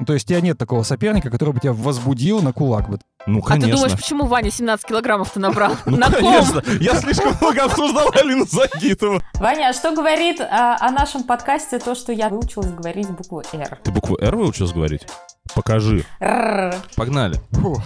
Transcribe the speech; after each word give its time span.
Ну, 0.00 0.06
то 0.06 0.14
есть 0.14 0.24
у 0.24 0.28
тебя 0.30 0.40
нет 0.40 0.56
такого 0.56 0.82
соперника, 0.82 1.28
который 1.30 1.52
бы 1.52 1.60
тебя 1.60 1.74
возбудил 1.74 2.40
на 2.40 2.54
кулак 2.54 2.88
бы. 2.88 2.98
Ну, 3.26 3.40
А 3.40 3.48
конечно. 3.48 3.68
ты 3.70 3.76
думаешь, 3.76 3.96
почему 3.96 4.24
Ваня 4.24 4.50
17 4.50 4.86
килограммов 4.86 5.30
ты 5.30 5.40
набрал? 5.40 5.74
Ну, 5.84 5.98
На 5.98 6.06
ком? 6.10 6.14
конечно. 6.14 6.62
Я 6.80 6.94
слишком 6.94 7.36
много 7.38 7.64
обсуждал 7.64 8.10
Алину 8.14 8.46
Загитову. 8.46 9.20
Ваня, 9.34 9.68
а 9.68 9.72
что 9.74 9.94
говорит 9.94 10.40
а, 10.40 10.78
о 10.80 10.90
нашем 10.90 11.24
подкасте 11.24 11.78
то, 11.78 11.94
что 11.94 12.12
я 12.12 12.30
выучилась 12.30 12.70
говорить 12.72 13.10
букву 13.10 13.42
«Р»? 13.52 13.78
Ты 13.84 13.90
букву 13.90 14.16
«Р» 14.18 14.34
выучилась 14.36 14.72
говорить? 14.72 15.06
Покажи. 15.54 16.04
Рррр. 16.18 16.76
Погнали. 16.96 17.38
Фу. 17.50 17.76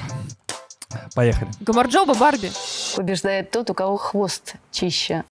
Поехали. 1.17 1.51
Гамарджоба 1.61 2.15
Барби. 2.15 2.53
Побеждает 2.95 3.51
тот, 3.51 3.71
у 3.71 3.75
кого 3.75 3.97
хвост 3.97 4.55
чище. 4.71 5.25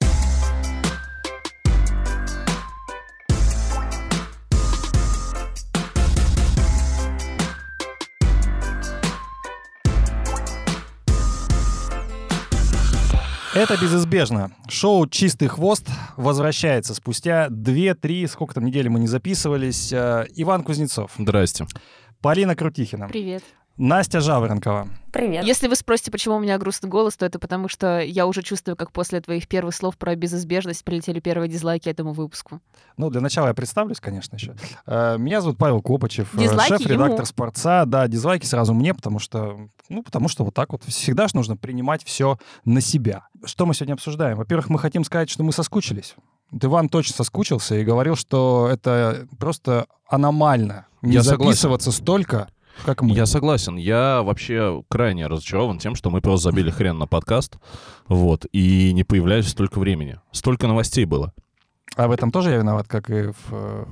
Это 13.64 13.78
безизбежно. 13.78 14.52
Шоу 14.68 15.08
«Чистый 15.08 15.48
хвост» 15.48 15.88
возвращается 16.18 16.94
спустя 16.94 17.48
2-3, 17.48 18.28
сколько 18.28 18.56
там 18.56 18.66
недели 18.66 18.90
мы 18.90 19.00
не 19.00 19.08
записывались. 19.08 19.94
Э, 19.94 20.26
Иван 20.36 20.64
Кузнецов, 20.64 21.12
Здрасте. 21.18 21.66
Полина 22.20 22.58
Крутихина, 22.58 23.08
Привет. 23.08 23.42
Настя 23.78 24.22
Жаворонкова. 24.22 24.88
Привет. 25.12 25.46
Если 25.46 25.68
вы 25.68 25.76
спросите, 25.76 26.12
почему 26.12 26.36
у 26.36 26.40
меня 26.40 26.60
грустный 26.60 26.90
голос, 26.90 27.18
то 27.18 27.26
это 27.26 27.40
потому, 27.40 27.68
что 27.68 28.00
я 28.02 28.28
уже 28.28 28.44
чувствую, 28.44 28.76
как 28.76 28.92
после 28.92 29.20
твоих 29.20 29.48
первых 29.48 29.74
слов 29.74 29.98
про 29.98 30.16
безизбежность 30.16 30.84
прилетели 30.84 31.20
первые 31.20 31.50
дизлайки 31.50 31.90
этому 31.90 32.14
выпуску. 32.14 32.60
Ну, 32.98 33.10
для 33.10 33.20
начала 33.20 33.48
я 33.48 33.54
представлюсь, 33.56 34.00
конечно, 34.00 34.36
еще. 34.36 34.56
Э, 34.86 35.18
Меня 35.18 35.42
зовут 35.42 35.58
Павел 35.58 35.82
Копачев, 35.82 36.36
э, 36.36 36.68
шеф-редактор. 36.68 37.26
«Спорца». 37.26 37.86
Да, 37.86 38.08
дизлайки 38.08 38.46
сразу 38.46 38.76
мне, 38.76 38.94
потому 38.94 39.18
что, 39.18 39.58
ну, 39.90 40.04
потому 40.04 40.28
что 40.30 40.44
вот 40.46 40.54
так 40.54 40.72
вот 40.72 40.84
всегда 40.84 41.28
же 41.28 41.36
нужно 41.36 41.58
принимать 41.58 42.04
все 42.04 42.38
на 42.66 42.80
себя. 42.80 43.28
Что 43.44 43.66
мы 43.66 43.74
сегодня 43.74 43.94
обсуждаем? 43.94 44.38
Во-первых, 44.38 44.70
мы 44.70 44.78
хотим 44.78 45.04
сказать, 45.04 45.32
что 45.32 45.44
мы 45.44 45.52
соскучились. 45.52 46.16
Вот 46.52 46.64
Иван 46.64 46.90
точно 46.90 47.16
соскучился 47.16 47.76
и 47.76 47.84
говорил, 47.84 48.16
что 48.16 48.70
это 48.72 49.28
просто 49.40 49.88
аномально 50.08 50.86
не 51.02 51.14
Я 51.14 51.24
согласен. 51.24 51.54
записываться 51.54 51.92
столько, 51.92 52.50
как 52.86 53.02
мы. 53.02 53.14
Я 53.14 53.26
согласен. 53.26 53.76
Я 53.76 54.22
вообще 54.24 54.84
крайне 54.90 55.28
разочарован 55.28 55.80
тем, 55.80 55.96
что 55.96 56.10
мы 56.10 56.22
просто 56.22 56.52
забили 56.52 56.70
хрен 56.70 56.98
на 56.98 57.08
подкаст, 57.08 57.58
вот, 58.08 58.46
и 58.52 58.92
не 58.94 59.04
появлялись 59.04 59.50
столько 59.50 59.80
времени. 59.80 60.20
Столько 60.32 60.68
новостей 60.68 61.06
было. 61.06 61.34
А 61.96 62.08
в 62.08 62.12
этом 62.12 62.32
тоже 62.32 62.52
я 62.52 62.58
виноват, 62.58 62.88
как 62.88 63.10
и 63.10 63.32
в, 63.32 63.88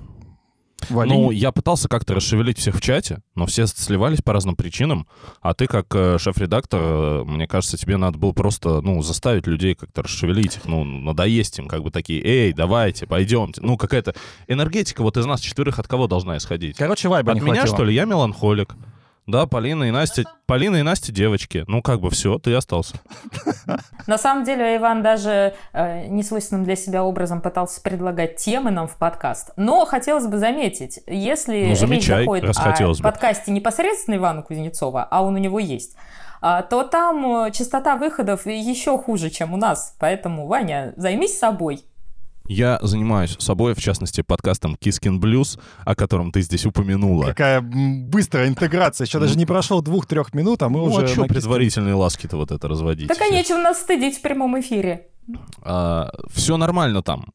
в 0.90 1.00
Алине? 1.00 1.16
Ну, 1.18 1.32
я 1.32 1.52
пытался 1.52 1.88
как-то 1.88 2.14
расшевелить 2.14 2.58
всех 2.58 2.76
в 2.76 2.82
чате, 2.82 3.22
но 3.36 3.46
все 3.46 3.68
сливались 3.68 4.22
по 4.22 4.34
разным 4.34 4.56
причинам. 4.56 5.08
А 5.42 5.54
ты, 5.54 5.68
как 5.68 5.88
э, 5.96 6.18
шеф-редактор, 6.20 6.80
э, 6.82 7.24
мне 7.26 7.48
кажется, 7.48 7.78
тебе 7.78 7.98
надо 7.98 8.18
было 8.18 8.32
просто, 8.32 8.82
ну, 8.82 9.02
заставить 9.02 9.48
людей 9.48 9.76
как-то 9.76 10.04
расшевелить 10.04 10.58
их, 10.58 10.66
ну, 10.66 10.84
надоесть 10.84 11.60
им, 11.60 11.68
как 11.68 11.84
бы 11.84 11.92
такие, 11.92 12.22
эй, 12.24 12.54
давайте, 12.54 13.08
пойдемте. 13.08 13.62
Ну, 13.62 13.78
какая-то 13.78 14.16
энергетика 14.48 15.02
вот 15.04 15.18
из 15.18 15.26
нас 15.26 15.42
четверых 15.42 15.80
от 15.80 15.88
кого 15.88 16.08
должна 16.08 16.38
исходить? 16.38 16.78
Короче, 16.78 17.10
вайба 17.10 17.32
От 17.32 17.36
не 17.36 17.42
меня, 17.42 17.56
хватило. 17.62 17.76
что 17.78 17.86
ли? 17.86 17.94
Я 17.94 18.06
меланхолик. 18.06 18.76
Да, 19.32 19.46
Полина 19.46 19.86
и 19.86 19.92
Настя, 19.92 20.26
Полина 20.46 20.76
и 20.76 20.82
Настя 20.82 21.14
девочки. 21.14 21.64
Ну, 21.68 21.82
как 21.82 22.02
бы 22.02 22.10
все, 22.10 22.38
ты 22.38 22.54
остался. 22.54 23.00
На 24.08 24.18
самом 24.18 24.44
деле 24.44 24.76
Иван 24.76 25.02
даже 25.02 25.54
э, 25.72 26.08
несвойственным 26.08 26.66
для 26.66 26.76
себя 26.76 27.06
образом 27.06 27.40
пытался 27.40 27.82
предлагать 27.82 28.36
темы 28.36 28.72
нам 28.72 28.90
в 28.90 28.98
подкаст. 28.98 29.52
Но 29.56 29.86
хотелось 29.86 30.28
бы 30.28 30.38
заметить, 30.38 31.00
если 31.08 31.54
Ну, 31.64 31.70
речь 31.70 31.80
замечай, 31.80 32.20
заходит 32.24 32.44
раз 32.46 32.58
о 32.60 32.88
бы. 32.94 33.04
подкасте 33.04 33.54
непосредственно 33.54 34.16
Ивана 34.16 34.42
Кузнецова, 34.42 35.08
а 35.10 35.24
он 35.24 35.36
у 35.36 35.38
него 35.38 35.60
есть, 35.60 35.96
а, 36.42 36.62
то 36.62 36.84
там 36.84 37.46
э, 37.46 37.52
частота 37.52 37.96
выходов 37.96 38.46
еще 38.46 38.98
хуже, 38.98 39.30
чем 39.30 39.54
у 39.54 39.58
нас. 39.58 39.96
Поэтому, 39.98 40.46
Ваня, 40.46 40.94
займись 40.98 41.40
собой. 41.40 41.86
Я 42.52 42.80
занимаюсь 42.82 43.38
собой, 43.40 43.74
в 43.74 43.80
частности, 43.80 44.22
подкастом 44.22 44.76
Кискин 44.76 45.22
Блюз, 45.22 45.58
о 45.86 45.96
котором 45.96 46.34
ты 46.34 46.42
здесь 46.42 46.66
упомянула. 46.66 47.28
Какая 47.28 47.62
быстрая 47.62 48.50
интеграция. 48.50 49.06
Еще 49.06 49.20
даже 49.20 49.38
не 49.38 49.46
прошло 49.46 49.80
двух-трех 49.80 50.34
минут, 50.34 50.62
а 50.62 50.68
мы 50.68 50.80
ну, 50.80 50.86
уже... 50.88 51.06
а 51.06 51.08
что 51.08 51.24
предварительные 51.24 51.94
ласки-то 51.94 52.36
вот 52.36 52.52
это 52.52 52.68
разводить? 52.68 53.08
Так 53.08 53.22
и 53.22 53.32
нечего 53.32 53.58
нас 53.58 53.80
стыдить 53.80 54.18
в 54.18 54.22
прямом 54.22 54.60
эфире. 54.60 55.08
все 55.64 56.58
нормально 56.58 57.02
там. 57.02 57.32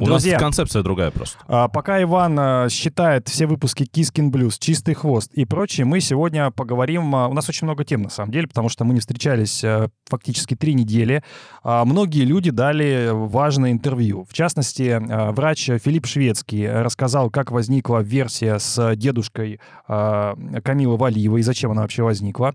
У 0.00 0.06
Друзья. 0.06 0.32
нас 0.34 0.42
концепция 0.42 0.82
другая 0.82 1.10
просто. 1.10 1.38
А, 1.46 1.68
Пока 1.68 2.02
Иван 2.02 2.36
а, 2.38 2.68
считает 2.70 3.28
все 3.28 3.46
выпуски 3.46 3.84
Кискин 3.84 4.30
Блюз, 4.30 4.58
Чистый 4.58 4.94
хвост 4.94 5.30
и 5.34 5.44
прочее, 5.44 5.84
мы 5.84 6.00
сегодня 6.00 6.50
поговорим... 6.50 7.14
а, 7.14 7.28
У 7.28 7.34
нас 7.34 7.48
очень 7.50 7.66
много 7.66 7.84
тем, 7.84 8.02
на 8.02 8.08
самом 8.08 8.32
деле, 8.32 8.48
потому 8.48 8.70
что 8.70 8.84
мы 8.84 8.94
не 8.94 9.00
встречались 9.00 9.62
а, 9.62 9.88
фактически 10.08 10.56
три 10.56 10.74
недели. 10.74 11.22
Многие 11.62 12.24
люди 12.24 12.50
дали 12.50 13.10
важное 13.12 13.70
интервью. 13.72 14.26
В 14.28 14.32
частности, 14.32 14.98
врач 15.32 15.66
Филипп 15.66 16.06
Шведский 16.06 16.66
рассказал, 16.68 17.30
как 17.30 17.52
возникла 17.52 17.98
версия 17.98 18.58
с 18.58 18.96
дедушкой 18.96 19.60
Камилы 19.86 20.96
Валиевой 20.96 21.40
и 21.40 21.42
зачем 21.44 21.70
она 21.70 21.82
вообще 21.82 22.02
возникла. 22.02 22.54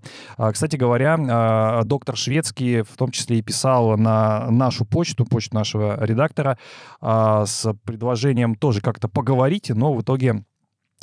Кстати 0.52 0.76
говоря, 0.76 1.82
доктор 1.86 2.18
Шведский 2.18 2.82
в 2.82 2.98
том 2.98 3.12
числе 3.12 3.40
и 3.40 3.42
писал 3.42 3.98
на 3.98 4.50
нашу 4.52 4.84
почту, 4.84 5.24
почту 5.24 5.56
нашего 5.56 6.04
редактора, 6.04 6.58
с 7.46 7.74
предложением 7.84 8.56
тоже 8.56 8.82
как-то 8.82 9.08
поговорить, 9.08 9.70
но 9.70 9.94
в 9.94 10.02
итоге 10.02 10.46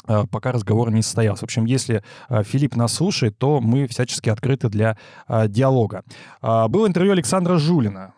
а, 0.05 0.27
пока 0.27 0.53
разговор 0.53 0.91
не 0.91 1.03
состоялся. 1.03 1.43
В 1.43 1.45
общем, 1.45 1.65
если 1.65 2.03
а, 2.29 2.43
Филипп 2.43 2.77
нас 2.77 2.93
слушает, 2.93 3.39
то 3.39 3.61
мы 3.61 3.87
всячески 3.87 4.29
открыты 4.31 4.69
для 4.69 4.97
а, 5.27 5.47
диалога. 5.49 6.05
А, 6.41 6.69
Было 6.69 6.87
интервью 6.87 7.13
Александра 7.13 7.59
Жулина. 7.59 8.15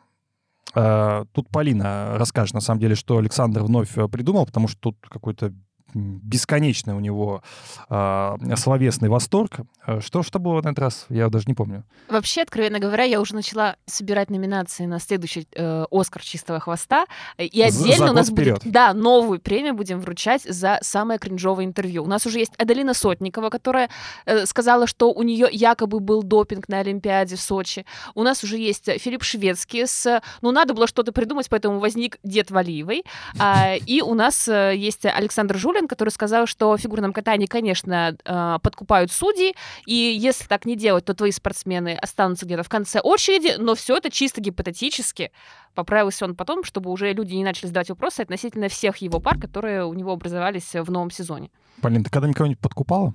Тут 0.74 1.50
Полина 1.50 2.18
расскажет, 2.18 2.52
на 2.52 2.60
самом 2.60 2.80
деле, 2.80 2.96
что 2.96 3.18
Александр 3.18 3.62
вновь 3.62 3.94
придумал, 4.10 4.44
потому 4.44 4.66
что 4.66 4.80
тут 4.80 4.96
какой-то 5.08 5.52
бесконечный 5.94 6.94
у 6.94 7.00
него 7.00 7.42
а, 7.88 8.36
словесный 8.56 9.08
восторг. 9.08 9.60
А, 9.86 10.00
Что, 10.00 10.22
что 10.22 10.38
было 10.38 10.60
на 10.62 10.68
этот 10.68 10.78
раз? 10.80 11.06
Я 11.08 11.28
даже 11.28 11.44
не 11.46 11.54
помню. 11.54 11.84
Вообще, 12.08 12.42
откровенно 12.42 12.78
говоря, 12.78 13.04
я 13.04 13.20
уже 13.20 13.34
начала 13.34 13.76
собирать 13.86 14.30
номинации 14.30 14.86
на 14.86 14.98
следующий 15.00 15.46
э, 15.54 15.84
Оскар 15.90 16.22
чистого 16.22 16.60
хвоста. 16.60 17.06
И 17.38 17.60
За- 17.60 17.66
отдельно 17.66 18.06
за 18.06 18.12
у 18.12 18.14
нас 18.14 18.28
год 18.30 18.38
будет, 18.38 18.56
вперед. 18.58 18.72
да, 18.72 18.92
новую 18.94 19.40
премию 19.40 19.74
будем 19.74 20.00
вручать 20.00 20.42
за 20.42 20.78
самое 20.82 21.18
кринжовое 21.18 21.64
интервью. 21.64 22.02
У 22.04 22.06
нас 22.08 22.26
уже 22.26 22.38
есть 22.40 22.52
Аделина 22.58 22.94
Сотникова, 22.94 23.50
которая 23.50 23.88
э, 24.26 24.46
сказала, 24.46 24.86
что 24.86 25.12
у 25.12 25.22
нее 25.22 25.48
якобы 25.50 26.00
был 26.00 26.22
допинг 26.22 26.68
на 26.68 26.80
Олимпиаде 26.80 27.36
в 27.36 27.40
Сочи. 27.40 27.86
У 28.14 28.22
нас 28.22 28.42
уже 28.44 28.56
есть 28.58 28.86
Филипп 29.00 29.22
Шведский 29.22 29.86
с... 29.86 30.20
Ну, 30.42 30.50
надо 30.50 30.74
было 30.74 30.86
что-то 30.86 31.12
придумать, 31.12 31.48
поэтому 31.48 31.78
возник 31.78 32.18
Дед 32.22 32.50
Валиевой. 32.50 33.04
А, 33.38 33.74
и 33.76 34.00
у 34.02 34.14
нас 34.14 34.48
э, 34.48 34.74
есть 34.76 35.04
Александр 35.06 35.56
Жулин, 35.56 35.83
который 35.88 36.10
сказал, 36.10 36.46
что 36.46 36.76
в 36.76 36.78
фигурном 36.78 37.12
катании, 37.12 37.46
конечно, 37.46 38.16
э, 38.24 38.58
подкупают 38.62 39.12
судьи, 39.12 39.54
и 39.86 39.94
если 39.94 40.44
так 40.46 40.64
не 40.64 40.76
делать, 40.76 41.04
то 41.04 41.14
твои 41.14 41.30
спортсмены 41.30 41.94
останутся 41.94 42.46
где-то 42.46 42.62
в 42.62 42.68
конце 42.68 43.00
очереди, 43.00 43.54
но 43.58 43.74
все 43.74 43.96
это 43.96 44.10
чисто 44.10 44.40
гипотетически. 44.40 45.32
Поправился 45.74 46.24
он 46.24 46.36
потом, 46.36 46.64
чтобы 46.64 46.90
уже 46.90 47.12
люди 47.12 47.34
не 47.34 47.44
начали 47.44 47.66
задавать 47.66 47.90
вопросы 47.90 48.20
относительно 48.20 48.68
всех 48.68 48.98
его 48.98 49.20
пар, 49.20 49.38
которые 49.38 49.84
у 49.84 49.94
него 49.94 50.12
образовались 50.12 50.72
в 50.74 50.90
новом 50.90 51.10
сезоне. 51.10 51.50
Полин, 51.80 52.04
ты 52.04 52.10
когда 52.10 52.28
никого-нибудь 52.28 52.60
подкупала? 52.60 53.12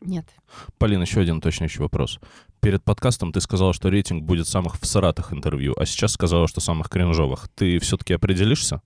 Нет. 0.00 0.26
Полин, 0.78 1.00
еще 1.00 1.20
один 1.20 1.38
уточняющий 1.38 1.80
вопрос. 1.80 2.18
Перед 2.60 2.82
подкастом 2.84 3.32
ты 3.32 3.40
сказала, 3.40 3.72
что 3.72 3.88
рейтинг 3.88 4.24
будет 4.24 4.48
самых 4.48 4.78
всратых 4.78 5.32
интервью, 5.32 5.74
а 5.76 5.86
сейчас 5.86 6.12
сказала, 6.12 6.48
что 6.48 6.60
самых 6.60 6.88
кринжовых. 6.88 7.48
Ты 7.54 7.78
все-таки 7.78 8.12
определишься? 8.14 8.80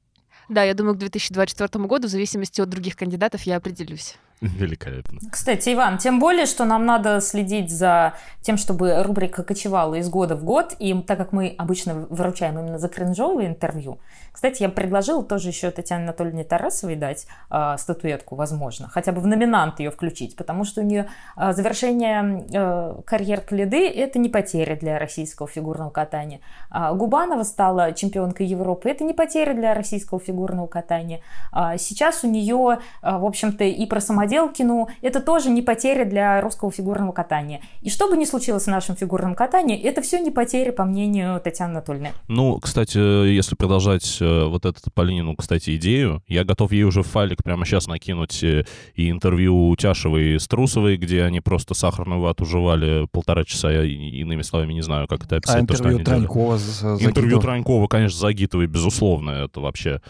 Да, 0.49 0.63
я 0.65 0.75
думаю, 0.75 0.95
к 0.95 0.99
2024 0.99 1.85
году, 1.85 2.09
в 2.09 2.11
зависимости 2.11 2.61
от 2.61 2.69
других 2.71 2.97
кандидатов, 2.97 3.43
я 3.43 3.57
определюсь. 3.57 4.17
Великолепно. 4.59 5.19
Кстати, 5.31 5.75
Иван, 5.75 5.99
тем 5.99 6.21
более, 6.21 6.47
что 6.47 6.65
нам 6.65 6.87
надо 6.87 7.21
следить 7.21 7.71
за 7.71 8.15
тем, 8.41 8.57
чтобы 8.57 9.03
рубрика 9.03 9.43
кочевала 9.43 9.97
из 9.97 10.09
года 10.09 10.37
в 10.37 10.45
год, 10.45 10.75
и 10.79 10.95
так 11.03 11.19
как 11.19 11.33
мы 11.33 11.55
обычно 11.59 12.07
выручаем 12.09 12.59
именно 12.59 12.79
за 12.79 12.89
кринжовые 12.89 13.49
интервью, 13.49 13.99
кстати, 14.33 14.63
я 14.63 14.69
предложила 14.69 15.25
тоже 15.25 15.49
еще 15.49 15.73
Татьяне 15.73 16.05
Анатольевне 16.05 16.45
Тарасовой 16.45 16.95
дать 16.95 17.27
э, 17.51 17.75
статуэтку, 17.77 18.37
возможно, 18.37 18.89
хотя 18.89 19.11
бы 19.11 19.21
в 19.21 19.27
номинант 19.27 19.81
ее 19.81 19.91
включить, 19.91 20.37
потому 20.37 20.63
что 20.63 20.81
у 20.81 20.85
нее 20.85 21.09
э, 21.37 21.53
завершение 21.53 22.47
э, 22.53 23.03
карьер 23.05 23.41
Кледы– 23.41 23.89
это 23.91 24.21
не 24.21 24.29
потеря 24.29 24.77
для 24.77 25.01
российского 25.01 25.49
фигурного 25.49 25.91
катания. 25.91 26.39
А 26.71 26.93
Губанова 26.93 27.43
стала 27.43 27.93
чемпионкой 27.93 28.47
Европы– 28.47 28.89
это 28.91 29.03
не 29.03 29.13
потеря 29.13 29.55
для 29.55 29.75
российского 29.75 30.21
фигурного 30.21 30.69
катания. 30.69 31.21
А 31.51 31.77
сейчас 31.77 32.23
у 32.23 32.29
нее, 32.29 32.79
э, 33.03 33.19
в 33.19 33.25
общем-то, 33.25 33.65
и 33.65 33.87
про 33.87 34.01
самодеятельность 34.01 34.28
Самоделкину, 34.29 34.89
это 35.03 35.21
тоже 35.21 35.51
не 35.51 35.63
потеря 35.63 36.05
для 36.05 36.41
русского 36.41 36.71
фигурного 36.71 37.13
катания. 37.13 37.61
И 37.81 37.91
что 37.91 38.09
бы 38.09 38.17
ни 38.17 38.25
случилось 38.25 38.65
в 38.65 38.69
нашем 38.69 38.97
фигурном 38.97 39.35
катании, 39.35 39.81
это 39.81 40.03
все 40.03 40.19
не 40.19 40.31
потеря, 40.31 40.73
по 40.73 40.85
мнению 40.85 41.41
Татьяны 41.41 41.73
Анатольевны. 41.73 42.13
Ну, 42.29 42.59
кстати, 42.61 42.99
если 42.99 43.55
продолжать 43.55 44.19
э, 44.21 44.45
вот 44.45 44.65
эту 44.65 44.79
Полинину, 44.93 45.35
кстати, 45.37 45.77
идею, 45.77 46.23
я 46.29 46.45
готов 46.45 46.73
ей 46.73 46.85
уже 46.85 47.03
в 47.03 47.07
файлик 47.07 47.43
прямо 47.43 47.65
сейчас 47.65 47.87
накинуть 47.87 48.43
э, 48.43 48.65
и 48.95 49.11
интервью 49.11 49.75
Тяшевой 49.77 50.35
и 50.35 50.39
Струсовой, 50.39 50.97
где 50.97 51.23
они 51.23 51.41
просто 51.41 51.75
сахарную 51.75 52.21
вату 52.21 52.45
жевали 52.45 53.07
полтора 53.11 53.45
часа, 53.45 53.71
я 53.71 53.83
иными 53.83 54.43
словами 54.43 54.75
не 54.75 54.83
знаю, 54.83 55.09
как 55.09 55.25
это 55.25 55.37
описать. 55.37 55.65
А 55.65 55.67
то, 55.67 55.75
что 55.75 55.93
интервью 55.93 56.05
делали. 56.05 56.05
Транькова 56.05 56.59
Интервью? 57.01 57.41
Транькова, 57.41 57.87
конечно, 57.87 58.19
Загитовой, 58.19 58.67
безусловно, 58.67 59.31
это 59.31 59.61
вообще... 59.61 60.01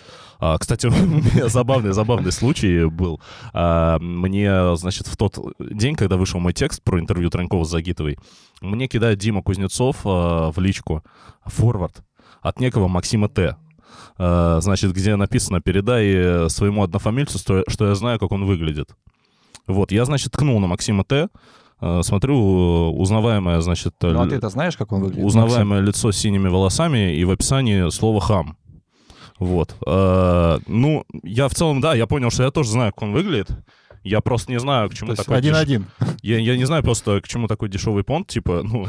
А, 0.40 0.56
кстати, 0.58 0.86
у 0.86 0.90
меня 0.90 1.48
забавный, 1.48 1.92
забавный 1.92 2.32
случай 2.32 2.84
был. 2.86 3.20
А, 3.52 3.98
мне, 4.08 4.76
значит, 4.76 5.06
в 5.06 5.16
тот 5.16 5.38
день, 5.58 5.94
когда 5.94 6.16
вышел 6.16 6.40
мой 6.40 6.52
текст 6.52 6.82
про 6.82 6.98
интервью 6.98 7.30
Транькова 7.30 7.64
с 7.64 7.70
Загитовой, 7.70 8.18
мне 8.60 8.88
кидает 8.88 9.18
Дима 9.18 9.42
Кузнецов 9.42 9.98
а, 10.04 10.50
в 10.50 10.58
личку 10.58 11.02
форвард 11.44 12.02
от 12.40 12.60
некого 12.60 12.88
Максима 12.88 13.28
Т. 13.28 13.56
А, 14.16 14.60
значит, 14.60 14.92
где 14.92 15.16
написано 15.16 15.60
«Передай 15.60 16.06
э, 16.06 16.48
своему 16.48 16.82
однофамильцу, 16.82 17.38
что, 17.38 17.64
я 17.86 17.94
знаю, 17.94 18.18
как 18.18 18.32
он 18.32 18.44
выглядит». 18.44 18.90
Вот, 19.66 19.92
я, 19.92 20.04
значит, 20.04 20.32
ткнул 20.32 20.58
на 20.60 20.66
Максима 20.66 21.04
Т., 21.04 21.28
а, 21.80 22.02
смотрю, 22.02 22.90
узнаваемое, 22.90 23.60
значит... 23.60 23.94
Ну, 24.02 24.20
а 24.20 24.24
л- 24.24 24.28
ты 24.28 24.36
это 24.36 24.48
знаешь, 24.48 24.76
как 24.76 24.90
он 24.92 25.02
выглядит? 25.02 25.24
узнаваемое 25.24 25.80
лицо 25.80 26.10
с 26.10 26.16
синими 26.16 26.48
волосами 26.48 27.14
и 27.14 27.24
в 27.24 27.30
описании 27.30 27.88
слово 27.90 28.20
«хам». 28.20 28.56
Вот. 29.38 29.76
Э, 29.86 30.58
ну, 30.66 31.04
я 31.22 31.48
в 31.48 31.54
целом, 31.54 31.80
да, 31.80 31.94
я 31.94 32.06
понял, 32.06 32.30
что 32.30 32.42
я 32.42 32.50
тоже 32.50 32.70
знаю, 32.70 32.92
как 32.92 33.02
он 33.02 33.12
выглядит. 33.12 33.48
Я 34.08 34.22
просто 34.22 34.50
не 34.50 34.58
знаю, 34.58 34.88
к 34.88 34.94
чему 34.94 35.10
То 35.10 35.16
такой... 35.16 35.36
деш- 35.36 35.38
один-один. 35.38 35.86
Я, 36.22 36.38
я 36.38 36.56
не 36.56 36.64
знаю 36.64 36.82
просто, 36.82 37.20
к 37.20 37.28
чему 37.28 37.46
такой 37.46 37.68
дешевый 37.68 38.04
понт, 38.04 38.26
типа, 38.28 38.62
ну, 38.64 38.86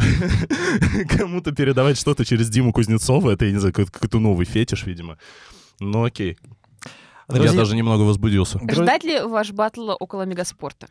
кому-то 1.18 1.52
передавать 1.52 1.98
что-то 1.98 2.24
через 2.24 2.50
Диму 2.50 2.72
Кузнецова, 2.72 3.32
это, 3.32 3.46
я 3.46 3.52
не 3.52 3.58
знаю, 3.58 3.74
какой- 3.74 3.92
какой-то 3.92 4.20
новый 4.20 4.46
фетиш, 4.46 4.86
видимо. 4.86 5.18
Ну, 5.82 6.06
окей. 6.06 6.38
Я 7.28 7.36
Друзья- 7.36 7.58
даже 7.58 7.76
немного 7.76 8.04
возбудился. 8.04 8.60
Ждать 8.72 9.04
ли 9.04 9.20
ваш 9.22 9.52
батл 9.52 9.92
около 10.00 10.24
мегаспорта? 10.24 10.88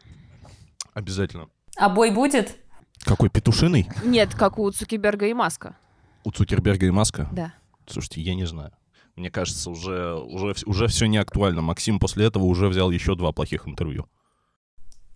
Обязательно. 0.93 1.49
А 1.77 1.89
бой 1.89 2.11
будет? 2.11 2.57
Какой 3.05 3.31
петушиный? 3.31 3.89
Нет, 4.05 4.35
как 4.35 4.59
у 4.59 4.71
Цукерберга 4.71 5.27
и 5.27 5.33
Маска. 5.33 5.77
У 6.25 6.31
Цукерберга 6.33 6.87
и 6.87 6.91
Маска? 6.91 7.29
Да. 7.33 7.55
Слушайте, 7.87 8.21
я 8.21 8.35
не 8.35 8.47
знаю. 8.47 8.73
Мне 9.17 9.31
кажется, 9.31 9.71
уже, 9.71 10.15
уже, 10.15 10.55
уже 10.67 10.87
все 10.87 11.07
не 11.07 11.17
актуально. 11.17 11.61
Максим 11.61 11.99
после 11.99 12.27
этого 12.27 12.45
уже 12.45 12.69
взял 12.69 12.91
еще 12.91 13.17
два 13.17 13.33
плохих 13.33 13.67
интервью. 13.67 14.07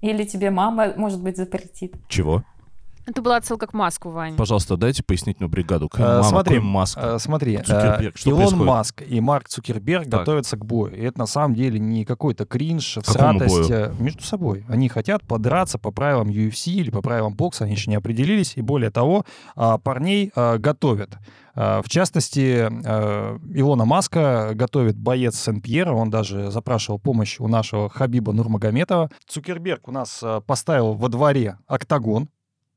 Или 0.03 0.25
тебе 0.25 0.51
мама, 0.51 0.93
может 0.97 1.23
быть, 1.23 1.37
запретит? 1.37 1.95
Чего? 2.09 2.43
Это 3.05 3.21
была 3.21 3.37
отсылка 3.39 3.67
к 3.67 3.73
Маску, 3.73 4.11
Вань. 4.11 4.37
Пожалуйста, 4.37 4.77
дайте 4.77 5.03
пояснительную 5.03 5.51
бригаду. 5.51 5.89
Какая 5.89 6.07
Э, 6.07 6.17
мама, 6.19 6.29
смотри, 6.29 6.59
Маск? 6.61 6.99
э, 7.01 7.19
смотри, 7.19 7.55
э, 7.57 7.63
Цукерберг, 7.63 8.17
что 8.17 8.31
Илон 8.31 8.41
происходит? 8.43 8.67
Маск 8.67 9.03
и 9.03 9.21
Марк 9.21 9.49
Цукерберг 9.49 10.05
Так. 10.05 10.21
готовятся 10.21 10.57
к 10.57 10.65
бою. 10.65 10.95
И 10.95 11.01
это 11.03 11.19
на 11.19 11.27
самом 11.27 11.55
деле 11.57 11.81
не 11.81 12.05
какой-то 12.05 12.47
кринж, 12.47 12.99
всратость 13.03 13.69
бою? 13.71 13.95
между 13.99 14.23
собой. 14.23 14.65
Они 14.69 14.89
хотят 14.89 15.25
подраться 15.25 15.79
по 15.79 15.91
правилам 15.91 16.29
UFC 16.29 16.71
или 16.75 16.91
по 16.91 17.03
правилам 17.03 17.35
бокса, 17.35 17.65
они 17.65 17.73
еще 17.75 17.91
не 17.91 17.97
определились. 17.97 18.53
И 18.57 18.63
более 18.63 18.91
того, 18.91 19.25
а, 19.57 19.79
парней 19.79 20.31
а, 20.37 20.59
готовят. 20.59 21.19
А, 21.55 21.83
В 21.83 21.89
частности, 21.89 22.69
э, 22.69 23.39
Илона 23.55 23.85
Маска 23.85 24.53
готовит 24.55 24.97
боец 24.97 25.39
Сен-Пьера. 25.39 25.93
Он 25.93 26.11
даже 26.11 26.51
запрашивал 26.51 26.99
помощь 26.99 27.41
у 27.41 27.49
нашего 27.49 27.89
Хабиба 27.89 28.33
Нурмагометова. 28.33 29.11
Цукерберг 29.27 29.89
у 29.89 29.93
нас 29.93 30.21
э, 30.23 30.41
поставил 30.47 30.95
во 30.95 31.09
дворе 31.09 31.59
октагон. 31.67 32.29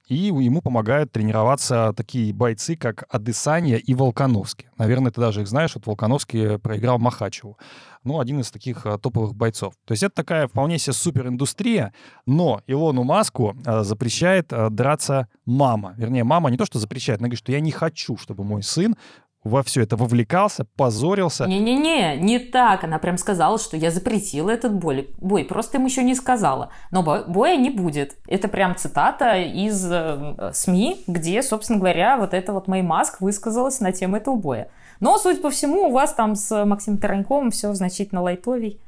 И 0.07 0.15
ему 0.15 0.61
помогают 0.61 1.11
тренироваться 1.11 1.91
такие 1.97 2.31
бойцы, 2.31 2.75
как 2.75 3.05
Адесанья 3.09 3.77
и 3.77 3.93
Волконовский. 3.95 4.67
Наверное, 4.77 5.11
ты 5.11 5.19
даже 5.19 5.41
их 5.41 5.47
знаешь. 5.47 5.73
Вот 5.75 5.87
Волконовский 5.87 6.59
проиграл 6.59 6.99
Махачеву. 6.99 7.57
Ну, 8.03 8.19
один 8.19 8.39
из 8.39 8.51
таких 8.51 8.85
а, 8.85 8.99
топовых 8.99 9.33
бойцов. 9.33 9.73
То 9.85 9.93
есть 9.93 10.03
это 10.03 10.13
такая 10.13 10.47
вполне 10.47 10.77
себе 10.77 10.93
супериндустрия, 10.93 11.91
но 12.27 12.61
Илону 12.67 13.03
Маску 13.03 13.55
а, 13.65 13.83
запрещает 13.83 14.53
драться 14.69 15.27
мама. 15.45 15.95
Вернее, 15.97 16.23
мама 16.23 16.51
не 16.51 16.57
то, 16.57 16.65
что 16.65 16.77
запрещает, 16.77 17.19
она 17.19 17.29
говорит, 17.29 17.39
что 17.39 17.51
я 17.51 17.59
не 17.59 17.71
хочу, 17.71 18.15
чтобы 18.17 18.43
мой 18.43 18.61
сын 18.61 18.95
во 19.45 19.61
все 19.63 19.83
это 19.83 19.95
вовлекался, 19.95 20.65
позорился. 20.75 21.45
Не-не-не, 21.45 22.17
не 22.17 22.39
так. 22.39 22.83
Она 22.83 22.97
прям 22.97 23.17
сказала, 23.17 23.59
что 23.59 23.77
я 23.77 23.91
запретила 23.91 24.49
этот 24.49 24.73
бой. 24.73 25.11
Бой, 25.19 25.45
просто 25.45 25.77
им 25.77 25.85
еще 25.85 26.03
не 26.03 26.15
сказала. 26.15 26.71
Но 26.91 27.03
бо- 27.03 27.23
боя 27.27 27.55
не 27.55 27.69
будет. 27.69 28.17
Это 28.27 28.47
прям 28.47 28.75
цитата 28.75 29.37
из 29.37 29.87
э, 29.89 30.51
СМИ, 30.53 31.03
где, 31.07 31.43
собственно 31.43 31.79
говоря, 31.79 32.17
вот 32.17 32.33
эта 32.33 32.51
вот 32.53 32.67
Мэй 32.67 32.81
Маск 32.81 33.21
высказалась 33.21 33.79
на 33.79 33.91
тему 33.91 34.17
этого 34.17 34.35
боя. 34.35 34.67
Но, 34.99 35.17
судя 35.19 35.39
по 35.41 35.51
всему, 35.51 35.89
у 35.89 35.91
вас 35.91 36.13
там 36.13 36.35
с 36.35 36.65
Максимом 36.65 36.97
Тараньковым 36.97 37.51
все 37.51 37.73
значительно 37.73 38.21
лайтовей. 38.21 38.81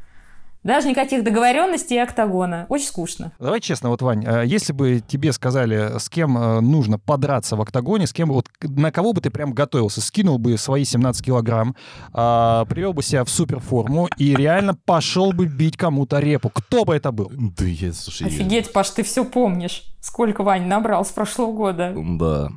Даже 0.68 0.90
никаких 0.90 1.24
договоренностей 1.24 1.96
и 1.96 2.00
октагона. 2.00 2.66
Очень 2.68 2.88
скучно. 2.88 3.31
Давай 3.40 3.62
честно, 3.62 3.88
вот, 3.88 4.02
Вань, 4.02 4.25
а 4.28 4.42
если 4.44 4.74
бы 4.74 5.00
тебе 5.00 5.31
сказали, 5.31 5.98
с 5.98 6.10
кем 6.10 6.38
э, 6.38 6.60
нужно 6.60 7.00
подраться 7.00 7.56
в 7.56 7.62
октагоне, 7.62 8.06
с 8.06 8.12
кем 8.12 8.28
бы, 8.28 8.34
вот 8.34 8.50
на 8.62 8.92
кого 8.92 9.14
бы 9.14 9.22
ты 9.22 9.30
прям 9.30 9.54
готовился, 9.54 10.02
скинул 10.02 10.38
бы 10.40 10.58
свои 10.58 10.84
17 10.84 11.25
килограмм, 11.25 11.74
а, 12.12 12.66
привел 12.66 12.92
бы 12.92 13.02
себя 13.02 13.24
в 13.24 13.30
суперформу 13.30 14.10
и 14.18 14.36
реально 14.36 14.75
пошел 14.75 15.31
бы 15.31 15.46
бить 15.46 15.78
кому-то 15.78 16.19
репу, 16.19 16.50
кто 16.50 16.84
бы 16.84 16.94
это 16.94 17.14
был? 17.14 17.31
Да 17.31 17.64
я, 17.64 17.94
слушай... 17.94 18.24
я- 18.24 18.28
Офигеть, 18.28 18.74
Паш, 18.74 18.90
ты 18.90 19.04
все 19.04 19.24
помнишь. 19.24 19.84
Сколько 20.02 20.44
Вань 20.44 20.68
набрал 20.68 21.06
с 21.06 21.10
прошлого 21.12 21.54
года. 21.54 21.96
Да. 21.96 22.50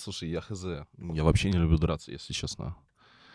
Слушай, 0.00 0.30
я 0.30 0.42
хз. 0.42 0.64
Я 1.12 1.24
вообще 1.24 1.50
не 1.50 1.58
люблю 1.58 1.76
драться, 1.76 2.12
если 2.12 2.32
честно. 2.32 2.76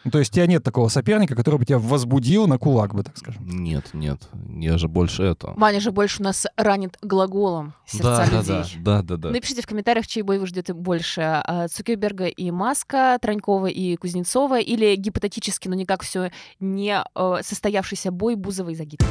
Ну, 0.03 0.11
то 0.11 0.19
есть 0.19 0.31
у 0.31 0.35
тебя 0.35 0.47
нет 0.47 0.63
такого 0.63 0.87
соперника, 0.87 1.35
который 1.35 1.59
бы 1.59 1.65
тебя 1.65 1.79
возбудил 1.79 2.47
на 2.47 2.57
кулак 2.57 2.93
бы, 2.95 3.03
так 3.03 3.17
скажем. 3.17 3.45
Нет, 3.45 3.89
нет. 3.93 4.21
Я 4.57 4.77
же 4.77 4.87
больше 4.87 5.23
это... 5.23 5.53
Ваня 5.57 5.79
же 5.81 5.91
больше 5.91 6.21
у 6.21 6.23
нас 6.23 6.45
ранит 6.55 6.97
глаголом 7.01 7.73
сердца 7.85 8.25
Да, 8.25 8.27
да, 8.29 8.37
людей. 8.39 8.77
да, 8.79 9.01
да, 9.01 9.01
да, 9.01 9.17
да. 9.17 9.29
Напишите 9.31 9.61
в 9.61 9.67
комментариях, 9.67 10.07
чей 10.07 10.21
бой 10.23 10.39
вы 10.39 10.47
ждете 10.47 10.73
больше. 10.73 11.21
а, 11.21 11.67
Цукерберга 11.67 12.27
и 12.27 12.51
Маска, 12.51 13.17
Транькова 13.21 13.67
и 13.67 13.95
Кузнецова, 13.97 14.59
или 14.59 14.95
гипотетически, 14.95 15.67
но 15.67 15.75
никак 15.75 16.03
все 16.03 16.31
не 16.59 17.03
э, 17.15 17.37
состоявшийся 17.43 18.11
бой 18.11 18.35
Бузова 18.35 18.69
и 18.69 18.75
Загитова. 18.75 19.09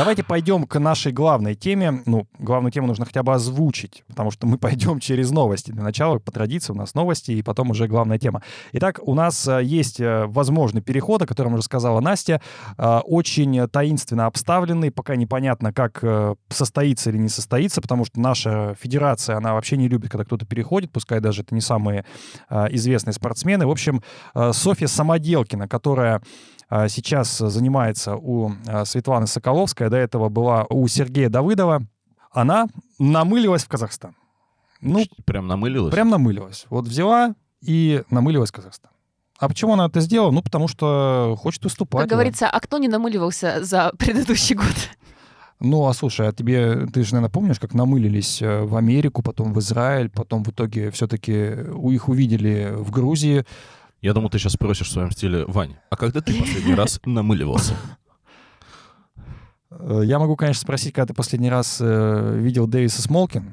Давайте 0.00 0.24
пойдем 0.24 0.64
к 0.64 0.78
нашей 0.80 1.12
главной 1.12 1.54
теме. 1.54 2.02
Ну, 2.06 2.26
главную 2.38 2.72
тему 2.72 2.86
нужно 2.86 3.04
хотя 3.04 3.22
бы 3.22 3.34
озвучить, 3.34 4.02
потому 4.08 4.30
что 4.30 4.46
мы 4.46 4.56
пойдем 4.58 4.98
через 4.98 5.30
новости. 5.30 5.72
Для 5.72 5.82
начала, 5.82 6.18
по 6.18 6.32
традиции, 6.32 6.72
у 6.72 6.74
нас 6.74 6.94
новости, 6.94 7.32
и 7.32 7.42
потом 7.42 7.68
уже 7.68 7.86
главная 7.86 8.18
тема. 8.18 8.40
Итак, 8.72 9.00
у 9.02 9.14
нас 9.14 9.46
э, 9.46 9.62
есть 9.62 10.00
э, 10.00 10.24
возможный 10.24 10.80
переход, 10.80 11.20
о 11.20 11.26
котором 11.26 11.52
уже 11.52 11.64
сказала 11.64 12.00
Настя, 12.00 12.40
э, 12.78 13.00
очень 13.04 13.68
таинственно 13.68 14.24
обставленный, 14.24 14.90
пока 14.90 15.16
непонятно, 15.16 15.70
как 15.70 16.02
состоится 16.48 17.10
или 17.10 17.18
не 17.18 17.28
состоится, 17.28 17.82
потому 17.82 18.06
что 18.06 18.20
наша 18.20 18.76
федерация, 18.80 19.36
она 19.36 19.52
вообще 19.52 19.76
не 19.76 19.86
любит, 19.86 20.10
когда 20.10 20.24
кто-то 20.24 20.46
переходит, 20.46 20.90
пускай 20.92 21.20
даже 21.20 21.42
это 21.42 21.54
не 21.54 21.60
самые 21.60 22.06
известные 22.70 23.12
спортсмены. 23.12 23.66
В 23.66 23.70
общем, 23.70 24.02
Софья 24.52 24.86
Самоделкина, 24.86 25.68
которая 25.68 26.22
сейчас 26.88 27.36
занимается 27.38 28.16
у 28.16 28.52
а, 28.66 28.84
Светланы 28.84 29.26
Соколовской, 29.26 29.88
а 29.88 29.90
до 29.90 29.96
этого 29.96 30.28
была 30.28 30.66
у 30.70 30.86
Сергея 30.88 31.28
Давыдова, 31.28 31.82
она 32.32 32.66
намылилась 32.98 33.64
в 33.64 33.68
Казахстан. 33.68 34.14
Ну, 34.80 35.04
Прям 35.26 35.46
намылилась? 35.46 35.92
прям 35.92 36.08
намылилась. 36.08 36.66
Вот 36.70 36.86
взяла 36.86 37.34
и 37.60 38.02
намылилась 38.10 38.50
в 38.50 38.54
Казахстан. 38.54 38.90
А 39.38 39.48
почему 39.48 39.72
она 39.72 39.86
это 39.86 40.00
сделала? 40.00 40.30
Ну, 40.30 40.42
потому 40.42 40.68
что 40.68 41.36
хочет 41.40 41.64
выступать. 41.64 42.02
Как 42.02 42.10
говорится, 42.10 42.48
а 42.48 42.60
кто 42.60 42.78
не 42.78 42.88
намыливался 42.88 43.64
за 43.64 43.92
предыдущий 43.98 44.54
год? 44.54 44.66
Ну, 45.60 45.86
а 45.86 45.92
слушай, 45.92 46.26
а 46.26 46.32
тебе, 46.32 46.86
ты 46.86 47.02
же, 47.04 47.12
наверное, 47.12 47.32
помнишь, 47.32 47.60
как 47.60 47.74
намылились 47.74 48.40
э, 48.40 48.62
в 48.62 48.76
Америку, 48.76 49.22
потом 49.22 49.52
в 49.52 49.58
Израиль, 49.58 50.08
потом 50.08 50.42
в 50.42 50.48
итоге 50.50 50.90
все-таки 50.90 51.52
у 51.74 51.90
их 51.90 52.08
увидели 52.08 52.72
в 52.74 52.90
Грузии. 52.90 53.44
Я 54.00 54.14
думал, 54.14 54.30
ты 54.30 54.38
сейчас 54.38 54.52
спросишь 54.54 54.88
в 54.88 54.92
своем 54.92 55.10
стиле, 55.10 55.44
Вань, 55.46 55.76
а 55.90 55.96
когда 55.96 56.20
ты 56.20 56.38
последний 56.38 56.74
раз 56.74 57.00
намыливался? 57.04 57.74
Э, 59.70 60.02
Я 60.04 60.18
могу, 60.18 60.36
конечно, 60.36 60.62
спросить, 60.62 60.94
когда 60.94 61.06
ты 61.08 61.14
последний 61.14 61.50
раз 61.50 61.78
э, 61.80 62.38
видел 62.38 62.66
Дэвиса 62.66 63.02
Смолкин. 63.02 63.44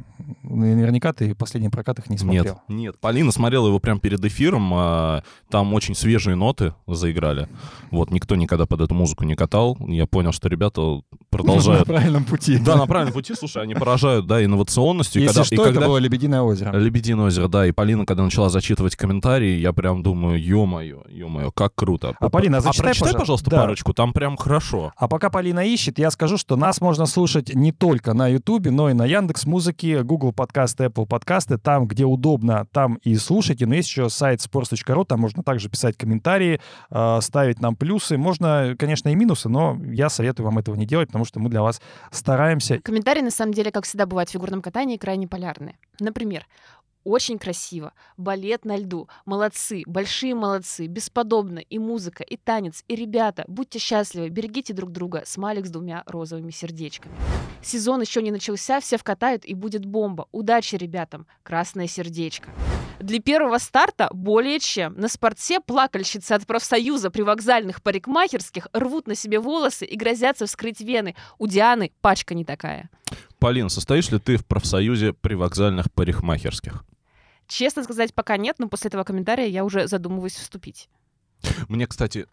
Наверняка 0.57 1.13
ты 1.13 1.35
последний 1.35 1.69
прокат 1.69 1.99
их 1.99 2.09
не 2.09 2.17
смотрел. 2.17 2.43
Нет, 2.43 2.57
нет. 2.69 2.99
Полина 2.99 3.31
смотрела 3.31 3.67
его 3.67 3.79
прямо 3.79 3.99
перед 3.99 4.23
эфиром. 4.25 4.71
а, 4.73 5.23
Там 5.49 5.73
очень 5.73 5.95
свежие 5.95 6.35
ноты 6.35 6.73
заиграли. 6.87 7.47
Вот 7.91 8.11
никто 8.11 8.35
никогда 8.35 8.65
под 8.65 8.81
эту 8.81 8.93
музыку 8.93 9.23
не 9.23 9.35
катал. 9.35 9.77
Я 9.87 10.05
понял, 10.07 10.31
что 10.31 10.49
ребята 10.49 11.01
продолжают. 11.29 11.87
На 11.87 11.93
правильном 11.93 12.23
пути. 12.25 12.57
Да, 12.57 12.75
на 12.75 12.85
правильном 12.87 13.13
пути, 13.13 13.33
слушай, 13.35 13.61
они 13.63 13.75
поражают, 13.75 14.27
да, 14.27 14.43
инновационностью. 14.43 15.21
И 15.21 15.25
Если 15.25 15.35
когда- 15.35 15.45
что, 15.45 15.55
и 15.55 15.59
это 15.59 15.73
когда- 15.73 15.87
было 15.87 15.97
Лебединое 15.97 16.41
озеро. 16.41 16.71
Лебединое 16.77 17.25
озеро, 17.27 17.47
да, 17.47 17.65
и 17.67 17.71
Полина, 17.71 18.05
когда 18.05 18.23
начала 18.23 18.49
зачитывать 18.49 18.95
комментарии, 18.95 19.59
я 19.59 19.73
прям 19.73 20.03
думаю, 20.03 20.41
ё-моё, 20.41 21.03
ё-моё, 21.09 21.51
как 21.51 21.75
круто. 21.75 22.15
А, 22.19 22.29
Полина, 22.29 22.61
зачитай, 22.61 22.87
прочитай, 22.93 23.13
пожалуйста. 23.13 23.49
Да. 23.51 23.57
парочку, 23.57 23.93
там 23.93 24.13
прям 24.13 24.37
хорошо. 24.37 24.91
А 24.97 25.07
пока 25.07 25.29
Полина 25.29 25.59
ищет, 25.65 25.99
я 25.99 26.11
скажу, 26.11 26.37
что 26.37 26.55
нас 26.55 26.81
можно 26.81 27.05
слушать 27.05 27.53
не 27.53 27.71
только 27.71 28.13
на 28.13 28.27
Ютубе, 28.27 28.71
но 28.71 28.89
и 28.89 28.93
на 28.93 29.05
Яндекс 29.05 29.45
Музыке, 29.45 30.03
Google 30.03 30.31
подкасты, 30.47 30.85
Apple 30.85 31.05
подкасты. 31.05 31.57
Там, 31.57 31.87
где 31.87 32.05
удобно, 32.05 32.65
там 32.71 32.95
и 33.03 33.15
слушайте. 33.15 33.65
Но 33.65 33.75
есть 33.75 33.89
еще 33.89 34.09
сайт 34.09 34.39
sports.ru, 34.39 35.05
там 35.05 35.19
можно 35.19 35.43
также 35.43 35.69
писать 35.69 35.97
комментарии, 35.97 36.61
э, 36.89 37.19
ставить 37.21 37.59
нам 37.59 37.75
плюсы. 37.75 38.17
Можно, 38.17 38.75
конечно, 38.79 39.09
и 39.09 39.15
минусы, 39.15 39.49
но 39.49 39.77
я 39.91 40.09
советую 40.09 40.45
вам 40.45 40.57
этого 40.57 40.75
не 40.75 40.85
делать, 40.85 41.09
потому 41.09 41.25
что 41.25 41.39
мы 41.39 41.49
для 41.49 41.61
вас 41.61 41.81
стараемся. 42.11 42.79
Комментарии, 42.79 43.21
на 43.21 43.31
самом 43.31 43.53
деле, 43.53 43.71
как 43.71 43.85
всегда 43.85 44.05
бывает 44.05 44.29
в 44.29 44.31
фигурном 44.31 44.61
катании, 44.61 44.97
крайне 44.97 45.27
полярные. 45.27 45.77
Например, 45.99 46.45
очень 47.07 47.39
красиво, 47.39 47.93
балет 48.17 48.65
на 48.65 48.75
льду, 48.75 49.07
молодцы, 49.25 49.83
большие 49.85 50.35
молодцы, 50.35 50.87
бесподобно, 50.87 51.59
и 51.59 51.79
музыка, 51.79 52.23
и 52.23 52.35
танец, 52.35 52.83
и 52.87 52.95
ребята, 52.95 53.45
будьте 53.47 53.79
счастливы, 53.79 54.29
берегите 54.29 54.73
друг 54.73 54.91
друга, 54.91 55.23
смайлик 55.25 55.65
с 55.65 55.69
двумя 55.69 56.03
розовыми 56.05 56.51
сердечками. 56.51 57.15
Сезон 57.61 58.01
еще 58.01 58.21
не 58.21 58.31
начался, 58.31 58.79
все 58.81 58.97
вкатают, 58.97 59.45
и 59.45 59.53
будет 59.53 59.85
бомба. 59.85 60.27
Удачи 60.31 60.75
ребятам, 60.75 61.27
красное 61.43 61.87
сердечко. 61.87 62.49
Для 62.99 63.19
первого 63.19 63.57
старта 63.57 64.09
более 64.11 64.59
чем. 64.59 64.95
На 64.95 65.07
спорте 65.07 65.59
плакальщицы 65.59 66.33
от 66.33 66.45
профсоюза 66.45 67.11
при 67.11 67.21
вокзальных 67.21 67.81
парикмахерских 67.83 68.67
рвут 68.73 69.07
на 69.07 69.15
себе 69.15 69.39
волосы 69.39 69.85
и 69.85 69.95
грозятся 69.95 70.45
вскрыть 70.45 70.81
вены. 70.81 71.15
У 71.37 71.47
Дианы 71.47 71.91
пачка 72.01 72.33
не 72.33 72.43
такая. 72.43 72.89
Полин, 73.39 73.69
состоишь 73.69 74.09
ли 74.09 74.19
ты 74.19 74.37
в 74.37 74.45
профсоюзе 74.45 75.13
привокзальных 75.13 75.91
парикмахерских? 75.91 76.83
Честно 77.47 77.83
сказать, 77.83 78.13
пока 78.13 78.37
нет, 78.37 78.57
но 78.59 78.67
после 78.67 78.89
этого 78.89 79.03
комментария 79.03 79.47
я 79.47 79.63
уже 79.63 79.87
задумываюсь 79.87 80.35
вступить. 80.35 80.89
Мне, 81.69 81.87
кстати, 81.87 82.27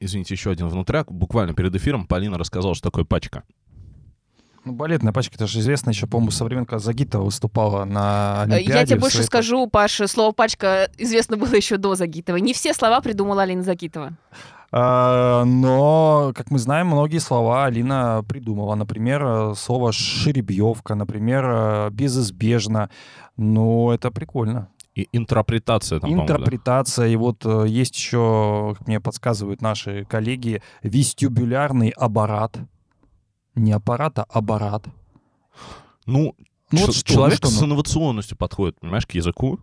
извините, 0.00 0.34
еще 0.34 0.50
один 0.50 0.68
внутряк. 0.68 1.10
Буквально 1.10 1.54
перед 1.54 1.74
эфиром 1.74 2.06
Полина 2.06 2.36
рассказала, 2.38 2.74
что 2.74 2.90
такое 2.90 3.04
пачка. 3.04 3.44
Ну, 4.64 4.72
балетная 4.72 5.12
пачка, 5.12 5.36
это 5.36 5.46
же 5.46 5.60
известно 5.60 5.88
еще, 5.90 6.06
по-моему, 6.06 6.32
со 6.32 6.44
времен, 6.44 6.66
когда 6.66 6.80
Загитова 6.80 7.24
выступала 7.24 7.84
на 7.86 8.44
Э, 8.48 8.52
Олимпиаде. 8.56 8.72
Я 8.72 8.86
тебе 8.86 9.00
больше 9.00 9.16
своей 9.16 9.26
скажу, 9.26 9.66
Паша, 9.66 10.06
слово 10.06 10.32
«пачка» 10.32 10.90
известно 10.98 11.38
было 11.38 11.54
еще 11.54 11.78
до 11.78 11.94
Загитовой. 11.94 12.42
Не 12.42 12.52
все 12.52 12.74
слова 12.74 13.00
придумала 13.00 13.42
Алина 13.42 13.62
Загитова. 13.62 14.12
А, 14.72 15.44
Но, 15.44 16.32
как 16.34 16.50
мы 16.50 16.58
знаем, 16.58 16.88
многие 16.88 17.18
слова 17.18 17.64
Алина 17.64 18.24
придумала. 18.28 18.74
Например, 18.76 19.24
э, 19.24 19.54
слово 19.56 19.92
«шеребьевка», 19.92 20.94
например, 20.94 21.44
э, 21.44 21.90
«безызбежно». 21.90 22.90
Ну, 23.36 23.90
это 23.90 24.10
прикольно. 24.10 24.68
И 24.94 25.08
интерпретация 25.12 25.98
там, 25.98 26.10
по-моему, 26.10 26.26
да? 26.26 26.34
Интерпретация. 26.34 27.08
И 27.08 27.16
вот 27.16 27.44
э, 27.44 27.64
есть 27.66 27.96
еще, 27.96 28.74
как 28.78 28.86
мне 28.86 29.00
подсказывают 29.00 29.60
наши 29.62 30.04
коллеги, 30.04 30.62
вестибулярный 30.82 31.90
аппарат. 31.90 32.58
Не 33.54 33.72
аппарат, 33.72 34.18
а 34.18 34.26
аппарат. 34.28 34.84
Ну, 36.06 36.34
Ну 36.70 36.80
вот 36.80 36.94
что, 36.94 37.12
человек 37.12 37.40
ну 37.42 37.48
что, 37.48 37.56
с 37.56 37.60
ну? 37.60 37.66
инновационностью 37.66 38.36
подходит, 38.36 38.78
понимаешь, 38.78 39.06
к 39.06 39.12
языку. 39.12 39.58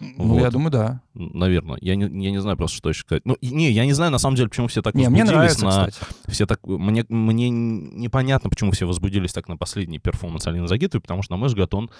Ну, 0.00 0.34
Вот. 0.34 0.40
я 0.40 0.50
думаю, 0.50 0.70
да. 0.70 1.00
Наверное. 1.14 1.78
Я 1.80 1.96
не, 1.96 2.04
я 2.24 2.30
не 2.30 2.40
знаю 2.40 2.56
просто, 2.56 2.76
что 2.76 2.88
еще 2.88 3.00
сказать. 3.00 3.22
Ну, 3.24 3.36
не, 3.40 3.70
я 3.70 3.84
не 3.84 3.92
знаю, 3.92 4.12
на 4.12 4.18
самом 4.18 4.36
деле, 4.36 4.48
почему 4.48 4.68
все 4.68 4.82
так 4.82 4.94
Не, 4.94 5.08
мне 5.08 5.24
возбудились 5.24 5.58
нравится, 5.60 5.64
на... 5.64 5.90
кстати. 5.90 6.12
Все 6.28 6.46
так... 6.46 6.60
Мне, 6.64 7.04
мне 7.08 7.50
непонятно, 7.50 8.50
почему 8.50 8.72
все 8.72 8.86
возбудились 8.86 9.32
так 9.32 9.48
на 9.48 9.56
последний 9.56 9.98
перформанс 9.98 10.46
Алины 10.46 10.68
Загитовой, 10.68 11.02
потому 11.02 11.22
что, 11.22 11.34
на 11.34 11.38
мой 11.38 11.48
взгляд, 11.48 11.74
он 11.74 11.90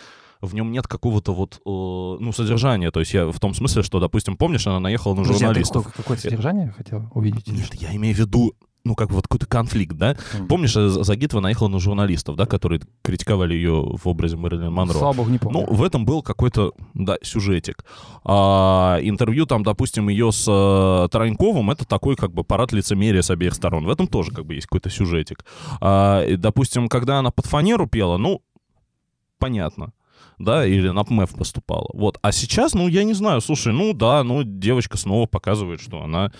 в 0.40 0.55
нем 0.55 0.71
нет 0.71 0.87
какого-то 0.87 1.35
вот, 1.35 1.55
э, 1.57 1.59
ну, 1.64 2.33
содержания. 2.33 2.90
То 2.90 3.00
есть 3.00 3.12
я 3.12 3.26
в 3.26 3.40
том 3.40 3.55
смысле, 3.55 3.83
что, 3.83 3.99
допустим, 4.00 4.37
помнишь, 4.37 4.67
она 4.67 4.78
наехала 4.78 5.14
на 5.14 5.23
а 5.23 5.25
ты 5.25 5.33
журналистов. 5.33 5.88
что, 5.88 5.97
какое 5.97 6.17
содержание 6.17 6.73
хотел 6.76 7.11
увидеть? 7.14 7.49
Нет, 7.49 7.75
я 7.75 7.95
имею 7.97 8.14
в 8.14 8.19
виду, 8.19 8.55
ну, 8.85 8.95
как 8.95 9.09
бы 9.09 9.17
вот 9.17 9.25
какой-то 9.25 9.47
конфликт, 9.47 9.97
да? 9.97 10.17
Мгм. 10.35 10.49
Помнишь, 10.49 10.77
э, 10.77 10.89
Загитова 10.89 11.41
наехала 11.41 11.69
на 11.69 11.79
журналистов, 11.79 12.37
да, 12.37 12.47
которые 12.47 12.81
критиковали 13.03 13.55
ее 13.55 13.85
в 13.93 14.09
образе 14.09 14.37
Мэрилин 14.37 14.73
Монро? 14.73 14.95
Слава 14.95 15.17
богу, 15.17 15.31
не 15.31 15.39
помню. 15.39 15.67
Ну, 15.67 15.75
в 15.75 15.83
этом 15.83 16.05
был 16.05 16.23
какой-то, 16.23 16.73
да, 16.95 17.17
сюжетик. 17.23 17.85
А, 18.25 18.99
интервью 19.03 19.47
там, 19.47 19.63
допустим, 19.63 20.09
ее 20.09 20.33
с 20.33 20.47
э, 20.49 21.09
Тараньковым, 21.11 21.71
это 21.71 21.85
такой 21.87 22.17
как 22.17 22.33
бы 22.33 22.45
парад 22.45 22.73
лицемерия 22.73 23.23
с 23.23 23.31
обеих 23.31 23.55
сторон. 23.55 23.85
В 23.85 23.91
этом 23.91 24.07
тоже 24.07 24.31
как 24.31 24.47
бы 24.47 24.55
есть 24.55 24.67
какой-то 24.67 24.91
сюжетик. 24.91 25.45
А, 25.81 26.25
и, 26.25 26.37
допустим, 26.37 26.89
когда 26.89 27.19
она 27.19 27.31
под 27.31 27.47
фанеру 27.47 27.87
пела, 27.87 28.17
ну, 28.17 28.43
понятно. 29.39 29.93
Да, 30.39 30.65
или 30.65 30.89
на 30.91 31.03
ПМЭФ 31.03 31.35
поступала. 31.35 31.89
Вот. 31.93 32.19
А 32.23 32.31
сейчас, 32.31 32.73
ну, 32.73 32.87
я 32.87 33.03
не 33.03 33.13
знаю, 33.13 33.41
слушай, 33.41 33.73
ну 33.73 33.93
да, 33.93 34.23
ну, 34.23 34.45
девочка 34.45 34.97
снова 34.97 35.27
показывает, 35.27 35.81
что 35.81 36.01
она 36.01 36.31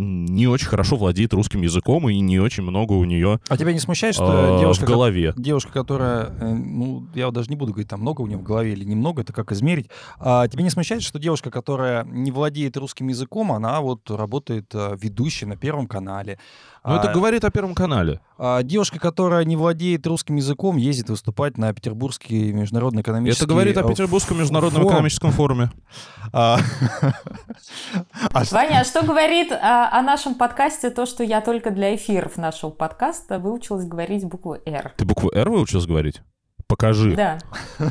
не 0.00 0.46
очень 0.46 0.66
хорошо 0.66 0.96
владеет 0.96 1.32
русским 1.34 1.62
языком, 1.62 2.08
и 2.08 2.18
не 2.20 2.38
очень 2.40 2.62
много 2.62 2.94
у 2.94 3.04
нее 3.04 3.40
А 3.48 3.56
тебя 3.56 3.72
не 3.72 3.78
смущает, 3.78 4.14
что 4.14 4.58
девушка, 4.60 4.84
в 4.84 4.88
голове. 4.88 5.34
девушка, 5.36 5.72
которая, 5.72 6.30
э, 6.40 6.54
ну, 6.54 7.06
я 7.14 7.26
вот 7.26 7.34
даже 7.34 7.48
не 7.50 7.56
буду 7.56 7.72
говорить, 7.72 7.88
там 7.88 8.00
много 8.00 8.22
у 8.22 8.26
нее 8.26 8.38
в 8.38 8.42
голове 8.42 8.72
или 8.72 8.84
немного, 8.84 9.22
это 9.22 9.32
как 9.32 9.52
измерить. 9.52 9.90
А 10.18 10.48
тебя 10.48 10.62
не 10.62 10.70
смущает, 10.70 11.02
что 11.02 11.18
девушка, 11.18 11.50
которая 11.50 12.04
не 12.04 12.30
владеет 12.30 12.76
русским 12.76 13.08
языком, 13.08 13.52
она 13.52 13.80
вот 13.80 14.10
работает 14.10 14.70
э, 14.74 14.96
ведущей 15.00 15.46
на 15.46 15.56
Первом 15.56 15.86
канале. 15.86 16.38
Ну, 16.84 16.94
это 16.94 17.10
А, 17.10 17.14
говорит 17.14 17.44
о 17.44 17.50
Первом 17.50 17.74
канале. 17.74 18.20
А 18.42 18.62
девушка, 18.62 18.98
которая 18.98 19.44
не 19.44 19.54
владеет 19.54 20.06
русским 20.06 20.36
языком, 20.36 20.78
ездит 20.78 21.10
выступать 21.10 21.58
на 21.58 21.74
Петербургский 21.74 22.54
международный 22.54 23.02
экономический... 23.02 23.44
Это 23.44 23.52
говорит 23.52 23.76
о 23.76 23.86
Петербургском 23.86 24.38
международном 24.38 24.80
форум. 24.80 24.92
экономическом 24.94 25.30
форуме. 25.30 25.70
А, 26.32 26.58
а 28.32 28.44
что- 28.46 28.54
Ваня, 28.54 28.80
а 28.80 28.84
что 28.84 29.04
говорит 29.04 29.52
о 29.52 30.00
нашем 30.00 30.36
подкасте 30.36 30.88
то, 30.88 31.04
что 31.04 31.22
я 31.22 31.42
только 31.42 31.70
для 31.70 31.94
эфиров 31.94 32.38
нашего 32.38 32.70
подкаста 32.70 33.38
выучилась 33.38 33.84
говорить 33.84 34.24
букву 34.24 34.56
«Р»? 34.64 34.94
Ты 34.96 35.04
букву 35.04 35.30
«Р» 35.34 35.50
выучилась 35.50 35.84
говорить? 35.84 36.22
Покажи. 36.66 37.14
Да. 37.14 37.38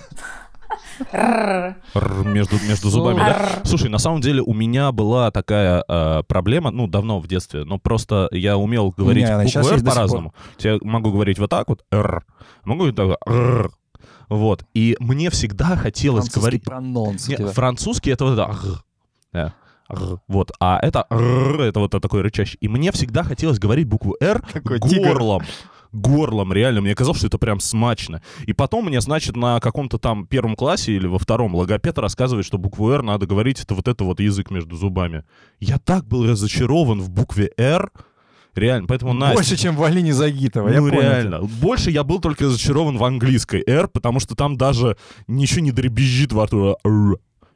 Между, 2.26 2.56
между 2.68 2.90
зубами, 2.90 3.20
да? 3.20 3.62
Слушай, 3.64 3.90
на 3.90 4.00
самом 4.00 4.22
деле 4.22 4.42
у 4.42 4.54
меня 4.54 4.92
была 4.92 5.32
такая 5.32 5.84
э, 5.88 6.24
проблема, 6.28 6.72
ну, 6.72 6.88
давно 6.88 7.20
в 7.20 7.28
детстве, 7.28 7.64
но 7.64 7.78
просто 7.80 8.28
я 8.32 8.58
умел 8.58 8.94
говорить 8.96 9.24
меня 9.24 9.36
она 9.36 9.44
букву 9.44 9.54
щас 9.54 9.68
«Р» 9.68 9.74
есть 9.74 9.86
до 9.86 9.92
сих 9.92 9.96
по-разному. 9.96 10.34
Я 10.60 10.78
могу 10.82 11.12
говорить 11.12 11.40
вот 11.40 11.50
так 11.50 11.70
вот, 11.70 11.86
«Р», 11.92 12.24
могу 12.64 12.80
говорить 12.80 12.96
так 12.98 13.08
вот, 13.08 13.18
«Р». 13.26 13.72
Вот. 14.28 14.64
И 14.74 14.96
мне 15.00 15.30
всегда 15.30 15.76
хотелось 15.76 16.26
французский 16.26 16.40
говорить... 16.40 16.64
прононс 16.64 17.28
у 17.28 17.32
Не, 17.32 17.38
тебя. 17.38 17.48
французский 17.48 18.12
это 18.12 18.26
вот 18.26 18.34
это 18.34 18.44
«р». 18.44 18.84
Да. 19.34 19.54
«р». 19.90 20.20
Вот. 20.28 20.52
А 20.60 20.80
это 20.82 21.06
«р» 21.10 21.62
это 21.62 21.80
вот 21.80 21.92
такой 21.92 22.22
рычащий. 22.22 22.58
И 22.62 22.68
мне 22.68 22.92
всегда 22.92 23.24
хотелось 23.24 23.58
говорить 23.58 23.88
букву 23.88 24.16
«Р» 24.20 24.44
Такой 24.54 24.80
тигр. 24.80 25.14
горлом. 25.14 25.44
Горлом, 25.92 26.54
реально. 26.54 26.82
Мне 26.82 26.96
казалось, 26.96 27.20
что 27.20 27.28
это 27.28 27.38
прям 27.38 27.60
смачно. 27.60 28.22
И 28.46 28.54
потом 28.54 28.86
мне, 28.86 29.02
значит, 29.02 29.36
на 29.36 29.60
каком-то 29.60 29.98
там 29.98 30.28
первом 30.28 30.56
классе 30.56 30.94
или 30.94 31.08
во 31.08 31.20
втором 31.20 31.56
логопед 31.56 31.98
рассказывает, 31.98 32.46
что 32.46 32.58
букву 32.58 32.90
«Р» 32.92 33.02
надо 33.02 33.26
говорить, 33.26 33.62
это 33.62 33.74
вот 33.76 33.88
это 33.88 34.04
вот 34.04 34.20
язык 34.20 34.52
между 34.52 34.76
зубами. 34.76 35.24
Я 35.60 35.80
так 35.80 36.06
был 36.06 36.28
разочарован 36.28 37.02
в 37.02 37.10
букве 37.10 37.52
«Р», 37.58 37.92
Реально, 38.56 38.88
поэтому 38.88 39.14
Настя... 39.14 39.36
Больше, 39.36 39.58
чем 39.58 39.76
в 39.76 39.84
Алине 39.84 40.14
Загитова, 40.14 40.70
я 40.70 40.82
ну, 40.82 40.90
понял. 40.90 41.02
реально. 41.02 41.42
Больше 41.42 41.92
я 41.92 42.04
был 42.04 42.20
только 42.20 42.46
разочарован 42.46 42.98
в 42.98 43.04
английской 43.04 43.64
R, 43.66 43.88
потому 43.88 44.20
что 44.20 44.36
там 44.36 44.58
даже 44.58 44.98
ничего 45.28 45.62
не 45.62 45.72
дребезжит 45.72 46.34
во 46.34 46.46
рту. 46.46 46.78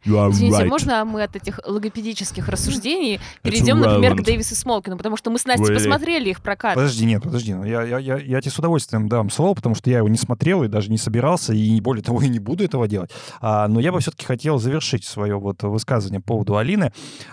Извините, 0.06 0.64
right. 0.64 0.68
можно 0.68 1.06
мы 1.06 1.24
от 1.24 1.36
этих 1.36 1.60
логопедических 1.66 2.48
рассуждений 2.50 3.20
перейдем, 3.42 3.80
например, 3.80 4.16
к 4.16 4.24
Дэвису 4.24 4.56
Смолкину, 4.56 4.98
потому 4.98 5.18
что 5.18 5.30
мы 5.32 5.40
с 5.40 5.46
Настей 5.46 5.68
Really? 5.70 5.76
посмотрели 5.76 6.30
их 6.30 6.42
прокат. 6.42 6.76
Подожди, 6.76 7.06
нет, 7.06 7.24
подожди. 7.24 7.54
ну, 7.54 7.64
Я, 7.64 7.84
я, 7.84 8.00
я, 8.00 8.18
я 8.18 8.42
тебе 8.42 8.52
с 8.52 8.60
удовольствием 8.60 9.08
дам 9.08 9.30
слово, 9.30 9.54
потому 9.56 9.76
что 9.76 9.90
я 9.90 9.98
его 10.00 10.10
не 10.10 10.18
смотрел 10.18 10.64
и 10.64 10.68
даже 10.68 10.90
не 10.92 10.98
собирался, 10.98 11.54
и 11.54 11.80
более 11.82 12.04
того, 12.04 12.22
и 12.22 12.28
не 12.28 12.40
буду 12.40 12.64
этого 12.64 12.88
делать. 12.88 13.12
А, 13.42 13.68
но 13.68 13.80
я 13.80 13.92
бы 13.92 14.00
все-таки 14.00 14.26
хотел 14.26 14.60
завершить 14.60 15.06
свое 15.06 15.38
вот 15.40 15.64
высказывание 15.64 16.20
по 16.20 16.34
поводу 16.34 16.58
Алины. 16.58 16.92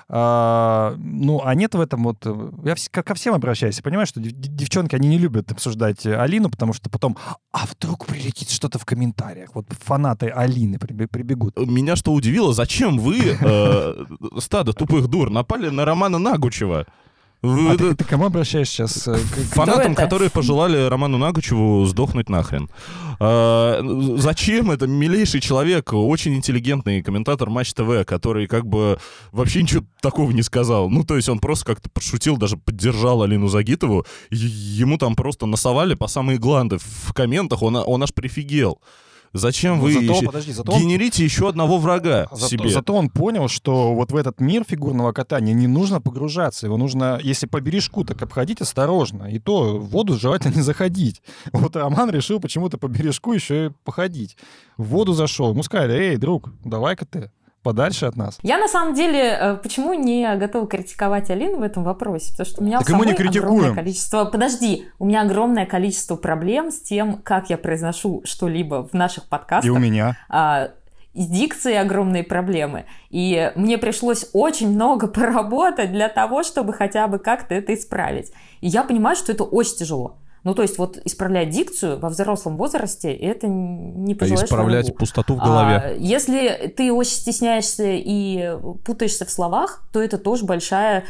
А, 0.09 0.95
ну, 0.99 1.41
а 1.45 1.55
нет 1.55 1.75
в 1.75 1.81
этом 1.81 2.05
вот... 2.05 2.19
э, 2.25 2.51
Я 2.65 2.73
вс- 2.75 2.89
ко 2.91 3.03
ко 3.03 3.15
всем 3.15 3.35
обращаюсь. 3.35 3.77
Я 3.77 3.83
понимаю, 3.83 4.07
что 4.07 4.21
дев- 4.21 4.33
девчонки, 4.35 4.95
они 4.95 5.09
не 5.09 5.19
любят 5.19 5.51
обсуждать 5.53 6.05
э, 6.07 6.17
Алину, 6.17 6.51
потому 6.51 6.73
что 6.73 6.91
потом, 6.91 7.17
а 7.53 7.67
вдруг 7.67 8.07
прилетит 8.07 8.51
что-то 8.51 8.79
в 8.79 8.85
комментариях? 8.85 9.51
Вот 9.55 9.67
фанаты 9.71 10.29
Алины 10.29 10.77
прибе- 10.77 11.07
прибегут. 11.07 11.57
Меня 11.59 11.97
что 11.97 12.13
удивило, 12.13 12.53
зачем 12.61 12.99
вы, 12.99 13.39
э, 13.41 14.05
стадо 14.39 14.73
тупых 14.73 15.09
дур, 15.09 15.31
напали 15.31 15.71
на 15.71 15.85
Романа 15.87 16.19
Нагучева? 16.19 16.85
Вы- 17.43 17.71
А 17.73 17.77
ты, 17.79 17.95
ты 17.95 18.05
к 18.05 18.09
кому 18.09 18.27
обращаешься 18.27 18.87
сейчас? 18.87 19.09
Э, 19.09 19.15
к- 19.15 19.55
Фанатам, 19.55 19.93
это? 19.93 20.03
которые 20.03 20.29
пожелали 20.29 20.89
Роману 20.89 21.17
Нагучеву 21.17 21.87
сдохнуть 21.87 22.29
нахрен. 22.29 22.69
А, 23.19 23.81
зачем 24.19 24.71
это 24.71 24.87
милейший 24.87 25.41
человек, 25.41 25.95
очень 25.95 26.35
интеллигентный 26.35 27.03
комментатор 27.03 27.49
Матч 27.49 27.73
ТВ, 27.73 28.05
который 28.05 28.47
как 28.47 28.67
бы 28.67 28.99
вообще 29.33 29.63
ничего 29.63 29.85
такого 30.03 30.33
не 30.33 30.43
сказал. 30.43 30.91
Ну, 30.91 31.03
то 31.03 31.17
есть 31.17 31.31
он 31.31 31.39
просто 31.39 31.65
как-то 31.65 31.89
подшутил, 31.89 32.37
даже 32.37 32.59
поддержал 32.59 33.23
Алину 33.23 33.49
Загитову. 33.49 34.05
Ему 34.31 34.99
там 34.99 35.15
просто 35.17 35.47
насовали 35.47 35.95
по 35.95 36.09
самые 36.09 36.39
гланды 36.39 36.77
в 36.79 37.15
комментах, 37.15 37.63
он, 37.63 37.77
он 37.77 38.03
аж 38.03 38.13
прифигел. 38.13 38.81
Зачем 39.33 39.77
Ну, 39.77 39.83
вы 39.83 39.93
зато, 39.93 40.05
ещё- 40.13 40.27
подожди, 40.27 40.53
зато 40.53 40.73
он- 40.73 40.81
генерите 40.81 41.25
еще 41.25 41.49
одного 41.49 41.79
врага 41.79 42.27
Зато, 42.33 42.49
себе? 42.49 42.69
зато 42.69 42.95
он 42.95 43.09
понял, 43.11 43.47
что 43.49 43.95
вот 43.95 44.11
в 44.11 44.17
этот 44.17 44.41
мир 44.41 44.65
фигурного 44.69 45.13
катания 45.13 45.55
не 45.55 45.69
нужно 45.69 46.01
погружаться. 46.01 46.67
Его 46.67 46.77
нужно, 46.77 47.21
если 47.23 47.47
по 47.47 47.61
бережку, 47.61 48.05
так 48.05 48.21
обходить 48.23 48.61
осторожно. 48.61 49.25
И 49.31 49.39
то 49.39 49.79
в 49.79 49.91
воду 49.91 50.19
желательно 50.19 50.57
не 50.57 50.63
заходить. 50.63 51.23
Вот 51.53 51.77
Роман 51.77 52.11
решил 52.11 52.41
почему-то 52.41 52.77
по 52.79 52.89
бережку 52.89 53.33
еще 53.33 53.67
и 53.67 53.71
походить. 53.85 54.37
В 54.77 54.85
воду 54.85 55.13
зашел. 55.13 55.51
Ему 55.53 55.63
сказали, 55.63 55.93
эй, 55.95 56.17
друг, 56.17 56.49
давай-ка 56.65 57.07
ты 57.07 57.31
подальше 57.63 58.07
от 58.07 58.17
нас. 58.17 58.39
Я 58.43 58.59
на 58.59 58.69
самом 58.69 58.95
деле 58.95 59.37
э, 59.41 59.55
почему 59.63 59.95
не 59.95 60.37
готова 60.37 60.67
критиковать 60.67 61.31
Алину 61.31 61.59
в 61.59 61.63
этом 61.63 61.85
вопросе? 61.85 62.31
Потому 62.33 62.47
что 62.47 62.63
у 62.63 62.65
меня 62.65 62.79
Так 62.79 62.91
и 62.91 62.93
мы 62.93 63.07
не 63.07 63.13
самой 63.13 63.17
критикуем. 63.17 63.55
огромное 63.55 63.75
количество... 63.75 64.25
Подожди, 64.25 64.89
у 64.99 65.07
меня 65.07 65.23
огромное 65.23 65.67
количество 65.67 66.17
проблем 66.17 66.71
с 66.71 66.81
тем, 66.81 67.19
как 67.19 67.51
я 67.51 67.59
произношу 67.59 68.23
что-либо 68.25 68.89
в 68.89 68.95
наших 68.95 69.25
И 69.25 69.29
подкастах. 69.29 69.73
у 69.73 69.79
меня. 69.79 70.17
А, 70.29 70.71
с 71.15 71.27
дикцией 71.27 71.81
огромные 71.81 72.23
проблемы. 72.23 72.85
И 73.11 73.53
мне 73.57 73.79
пришлось 73.79 74.29
очень 74.33 74.71
много 74.71 75.07
поработать 75.09 75.93
для 75.93 76.09
того, 76.09 76.43
чтобы 76.43 76.73
хотя 76.73 77.09
бы 77.09 77.19
как-то 77.19 77.55
это 77.55 77.75
исправить. 77.75 78.33
И 78.61 78.69
я 78.69 78.85
понимаю, 78.85 79.17
что 79.17 79.33
это 79.33 79.45
очень 79.45 79.77
тяжело. 79.77 80.17
Ну, 80.43 80.55
то 80.55 80.63
есть 80.63 80.79
вот 80.79 80.97
исправлять 81.05 81.51
дикцию 81.51 81.99
во 81.99 82.09
взрослом 82.09 82.57
возрасте, 82.57 83.13
это 83.13 83.47
не 83.47 84.15
пожелаешь 84.15 84.47
Исправлять 84.47 84.85
врагу. 84.87 84.99
пустоту 84.99 85.35
в 85.35 85.41
А, 85.43 85.45
голове. 85.47 85.97
если 85.99 86.73
ты 86.75 86.93
очень 86.93 87.13
стесняешься 87.13 87.85
и 87.87 88.57
путаешься 88.85 89.27
в 89.27 89.31
словах, 89.31 89.83
то 89.93 90.01
это 90.03 90.17
тоже 90.17 90.47
большая 90.47 91.05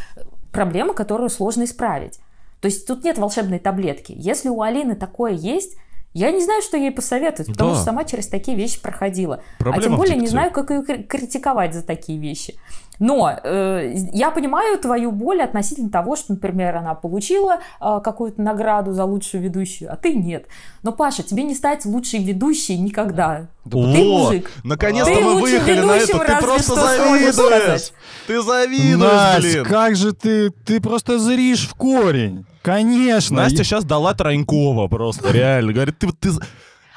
проблема, 0.50 0.94
которую 0.94 1.30
сложно 1.30 1.62
исправить. 1.64 2.18
То 2.60 2.66
есть 2.66 2.86
тут 2.86 3.04
нет 3.04 3.18
волшебной 3.18 3.58
таблетки. 3.60 4.12
Если 4.16 4.48
у 4.48 4.62
Алины 4.62 4.96
такое 4.96 5.32
есть, 5.32 5.76
я 6.12 6.32
не 6.32 6.42
знаю, 6.44 6.60
что 6.60 6.76
ей 6.76 6.90
посоветовать, 6.90 7.52
потому 7.52 7.70
Да. 7.70 7.76
что 7.76 7.84
сама 7.84 8.02
через 8.04 8.26
такие 8.26 8.56
вещи 8.56 8.82
проходила. 8.82 9.42
Проблема 9.60 9.78
а 9.78 9.82
тем 9.88 9.96
более 9.96 10.16
не 10.16 10.26
знаю, 10.26 10.50
как 10.50 10.70
ее 10.70 10.82
кри- 10.82 11.04
критиковать 11.04 11.72
за 11.72 11.82
такие 11.82 12.18
вещи. 12.18 12.56
Но 13.00 13.30
э, 13.42 13.94
я 14.12 14.30
понимаю 14.30 14.78
твою 14.78 15.10
боль 15.10 15.40
относительно 15.42 15.90
того, 15.90 16.16
что, 16.16 16.34
например, 16.34 16.76
она 16.76 16.94
получила 16.94 17.60
э, 17.80 18.00
какую-то 18.04 18.42
награду 18.42 18.92
за 18.92 19.04
лучшую 19.04 19.42
ведущую, 19.42 19.90
а 19.90 19.96
ты 19.96 20.12
нет. 20.12 20.46
Но, 20.82 20.92
Паша, 20.92 21.22
тебе 21.22 21.42
не 21.42 21.54
стать 21.54 21.86
лучшей 21.86 22.22
ведущей 22.22 22.78
никогда. 22.78 23.48
Ты 23.64 23.76
мужик. 23.78 24.50
Наконец-то 24.64 25.14
Ты 25.14 25.20
мы 25.20 25.40
выехали 25.40 25.80
на 25.80 25.96
это. 25.96 26.18
Ты 26.18 26.36
просто 26.44 26.74
завидуешь. 26.74 27.92
Ты 28.26 28.42
завидуешь, 28.42 28.98
Настя, 28.98 29.40
блин. 29.40 29.64
как 29.64 29.96
же 29.96 30.12
ты, 30.12 30.50
ты 30.50 30.80
просто 30.80 31.18
зришь 31.18 31.66
в 31.66 31.74
корень. 31.74 32.44
Конечно. 32.62 33.36
Настя 33.36 33.64
сейчас 33.64 33.84
дала 33.84 34.12
Тронькова 34.12 34.88
просто, 34.88 35.32
реально. 35.32 35.72
Говорит, 35.72 35.98
ты, 35.98 36.08
ты... 36.12 36.30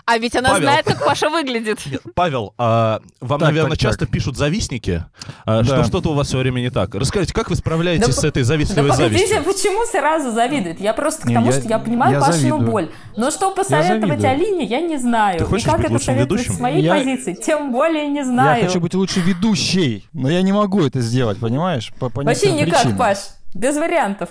А 0.05 0.17
ведь 0.17 0.36
она 0.36 0.50
Павел. 0.50 0.63
знает, 0.63 0.86
как 0.86 1.05
Паша 1.05 1.29
выглядит. 1.29 1.79
Нет, 1.86 2.01
Павел, 2.13 2.53
а, 2.57 3.00
вам, 3.22 3.39
Так, 3.39 3.48
наверное, 3.50 3.72
так, 3.72 3.79
часто 3.79 4.00
так. 4.05 4.10
пишут 4.12 4.36
завистники, 4.38 5.05
а, 5.45 5.63
что 5.63 5.77
Да. 5.77 5.83
что-то 5.86 6.10
у 6.10 6.13
вас 6.13 6.27
все 6.27 6.38
время 6.39 6.60
не 6.60 6.69
так. 6.69 6.93
Расскажите, 6.95 7.33
как 7.33 7.50
вы 7.50 7.55
справляетесь 7.55 8.05
Да 8.07 8.12
с 8.12 8.24
этой 8.24 8.43
Да 8.43 8.48
завистливой 8.48 8.89
погодите, 8.89 9.27
завистью? 9.27 9.43
почему 9.53 9.86
сразу 9.86 10.31
завидует? 10.31 10.81
Я 10.81 10.93
просто 10.93 11.22
к 11.22 11.25
Не, 11.27 11.36
тому, 11.36 11.48
я- 11.48 11.53
что 11.53 11.69
я 11.69 11.79
понимаю 11.79 12.13
я 12.15 12.19
Пашину 12.19 12.38
завидую. 12.39 12.72
боль. 12.72 12.91
Но 13.15 13.31
что 13.31 13.51
посоветовать. 13.51 14.24
Алине, 14.25 14.65
я 14.65 14.81
не 14.81 14.98
знаю. 14.98 15.39
Ты 15.39 15.45
хочешь 15.45 15.65
И 15.65 15.69
как 15.69 15.77
быть 15.77 15.86
это 15.86 15.93
лучшим 15.93 16.05
советовать 16.05 16.41
ведущим? 16.41 16.53
с 16.53 16.60
моей 16.60 16.83
Я- 16.83 16.95
позиции, 16.95 17.33
тем 17.33 17.72
более 17.72 18.07
не 18.10 18.17
Я 18.19 18.25
знаю. 18.25 18.65
хочу 18.65 18.79
быть 18.81 18.93
лучше 18.95 19.22
ведущей, 19.22 20.05
но 20.12 20.29
я 20.29 20.41
не 20.41 20.51
могу 20.51 20.81
это 20.86 21.00
сделать, 21.00 21.39
понимаешь? 21.39 21.93
По, 22.00 22.10
по 22.10 22.24
Вообще 22.24 22.51
никак, 22.51 22.74
причинам. 22.81 22.98
Паш. 22.98 23.17
Без 23.53 23.75
вариантов. 23.77 24.29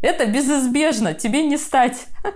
Это 0.00 0.24
безизбежно, 0.26 1.12
тебе 1.14 1.42
не 1.44 1.58
стать. 1.58 2.06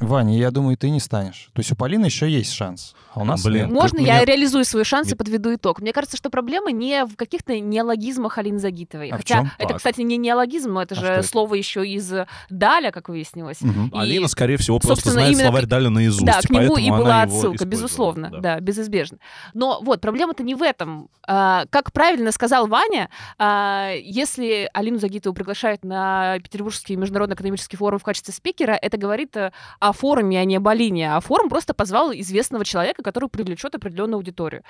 Ваня, 0.00 0.36
я 0.36 0.50
думаю, 0.50 0.76
ты 0.76 0.90
не 0.90 1.00
станешь. 1.00 1.50
То 1.52 1.60
есть 1.60 1.72
у 1.72 1.76
Полины 1.76 2.06
еще 2.06 2.30
есть 2.30 2.52
шанс, 2.52 2.94
а 3.18 3.22
у 3.22 3.24
нас 3.24 3.42
Блин. 3.44 3.64
нет. 3.66 3.70
Можно 3.72 3.98
я 3.98 4.02
меня- 4.02 4.24
реализую 4.24 4.64
свои 4.64 4.84
шансы, 4.84 5.10
Нет. 5.10 5.18
подведу 5.18 5.54
итог? 5.54 5.80
Мне 5.80 5.92
кажется, 5.92 6.16
что 6.16 6.30
проблема 6.30 6.70
не 6.72 7.04
в 7.04 7.16
каких-то 7.16 7.58
неологизмах 7.58 8.38
Алины 8.38 8.58
Загитовой. 8.58 9.08
А 9.10 9.14
в 9.14 9.18
Хотя 9.18 9.34
чем? 9.36 9.50
это, 9.58 9.68
Так. 9.68 9.76
кстати, 9.78 10.00
не 10.02 10.16
неологизм, 10.16 10.78
это 10.78 10.94
А 10.94 10.98
же 10.98 11.06
это? 11.06 11.22
слово 11.26 11.54
еще 11.54 11.86
из 11.86 12.12
Даля, 12.50 12.90
как 12.92 13.08
выяснилось. 13.08 13.60
Мгм. 13.60 13.88
И- 13.88 13.98
Алина, 13.98 14.28
скорее 14.28 14.56
всего, 14.56 14.78
просто 14.78 15.10
знает 15.10 15.32
именно 15.32 15.44
словарь 15.44 15.66
Даля 15.66 15.90
наизусть. 15.90 16.24
Да, 16.24 16.40
к 16.40 16.50
нему 16.50 16.76
и 16.76 16.90
была 16.90 17.22
отсылка, 17.22 17.64
безусловно, 17.64 18.30
Да. 18.30 18.38
да. 18.38 18.60
безизбежно. 18.60 19.18
Но 19.54 19.80
вот 19.82 20.00
проблема-то 20.00 20.42
не 20.42 20.54
в 20.54 20.62
этом. 20.62 21.08
А, 21.26 21.64
как 21.70 21.92
правильно 21.92 22.32
сказал 22.32 22.66
Ваня, 22.66 23.08
а, 23.38 23.92
если 24.02 24.68
Алину 24.72 24.98
Загитову 24.98 25.34
приглашают 25.34 25.84
на 25.84 26.38
Петербургский 26.40 26.96
международный 26.96 27.34
экономический 27.34 27.76
форум 27.76 27.98
в 27.98 28.02
качестве 28.02 28.32
спикера, 28.34 28.72
это 28.72 28.96
говорит 28.96 29.36
э, 29.36 29.52
о 29.80 29.92
форуме, 29.92 30.40
а 30.40 30.44
не 30.44 30.56
об 30.56 30.68
Алине. 30.68 31.14
А 31.14 31.20
форум 31.20 31.48
просто 31.48 31.74
позвал 31.74 32.12
известного 32.12 32.64
человека, 32.64 33.02
который 33.08 33.28
привлечет 33.28 33.74
определенную 33.74 34.16
аудиторию. 34.16 34.62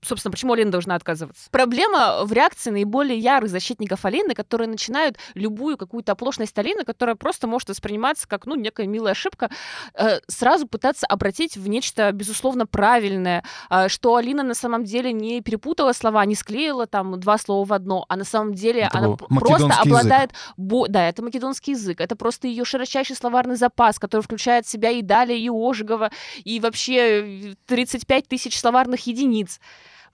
Собственно, 0.00 0.30
почему 0.30 0.52
Алина 0.52 0.70
должна 0.70 0.94
отказываться? 0.94 1.48
Проблема 1.50 2.24
в 2.24 2.32
реакции 2.32 2.70
наиболее 2.70 3.18
ярых 3.18 3.50
защитников 3.50 4.04
Алины, 4.04 4.34
которые 4.34 4.68
начинают 4.68 5.16
любую 5.34 5.76
какую-то 5.76 6.12
оплошность 6.12 6.56
Алины, 6.56 6.84
которая 6.84 7.16
просто 7.16 7.48
может 7.48 7.68
восприниматься 7.68 8.28
как, 8.28 8.46
ну, 8.46 8.54
некая 8.54 8.86
милая 8.86 9.12
ошибка, 9.12 9.50
э, 9.94 10.20
сразу 10.28 10.68
пытаться 10.68 11.04
обратить 11.06 11.56
в 11.56 11.68
нечто, 11.68 12.12
безусловно, 12.12 12.64
правильное, 12.66 13.42
э, 13.70 13.88
что 13.88 14.14
Алина 14.14 14.44
на 14.44 14.54
самом 14.54 14.84
деле 14.84 15.12
не 15.12 15.40
перепутала 15.40 15.92
слова, 15.92 16.24
не 16.26 16.36
склеила 16.36 16.86
там 16.86 17.18
два 17.18 17.36
слова 17.36 17.64
в 17.64 17.72
одно, 17.72 18.04
а 18.08 18.14
на 18.16 18.24
самом 18.24 18.54
деле 18.54 18.82
Это 18.82 18.98
она 18.98 19.08
просто 19.16 19.66
обладает... 19.82 20.30
бо- 20.56 20.86
Да, 20.88 21.08
это 21.08 21.22
македонский 21.22 21.72
язык, 21.72 22.00
это 22.00 22.14
просто 22.14 22.46
ее 22.46 22.64
широчайший 22.64 23.16
словарный 23.16 23.56
запас, 23.56 23.98
который 23.98 24.22
включает 24.22 24.64
в 24.64 24.70
себя 24.70 24.90
и 24.90 25.02
Даля, 25.02 25.34
и 25.34 25.48
Ожегова, 25.48 26.10
и 26.44 26.60
вообще 26.60 27.50
э, 27.50 27.54
35 27.66 28.28
тысяч 28.28 28.58
словарных 28.58 29.06
единиц. 29.08 29.58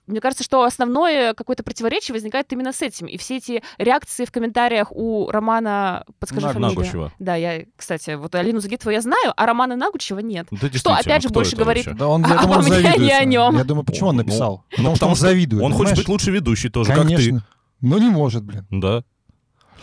Мне 0.07 0.21
кажется, 0.21 0.43
что 0.43 0.63
основное 0.63 1.33
какое-то 1.33 1.63
противоречие 1.63 2.13
возникает 2.13 2.51
именно 2.53 2.71
с 2.73 2.81
этим. 2.81 3.07
И 3.07 3.17
все 3.17 3.37
эти 3.37 3.63
реакции 3.79 4.25
в 4.25 4.31
комментариях 4.31 4.91
у 4.91 5.29
Романа... 5.31 6.05
Подскажи 6.19 6.45
Наг- 6.45 6.53
фамилию. 6.53 6.75
Нагучева. 6.77 7.11
Да, 7.19 7.35
я, 7.35 7.63
кстати, 7.75 8.11
вот 8.15 8.35
Алину 8.35 8.59
Загитову 8.59 8.91
я 8.91 9.01
знаю, 9.01 9.33
а 9.35 9.45
Романа 9.45 9.75
Нагучева 9.75 10.19
нет. 10.19 10.47
Да, 10.51 10.69
Что, 10.73 10.93
опять 10.93 11.23
же, 11.23 11.29
больше 11.29 11.55
говорит 11.55 11.85
вообще? 11.87 11.97
Да 11.99 12.07
он, 12.07 12.23
А 12.23 12.29
я 12.29 12.37
думаю, 12.41 12.59
обо 12.59 12.61
мне, 12.67 12.71
завидует. 12.81 12.97
не 12.99 13.11
о 13.13 13.25
нем. 13.25 13.57
Я 13.57 13.63
думаю, 13.63 13.83
почему 13.83 14.09
он 14.09 14.17
Ну, 14.17 14.23
написал? 14.23 14.63
ну, 14.71 14.77
потому 14.77 14.95
что 14.95 15.07
он 15.07 15.15
завидует. 15.15 15.63
Он 15.63 15.71
хочет 15.71 15.79
понимаешь? 15.85 15.97
быть 15.99 16.07
лучше 16.09 16.31
ведущей 16.31 16.69
тоже, 16.69 16.93
Конечно. 16.93 17.39
как 17.39 17.49
Но 17.81 17.97
не 17.97 18.09
может, 18.09 18.43
блин. 18.43 18.65
ты. 18.69 18.77
Да. 18.79 19.03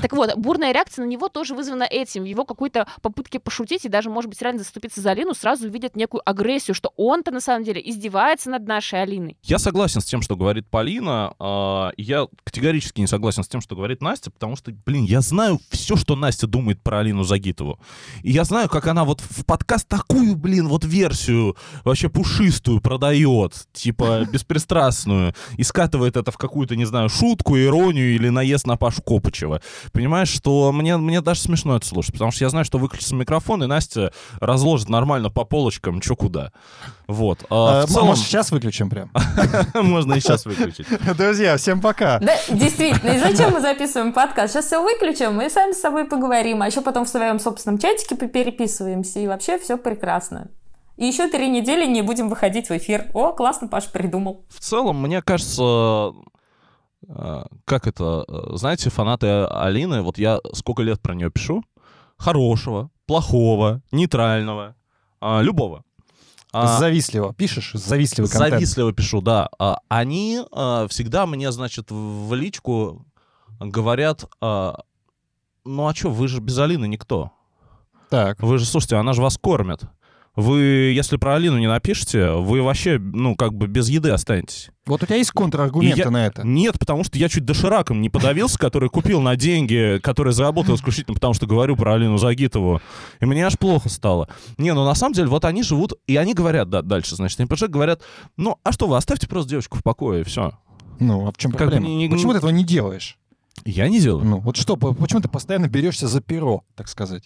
Так 0.00 0.12
вот, 0.14 0.34
бурная 0.36 0.72
реакция 0.72 1.04
на 1.04 1.08
него 1.08 1.28
тоже 1.28 1.54
вызвана 1.54 1.84
этим. 1.84 2.24
Его 2.24 2.44
какой-то 2.44 2.86
попытке 3.02 3.38
пошутить 3.38 3.84
и 3.84 3.88
даже, 3.88 4.08
может 4.10 4.28
быть, 4.30 4.40
реально 4.40 4.60
заступиться 4.62 5.00
за 5.00 5.10
Алину, 5.10 5.34
сразу 5.34 5.68
видят 5.68 5.96
некую 5.96 6.22
агрессию, 6.28 6.74
что 6.74 6.92
он-то 6.96 7.30
на 7.30 7.40
самом 7.40 7.64
деле 7.64 7.80
издевается 7.84 8.50
над 8.50 8.66
нашей 8.66 9.02
Алиной. 9.02 9.36
Я 9.42 9.58
согласен 9.58 10.00
с 10.00 10.04
тем, 10.04 10.22
что 10.22 10.34
говорит 10.36 10.66
Полина. 10.68 11.34
а, 11.38 11.90
Я 11.96 12.26
категорически 12.44 13.00
не 13.00 13.06
согласен 13.06 13.42
с 13.44 13.48
тем, 13.48 13.60
что 13.60 13.76
говорит 13.76 14.00
Настя, 14.00 14.30
потому 14.30 14.56
что, 14.56 14.72
блин, 14.86 15.04
я 15.04 15.20
знаю 15.20 15.60
все, 15.70 15.96
что 15.96 16.16
Настя 16.16 16.46
думает 16.46 16.82
про 16.82 17.00
Алину 17.00 17.22
Загитову. 17.24 17.78
И 18.22 18.30
я 18.32 18.44
знаю, 18.44 18.68
как 18.68 18.86
она 18.86 19.04
вот 19.04 19.20
в 19.20 19.44
подкаст 19.44 19.88
такую, 19.88 20.36
блин, 20.36 20.68
вот 20.68 20.84
версию 20.84 21.56
вообще 21.84 22.08
пушистую 22.08 22.80
продает, 22.80 23.54
типа 23.72 24.24
беспристрастную, 24.32 25.34
и 25.56 25.62
скатывает 25.62 26.16
это 26.16 26.30
в 26.30 26.38
какую-то, 26.38 26.76
не 26.76 26.84
знаю, 26.86 27.08
шутку, 27.08 27.58
иронию 27.58 28.14
или 28.14 28.28
наезд 28.30 28.66
на 28.66 28.76
Пашу 28.76 29.02
Копычева. 29.02 29.60
Понимаешь, 29.92 30.28
что 30.28 30.70
мне, 30.72 30.96
мне 30.96 31.20
даже 31.20 31.40
смешно 31.40 31.76
это 31.76 31.86
слушать, 31.86 32.12
потому 32.12 32.30
что 32.30 32.44
я 32.44 32.50
знаю, 32.50 32.64
что 32.64 32.78
выключится 32.78 33.14
микрофон, 33.14 33.62
и 33.64 33.66
Настя 33.66 34.12
разложит 34.40 34.88
нормально 34.88 35.30
по 35.30 35.44
полочкам, 35.44 36.00
что 36.02 36.16
куда. 36.16 36.52
Вот. 37.06 37.44
А, 37.50 37.82
А, 37.82 37.86
целом, 37.86 38.08
Может, 38.08 38.24
сейчас 38.24 38.50
выключим 38.50 38.88
прям? 38.88 39.10
можно 39.74 40.14
и 40.14 40.20
сейчас 40.20 40.44
выключить. 40.46 40.86
Друзья, 41.16 41.56
всем 41.56 41.80
пока. 41.80 42.18
Да, 42.20 42.36
действительно, 42.48 43.10
и 43.10 43.18
зачем 43.18 43.52
мы 43.52 43.60
записываем 43.60 44.12
подкаст? 44.12 44.52
Сейчас 44.52 44.66
все 44.66 44.82
выключим, 44.82 45.40
и 45.40 45.48
сами 45.50 45.72
с 45.72 45.80
собой 45.80 46.04
поговорим, 46.04 46.62
а 46.62 46.66
еще 46.66 46.80
потом 46.80 47.04
в 47.04 47.08
своем 47.08 47.38
собственном 47.38 47.78
чатике 47.78 48.14
попереписываемся, 48.14 49.20
и 49.20 49.26
вообще 49.26 49.58
все 49.58 49.76
прекрасно. 49.76 50.48
И 50.96 51.06
еще 51.06 51.28
три 51.28 51.48
недели 51.48 51.86
не 51.86 52.02
будем 52.02 52.28
выходить 52.28 52.68
в 52.68 52.76
эфир. 52.76 53.06
О, 53.14 53.32
классно, 53.32 53.66
Паш 53.66 53.90
придумал. 53.90 54.44
В 54.48 54.60
целом, 54.60 55.00
мне 55.02 55.22
кажется, 55.22 56.12
как 57.64 57.86
это, 57.86 58.24
э, 58.28 58.56
знаете, 58.56 58.90
фанаты 58.90 59.26
Алины, 59.26 60.02
вот 60.02 60.18
я 60.18 60.38
сколько 60.52 60.82
лет 60.82 61.00
про 61.00 61.14
нее 61.14 61.30
пишу, 61.30 61.62
хорошего, 62.16 62.90
плохого, 63.06 63.82
нейтрального, 63.90 64.76
а, 65.20 65.40
любого. 65.40 65.84
А, 66.52 66.78
Завистливо. 66.78 67.32
Пишешь? 67.34 67.72
Завистливый 67.74 68.30
контент. 68.30 68.52
Завистливо 68.54 68.92
пишу, 68.92 69.22
да. 69.22 69.48
А, 69.58 69.78
Они 69.88 70.42
а, 70.52 70.86
всегда 70.88 71.26
мне, 71.26 71.50
значит, 71.50 71.90
в 71.90 72.34
личку 72.34 73.06
говорят, 73.58 74.26
а, 74.40 74.80
ну 75.64 75.86
а 75.88 75.94
что, 75.94 76.10
вы 76.10 76.28
же 76.28 76.40
без 76.40 76.58
Алины 76.58 76.86
никто. 76.86 77.32
Так. 78.10 78.42
Вы 78.42 78.58
же, 78.58 78.66
слушайте, 78.66 78.96
она 78.96 79.14
же 79.14 79.22
вас 79.22 79.38
кормит. 79.38 79.80
Вы, 80.34 80.92
если 80.96 81.18
про 81.18 81.34
Алину 81.34 81.58
не 81.58 81.66
напишете, 81.66 82.30
вы 82.32 82.62
вообще, 82.62 82.98
ну, 82.98 83.36
как 83.36 83.52
бы 83.52 83.66
без 83.66 83.90
еды 83.90 84.10
останетесь. 84.10 84.70
Вот 84.86 85.02
у 85.02 85.06
тебя 85.06 85.16
есть 85.16 85.30
контраргументы 85.30 86.00
я- 86.00 86.10
на 86.10 86.24
это? 86.26 86.46
Нет, 86.46 86.78
потому 86.78 87.04
что 87.04 87.18
я 87.18 87.28
чуть 87.28 87.44
дошираком 87.44 88.00
не 88.00 88.08
подавился, 88.08 88.58
который 88.58 88.88
купил 88.88 89.20
на 89.20 89.36
деньги, 89.36 90.00
которые 90.02 90.32
заработал 90.32 90.74
исключительно 90.74 91.14
потому, 91.14 91.34
что 91.34 91.46
говорю 91.46 91.76
про 91.76 91.94
Алину 91.94 92.16
Загитову. 92.16 92.80
И 93.20 93.26
мне 93.26 93.46
аж 93.46 93.58
плохо 93.58 93.90
стало. 93.90 94.26
Не, 94.56 94.72
ну 94.72 94.84
на 94.86 94.94
самом 94.94 95.12
деле, 95.12 95.28
вот 95.28 95.44
они 95.44 95.62
живут, 95.62 95.92
и 96.06 96.16
они 96.16 96.32
говорят, 96.32 96.70
да, 96.70 96.80
дальше, 96.80 97.14
значит, 97.14 97.36
пришли, 97.46 97.68
говорят, 97.68 98.00
ну, 98.38 98.56
а 98.64 98.72
что 98.72 98.86
вы, 98.86 98.96
оставьте 98.96 99.28
просто 99.28 99.50
девочку 99.50 99.76
в 99.76 99.82
покое, 99.82 100.22
и 100.22 100.24
все. 100.24 100.52
Ну, 100.98 101.26
а 101.28 101.32
в 101.32 101.36
чем 101.36 101.50
Как 101.50 101.58
проблема? 101.60 101.86
не- 101.88 101.96
не- 101.96 102.08
Почему 102.08 102.32
ты 102.32 102.38
этого 102.38 102.50
не 102.50 102.64
делаешь? 102.64 103.18
Я 103.66 103.88
не 103.88 104.00
делаю. 104.00 104.24
Ну, 104.24 104.38
вот 104.40 104.56
что, 104.56 104.76
по- 104.76 104.94
почему 104.94 105.20
ты 105.20 105.28
постоянно 105.28 105.68
берешься 105.68 106.08
за 106.08 106.22
перо, 106.22 106.64
так 106.74 106.88
сказать? 106.88 107.24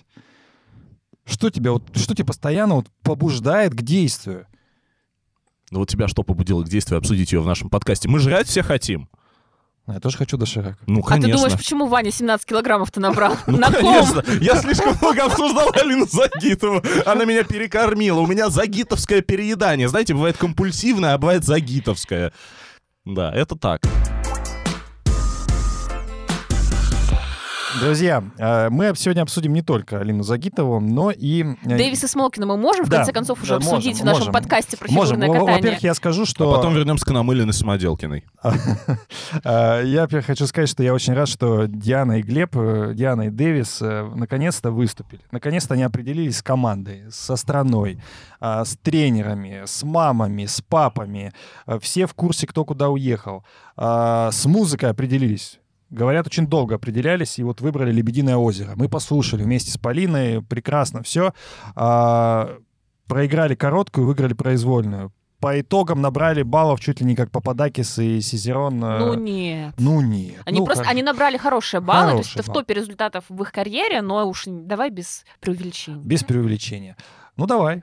Что 1.26 1.50
тебя, 1.50 1.72
вот, 1.72 1.82
что 1.96 2.14
тебя 2.14 2.24
постоянно 2.26 2.76
вот 2.76 2.86
побуждает 3.02 3.74
к 3.74 3.82
действию? 3.82 4.46
Ну 5.72 5.80
вот 5.80 5.88
тебя 5.88 6.06
что 6.06 6.22
побудило 6.22 6.62
к 6.62 6.68
действию 6.68 6.98
обсудить 6.98 7.32
ее 7.32 7.40
в 7.40 7.46
нашем 7.46 7.68
подкасте? 7.68 8.08
Мы 8.08 8.20
жрать 8.20 8.46
все 8.46 8.62
хотим. 8.62 9.08
Ну, 9.88 9.94
Я 9.94 10.00
тоже 10.00 10.16
хочу 10.16 10.36
доширак. 10.36 10.78
Ну, 10.86 11.00
А 11.00 11.08
конечно. 11.08 11.30
ты 11.30 11.36
думаешь, 11.36 11.56
почему 11.56 11.86
Ваня 11.86 12.10
17 12.10 12.46
килограммов-то 12.46 13.00
набрал? 13.00 13.36
Ну, 13.46 13.58
На 13.58 13.70
ком? 13.72 13.80
конечно. 13.94 14.24
Я 14.40 14.56
слишком 14.56 14.96
много 15.00 15.24
обсуждал 15.24 15.70
Алину 15.74 16.06
Загитову. 16.06 16.82
Она 17.04 17.24
меня 17.24 17.44
перекормила. 17.44 18.20
У 18.20 18.26
меня 18.26 18.48
загитовское 18.48 19.20
переедание. 19.22 19.88
Знаете, 19.88 20.14
бывает 20.14 20.36
компульсивное, 20.36 21.14
а 21.14 21.18
бывает 21.18 21.44
загитовское. 21.44 22.32
Да, 23.04 23.32
это 23.32 23.54
так. 23.56 23.82
Друзья, 27.80 28.24
э, 28.38 28.68
мы 28.70 28.92
сегодня 28.96 29.22
обсудим 29.22 29.52
не 29.52 29.60
только 29.62 30.00
Алину 30.00 30.22
Загитову, 30.22 30.80
но 30.80 31.10
и... 31.10 31.44
э, 31.64 31.76
Дэвиса 31.76 32.08
Смолкина 32.08 32.46
мы 32.46 32.56
можем, 32.56 32.86
в 32.86 32.90
конце 32.90 33.12
концов, 33.12 33.42
уже 33.42 33.56
обсудить 33.56 34.00
в 34.00 34.04
нашем 34.04 34.32
подкасте 34.32 34.76
про 34.76 34.88
фигурное 34.88 35.28
катание? 35.28 35.56
Во-первых, 35.56 35.82
я 35.82 35.94
скажу, 35.94 36.22
А 36.22 36.26
что... 36.26 36.54
потом 36.54 36.74
вернемся 36.74 37.04
к 37.04 37.10
Намылиной 37.10 37.52
Самоделкиной. 37.52 38.24
Э, 39.44 39.82
Я, 39.84 40.02
во-первых, 40.02 40.26
хочу 40.26 40.46
сказать, 40.46 40.68
что 40.68 40.82
я 40.82 40.94
очень 40.94 41.12
рад, 41.12 41.28
что 41.28 41.66
Диана 41.66 42.18
и 42.20 42.22
Глеб, 42.22 42.52
Диана 42.94 43.22
и 43.22 43.30
Дэвис 43.30 43.80
наконец-то 43.80 44.70
выступили. 44.70 45.20
Наконец-то 45.30 45.74
они 45.74 45.82
определились 45.82 46.38
с 46.38 46.42
командой, 46.42 47.02
со 47.10 47.36
страной, 47.36 48.00
а, 48.40 48.64
с 48.64 48.76
тренерами, 48.76 49.62
с 49.66 49.82
мамами, 49.82 50.46
с 50.46 50.60
папами. 50.60 51.32
Все 51.80 52.06
в 52.06 52.14
курсе, 52.14 52.46
кто 52.46 52.64
куда 52.64 52.88
уехал. 52.88 53.44
А, 53.76 54.30
С 54.32 54.46
музыкой 54.46 54.90
определились. 54.90 55.58
Говорят, 55.90 56.26
очень 56.26 56.46
долго 56.48 56.74
определялись, 56.74 57.38
и 57.38 57.42
вот 57.44 57.60
выбрали 57.60 57.92
«Лебединое 57.92 58.36
озеро». 58.36 58.72
Мы 58.76 58.88
послушали 58.88 59.42
вместе 59.44 59.70
с 59.70 59.78
Полиной, 59.78 60.42
прекрасно 60.42 61.02
все. 61.04 61.32
Проиграли 63.06 63.54
короткую, 63.54 64.06
выиграли 64.06 64.34
произвольную. 64.34 65.12
По 65.38 65.60
итогам 65.60 66.00
набрали 66.00 66.42
баллов 66.42 66.80
чуть 66.80 67.00
ли 67.00 67.06
не 67.06 67.14
как 67.14 67.30
Пападакис 67.30 67.98
и 67.98 68.20
Сизерон. 68.20 68.82
э, 68.82 68.98
Ну 68.98 69.14
нет. 69.14 69.74
ну 69.78 70.00
нет. 70.00 70.40
Они 70.44 70.58
ну, 70.60 70.64
просто, 70.64 70.82
как- 70.82 70.90
они 70.92 71.02
набрали 71.02 71.36
хорошие 71.36 71.80
баллы, 71.80 72.12
то 72.12 72.16
есть 72.18 72.30
Хорошие 72.30 72.40
это 72.40 72.42
в 72.42 72.46
баллы. 72.54 72.62
топе 72.64 72.74
результатов 72.74 73.24
в 73.28 73.42
их 73.42 73.52
карьере, 73.52 74.00
но 74.02 74.26
уж 74.26 74.44
давай 74.46 74.90
без 74.90 75.24
преувеличений. 75.40 76.00
Без 76.02 76.24
преувеличения. 76.24 76.96
Ну 77.36 77.46
давай. 77.46 77.82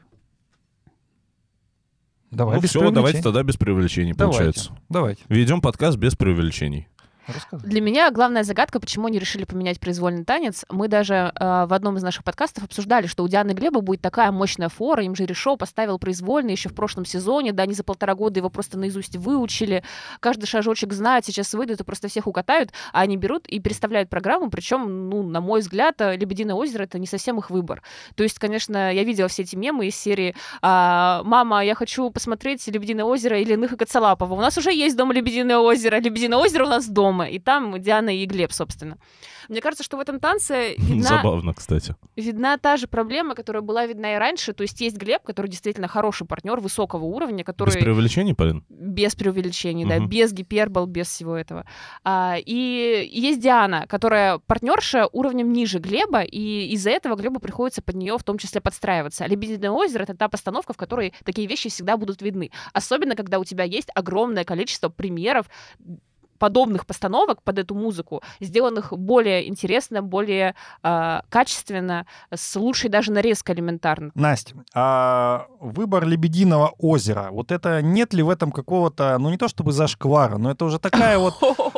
Давай, 2.32 2.56
Ну 2.56 2.62
без 2.62 2.72
все, 2.72 2.80
преувеличения. 2.80 2.96
давайте 3.06 3.22
тогда 3.22 3.44
без 3.44 3.56
преувеличений, 3.56 4.14
Давайте. 4.14 4.40
получается. 4.40 4.72
Давайте. 4.90 5.22
Ведем 5.30 5.62
подкаст 5.62 5.98
без 5.98 6.16
преувеличений. 6.16 6.88
Рассказывай. 7.28 7.70
Для 7.70 7.82
меня 7.82 8.12
главная 8.12 8.44
загадка, 8.44 8.80
почему 8.80 9.08
они 9.08 9.20
решили 9.20 9.46
поменять 9.46 9.80
произвольный 9.80 10.26
танец. 10.26 10.66
Мы 10.70 10.88
даже 10.88 11.32
э, 11.34 11.66
в 11.66 11.74
одном 11.74 11.98
из 11.98 12.04
наших 12.04 12.24
подкастов 12.24 12.64
обсуждали, 12.66 13.08
что 13.08 13.24
у 13.24 13.28
Дианы 13.28 13.52
Глеба 13.52 13.82
будет 13.82 14.02
такая 14.02 14.32
мощная 14.32 14.70
фора. 14.70 15.04
Им 15.04 15.16
же 15.16 15.26
Решо 15.26 15.56
поставил 15.56 16.00
произвольный 16.00 16.52
еще 16.52 16.70
в 16.70 16.76
прошлом 16.76 17.06
сезоне. 17.06 17.54
Да, 17.54 17.64
они 17.64 17.74
за 17.74 17.84
полтора 17.84 18.16
года 18.16 18.40
его 18.40 18.50
просто 18.50 18.78
наизусть 18.78 19.16
выучили. 19.16 19.84
Каждый 20.20 20.46
шажочек 20.46 20.94
знают, 20.94 21.26
сейчас 21.26 21.54
выйдут 21.54 21.82
и 21.82 21.84
просто 21.84 22.08
всех 22.08 22.28
укатают. 22.28 22.72
А 22.92 23.02
они 23.02 23.18
берут 23.18 23.48
и 23.48 23.60
переставляют 23.60 24.10
программу. 24.10 24.50
Причем, 24.50 25.10
ну, 25.10 25.24
на 25.24 25.42
мой 25.42 25.62
взгляд, 25.62 25.96
э, 26.00 26.18
«Лебединое 26.18 26.56
озеро»— 26.56 26.84
это 26.84 27.00
не 27.00 27.08
совсем 27.08 27.40
их 27.40 27.50
выбор. 27.50 27.82
То 28.16 28.24
есть, 28.24 28.40
конечно, 28.40 28.94
я 28.94 29.04
видела 29.04 29.28
все 29.28 29.44
эти 29.44 29.56
мемы 29.56 29.88
из 29.88 29.96
серии 29.96 30.36
а, 30.62 31.22
«Мама, 31.24 31.64
я 31.64 31.76
хочу 31.76 32.10
посмотреть 32.10 32.68
«Лебединое 32.68 33.06
озеро» 33.06 33.40
или 33.40 33.54
«Иных 33.54 33.74
и 33.74 33.78
Коцалапова». 33.78 34.34
У 34.34 34.42
нас 34.42 34.58
уже 34.58 34.72
есть 34.72 34.96
дома 34.98 35.14
«Лебединое 35.14 35.58
озеро». 35.58 36.00
«Лебединое 36.00 36.38
озеро» 36.38 36.66
у 36.66 36.70
нас 36.70 36.88
дома. 37.14 37.26
И 37.30 37.40
там 37.40 37.80
Диана 37.82 38.10
и 38.16 38.26
Глеб, 38.26 38.52
собственно. 38.52 38.98
Мне 39.50 39.62
кажется, 39.62 39.84
что 39.84 39.98
в 39.98 40.00
этом 40.00 40.20
танце 40.20 40.76
видна, 40.78 41.10
Забавно, 41.10 41.54
кстати. 41.54 41.96
видна 42.16 42.58
та 42.58 42.78
же 42.78 42.88
проблема, 42.88 43.36
которая 43.36 43.62
была 43.62 43.86
видна 43.86 44.14
и 44.16 44.18
раньше. 44.18 44.54
То 44.54 44.64
есть 44.64 44.82
есть 44.82 44.98
Глеб, 44.98 45.24
который 45.24 45.48
действительно 45.48 45.88
хороший 45.88 46.26
партнер 46.28 46.60
высокого 46.60 47.04
уровня, 47.06 47.44
который 47.44 47.70
Без 47.70 47.78
преувеличений, 47.78 48.34
Полин? 48.34 48.64
без 48.70 49.16
преувеличений, 49.16 49.86
да, 49.86 49.96
Мгм. 49.96 50.10
без 50.10 50.32
гипербол, 50.34 50.86
без 50.88 51.08
всего 51.08 51.36
этого. 51.36 51.66
А, 52.04 52.36
и 52.40 53.10
есть 53.12 53.42
Диана, 53.42 53.86
которая 53.88 54.40
партнерша 54.40 55.08
уровнем 55.12 55.52
ниже 55.54 55.80
Глеба, 55.80 56.22
и 56.22 56.68
из-за 56.74 56.90
этого 56.92 57.16
Глебу 57.16 57.40
приходится 57.40 57.82
под 57.82 57.96
нее 57.96 58.18
в 58.18 58.24
том 58.24 58.38
числе 58.38 58.62
подстраиваться. 58.62 59.26
А 59.26 59.28
«Лебединое 59.28 59.72
озеро»— 59.72 60.04
это 60.06 60.16
та 60.16 60.28
постановка, 60.30 60.74
в 60.74 60.78
которой 60.78 61.14
такие 61.26 61.48
вещи 61.48 61.70
всегда 61.70 61.98
будут 61.98 62.22
видны. 62.22 62.52
Особенно, 62.74 63.16
когда 63.16 63.40
у 63.40 63.44
тебя 63.44 63.64
есть 63.66 63.90
огромное 63.94 64.44
количество 64.46 64.90
примеров 64.90 65.48
подобных 66.40 66.86
постановок 66.86 67.42
под 67.44 67.60
эту 67.60 67.76
музыку, 67.76 68.22
сделанных 68.40 68.94
более 68.94 69.48
интересно, 69.48 70.02
более 70.02 70.56
а, 70.82 71.24
качественно, 71.30 72.06
с 72.34 72.56
лучшей 72.56 72.90
даже 72.90 73.12
нарезкой 73.12 73.56
элементарно. 73.56 74.12
Настя, 74.16 74.56
а 74.74 75.48
выбор 75.60 76.06
«Лебединого 76.06 76.74
озера», 76.78 77.30
вот 77.32 77.52
это 77.52 77.82
нет 77.82 78.14
ли 78.14 78.24
в 78.24 78.30
этом 78.30 78.52
какого-то, 78.52 79.18
ну 79.20 79.30
не 79.30 79.38
то 79.38 79.48
чтобы 79.48 79.72
зашквара, 79.72 80.38
но 80.38 80.52
это 80.52 80.66
уже 80.66 80.80
такая 80.80 81.18
вот 81.20 81.36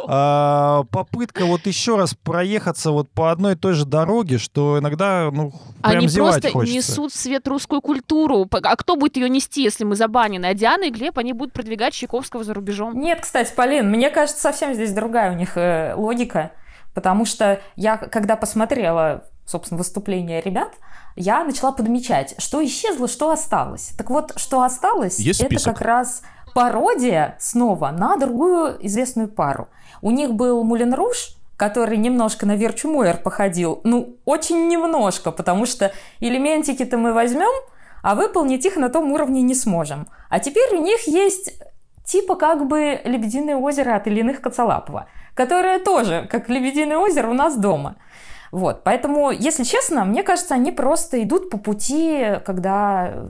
а, 0.08 0.84
попытка 0.92 1.46
вот 1.46 1.66
еще 1.66 1.96
раз 1.98 2.14
проехаться 2.14 2.92
вот 2.92 3.10
по 3.10 3.32
одной 3.32 3.54
и 3.54 3.56
той 3.56 3.74
же 3.74 3.86
дороге, 3.86 4.38
что 4.38 4.80
иногда, 4.80 5.30
ну, 5.32 5.52
прям 5.82 5.98
Они 6.00 6.08
просто 6.08 6.52
хочется. 6.52 6.76
несут 6.78 7.12
в 7.14 7.18
свет 7.18 7.48
русскую 7.48 7.82
культуру. 7.82 8.48
А 8.52 8.76
кто 8.76 8.96
будет 8.96 9.18
ее 9.18 9.30
нести, 9.30 9.64
если 9.64 9.84
мы 9.84 9.96
забанены? 9.96 10.46
А 10.46 10.54
Диана 10.54 10.86
и 10.86 10.92
Глеб, 10.92 11.18
они 11.18 11.34
будут 11.34 11.54
продвигать 11.54 11.94
Чайковского 11.94 12.44
за 12.44 12.54
рубежом. 12.54 13.00
Нет, 13.00 13.20
кстати, 13.22 13.54
Полин, 13.56 13.90
мне 13.90 14.10
кажется, 14.10 14.42
совсем 14.42 14.74
здесь 14.74 14.92
другая 14.94 15.32
у 15.32 15.36
них 15.36 15.58
э, 15.58 15.94
логика, 15.96 16.52
потому 16.94 17.26
что 17.26 17.60
я, 17.76 17.98
когда 17.98 18.36
посмотрела, 18.36 19.24
собственно, 19.46 19.78
выступление 19.78 20.42
ребят, 20.42 20.74
я 21.18 21.44
начала 21.44 21.72
подмечать, 21.72 22.36
что 22.40 22.64
исчезло, 22.66 23.08
что 23.08 23.32
осталось. 23.32 23.92
Так 23.98 24.10
вот, 24.10 24.34
что 24.38 24.64
осталось, 24.64 25.20
Есть 25.20 25.40
это 25.40 25.50
список? 25.50 25.74
как 25.76 25.82
раз 25.82 26.22
пародия 26.54 27.36
снова 27.40 27.92
на 27.92 28.18
другую 28.18 28.78
известную 28.86 29.28
пару. 29.28 29.68
У 30.06 30.12
них 30.12 30.36
был 30.36 30.64
Мулен 30.64 30.94
Руш, 30.94 31.36
который 31.58 31.98
немножко 31.98 32.46
на 32.46 32.56
Верчу 32.56 32.88
Мойер 32.88 33.18
походил. 33.18 33.82
Ну, 33.84 34.18
очень 34.24 34.68
немножко, 34.68 35.32
потому 35.32 35.66
что 35.66 35.94
элементики-то 36.20 37.00
мы 37.00 37.12
возьмем, 37.12 37.50
а 38.04 38.14
выполнить 38.14 38.64
их 38.68 38.76
на 38.76 38.90
том 38.90 39.12
уровне 39.14 39.42
не 39.42 39.56
сможем. 39.56 40.08
А 40.30 40.40
теперь 40.40 40.76
у 40.76 40.84
них 40.84 41.08
есть 41.08 41.60
типа 42.06 42.36
как 42.36 42.68
бы 42.68 43.02
«Лебединое 43.04 43.56
озеро» 43.56 43.96
от 43.96 44.06
Ильиных 44.06 44.42
Коцалапова, 44.42 45.08
которое 45.34 45.80
тоже, 45.80 46.28
как 46.30 46.50
«Лебединое 46.50 47.00
озеро» 47.00 47.32
у 47.32 47.34
нас 47.34 47.58
дома. 47.58 47.96
Вот, 48.52 48.84
поэтому, 48.84 49.32
если 49.32 49.64
честно, 49.64 50.06
мне 50.06 50.22
кажется, 50.22 50.54
они 50.54 50.72
просто 50.72 51.24
идут 51.24 51.50
по 51.50 51.58
пути, 51.58 52.26
когда, 52.46 53.10
э, 53.12 53.26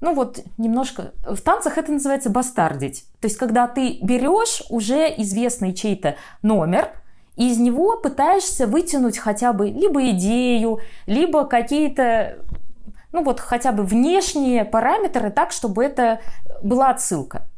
ну 0.00 0.14
вот, 0.14 0.40
немножко... 0.56 1.12
В 1.24 1.40
танцах 1.40 1.76
это 1.78 1.92
называется 1.92 2.30
бастардить. 2.30 3.04
То 3.20 3.26
есть, 3.26 3.36
когда 3.36 3.66
ты 3.68 3.98
берешь 4.02 4.62
уже 4.70 5.08
известный 5.18 5.74
чей-то 5.74 6.16
номер, 6.42 6.90
и 7.36 7.50
из 7.50 7.58
него 7.58 7.96
пытаешься 7.96 8.66
вытянуть 8.66 9.18
хотя 9.18 9.52
бы 9.52 9.68
либо 9.68 10.10
идею, 10.10 10.80
либо 11.06 11.44
какие-то, 11.44 12.38
ну 13.12 13.22
вот, 13.22 13.40
хотя 13.40 13.72
бы 13.72 13.82
внешние 13.82 14.64
параметры 14.64 15.30
так, 15.30 15.52
чтобы 15.52 15.84
это 15.84 16.20
была 16.62 16.90
отсылка. 16.90 17.48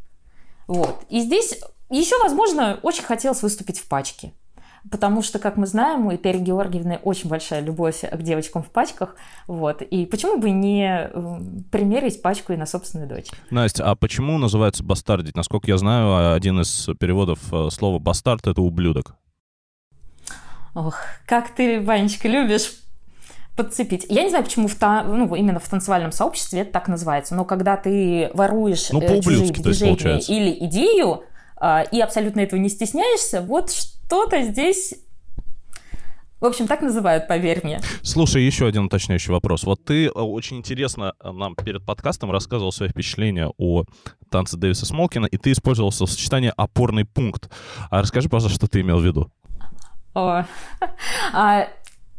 Вот. 0.66 1.05
И 1.09 1.20
здесь 1.20 1.61
еще, 1.90 2.16
возможно, 2.22 2.78
очень 2.83 3.05
хотелось 3.05 3.42
выступить 3.42 3.78
в 3.78 3.88
пачке. 3.88 4.33
Потому 4.90 5.23
что, 5.23 5.38
как 5.38 5.57
мы 5.57 5.66
знаем, 5.66 6.07
у 6.07 6.14
Этери 6.14 6.38
Георгиевны 6.38 6.99
очень 7.05 7.29
большая 7.29 7.61
любовь 7.61 8.01
к 8.01 8.23
девочкам 8.23 8.62
в 8.64 8.71
пачках. 8.71 9.14
Вот. 9.47 9.81
И 9.83 10.07
почему 10.07 10.38
бы 10.38 10.51
не 10.51 11.09
э, 11.12 11.40
примерить 11.71 12.21
пачку 12.21 12.53
и 12.53 12.57
на 12.57 12.66
собственную 12.66 13.09
дочь? 13.09 13.29
Настя, 13.51 13.88
а 13.88 13.95
почему 13.95 14.38
называется 14.38 14.83
бастардить? 14.83 15.37
Насколько 15.37 15.68
я 15.71 15.79
знаю, 15.79 16.35
один 16.35 16.61
из 16.61 16.88
переводов 16.99 17.38
э, 17.53 17.68
слова 17.71 17.99
бастард— 18.01 18.47
это 18.49 18.61
ублюдок. 18.61 19.14
Ох, 20.75 20.97
как 21.27 21.55
ты, 21.55 21.81
Ванечка, 21.81 22.29
любишь 22.29 22.73
подцепить. 23.57 24.07
Я 24.09 24.23
не 24.23 24.31
знаю, 24.31 24.45
почему 24.45 24.66
в 24.68 24.75
та- 24.75 25.05
ну, 25.05 25.35
именно 25.35 25.61
в 25.61 25.68
танцевальном 25.68 26.11
сообществе 26.11 26.61
это 26.62 26.73
так 26.73 26.88
называется, 26.88 27.35
но 27.35 27.45
когда 27.45 27.77
ты 27.77 28.31
воруешь 28.35 28.88
Ну, 28.90 29.01
э, 29.01 29.21
чужие 29.21 29.40
есть, 29.40 29.62
движения 29.62 29.92
получается. 29.97 30.33
или 30.33 30.57
идею, 30.66 31.23
а, 31.57 31.83
и 31.83 32.01
абсолютно 32.01 32.40
этого 32.40 32.59
не 32.59 32.71
стесняешься, 32.71 33.42
вот 33.42 33.71
что-то 34.12 34.42
здесь 34.42 34.92
В 36.38 36.44
общем, 36.44 36.66
так 36.66 36.83
называют, 36.83 37.29
поверь 37.29 37.61
мне. 37.62 37.81
Слушай, 38.03 38.42
еще 38.42 38.66
один 38.66 38.85
уточняющий 38.85 39.33
вопрос. 39.33 39.64
Вот 39.64 39.83
ты 39.87 40.07
э, 40.07 40.11
очень 40.11 40.59
интересно 40.59 41.14
э, 41.18 41.31
нам 41.31 41.55
перед 41.55 41.87
подкастом 41.87 42.31
рассказывал 42.31 42.72
свои 42.72 42.90
впечатления 42.90 43.51
о 43.57 43.85
танце 44.29 44.59
Дэвиса 44.59 44.85
Смолкина, 44.85 45.25
и 45.25 45.38
ты 45.38 45.53
использовал 45.53 45.92
сочетание 45.92 46.53
«опорный 46.57 47.07
пункт». 47.07 47.51
А 47.90 48.03
расскажи, 48.03 48.29
пожалуйста, 48.29 48.59
что 48.59 48.68
ты 48.68 48.83
имел 48.83 48.98
в 48.98 49.05
виду. 49.05 49.31
О. 50.14 50.44
А, 51.33 51.68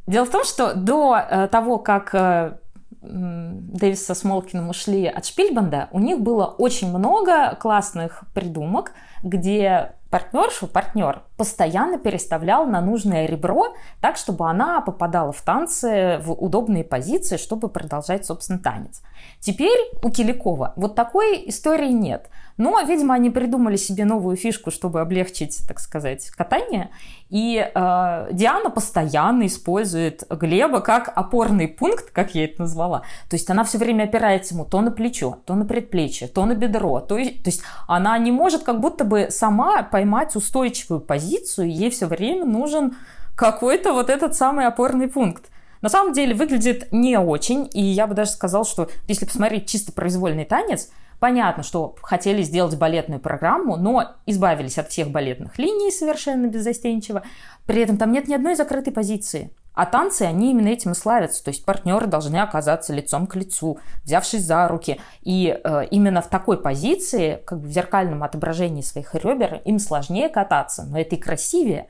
дело 0.07 0.25
в 0.25 0.31
том, 0.31 0.45
что 0.45 0.73
до 0.73 1.15
э, 1.15 1.47
того, 1.49 1.77
как 1.77 2.59
Дэвис 3.03 4.03
со 4.03 4.15
Смолкиным 4.15 4.69
ушли 4.69 5.05
от 5.05 5.25
Шпильбанда, 5.25 5.89
у 5.91 5.99
них 5.99 6.21
было 6.21 6.45
очень 6.45 6.89
много 6.89 7.55
классных 7.59 8.23
придумок, 8.33 8.93
где 9.21 9.95
партнершу, 10.13 10.67
партнер 10.67 11.23
постоянно 11.37 11.97
переставлял 11.97 12.67
на 12.67 12.81
нужное 12.81 13.25
ребро, 13.25 13.73
так, 13.99 14.15
чтобы 14.15 14.47
она 14.47 14.79
попадала 14.81 15.31
в 15.31 15.41
танцы 15.41 16.19
в 16.23 16.33
удобные 16.33 16.83
позиции, 16.83 17.37
чтобы 17.37 17.67
продолжать, 17.67 18.23
собственно, 18.23 18.59
танец. 18.59 19.01
Теперь 19.39 19.79
у 20.03 20.11
Киликова 20.11 20.73
вот 20.75 20.93
такой 20.93 21.49
истории 21.49 21.89
нет. 21.89 22.29
Но, 22.57 22.79
видимо, 22.81 23.15
они 23.15 23.29
придумали 23.29 23.77
себе 23.77 24.05
новую 24.05 24.37
фишку, 24.37 24.69
чтобы 24.69 25.01
облегчить, 25.01 25.61
так 25.67 25.79
сказать, 25.79 26.29
катание. 26.29 26.91
И 27.29 27.57
э, 27.57 28.27
Диана 28.31 28.69
постоянно 28.69 29.47
использует 29.47 30.23
Глеба 30.29 30.81
как 30.81 31.11
опорный 31.15 31.67
пункт, 31.67 32.11
как 32.11 32.35
я 32.35 32.45
это 32.45 32.61
назвала. 32.61 32.99
То 33.29 33.35
есть 33.35 33.49
она 33.49 33.63
все 33.63 33.77
время 33.79 34.03
опирается 34.03 34.53
ему 34.53 34.65
то 34.65 34.81
на 34.81 34.91
плечо, 34.91 35.39
то 35.45 35.55
на 35.55 35.65
предплечье, 35.65 36.27
то 36.27 36.45
на 36.45 36.53
бедро. 36.53 36.99
То, 36.99 37.15
то 37.15 37.21
есть 37.45 37.63
она 37.87 38.17
не 38.19 38.31
может 38.31 38.63
как 38.63 38.79
будто 38.79 39.03
бы 39.03 39.27
сама 39.31 39.81
поймать 39.83 40.35
устойчивую 40.35 41.01
позицию, 41.01 41.71
ей 41.71 41.89
все 41.89 42.05
время 42.05 42.45
нужен 42.45 42.95
какой-то 43.35 43.93
вот 43.93 44.09
этот 44.09 44.35
самый 44.35 44.67
опорный 44.67 45.07
пункт. 45.07 45.49
На 45.81 45.89
самом 45.89 46.13
деле 46.13 46.33
выглядит 46.33 46.91
не 46.91 47.17
очень, 47.17 47.69
и 47.73 47.81
я 47.81 48.07
бы 48.07 48.13
даже 48.13 48.31
сказал, 48.31 48.63
что 48.63 48.89
если 49.07 49.25
посмотреть 49.25 49.67
чисто 49.67 49.91
произвольный 49.91 50.45
танец, 50.45 50.89
Понятно, 51.19 51.63
что 51.63 51.95
хотели 52.01 52.41
сделать 52.41 52.77
балетную 52.77 53.19
программу, 53.19 53.77
но 53.77 54.15
избавились 54.25 54.77
от 54.77 54.89
всех 54.89 55.09
балетных 55.09 55.57
линий 55.57 55.91
совершенно 55.91 56.47
беззастенчиво. 56.47 57.23
При 57.65 57.81
этом 57.81 57.97
там 57.97 58.11
нет 58.11 58.27
ни 58.27 58.33
одной 58.33 58.55
закрытой 58.55 58.91
позиции. 58.91 59.51
А 59.73 59.87
танцы, 59.87 60.23
они 60.23 60.51
именно 60.51 60.67
этим 60.67 60.91
и 60.91 60.95
славятся. 60.95 61.43
То 61.43 61.49
есть 61.49 61.65
партнеры 61.65 62.05
должны 62.05 62.37
оказаться 62.37 62.93
лицом 62.93 63.25
к 63.25 63.35
лицу, 63.35 63.79
взявшись 64.03 64.43
за 64.43 64.67
руки. 64.67 64.99
И 65.23 65.59
э, 65.63 65.85
именно 65.89 66.21
в 66.21 66.27
такой 66.27 66.61
позиции, 66.61 67.41
как 67.45 67.59
бы 67.59 67.67
в 67.67 67.71
зеркальном 67.71 68.23
отображении 68.23 68.81
своих 68.81 69.15
ребер, 69.15 69.61
им 69.65 69.79
сложнее 69.79 70.29
кататься. 70.29 70.83
Но 70.83 70.99
это 70.99 71.15
и 71.15 71.19
красивее. 71.19 71.87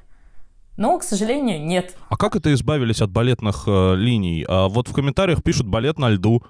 Но, 0.77 0.97
к 0.97 1.03
сожалению, 1.03 1.63
нет. 1.63 1.95
А 2.09 2.17
как 2.17 2.35
это 2.35 2.53
избавились 2.53 3.01
от 3.01 3.11
балетных 3.11 3.65
э, 3.67 3.95
линий? 3.95 4.45
А 4.47 4.69
вот 4.69 4.87
в 4.87 4.93
комментариях 4.93 5.43
пишут 5.43 5.67
балет 5.67 5.99
на 5.99 6.09
льду. 6.09 6.41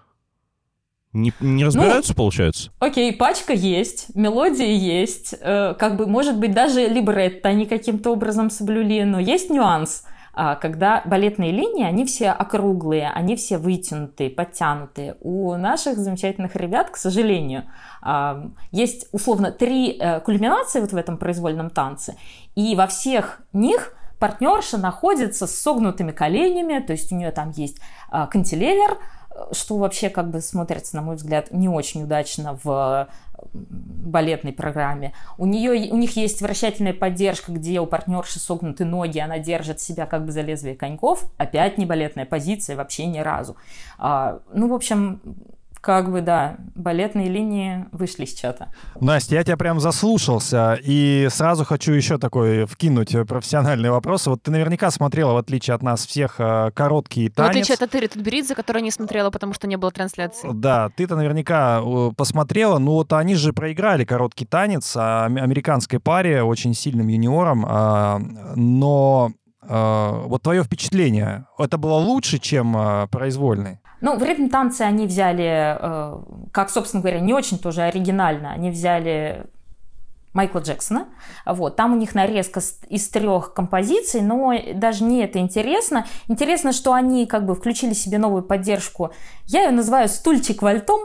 Не, 1.14 1.32
не 1.40 1.64
разбираются, 1.64 2.14
ну, 2.14 2.18
получается? 2.18 2.72
Окей, 2.80 3.14
пачка 3.14 3.54
есть, 3.54 4.16
мелодия 4.16 4.68
есть, 4.68 5.36
э, 5.40 5.76
как 5.78 5.96
бы, 5.96 6.08
может 6.08 6.38
быть, 6.40 6.54
даже 6.54 6.88
либретто 6.88 7.50
они 7.50 7.66
каким-то 7.66 8.12
образом 8.12 8.50
соблюли, 8.50 9.04
но 9.04 9.20
есть 9.20 9.50
нюанс. 9.50 10.04
А, 10.36 10.56
когда 10.56 11.04
балетные 11.06 11.52
линии, 11.52 11.86
они 11.86 12.06
все 12.06 12.32
округлые, 12.32 13.12
они 13.12 13.36
все 13.36 13.60
вытянутые, 13.60 14.32
подтянутые. 14.32 15.16
У 15.22 15.56
наших 15.56 16.00
замечательных 16.00 16.56
ребят, 16.56 16.90
к 16.90 16.98
сожалению, 16.98 17.66
а, 18.02 18.50
есть 18.72 19.08
условно 19.12 19.52
три 19.52 19.96
э, 20.00 20.22
кульминации 20.22 20.82
вот 20.82 20.92
в 20.92 20.98
этом 20.98 21.18
произвольном 21.18 21.70
танце, 21.70 22.16
и 22.56 22.76
во 22.76 22.88
всех 22.88 23.42
них 23.54 23.96
партнерша 24.18 24.78
находится 24.78 25.46
с 25.46 25.56
согнутыми 25.56 26.12
коленями, 26.12 26.80
то 26.80 26.94
есть 26.94 27.12
у 27.12 27.16
нее 27.16 27.32
там 27.32 27.52
есть 27.52 27.78
а, 28.10 28.26
кантилевер, 28.26 28.98
что 29.52 29.78
вообще 29.78 30.10
как 30.10 30.30
бы 30.30 30.42
смотрится, 30.42 30.96
на 30.96 31.02
мой 31.02 31.16
взгляд, 31.16 31.52
не 31.52 31.70
очень 31.70 32.04
удачно 32.04 32.60
в 32.64 33.08
балетной 33.52 34.54
программе. 34.54 35.14
У, 35.38 35.46
нее, 35.46 35.92
у 35.92 35.98
них 35.98 36.16
есть 36.16 36.42
вращательная 36.42 36.94
поддержка, 36.94 37.52
где 37.52 37.80
у 37.80 37.86
партнерши 37.86 38.40
согнуты 38.40 38.86
ноги, 38.86 39.20
она 39.20 39.40
держит 39.40 39.82
себя 39.82 40.06
как 40.06 40.26
бы 40.26 40.32
за 40.32 40.42
лезвие 40.42 40.76
коньков. 40.76 41.32
Опять 41.38 41.78
не 41.78 41.86
балетная 41.86 42.26
позиция, 42.26 42.76
вообще 42.76 43.06
ни 43.06 43.20
разу. 43.20 43.56
А, 43.98 44.40
ну, 44.54 44.70
в 44.70 44.74
общем, 44.74 45.22
как 45.84 46.10
бы, 46.10 46.22
да, 46.22 46.56
балетные 46.76 47.28
линии 47.28 47.86
вышли 47.92 48.24
с 48.24 48.34
чата. 48.34 48.70
Настя, 49.02 49.36
я 49.36 49.44
тебя 49.44 49.58
прям 49.58 49.82
заслушался, 49.82 50.80
и 50.82 51.28
сразу 51.30 51.66
хочу 51.66 51.92
еще 51.92 52.18
такой 52.18 52.66
вкинуть 52.66 53.14
профессиональный 53.28 53.90
вопрос. 53.90 54.26
Вот 54.28 54.42
ты 54.42 54.50
наверняка 54.50 54.92
смотрела, 54.92 55.34
в 55.34 55.38
отличие 55.38 55.76
от 55.76 55.84
нас 55.84 56.06
всех, 56.06 56.36
э, 56.40 56.72
короткий 56.74 57.28
танец. 57.28 57.50
В 57.50 57.52
отличие 57.52 57.76
от 57.76 57.82
Атыри 57.82 58.08
Тутберидзе, 58.08 58.56
которая 58.56 58.82
не 58.82 58.92
смотрела, 58.92 59.30
потому 59.30 59.54
что 59.54 59.68
не 59.68 59.76
было 59.76 59.92
трансляции. 59.92 60.50
Да, 60.54 60.90
ты-то 60.96 61.18
наверняка 61.18 61.82
э, 61.84 62.12
посмотрела, 62.16 62.80
ну 62.80 62.94
вот 62.94 63.12
они 63.12 63.36
же 63.36 63.52
проиграли 63.52 64.06
короткий 64.06 64.46
танец 64.46 64.96
американской 64.96 66.00
паре, 66.00 66.44
очень 66.44 66.74
сильным 66.74 67.10
юниором, 67.10 67.66
а, 67.68 68.22
но 68.56 69.34
а, 69.62 70.24
вот 70.28 70.44
твое 70.44 70.64
впечатление, 70.64 71.46
это 71.60 71.78
было 71.78 71.96
лучше, 71.96 72.38
чем 72.40 73.08
произвольный? 73.12 73.80
Ну, 74.04 74.18
в 74.18 74.24
ритм 74.24 74.50
танцы 74.50 74.82
они 74.82 75.08
взяли, 75.08 75.78
э, 75.80 76.18
как, 76.52 76.70
собственно 76.70 77.02
говоря, 77.02 77.22
не 77.22 77.34
очень 77.34 77.58
тоже 77.58 77.84
оригинально, 77.84 78.52
они 78.52 78.70
взяли 78.70 79.46
Майкла 80.34 80.60
Джексона. 80.60 81.08
Вот. 81.46 81.78
Там 81.78 81.94
у 81.94 81.96
них 81.96 82.14
нарезка 82.14 82.60
из 82.90 83.08
трех 83.08 83.54
композиций, 83.54 84.20
но 84.20 84.54
даже 84.74 85.06
не 85.06 85.24
это 85.24 85.40
интересно. 85.40 86.06
Интересно, 86.28 86.74
что 86.74 86.92
они 86.92 87.26
как 87.26 87.46
бы 87.46 87.56
включили 87.56 87.94
себе 87.94 88.18
новую 88.18 88.44
поддержку. 88.44 89.14
Я 89.46 89.64
ее 89.64 89.72
называю 89.72 90.10
«стульчик 90.10 90.62
вальтом». 90.62 91.00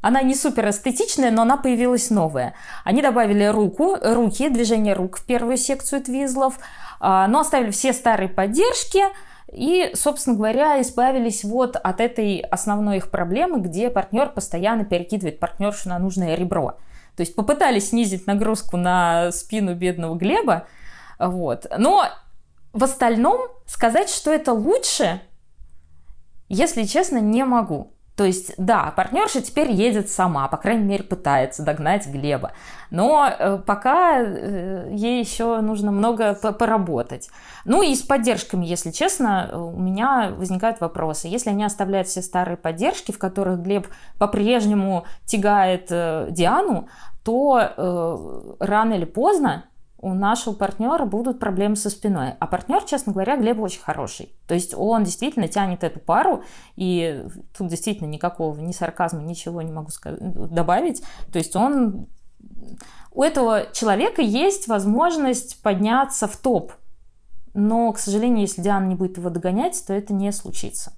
Она 0.00 0.20
не 0.20 0.34
супер 0.34 0.70
эстетичная, 0.70 1.30
но 1.30 1.42
она 1.42 1.56
появилась 1.56 2.10
новая. 2.10 2.54
Они 2.82 3.00
добавили 3.00 3.44
руку, 3.44 3.96
руки, 4.02 4.48
движение 4.48 4.94
рук 4.94 5.18
в 5.18 5.24
первую 5.24 5.56
секцию 5.56 6.02
твизлов, 6.02 6.58
а, 6.98 7.28
но 7.28 7.40
оставили 7.40 7.70
все 7.70 7.92
старые 7.92 8.28
поддержки– 8.28 9.02
и, 9.52 9.90
собственно 9.94 10.36
говоря, 10.36 10.80
избавились 10.80 11.44
вот 11.44 11.76
от 11.76 12.00
этой 12.00 12.38
основной 12.38 12.98
их 12.98 13.10
проблемы, 13.10 13.60
где 13.60 13.90
партнер 13.90 14.30
постоянно 14.30 14.84
перекидывает 14.84 15.40
партнершу 15.40 15.88
на 15.88 15.98
нужное 15.98 16.34
ребро. 16.36 16.76
То 17.16 17.22
есть 17.22 17.34
попытались 17.34 17.90
снизить 17.90 18.26
нагрузку 18.26 18.76
на 18.76 19.32
спину 19.32 19.74
бедного 19.74 20.16
Глеба, 20.16 20.66
вот. 21.18 21.66
Но 21.76 22.06
в 22.72 22.84
остальном 22.84 23.48
сказать, 23.66 24.08
что 24.08 24.32
это 24.32 24.52
лучше, 24.52 25.20
если 26.48 26.84
честно, 26.84 27.18
не 27.18 27.44
могу. 27.44 27.92
То 28.20 28.26
есть, 28.26 28.52
да, 28.58 28.92
партнерша 28.94 29.40
теперь 29.40 29.72
едет 29.72 30.10
сама, 30.10 30.46
по 30.46 30.58
крайней 30.58 30.84
мере, 30.84 31.02
пытается 31.02 31.62
догнать 31.62 32.06
Глеба. 32.06 32.52
Но 32.90 33.26
э, 33.26 33.56
пока 33.64 34.20
э, 34.20 34.90
ей 34.92 35.20
еще 35.20 35.62
нужно 35.62 35.90
много 35.90 36.34
поработать. 36.34 37.30
Ну 37.64 37.80
и 37.80 37.94
с 37.94 38.02
поддержками, 38.02 38.66
если 38.66 38.90
честно, 38.90 39.48
у 39.54 39.80
меня 39.80 40.34
возникают 40.36 40.82
вопросы. 40.82 41.28
Если 41.28 41.48
они 41.48 41.64
оставляют 41.64 42.08
все 42.08 42.20
старые 42.20 42.58
поддержки, 42.58 43.10
в 43.10 43.18
которых 43.18 43.60
Глеб 43.60 43.88
по-прежнему 44.18 45.06
тягает 45.24 45.86
э, 45.88 46.26
Диану, 46.28 46.90
то 47.24 48.56
рано 48.60 48.94
или 48.94 49.04
поздно 49.06 49.64
у 50.00 50.14
нашего 50.14 50.54
партнера 50.54 51.04
будут 51.04 51.38
проблемы 51.38 51.76
со 51.76 51.90
спиной. 51.90 52.32
А 52.38 52.46
партнер, 52.46 52.82
честно 52.84 53.12
говоря, 53.12 53.36
Глеб 53.36 53.60
очень 53.60 53.82
хороший. 53.82 54.34
То 54.46 54.54
есть 54.54 54.74
он 54.74 55.04
действительно 55.04 55.46
тянет 55.46 55.84
эту 55.84 56.00
пару, 56.00 56.42
и 56.76 57.24
тут 57.56 57.68
действительно 57.68 58.08
никакого 58.08 58.58
ни 58.58 58.72
сарказма, 58.72 59.22
ничего 59.22 59.60
не 59.62 59.72
могу 59.72 59.90
сказать, 59.90 60.20
добавить. 60.50 61.02
То 61.32 61.38
есть 61.38 61.54
он... 61.54 62.06
У 63.12 63.22
этого 63.22 63.66
человека 63.72 64.22
есть 64.22 64.68
возможность 64.68 65.60
подняться 65.62 66.26
в 66.26 66.36
топ. 66.36 66.72
Но, 67.52 67.92
к 67.92 67.98
сожалению, 67.98 68.42
если 68.42 68.62
Диана 68.62 68.86
не 68.86 68.94
будет 68.94 69.18
его 69.18 69.28
догонять, 69.28 69.82
то 69.86 69.92
это 69.92 70.14
не 70.14 70.32
случится. 70.32 70.92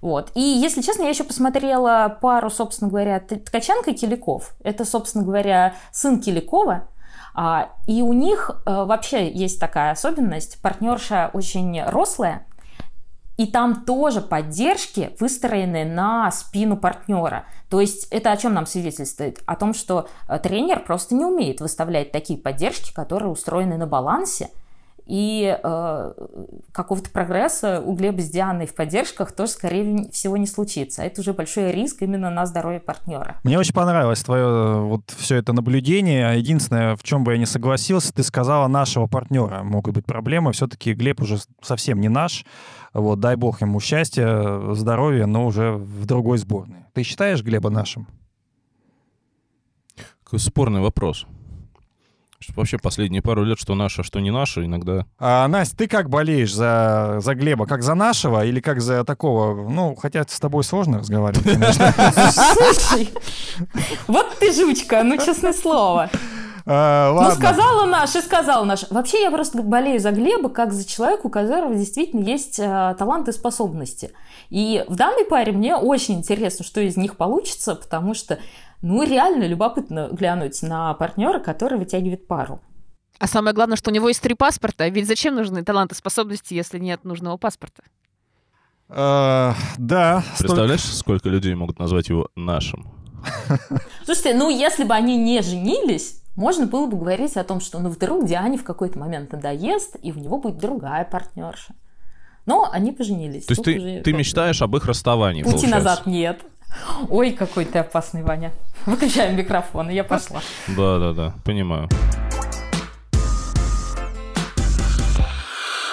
Вот. 0.00 0.32
И, 0.34 0.40
если 0.40 0.82
честно, 0.82 1.04
я 1.04 1.08
еще 1.08 1.24
посмотрела 1.24 2.18
пару, 2.20 2.50
собственно 2.50 2.90
говоря, 2.90 3.20
Ткаченко 3.20 3.92
и 3.92 3.94
Киликов. 3.94 4.54
Это, 4.62 4.84
собственно 4.84 5.24
говоря, 5.24 5.76
сын 5.92 6.20
Киликова, 6.20 6.88
и 7.86 8.02
у 8.02 8.12
них 8.12 8.50
э, 8.50 8.84
вообще 8.84 9.30
есть 9.30 9.58
такая 9.58 9.92
особенность. 9.92 10.60
Партнерша 10.60 11.30
очень 11.32 11.82
рослая, 11.82 12.46
и 13.38 13.46
там 13.46 13.84
тоже 13.84 14.20
поддержки 14.20 15.16
выстроены 15.18 15.84
на 15.84 16.30
спину 16.30 16.76
партнера. 16.76 17.46
То 17.70 17.80
есть 17.80 18.06
это 18.10 18.30
о 18.30 18.36
чем 18.36 18.54
нам 18.54 18.66
свидетельствует? 18.66 19.40
О 19.46 19.56
том, 19.56 19.72
что 19.72 20.08
э, 20.28 20.38
тренер 20.38 20.84
просто 20.84 21.14
не 21.14 21.24
умеет 21.24 21.60
выставлять 21.60 22.12
такие 22.12 22.38
поддержки, 22.38 22.92
которые 22.92 23.30
устроены 23.30 23.78
на 23.78 23.86
балансе. 23.86 24.50
И 25.06 25.58
э, 25.62 26.12
какого-то 26.72 27.10
прогресса 27.10 27.80
у 27.80 27.94
Глеба 27.94 28.20
с 28.20 28.30
Дианой 28.30 28.66
в 28.66 28.74
поддержках 28.74 29.32
тоже, 29.32 29.52
скорее 29.52 30.08
всего, 30.10 30.36
не 30.36 30.46
случится. 30.46 31.02
Это 31.02 31.20
уже 31.20 31.32
большой 31.32 31.72
риск 31.72 32.02
именно 32.02 32.30
на 32.30 32.46
здоровье 32.46 32.80
партнера. 32.80 33.36
Мне 33.42 33.58
очень 33.58 33.74
понравилось 33.74 34.22
твое 34.22 34.80
вот 34.80 35.02
все 35.10 35.36
это 35.36 35.52
наблюдение. 35.52 36.38
Единственное, 36.38 36.96
в 36.96 37.02
чем 37.02 37.24
бы 37.24 37.32
я 37.32 37.38
не 37.38 37.46
согласился, 37.46 38.12
ты 38.14 38.22
сказала 38.22 38.68
нашего 38.68 39.06
партнера. 39.06 39.62
Могут 39.62 39.94
быть 39.94 40.06
проблемы. 40.06 40.52
Все-таки 40.52 40.94
Глеб 40.94 41.20
уже 41.20 41.38
совсем 41.60 42.00
не 42.00 42.08
наш. 42.08 42.44
Вот, 42.94 43.20
дай 43.20 43.36
бог 43.36 43.60
ему 43.60 43.80
счастья, 43.80 44.72
здоровья, 44.74 45.26
но 45.26 45.46
уже 45.46 45.72
в 45.72 46.04
другой 46.06 46.38
сборной. 46.38 46.84
Ты 46.92 47.02
считаешь 47.02 47.42
Глеба 47.42 47.70
нашим? 47.70 48.06
Какой 50.22 50.38
спорный 50.38 50.80
вопрос. 50.80 51.26
Вообще 52.54 52.78
последние 52.78 53.22
пару 53.22 53.44
лет, 53.44 53.58
что 53.58 53.74
наше, 53.74 54.02
что 54.02 54.20
не 54.20 54.30
наше, 54.30 54.64
иногда... 54.64 55.06
А, 55.18 55.46
Настя, 55.48 55.76
ты 55.76 55.88
как 55.88 56.10
болеешь 56.10 56.54
за, 56.54 57.18
за 57.20 57.34
Глеба? 57.34 57.66
Как 57.66 57.82
за 57.82 57.94
нашего 57.94 58.44
или 58.44 58.60
как 58.60 58.80
за 58.80 59.04
такого? 59.04 59.68
Ну, 59.70 59.94
хотя 59.94 60.24
с 60.28 60.40
тобой 60.40 60.64
сложно 60.64 60.98
разговаривать, 60.98 61.44
конечно. 61.44 61.94
Слушай, 62.32 63.08
вот 64.06 64.26
ты 64.38 64.52
жучка, 64.52 65.02
ну, 65.02 65.16
честное 65.16 65.52
слово. 65.52 66.10
А, 66.64 67.10
Ну, 67.10 67.16
ладно. 67.16 67.34
сказала 67.34 67.86
наш 67.86 68.14
и 68.14 68.20
сказал 68.20 68.64
наш. 68.64 68.88
Вообще, 68.90 69.22
я 69.22 69.30
просто 69.30 69.62
болею 69.62 69.98
за 69.98 70.12
Глеба, 70.12 70.48
как 70.48 70.72
за 70.72 70.86
человека, 70.86 71.26
у 71.26 71.28
которого 71.28 71.74
действительно 71.74 72.24
есть 72.24 72.58
э, 72.58 72.94
талант 72.98 73.28
и 73.28 73.32
способности. 73.32 74.12
И 74.50 74.84
в 74.86 74.94
данной 74.94 75.24
паре 75.24 75.52
мне 75.52 75.76
очень 75.76 76.14
интересно, 76.14 76.64
что 76.64 76.80
из 76.80 76.96
них 76.96 77.16
получится, 77.16 77.74
потому 77.74 78.14
что, 78.14 78.38
ну, 78.82 79.02
реально 79.02 79.44
любопытно 79.46 80.08
глянуть 80.12 80.60
на 80.62 80.92
партнера, 80.94 81.38
который 81.38 81.78
вытягивает 81.78 82.26
пару. 82.26 82.60
А 83.18 83.26
самое 83.26 83.54
главное, 83.54 83.76
что 83.76 83.90
у 83.90 83.94
него 83.94 84.08
есть 84.08 84.20
три 84.20 84.34
паспорта. 84.34 84.88
Ведь 84.88 85.06
зачем 85.06 85.36
нужны 85.36 85.62
таланты, 85.62 85.94
способности, 85.94 86.54
если 86.54 86.78
нет 86.78 87.04
нужного 87.04 87.36
паспорта? 87.36 87.82
А, 88.88 89.54
Да. 89.78 90.24
Представляешь, 90.38 90.82
сколько 90.84 91.28
людей 91.28 91.54
могут 91.54 91.78
назвать 91.78 92.08
его 92.08 92.28
нашим? 92.34 92.90
Слушайте, 94.04 94.34
ну, 94.34 94.50
если 94.50 94.84
бы 94.84 94.94
они 94.94 95.16
не 95.16 95.40
женились, 95.42 96.22
можно 96.34 96.66
было 96.66 96.86
бы 96.86 96.96
говорить 96.98 97.36
о 97.36 97.44
том, 97.44 97.60
что, 97.60 97.78
ну, 97.78 97.88
вдруг 97.90 98.26
Диане 98.26 98.58
в 98.58 98.64
какой-то 98.64 98.98
момент 98.98 99.32
надоест, 99.32 99.96
и 100.02 100.10
у 100.12 100.16
него 100.16 100.38
будет 100.38 100.58
другая 100.58 101.04
партнерша. 101.04 101.74
Но 102.44 102.68
они 102.72 102.90
поженились. 102.90 103.46
То 103.46 103.52
есть 103.52 103.62
ты, 103.62 103.78
уже 103.78 104.00
ты 104.02 104.12
мечтаешь 104.12 104.60
об 104.62 104.74
их 104.76 104.86
расставании, 104.86 105.42
Пути 105.42 105.52
получается? 105.54 105.76
назад 105.76 106.06
нет. 106.06 106.40
Ой, 107.08 107.32
какой 107.32 107.64
ты 107.64 107.78
опасный, 107.78 108.22
Ваня. 108.22 108.52
Выключаем 108.86 109.36
микрофон, 109.36 109.90
и 109.90 109.94
я 109.94 110.04
пошла. 110.04 110.40
Да-да-да, 110.68 111.34
понимаю. 111.44 111.88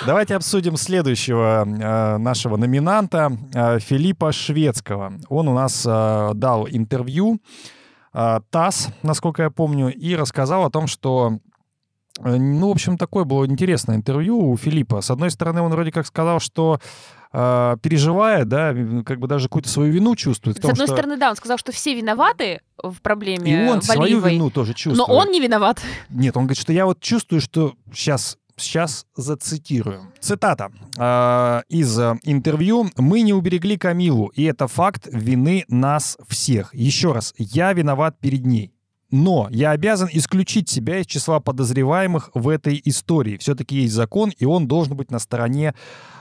Давайте 0.06 0.36
обсудим 0.36 0.78
следующего 0.78 1.66
э, 1.68 2.18
нашего 2.18 2.56
номинанта 2.56 3.32
э, 3.54 3.80
Филиппа 3.80 4.32
Шведского. 4.32 5.14
Он 5.28 5.50
у 5.50 5.54
нас 5.54 5.86
э, 5.86 6.32
дал 6.36 6.68
интервью 6.70 7.40
э, 8.14 8.40
ТАСС, 8.50 8.90
насколько 9.04 9.44
я 9.44 9.50
помню, 9.50 9.94
и 9.94 10.16
рассказал 10.16 10.64
о 10.64 10.70
том, 10.72 10.88
что 10.88 11.40
ну, 12.24 12.68
в 12.68 12.72
общем, 12.72 12.98
такое 12.98 13.24
было 13.24 13.46
интересное 13.46 13.96
интервью 13.96 14.52
у 14.52 14.58
Филиппа. 14.58 15.02
С 15.02 15.12
одной 15.12 15.32
стороны, 15.32 15.62
он 15.62 15.72
вроде 15.72 15.92
как 15.92 16.06
сказал, 16.06 16.40
что 16.40 16.80
э, 17.32 17.78
переживает, 17.82 18.48
да, 18.48 18.74
как 19.06 19.20
бы 19.20 19.28
даже 19.28 19.48
какую-то 19.48 19.70
свою 19.70 19.92
вину 19.92 20.16
чувствует. 20.16 20.58
С 20.58 20.62
том, 20.62 20.72
одной 20.72 20.88
что 20.88 20.96
стороны, 20.96 21.18
да, 21.18 21.30
он 21.30 21.36
сказал, 21.36 21.58
что 21.58 21.72
все 21.72 21.96
виноваты 21.96 22.62
в 22.82 23.02
проблеме 23.02 23.66
и 23.66 23.70
он 23.70 23.82
свою 23.82 24.02
Валиевой, 24.02 24.34
вину 24.36 24.50
тоже 24.50 24.72
но 24.72 24.76
чувствует. 24.76 25.10
он 25.10 25.32
не 25.32 25.40
виноват. 25.40 25.82
Нет, 26.10 26.36
он 26.36 26.44
говорит, 26.44 26.62
что 26.62 26.74
я 26.74 26.86
вот 26.86 27.00
чувствую, 27.00 27.42
что 27.42 27.74
сейчас 27.94 28.38
Сейчас 28.60 29.06
зацитирую. 29.16 30.12
Цитата 30.20 30.70
э, 30.98 31.62
из 31.70 31.98
э, 31.98 32.18
интервью. 32.24 32.90
«Мы 32.98 33.22
не 33.22 33.32
уберегли 33.32 33.78
Камилу, 33.78 34.28
и 34.36 34.44
это 34.44 34.68
факт 34.68 35.08
вины 35.10 35.64
нас 35.70 36.18
всех. 36.28 36.76
Еще 36.76 37.14
раз, 37.14 37.34
я 37.38 37.72
виноват 37.72 38.20
перед 38.20 38.46
ней. 38.46 38.74
Но 39.12 39.48
я 39.50 39.72
обязан 39.72 40.10
исключить 40.12 40.70
себя 40.70 41.00
из 41.00 41.08
числа 41.08 41.40
подозреваемых 41.40 42.30
в 42.34 42.48
этой 42.48 42.82
истории. 42.86 43.38
Все-таки 43.38 43.78
есть 43.78 43.94
закон, 43.94 44.32
и 44.38 44.46
он 44.46 44.68
должен 44.68 44.96
быть 44.96 45.10
на 45.10 45.20
стороне 45.20 45.74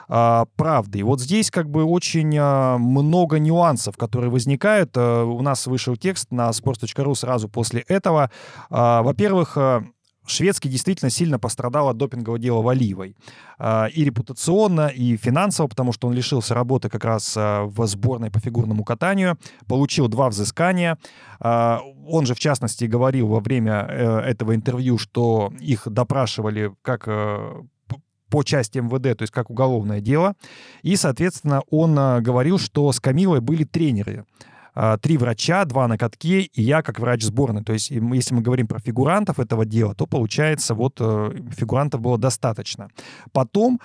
а, 0.08 0.46
правды. 0.56 1.00
И 1.00 1.02
вот 1.02 1.20
здесь 1.20 1.50
как 1.50 1.68
бы 1.68 1.84
очень 1.84 2.34
а, 2.38 2.78
много 2.78 3.38
нюансов, 3.38 3.96
которые 3.96 4.30
возникают. 4.30 4.92
А, 4.96 5.24
у 5.24 5.42
нас 5.42 5.66
вышел 5.66 5.96
текст 5.96 6.30
на 6.30 6.48
sports.ru 6.48 7.14
сразу 7.14 7.48
после 7.48 7.82
этого. 7.82 8.30
А, 8.70 9.02
во-первых, 9.02 9.58
а, 9.58 9.84
Шведский 10.28 10.68
действительно 10.68 11.10
сильно 11.10 11.38
пострадал 11.38 11.88
от 11.88 11.96
допингового 11.96 12.38
дела 12.38 12.62
Валиевой. 12.62 13.16
А, 13.58 13.86
И 13.86 14.04
репутационно, 14.04 14.88
и 14.88 15.16
финансово, 15.16 15.68
потому 15.68 15.92
что 15.92 16.06
он 16.06 16.14
лишился 16.14 16.54
работы 16.54 16.88
как 16.88 17.04
раз 17.04 17.34
а, 17.36 17.64
в 17.64 17.86
сборной 17.86 18.30
по 18.30 18.38
фигурному 18.38 18.84
катанию, 18.84 19.38
получил 19.66 20.08
два 20.08 20.28
взыскания. 20.28 20.98
А, 21.40 21.80
Он 22.06 22.26
же, 22.26 22.34
в 22.34 22.38
частности, 22.38 22.84
говорил 22.84 23.28
во 23.28 23.40
время 23.40 23.86
э, 23.88 24.18
этого 24.20 24.54
интервью, 24.54 24.98
что 24.98 25.52
их 25.60 25.86
допрашивали 25.86 26.72
как 26.82 27.04
э, 27.06 27.62
по 28.30 28.42
части 28.42 28.78
МВД, 28.78 29.16
то 29.16 29.22
есть 29.22 29.32
как 29.32 29.50
уголовное 29.50 30.00
дело. 30.00 30.34
И, 30.82 30.96
соответственно, 30.96 31.62
он 31.70 31.94
говорил, 32.22 32.58
что 32.58 32.92
с 32.92 33.00
Камилой 33.00 33.40
были 33.40 33.64
тренеры. 33.64 34.24
А, 34.74 34.96
Три 34.98 35.16
врача, 35.16 35.64
два 35.64 35.88
на 35.88 35.98
катке, 35.98 36.40
и 36.42 36.62
я 36.62 36.82
как 36.82 36.98
врач 36.98 37.22
сборной. 37.22 37.64
То 37.64 37.72
есть, 37.72 37.90
если 37.90 38.34
мы 38.34 38.42
говорим 38.42 38.66
про 38.66 38.78
фигурантов 38.78 39.40
этого 39.40 39.64
дела, 39.64 39.94
то 39.94 40.06
получается, 40.06 40.74
вот 40.74 40.96
э, 41.00 41.32
фигурантов 41.56 42.00
было 42.00 42.18
достаточно. 42.18 42.88
Потом 43.32 43.80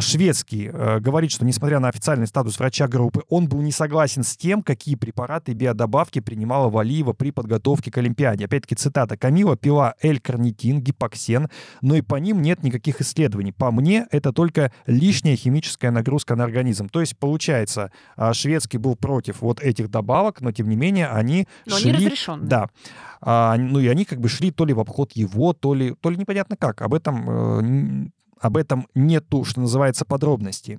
шведский 0.00 0.70
э, 0.72 1.00
говорит, 1.00 1.30
что 1.30 1.44
несмотря 1.44 1.78
на 1.80 1.88
официальный 1.88 2.26
статус 2.26 2.58
врача 2.58 2.88
группы, 2.88 3.22
он 3.28 3.48
был 3.48 3.60
не 3.60 3.72
согласен 3.72 4.22
с 4.22 4.36
тем, 4.36 4.62
какие 4.62 4.94
препараты 4.94 5.52
и 5.52 5.54
биодобавки 5.54 6.20
принимала 6.20 6.70
Валиева 6.70 7.12
при 7.12 7.30
подготовке 7.30 7.90
к 7.90 7.98
Олимпиаде. 7.98 8.46
Опять-таки 8.46 8.74
цитата. 8.76 9.16
Камила 9.16 9.56
пила 9.56 9.94
L-карнитин, 10.02 10.80
гипоксен, 10.80 11.48
но 11.82 11.96
и 11.96 12.02
по 12.02 12.16
ним 12.16 12.40
нет 12.42 12.62
никаких 12.62 13.00
исследований. 13.00 13.52
По 13.52 13.70
мне, 13.70 14.06
это 14.10 14.32
только 14.32 14.72
лишняя 14.86 15.36
химическая 15.36 15.90
нагрузка 15.90 16.36
на 16.36 16.44
организм. 16.44 16.88
То 16.88 17.00
есть, 17.00 17.18
получается, 17.18 17.92
а, 18.16 18.32
шведский 18.32 18.78
был 18.78 18.96
против 18.96 19.42
вот 19.42 19.60
этих 19.60 19.90
добавок, 19.90 20.40
но 20.40 20.52
тем 20.52 20.68
не 20.68 20.76
менее 20.76 21.08
они 21.08 21.46
Но 21.66 21.76
шли... 21.76 21.90
они. 21.90 22.12
Да. 22.42 22.68
А, 23.20 23.56
ну 23.56 23.80
и 23.80 23.88
они 23.88 24.04
как 24.04 24.20
бы 24.20 24.28
шли 24.28 24.50
то 24.50 24.64
ли 24.64 24.72
в 24.72 24.80
обход 24.80 25.12
его, 25.12 25.52
то 25.52 25.74
ли, 25.74 25.94
то 26.00 26.10
ли 26.10 26.16
непонятно 26.16 26.56
как. 26.56 26.82
Об 26.82 26.94
этом, 26.94 28.06
э, 28.06 28.08
об 28.40 28.56
этом 28.56 28.86
нету, 28.94 29.44
что 29.44 29.60
называется, 29.60 30.04
подробностей. 30.04 30.78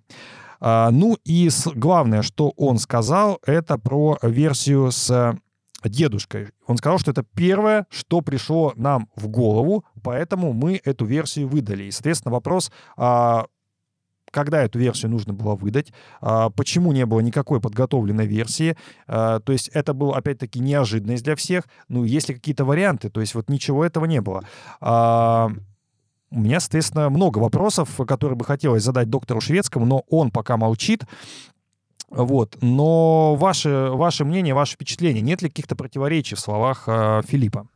А, 0.60 0.92
ну 0.92 1.18
и 1.26 1.50
главное, 1.76 2.22
что 2.22 2.54
он 2.58 2.78
сказал, 2.78 3.40
это 3.46 3.78
про 3.78 4.18
версию 4.22 4.92
с 4.92 5.10
э, 5.10 5.88
дедушкой. 5.88 6.50
Он 6.68 6.78
сказал, 6.78 7.00
что 7.00 7.12
это 7.12 7.24
первое, 7.36 7.88
что 7.90 8.22
пришло 8.22 8.74
нам 8.76 9.10
в 9.16 9.28
голову, 9.28 9.86
поэтому 10.04 10.54
мы 10.54 10.82
эту 10.84 11.06
версию 11.06 11.48
выдали. 11.48 11.86
И, 11.86 11.92
соответственно, 11.92 12.34
вопрос, 12.34 12.72
а, 12.98 13.46
когда 14.32 14.62
эту 14.62 14.78
версию 14.78 15.12
нужно 15.12 15.34
было 15.34 15.56
выдать, 15.56 15.94
а, 16.22 16.50
почему 16.50 16.92
не 16.92 17.06
было 17.06 17.22
никакой 17.22 17.62
подготовленной 17.62 18.28
версии. 18.28 18.76
То 19.08 19.42
есть 19.48 19.70
это 19.70 19.94
было, 19.94 20.16
опять-таки, 20.16 20.60
неожиданность 20.60 21.24
для 21.24 21.36
всех. 21.36 21.64
Ну, 21.88 22.04
есть 22.04 22.30
ли 22.30 22.36
какие-то 22.36 22.64
варианты? 22.66 23.10
То 23.10 23.22
есть 23.22 23.34
вот 23.34 23.50
ничего 23.50 23.84
этого 23.84 24.06
не 24.06 24.22
было. 24.22 24.44
У 26.32 26.40
меня, 26.40 26.60
соответственно, 26.60 27.10
много 27.10 27.40
вопросов, 27.40 27.90
которые 28.08 28.38
бы 28.38 28.46
хотелось 28.46 28.84
задать 28.84 29.10
доктору 29.10 29.42
Шведскому, 29.42 29.86
но 29.86 30.04
он 30.10 30.32
пока 30.32 30.58
молчит. 30.58 31.04
Вот. 32.10 32.58
Но 32.62 33.36
ваше, 33.36 33.90
ваше 33.92 34.26
мнение, 34.26 34.54
ваше 34.54 34.74
впечатление, 34.74 35.22
нет 35.22 35.42
ли 35.42 35.50
каких-то 35.50 35.76
противоречий 35.76 36.36
в 36.36 36.40
словах 36.40 36.84
а, 36.88 37.22
Филиппа? 37.24 37.68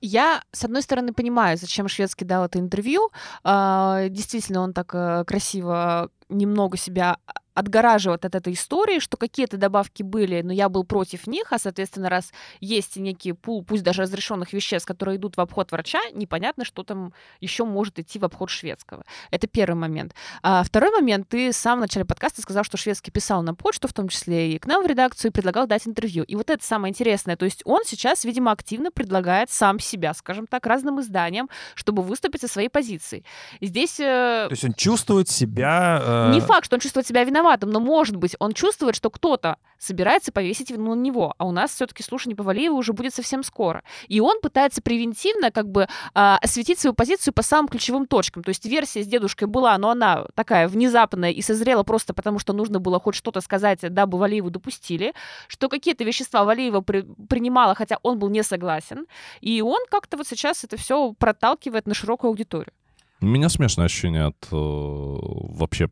Я, 0.00 0.42
с 0.52 0.64
одной 0.64 0.82
стороны, 0.82 1.12
понимаю, 1.12 1.56
зачем 1.58 1.88
Шведский 1.88 2.24
дал 2.24 2.44
это 2.44 2.58
интервью. 2.58 3.10
А, 3.44 4.08
Действительно, 4.08 4.60
он 4.60 4.72
так 4.72 4.94
э, 4.94 5.24
красиво 5.26 6.10
немного 6.28 6.76
себя 6.76 7.18
отгораживает 7.54 8.24
от 8.24 8.36
этой 8.36 8.52
истории, 8.52 9.00
что 9.00 9.16
какие-то 9.16 9.56
добавки 9.56 10.04
были, 10.04 10.42
но 10.42 10.52
я 10.52 10.68
был 10.68 10.84
против 10.84 11.26
них, 11.26 11.52
а, 11.52 11.58
соответственно, 11.58 12.08
раз 12.08 12.32
есть 12.60 12.96
некий 12.96 13.32
пул, 13.32 13.64
пусть 13.64 13.82
даже 13.82 14.02
разрешенных 14.02 14.52
веществ, 14.52 14.86
которые 14.86 15.16
идут 15.16 15.36
в 15.36 15.40
обход 15.40 15.72
врача, 15.72 15.98
непонятно, 16.12 16.64
что 16.64 16.84
там 16.84 17.12
еще 17.40 17.64
может 17.64 17.98
идти 17.98 18.20
в 18.20 18.24
обход 18.24 18.48
шведского. 18.48 19.02
Это 19.32 19.48
первый 19.48 19.74
момент. 19.74 20.14
А 20.40 20.62
второй 20.62 20.92
момент, 20.92 21.28
ты 21.28 21.52
сам 21.52 21.78
в 21.78 21.80
начале 21.80 22.04
подкаста 22.04 22.42
сказал, 22.42 22.62
что 22.62 22.76
шведский 22.76 23.10
писал 23.10 23.42
на 23.42 23.56
почту, 23.56 23.88
в 23.88 23.92
том 23.92 24.08
числе 24.08 24.52
и 24.52 24.58
к 24.60 24.66
нам 24.66 24.84
в 24.84 24.86
редакцию, 24.86 25.32
и 25.32 25.34
предлагал 25.34 25.66
дать 25.66 25.88
интервью. 25.88 26.22
И 26.22 26.36
вот 26.36 26.50
это 26.50 26.64
самое 26.64 26.92
интересное. 26.92 27.36
То 27.36 27.44
есть 27.44 27.62
он 27.64 27.82
сейчас, 27.84 28.24
видимо, 28.24 28.52
активно 28.52 28.92
предлагает 28.92 29.50
сам 29.50 29.80
себя, 29.80 30.14
скажем 30.14 30.46
так, 30.46 30.64
разным 30.64 31.00
изданиям, 31.00 31.50
чтобы 31.74 32.04
выступить 32.04 32.42
со 32.42 32.46
своей 32.48 32.68
позицией. 32.68 33.24
И 33.58 33.66
здесь... 33.66 33.98
э, 33.98 34.46
То 34.48 34.52
есть 34.52 34.64
он 34.64 34.74
чувствует 34.74 35.28
себя 35.28 36.00
Э, 36.00 36.17
Не 36.32 36.40
факт, 36.40 36.64
что 36.66 36.76
он 36.76 36.80
чувствует 36.80 37.06
себя 37.06 37.24
виноватым, 37.24 37.70
но, 37.70 37.80
может 37.80 38.16
быть, 38.16 38.36
он 38.38 38.52
чувствует, 38.52 38.96
что 38.96 39.10
кто-то 39.10 39.56
собирается 39.78 40.32
повесить 40.32 40.70
вину 40.70 40.94
на 40.94 41.00
него, 41.00 41.34
а 41.38 41.46
у 41.46 41.52
нас 41.52 41.72
все-таки 41.72 42.02
слушание 42.02 42.36
по 42.36 42.42
Валиеву 42.42 42.76
уже 42.76 42.92
будет 42.92 43.14
совсем 43.14 43.42
скоро. 43.42 43.82
И 44.08 44.20
он 44.20 44.40
пытается 44.40 44.82
превентивно 44.82 45.50
как 45.50 45.70
бы 45.70 45.88
а, 46.14 46.38
осветить 46.38 46.78
свою 46.78 46.94
позицию 46.94 47.32
по 47.32 47.42
самым 47.42 47.68
ключевым 47.68 48.06
точкам. 48.06 48.42
То 48.42 48.50
есть 48.50 48.64
версия 48.66 49.02
с 49.02 49.06
дедушкой 49.06 49.48
была, 49.48 49.76
но 49.78 49.90
она 49.90 50.26
такая 50.34 50.68
внезапная 50.68 51.30
и 51.30 51.42
созрела 51.42 51.84
просто 51.84 52.12
потому, 52.14 52.38
что 52.38 52.52
нужно 52.52 52.80
было 52.80 52.98
хоть 53.00 53.14
что-то 53.14 53.40
сказать, 53.40 53.80
дабы 53.82 54.18
Валиеву 54.18 54.50
допустили, 54.50 55.14
что 55.46 55.68
какие-то 55.68 56.04
вещества 56.04 56.44
Валиева 56.44 56.80
при, 56.80 57.06
принимала, 57.28 57.74
хотя 57.74 57.98
он 58.02 58.18
был 58.18 58.28
не 58.28 58.42
согласен, 58.42 59.06
и 59.40 59.62
он 59.62 59.80
как-то 59.90 60.16
вот 60.16 60.26
сейчас 60.26 60.64
это 60.64 60.76
все 60.76 61.12
проталкивает 61.12 61.86
на 61.86 61.94
широкую 61.94 62.30
аудиторию. 62.30 62.72
У 63.20 63.26
меня 63.26 63.48
смешное 63.48 63.86
ощущение 63.86 64.26
от 64.26 64.46
э, 64.52 64.56
вообще 64.56 65.88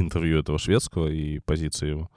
интервью 0.00 0.40
этого 0.40 0.58
шведского 0.58 1.08
и 1.08 1.38
позиции 1.40 1.90
его. 1.90 2.10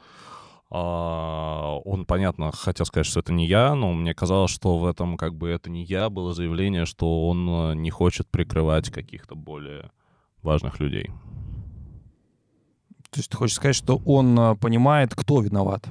А, 0.69 1.77
он, 1.85 2.05
понятно, 2.05 2.51
хотел 2.51 2.85
сказать, 2.85 3.05
что 3.05 3.21
это 3.21 3.31
не 3.31 3.47
я, 3.47 3.73
но 3.73 3.93
мне 3.93 4.13
казалось, 4.13 4.51
что 4.51 4.77
в 4.77 4.85
этом 4.85 5.15
как 5.15 5.33
бы 5.35 5.49
это 5.49 5.69
не 5.69 5.83
я, 5.85 6.09
было 6.09 6.33
заявление, 6.33 6.85
что 6.85 7.27
он 7.29 7.49
э, 7.49 7.75
не 7.75 7.89
хочет 7.89 8.27
прикрывать 8.27 8.89
каких-то 8.89 9.35
более 9.35 9.91
важных 10.41 10.79
людей. 10.81 11.09
То 13.09 13.19
есть 13.19 13.29
ты 13.29 13.37
хочешь 13.37 13.55
сказать, 13.55 13.75
что 13.75 14.01
он 14.05 14.37
э, 14.37 14.55
понимает, 14.55 15.15
кто 15.15 15.39
виноват? 15.39 15.87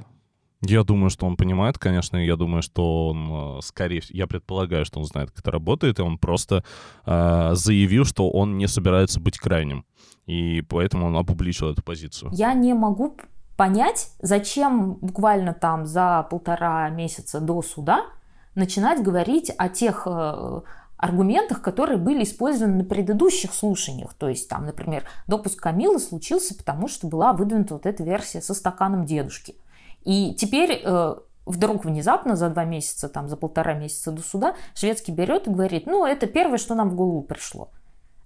Я 0.61 0.83
думаю, 0.83 1.09
что 1.09 1.25
он 1.25 1.37
понимает, 1.37 1.77
конечно, 1.77 2.17
я 2.17 2.35
думаю, 2.35 2.61
что 2.63 3.09
он, 3.09 3.57
э, 3.59 3.61
скорее 3.61 4.01
я 4.09 4.25
предполагаю, 4.25 4.85
что 4.85 4.99
он 4.99 5.05
знает, 5.05 5.29
как 5.29 5.39
это 5.39 5.51
работает, 5.51 5.99
и 5.99 6.01
он 6.01 6.17
просто 6.17 6.63
э, 7.05 7.51
заявил, 7.53 8.05
что 8.05 8.29
он 8.29 8.57
не 8.57 8.67
собирается 8.67 9.19
быть 9.19 9.37
крайним, 9.37 9.85
и 10.25 10.61
поэтому 10.61 11.07
он 11.07 11.17
опубличил 11.17 11.69
эту 11.69 11.83
позицию. 11.83 12.31
Я 12.33 12.53
не 12.53 12.73
могу 12.73 13.17
понять, 13.55 14.11
зачем 14.19 14.95
буквально 14.95 15.53
там 15.53 15.85
за 15.85 16.25
полтора 16.29 16.89
месяца 16.89 17.39
до 17.39 17.61
суда 17.61 18.05
начинать 18.55 19.03
говорить 19.03 19.51
о 19.55 19.69
тех 19.69 20.07
э, 20.07 20.61
аргументах, 20.97 21.61
которые 21.61 21.97
были 21.97 22.23
использованы 22.23 22.77
на 22.77 22.83
предыдущих 22.83 23.53
слушаниях. 23.53 24.15
То 24.15 24.29
есть 24.29 24.49
там, 24.49 24.65
например, 24.65 25.03
допуск 25.27 25.61
Камилы 25.61 25.99
случился, 25.99 26.55
потому 26.55 26.87
что 26.87 27.07
была 27.07 27.33
выдвинута 27.33 27.75
вот 27.75 27.85
эта 27.85 28.03
версия 28.03 28.41
со 28.41 28.53
стаканом 28.53 29.05
дедушки. 29.05 29.55
И 30.07 30.33
теперь 30.35 30.81
э, 30.85 31.15
вдруг 31.45 31.83
внезапно 31.83 32.37
за 32.37 32.47
два 32.49 32.63
месяца, 32.63 33.09
там, 33.09 33.27
за 33.27 33.35
полтора 33.35 33.73
месяца 33.73 34.09
до 34.09 34.21
суда 34.21 34.55
шведский 34.73 35.11
берет 35.11 35.47
и 35.47 35.51
говорит, 35.51 35.85
ну, 35.85 36.05
это 36.05 36.27
первое, 36.27 36.57
что 36.57 36.75
нам 36.75 36.89
в 36.89 36.95
голову 36.95 37.23
пришло. 37.23 37.71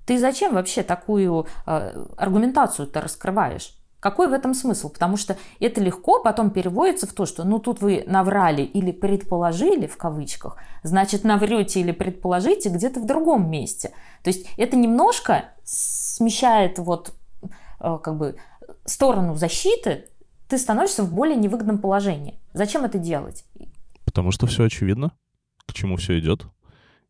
Ты 0.06 0.20
зачем 0.20 0.54
вообще 0.54 0.84
такую 0.84 1.48
э, 1.66 2.06
аргументацию-то 2.18 3.02
раскрываешь? 3.02 3.76
Какой 4.00 4.28
в 4.28 4.34
этом 4.34 4.54
смысл? 4.54 4.90
Потому 4.90 5.18
что 5.18 5.38
это 5.60 5.82
легко 5.82 6.22
потом 6.22 6.52
переводится 6.52 7.08
в 7.08 7.14
то, 7.14 7.26
что 7.26 7.46
ну 7.46 7.58
тут 7.58 7.82
вы 7.82 8.04
наврали 8.06 8.62
или 8.62 8.92
предположили 8.92 9.88
в 9.88 9.98
кавычках, 9.98 10.58
значит 10.84 11.24
наврете 11.24 11.80
или 11.80 11.92
предположите 11.92 12.70
где-то 12.70 13.00
в 13.00 13.08
другом 13.08 13.50
месте. 13.50 13.90
То 14.24 14.30
есть 14.30 14.46
это 14.56 14.78
немножко 14.78 15.46
смещает 15.64 16.78
вот 16.78 17.16
э, 17.80 17.98
как 18.04 18.18
бы 18.18 18.36
сторону 18.86 19.36
защиты, 19.36 20.11
ты 20.52 20.58
становишься 20.58 21.04
в 21.04 21.14
более 21.14 21.38
невыгодном 21.38 21.78
положении. 21.78 22.38
Зачем 22.52 22.84
это 22.84 23.00
делать? 23.00 23.46
Потому 24.04 24.32
что 24.32 24.48
все 24.48 24.66
очевидно, 24.66 25.14
к 25.66 25.72
чему 25.72 25.96
все 25.96 26.20
идет. 26.20 26.46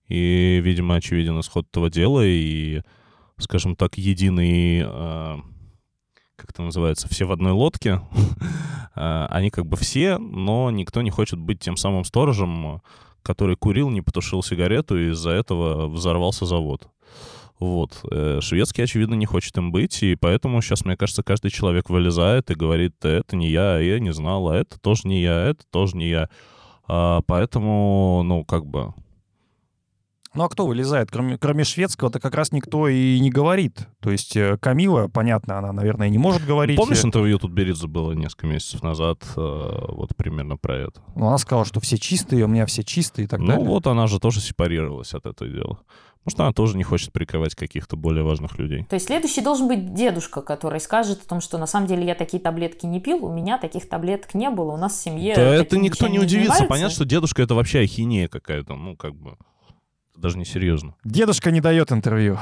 И, 0.07 0.61
видимо, 0.63 0.93
очевиден 0.93 1.39
исход 1.39 1.65
этого 1.67 1.89
дела, 1.89 2.23
и, 2.23 2.83
скажем 3.39 3.75
так, 3.75 3.97
единый 3.97 4.83
э, 4.85 5.37
как 6.35 6.51
это 6.51 6.61
называется, 6.61 7.09
все 7.09 7.25
в 7.25 7.31
одной 7.31 7.51
лодке. 7.51 8.01
А, 8.93 9.25
они 9.31 9.51
как 9.51 9.67
бы 9.67 9.77
все, 9.77 10.17
но 10.17 10.69
никто 10.69 11.01
не 11.01 11.11
хочет 11.11 11.39
быть 11.39 11.61
тем 11.61 11.77
самым 11.77 12.03
сторожем, 12.03 12.81
который 13.23 13.55
курил, 13.55 13.89
не 13.89 14.01
потушил 14.01 14.43
сигарету, 14.43 14.99
и 14.99 15.11
из-за 15.11 15.29
этого 15.29 15.87
взорвался 15.87 16.45
завод. 16.45 16.89
Вот. 17.61 18.03
Э, 18.09 18.39
шведский, 18.41 18.81
очевидно, 18.81 19.13
не 19.13 19.27
хочет 19.27 19.55
им 19.55 19.71
быть, 19.71 20.01
и 20.01 20.15
поэтому 20.15 20.63
сейчас, 20.63 20.83
мне 20.83 20.97
кажется, 20.97 21.21
каждый 21.21 21.51
человек 21.51 21.91
вылезает 21.91 22.49
и 22.49 22.55
говорит, 22.55 22.95
это 23.05 23.35
не 23.35 23.49
я, 23.49 23.77
я 23.77 23.99
не 23.99 24.11
знал, 24.11 24.49
а 24.49 24.57
это 24.57 24.79
тоже 24.79 25.03
не 25.05 25.21
я, 25.21 25.45
это 25.45 25.63
тоже 25.69 25.95
не 25.95 26.09
я. 26.09 26.27
А, 26.87 27.21
поэтому, 27.21 28.23
ну, 28.25 28.43
как 28.45 28.65
бы, 28.65 28.95
ну 30.33 30.45
а 30.45 30.49
кто 30.49 30.65
вылезает? 30.65 31.11
Кроме, 31.11 31.37
кроме 31.37 31.65
шведского-то 31.65 32.21
как 32.21 32.35
раз 32.35 32.53
никто 32.53 32.87
и 32.87 33.19
не 33.19 33.29
говорит. 33.29 33.87
То 33.99 34.11
есть 34.11 34.37
э, 34.37 34.57
Камила, 34.61 35.09
понятно, 35.09 35.57
она, 35.57 35.73
наверное, 35.73 36.07
не 36.07 36.17
может 36.17 36.45
говорить. 36.45 36.77
Помнишь, 36.77 37.03
интервью 37.03 37.37
тут 37.37 37.51
Беридзе 37.51 37.87
было 37.87 38.13
несколько 38.13 38.47
месяцев 38.47 38.81
назад, 38.81 39.21
э, 39.35 39.39
вот 39.39 40.15
примерно 40.15 40.55
про 40.55 40.77
это? 40.77 41.01
Ну, 41.15 41.27
она 41.27 41.37
сказала, 41.37 41.65
что 41.65 41.81
все 41.81 41.97
чистые, 41.97 42.45
у 42.45 42.47
меня 42.47 42.65
все 42.65 42.83
чистые 42.83 43.25
и 43.25 43.27
так 43.27 43.41
ну, 43.41 43.47
далее. 43.47 43.63
Ну 43.65 43.69
вот 43.69 43.87
она 43.87 44.07
же 44.07 44.19
тоже 44.19 44.39
сепарировалась 44.39 45.13
от 45.13 45.25
этого 45.25 45.51
дела. 45.51 45.79
Может, 46.25 46.39
она 46.39 46.53
тоже 46.53 46.77
не 46.77 46.83
хочет 46.83 47.11
прикрывать 47.11 47.55
каких-то 47.55 47.95
более 47.95 48.23
важных 48.23 48.59
людей. 48.59 48.85
То 48.85 48.93
есть 48.95 49.07
следующий 49.07 49.41
должен 49.41 49.67
быть 49.67 49.93
дедушка, 49.93 50.41
который 50.41 50.79
скажет 50.79 51.23
о 51.23 51.27
том, 51.27 51.41
что 51.41 51.57
на 51.57 51.65
самом 51.65 51.87
деле 51.87 52.05
я 52.05 52.13
такие 52.13 52.41
таблетки 52.41 52.85
не 52.85 52.99
пил, 52.99 53.25
у 53.25 53.33
меня 53.33 53.57
таких 53.57 53.89
таблеток 53.89 54.35
не 54.35 54.49
было, 54.49 54.73
у 54.73 54.77
нас 54.77 54.93
в 54.93 55.01
семье... 55.01 55.33
Да 55.35 55.41
это 55.41 55.77
никто 55.77 56.07
не 56.07 56.19
удивится. 56.19 56.65
Понятно, 56.65 56.93
что 56.93 57.05
дедушка 57.05 57.41
это 57.41 57.55
вообще 57.55 57.79
ахинея 57.79 58.27
какая-то, 58.27 58.75
ну 58.75 58.95
как 58.95 59.15
бы 59.15 59.35
даже 60.15 60.37
не 60.37 60.45
серьезно. 60.45 60.95
Дедушка 61.03 61.49
не 61.49 61.61
дает 61.61 61.91
интервью. 61.91 62.37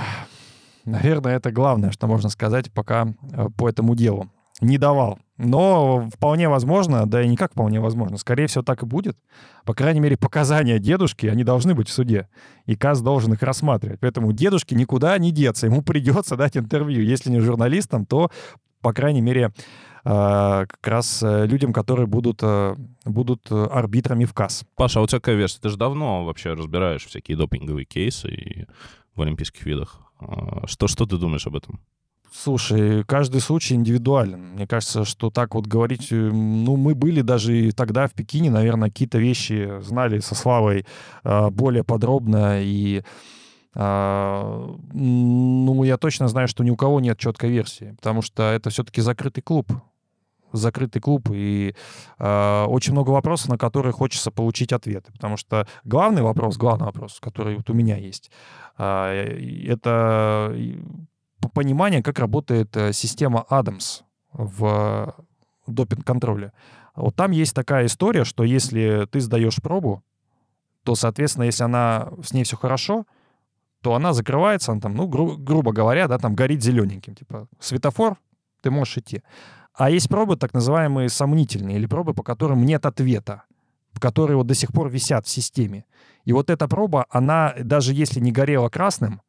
Наверное, 0.85 1.37
это 1.37 1.51
главное, 1.51 1.91
что 1.91 2.07
можно 2.07 2.29
сказать 2.29 2.71
пока 2.73 3.13
э, 3.31 3.47
по 3.57 3.69
этому 3.69 3.95
делу. 3.95 4.29
Не 4.59 4.77
давал. 4.77 5.19
Но 5.39 6.09
вполне 6.13 6.49
возможно, 6.49 7.05
да 7.05 7.21
и 7.21 7.27
не 7.29 7.37
как 7.37 7.53
вполне 7.53 7.79
возможно, 7.79 8.17
скорее 8.17 8.47
всего, 8.47 8.61
так 8.61 8.83
и 8.83 8.85
будет. 8.85 9.17
По 9.63 9.73
крайней 9.73 10.01
мере, 10.01 10.17
показания 10.17 10.79
дедушки, 10.79 11.27
они 11.27 11.45
должны 11.45 11.73
быть 11.73 11.87
в 11.87 11.93
суде. 11.93 12.27
И 12.65 12.75
КАС 12.75 13.01
должен 13.01 13.31
их 13.31 13.41
рассматривать. 13.41 14.01
Поэтому 14.01 14.33
дедушке 14.33 14.75
никуда 14.75 15.17
не 15.17 15.31
деться. 15.31 15.65
Ему 15.65 15.81
придется 15.81 16.35
дать 16.35 16.57
интервью. 16.57 17.01
Если 17.01 17.31
не 17.31 17.39
журналистам, 17.39 18.05
то, 18.05 18.31
по 18.81 18.91
крайней 18.91 19.21
мере, 19.21 19.53
э, 20.03 20.65
как 20.67 20.85
раз 20.85 21.23
э, 21.23 21.45
людям, 21.45 21.71
которые 21.71 22.05
будут, 22.05 22.43
будут 23.05 23.49
арбитрами 23.49 24.25
в 24.25 24.33
КАС. 24.33 24.65
Паша, 24.75 24.99
а 24.99 25.03
у 25.03 25.07
тебя 25.07 25.19
какая 25.19 25.37
версия? 25.37 25.61
Ты 25.61 25.69
же 25.69 25.77
давно 25.77 26.25
вообще 26.25 26.51
разбираешь 26.51 27.05
всякие 27.05 27.37
допинговые 27.37 27.85
кейсы 27.85 28.29
и 28.29 28.65
в 29.15 29.21
олимпийских 29.21 29.65
видах. 29.65 30.01
А, 30.19 30.67
что, 30.67 30.89
что 30.89 31.05
ты 31.05 31.17
думаешь 31.17 31.47
об 31.47 31.55
этом? 31.55 31.79
Слушай, 32.31 33.03
каждый 33.05 33.41
случай 33.41 33.73
индивидуален. 33.73 34.53
Мне 34.53 34.67
кажется, 34.67 35.03
что 35.03 35.29
так 35.29 35.55
вот 35.55 35.65
говорить... 35.65 36.11
Э, 36.11 36.15
ну, 36.15 36.75
мы 36.75 36.93
были 36.93 37.21
даже 37.21 37.57
и 37.57 37.71
тогда 37.71 38.07
в 38.07 38.13
Пекине, 38.13 38.51
наверное, 38.51 38.89
какие-то 38.89 39.17
вещи 39.17 39.79
знали 39.81 40.19
со 40.19 40.35
Славой 40.35 40.85
э, 41.23 41.49
более 41.49 41.83
подробно. 41.83 42.61
И, 42.61 43.03
э, 43.75 44.75
ну, 44.93 45.83
я 45.83 45.97
точно 45.97 46.27
знаю, 46.27 46.47
что 46.47 46.63
ни 46.63 46.69
у 46.69 46.75
кого 46.75 46.99
нет 46.99 47.17
четкой 47.17 47.49
версии, 47.49 47.95
потому 47.97 48.21
что 48.21 48.43
это 48.43 48.69
все-таки 48.69 49.01
закрытый 49.01 49.41
клуб. 49.41 49.71
Закрытый 50.51 50.99
клуб, 50.99 51.29
и 51.31 51.75
э, 52.17 52.65
очень 52.67 52.93
много 52.93 53.11
вопросов, 53.11 53.49
на 53.49 53.57
которые 53.57 53.93
хочется 53.93 54.31
получить 54.31 54.73
ответы. 54.73 55.11
Потому 55.11 55.37
что 55.37 55.67
главный 55.83 56.23
вопрос, 56.23 56.57
главный 56.57 56.85
вопрос, 56.85 57.19
который 57.19 57.57
вот 57.57 57.69
у 57.69 57.73
меня 57.73 57.97
есть, 57.97 58.31
э, 58.79 59.37
это 59.67 60.55
понимание, 61.53 62.03
как 62.03 62.19
работает 62.19 62.75
э, 62.75 62.93
система 62.93 63.45
Адамс 63.49 64.01
в 64.33 65.15
допинг-контроле. 65.67 66.51
Вот 66.95 67.15
там 67.15 67.31
есть 67.31 67.53
такая 67.55 67.85
история, 67.85 68.25
что 68.25 68.43
если 68.43 69.07
ты 69.11 69.21
сдаешь 69.21 69.61
пробу, 69.61 70.03
то, 70.83 70.95
соответственно, 70.95 71.45
если 71.45 71.63
она 71.63 72.09
с 72.23 72.33
ней 72.33 72.43
все 72.43 72.57
хорошо, 72.57 73.05
то 73.81 73.95
она 73.95 74.13
закрывается, 74.13 74.71
она 74.71 74.81
там, 74.81 74.95
ну, 74.95 75.07
гру- 75.07 75.37
грубо 75.37 75.71
говоря, 75.71 76.07
да, 76.07 76.17
там 76.17 76.35
горит 76.35 76.61
зелененьким, 76.63 77.15
типа 77.15 77.47
светофор, 77.59 78.17
ты 78.61 78.71
можешь 78.71 78.97
идти. 78.97 79.23
А 79.73 79.89
есть 79.89 80.09
пробы 80.09 80.35
так 80.35 80.53
называемые 80.53 81.09
сомнительные, 81.09 81.77
или 81.77 81.85
пробы, 81.85 82.13
по 82.13 82.23
которым 82.23 82.65
нет 82.65 82.85
ответа, 82.85 83.43
которые 83.99 84.37
вот 84.37 84.47
до 84.47 84.53
сих 84.53 84.73
пор 84.73 84.89
висят 84.89 85.25
в 85.25 85.29
системе. 85.29 85.85
И 86.25 86.33
вот 86.33 86.49
эта 86.49 86.67
проба, 86.67 87.05
она 87.09 87.53
даже 87.63 87.93
если 87.93 88.19
не 88.19 88.31
горела 88.31 88.69
красным, 88.69 89.21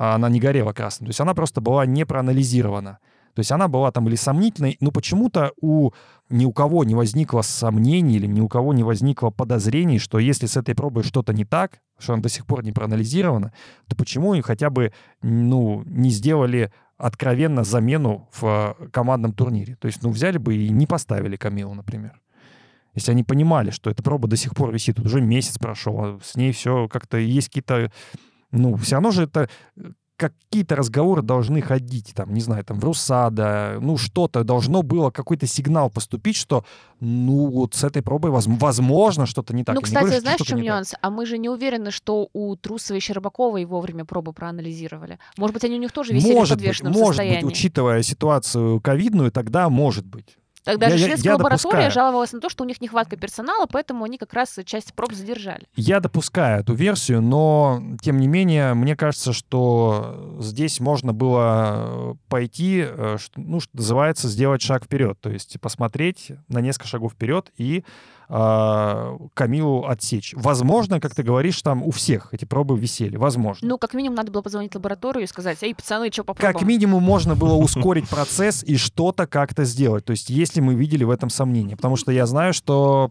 она 0.00 0.30
не 0.30 0.40
горела 0.40 0.72
красным. 0.72 1.08
То 1.08 1.10
есть 1.10 1.20
она 1.20 1.34
просто 1.34 1.60
была 1.60 1.84
не 1.84 2.06
проанализирована. 2.06 3.00
То 3.34 3.40
есть 3.40 3.52
она 3.52 3.68
была 3.68 3.92
там 3.92 4.08
или 4.08 4.16
сомнительной, 4.16 4.78
но 4.80 4.90
почему-то 4.90 5.52
у 5.60 5.90
ни 6.30 6.46
у 6.46 6.52
кого 6.52 6.84
не 6.84 6.94
возникло 6.94 7.42
сомнений 7.42 8.16
или 8.16 8.26
ни 8.26 8.40
у 8.40 8.48
кого 8.48 8.72
не 8.72 8.82
возникло 8.82 9.28
подозрений, 9.30 9.98
что 9.98 10.18
если 10.18 10.46
с 10.46 10.56
этой 10.56 10.74
пробой 10.74 11.02
что-то 11.02 11.34
не 11.34 11.44
так, 11.44 11.80
что 11.98 12.14
она 12.14 12.22
до 12.22 12.30
сих 12.30 12.46
пор 12.46 12.64
не 12.64 12.72
проанализирована, 12.72 13.52
то 13.88 13.94
почему 13.96 14.32
им 14.34 14.42
хотя 14.42 14.70
бы 14.70 14.92
ну, 15.22 15.82
не 15.84 16.08
сделали 16.08 16.72
откровенно 16.96 17.62
замену 17.62 18.28
в 18.32 18.76
командном 18.92 19.32
турнире? 19.32 19.76
То 19.76 19.86
есть, 19.86 20.02
ну, 20.02 20.10
взяли 20.10 20.38
бы 20.38 20.56
и 20.56 20.70
не 20.70 20.86
поставили 20.86 21.36
Камилу, 21.36 21.74
например. 21.74 22.18
Если 22.94 23.12
они 23.12 23.22
понимали, 23.22 23.70
что 23.70 23.90
эта 23.90 24.02
проба 24.02 24.28
до 24.28 24.36
сих 24.36 24.54
пор 24.54 24.72
висит, 24.72 24.98
уже 24.98 25.20
месяц 25.20 25.58
прошел, 25.58 26.00
а 26.00 26.18
с 26.22 26.36
ней 26.36 26.52
все 26.52 26.88
как-то 26.88 27.18
есть 27.18 27.48
какие-то 27.48 27.92
ну, 28.52 28.76
все 28.76 28.96
равно 28.96 29.10
же 29.10 29.24
это 29.24 29.48
какие-то 30.20 30.76
разговоры 30.76 31.22
должны 31.22 31.62
ходить, 31.62 32.12
там, 32.14 32.34
не 32.34 32.42
знаю, 32.42 32.62
там, 32.62 32.78
в 32.78 32.84
Русада, 32.84 33.78
ну, 33.80 33.96
что-то, 33.96 34.44
должно 34.44 34.82
было 34.82 35.10
какой-то 35.10 35.46
сигнал 35.46 35.88
поступить, 35.88 36.36
что, 36.36 36.64
ну, 37.00 37.46
вот 37.46 37.74
с 37.74 37.84
этой 37.84 38.02
пробой, 38.02 38.30
возможно, 38.30 39.24
что-то 39.24 39.54
не 39.54 39.64
так. 39.64 39.74
Ну, 39.74 39.80
кстати, 39.80 40.04
говорю, 40.04 40.20
знаешь, 40.20 40.40
в 40.40 40.44
чем 40.44 40.60
нюанс? 40.60 40.94
А 41.00 41.10
мы 41.10 41.24
же 41.24 41.38
не 41.38 41.48
уверены, 41.48 41.90
что 41.90 42.28
у 42.34 42.54
Трусовой 42.56 42.98
и 42.98 43.00
Щербаковой 43.00 43.64
вовремя 43.64 44.04
пробы 44.04 44.34
проанализировали. 44.34 45.18
Может 45.38 45.54
быть, 45.54 45.64
они 45.64 45.76
у 45.76 45.80
них 45.80 45.92
тоже 45.92 46.12
висели 46.12 46.34
может 46.34 46.58
в 46.58 46.60
подвешенном 46.60 46.92
быть, 46.92 47.06
состоянии. 47.06 47.34
Может 47.36 47.46
быть, 47.46 47.56
учитывая 47.56 48.02
ситуацию 48.02 48.80
ковидную, 48.80 49.32
тогда 49.32 49.70
может 49.70 50.04
быть. 50.04 50.36
Тогда 50.64 50.88
я, 50.88 50.98
шведская 50.98 51.28
я, 51.28 51.30
я 51.30 51.36
лаборатория 51.36 51.72
допускаю. 51.72 51.90
жаловалась 51.90 52.32
на 52.32 52.40
то, 52.40 52.48
что 52.48 52.64
у 52.64 52.66
них 52.66 52.80
нехватка 52.80 53.16
персонала, 53.16 53.66
поэтому 53.66 54.04
они 54.04 54.18
как 54.18 54.34
раз 54.34 54.58
часть 54.64 54.94
проб 54.94 55.12
задержали. 55.12 55.66
Я 55.74 56.00
допускаю 56.00 56.60
эту 56.60 56.74
версию, 56.74 57.22
но, 57.22 57.82
тем 58.02 58.18
не 58.18 58.28
менее, 58.28 58.74
мне 58.74 58.94
кажется, 58.96 59.32
что 59.32 60.36
здесь 60.40 60.80
можно 60.80 61.12
было 61.12 62.16
пойти, 62.28 62.84
э, 62.86 63.16
ну, 63.36 63.60
что 63.60 63.70
называется, 63.74 64.28
сделать 64.28 64.60
шаг 64.62 64.84
вперед, 64.84 65.18
то 65.20 65.30
есть 65.30 65.58
посмотреть 65.60 66.32
на 66.48 66.60
несколько 66.60 66.88
шагов 66.88 67.12
вперед 67.12 67.50
и 67.56 67.84
э, 68.30 69.18
Камилу 69.34 69.86
отсечь. 69.86 70.34
Возможно, 70.36 71.00
как 71.00 71.14
ты 71.14 71.22
говоришь, 71.22 71.60
там 71.62 71.82
у 71.82 71.90
всех 71.90 72.32
эти 72.32 72.44
пробы 72.44 72.78
висели. 72.78 73.16
Возможно. 73.16 73.68
Ну, 73.68 73.78
как 73.78 73.92
минимум, 73.94 74.16
надо 74.16 74.30
было 74.30 74.42
позвонить 74.42 74.72
в 74.72 74.76
лабораторию 74.76 75.24
и 75.24 75.26
сказать, 75.26 75.58
эй, 75.62 75.74
пацаны, 75.74 76.10
что 76.12 76.24
попробуем? 76.24 76.52
Как 76.52 76.66
минимум, 76.66 77.02
можно 77.02 77.34
было 77.34 77.54
ускорить 77.62 78.08
процесс 78.08 78.62
и 78.62 78.76
что-то 78.76 79.26
как-то 79.26 79.64
сделать. 79.64 80.04
То 80.04 80.12
есть, 80.12 80.30
если 80.30 80.60
мы 80.60 80.74
видели 80.74 81.04
в 81.04 81.10
этом 81.10 81.28
сомнение. 81.28 81.76
Потому 81.76 81.96
что 81.96 82.12
я 82.12 82.26
знаю, 82.26 82.54
что 82.54 83.10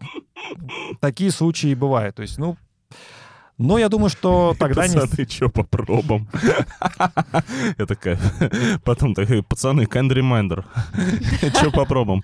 такие 1.00 1.30
случаи 1.30 1.74
бывают. 1.74 2.16
То 2.16 2.22
есть, 2.22 2.38
ну, 2.38 2.56
но 3.58 3.76
я 3.76 3.90
думаю, 3.90 4.08
что 4.08 4.56
тогда 4.58 4.82
пацаны, 4.82 5.02
не... 5.02 5.06
Пацаны, 5.06 5.28
что 5.28 5.48
по 5.50 5.64
пробам? 5.64 6.28
Я 7.78 7.84
такая... 7.84 8.18
Потом 8.84 9.14
такая, 9.14 9.42
пацаны, 9.42 9.82
kind 9.82 10.10
reminder. 10.10 10.64
Что 11.58 11.70
по 11.70 11.84
пробам? 11.84 12.22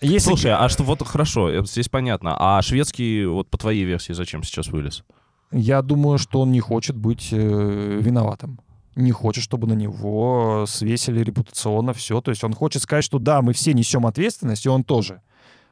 Если... 0.00 0.28
Слушай, 0.28 0.52
а 0.52 0.68
что 0.68 0.82
вот 0.82 1.06
хорошо, 1.06 1.64
здесь 1.64 1.88
понятно. 1.88 2.36
А 2.38 2.60
шведский, 2.62 3.24
вот 3.26 3.48
по 3.48 3.58
твоей 3.58 3.84
версии, 3.84 4.12
зачем 4.12 4.42
сейчас 4.42 4.68
вылез? 4.68 5.04
Я 5.52 5.82
думаю, 5.82 6.18
что 6.18 6.40
он 6.40 6.50
не 6.50 6.60
хочет 6.60 6.96
быть 6.96 7.28
э, 7.30 7.98
виноватым. 8.02 8.60
Не 8.96 9.12
хочет, 9.12 9.44
чтобы 9.44 9.66
на 9.66 9.74
него 9.74 10.64
свесили 10.68 11.20
репутационно 11.20 11.92
все. 11.92 12.20
То 12.20 12.30
есть 12.30 12.44
он 12.44 12.52
хочет 12.52 12.82
сказать, 12.82 13.04
что 13.04 13.18
да, 13.18 13.42
мы 13.42 13.52
все 13.52 13.72
несем 13.72 14.06
ответственность, 14.06 14.66
и 14.66 14.68
он 14.68 14.84
тоже. 14.84 15.20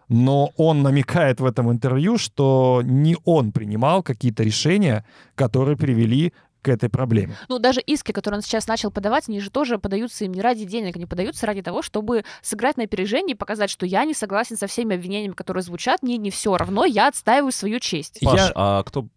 Но 0.09 0.53
он 0.57 0.83
намекает 0.83 1.41
в 1.41 1.45
этом 1.45 1.71
интервью, 1.71 2.19
что 2.19 2.83
не 2.85 3.17
он 3.25 3.53
принимал 3.53 4.03
какие-то 4.03 4.43
решения, 4.43 5.05
которые 5.35 5.77
привели 5.77 6.33
к 6.63 6.69
этой 6.69 6.89
проблеме. 6.89 7.37
Ну, 7.49 7.59
даже 7.59 7.81
иски, 7.81 8.13
которые 8.13 8.39
он 8.39 8.43
сейчас 8.43 8.67
начал 8.69 8.91
подавать, 8.91 9.29
они 9.29 9.41
же 9.41 9.51
тоже 9.51 9.79
подаются 9.79 10.25
им 10.25 10.33
не 10.33 10.41
ради 10.41 10.65
денег, 10.65 10.97
они 10.97 11.07
подаются 11.07 11.45
ради 11.47 11.61
того, 11.61 11.83
чтобы 11.83 12.25
сыграть 12.41 12.77
на 12.77 12.85
опережение 12.85 13.35
и 13.35 13.39
показать, 13.39 13.69
что 13.69 13.85
я 13.85 14.05
не 14.05 14.15
согласен 14.15 14.57
со 14.57 14.69
всеми 14.69 14.95
обвинениями, 14.95 15.33
которые 15.33 15.63
звучат, 15.63 16.03
мне 16.03 16.17
не 16.17 16.31
все 16.31 16.57
равно, 16.57 16.85
я 16.85 17.09
отстаиваю 17.09 17.53
свою 17.53 17.81
честь. 17.81 18.21
Паш, 18.23 18.39
я... 18.39 18.53
а 18.55 18.83
кто, 18.85 19.09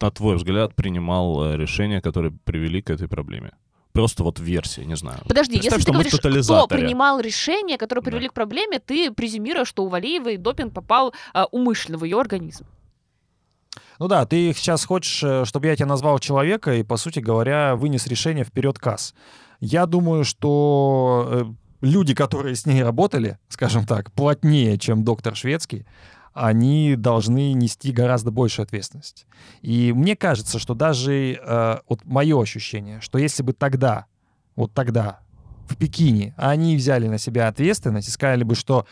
на 0.00 0.10
твой 0.10 0.36
взгляд, 0.36 0.74
принимал 0.74 1.44
э, 1.44 1.56
решения, 1.56 2.00
которые 2.00 2.32
привели 2.44 2.82
к 2.82 2.90
этой 2.90 3.08
проблеме? 3.08 3.52
просто 3.96 4.24
вот 4.24 4.38
версия, 4.38 4.84
не 4.84 4.94
знаю. 4.94 5.20
Подожди, 5.26 5.54
Представь, 5.54 5.78
если 5.78 5.86
ты 5.86 5.92
говоришь, 5.92 6.44
кто 6.44 6.66
принимал 6.66 7.18
решения, 7.18 7.78
которые 7.78 8.04
привели 8.04 8.26
да. 8.26 8.30
к 8.30 8.34
проблеме, 8.34 8.78
ты 8.78 9.10
презюмируешь, 9.10 9.68
что 9.68 9.84
у 9.84 9.88
Валиевой 9.88 10.36
допинг 10.36 10.74
попал 10.74 11.14
а, 11.32 11.46
умышленно 11.46 11.96
в 11.96 12.04
ее 12.04 12.20
организм. 12.20 12.66
Ну 13.98 14.08
да, 14.08 14.26
ты 14.26 14.52
сейчас 14.52 14.84
хочешь, 14.84 15.22
э, 15.22 15.44
чтобы 15.44 15.66
я 15.66 15.76
тебя 15.76 15.86
назвал 15.86 16.18
человека 16.18 16.74
и, 16.74 16.82
по 16.82 16.96
сути 16.96 17.20
говоря, 17.20 17.76
вынес 17.76 18.06
решение 18.06 18.44
вперед 18.44 18.78
касс. 18.78 19.14
Я 19.60 19.86
думаю, 19.86 20.24
что 20.24 21.26
э, 21.30 21.44
люди, 21.80 22.14
которые 22.14 22.56
с 22.56 22.66
ней 22.66 22.82
работали, 22.82 23.38
скажем 23.48 23.86
так, 23.86 24.12
плотнее, 24.12 24.76
чем 24.78 25.02
доктор 25.02 25.34
Шведский, 25.34 25.86
они 26.34 26.96
должны 26.96 27.54
нести 27.54 27.90
гораздо 27.90 28.30
большую 28.30 28.64
ответственность. 28.64 29.26
И 29.62 29.94
мне 29.94 30.14
кажется, 30.14 30.58
что 30.58 30.74
даже 30.74 31.32
э, 31.32 31.78
вот 31.88 32.04
мое 32.04 32.40
ощущение, 32.40 33.00
что 33.00 33.16
если 33.16 33.42
бы 33.42 33.54
тогда, 33.54 34.04
вот 34.56 34.74
тогда 34.74 35.20
в 35.66 35.76
Пекине 35.76 36.34
они 36.36 36.76
взяли 36.76 37.08
на 37.08 37.16
себя 37.16 37.48
ответственность 37.48 38.08
и 38.08 38.10
сказали 38.10 38.44
бы, 38.44 38.54
что 38.54 38.86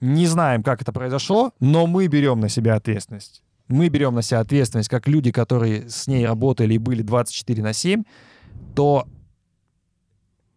не 0.00 0.26
знаем, 0.28 0.62
как 0.62 0.82
это 0.82 0.92
произошло, 0.92 1.52
но 1.58 1.88
мы 1.88 2.06
берем 2.06 2.38
на 2.38 2.48
себя 2.48 2.76
ответственность 2.76 3.43
мы 3.68 3.88
берем 3.88 4.14
на 4.14 4.22
себя 4.22 4.40
ответственность, 4.40 4.88
как 4.88 5.08
люди, 5.08 5.30
которые 5.30 5.88
с 5.88 6.06
ней 6.06 6.26
работали 6.26 6.74
и 6.74 6.78
были 6.78 7.02
24 7.02 7.62
на 7.62 7.72
7, 7.72 8.04
то, 8.74 9.06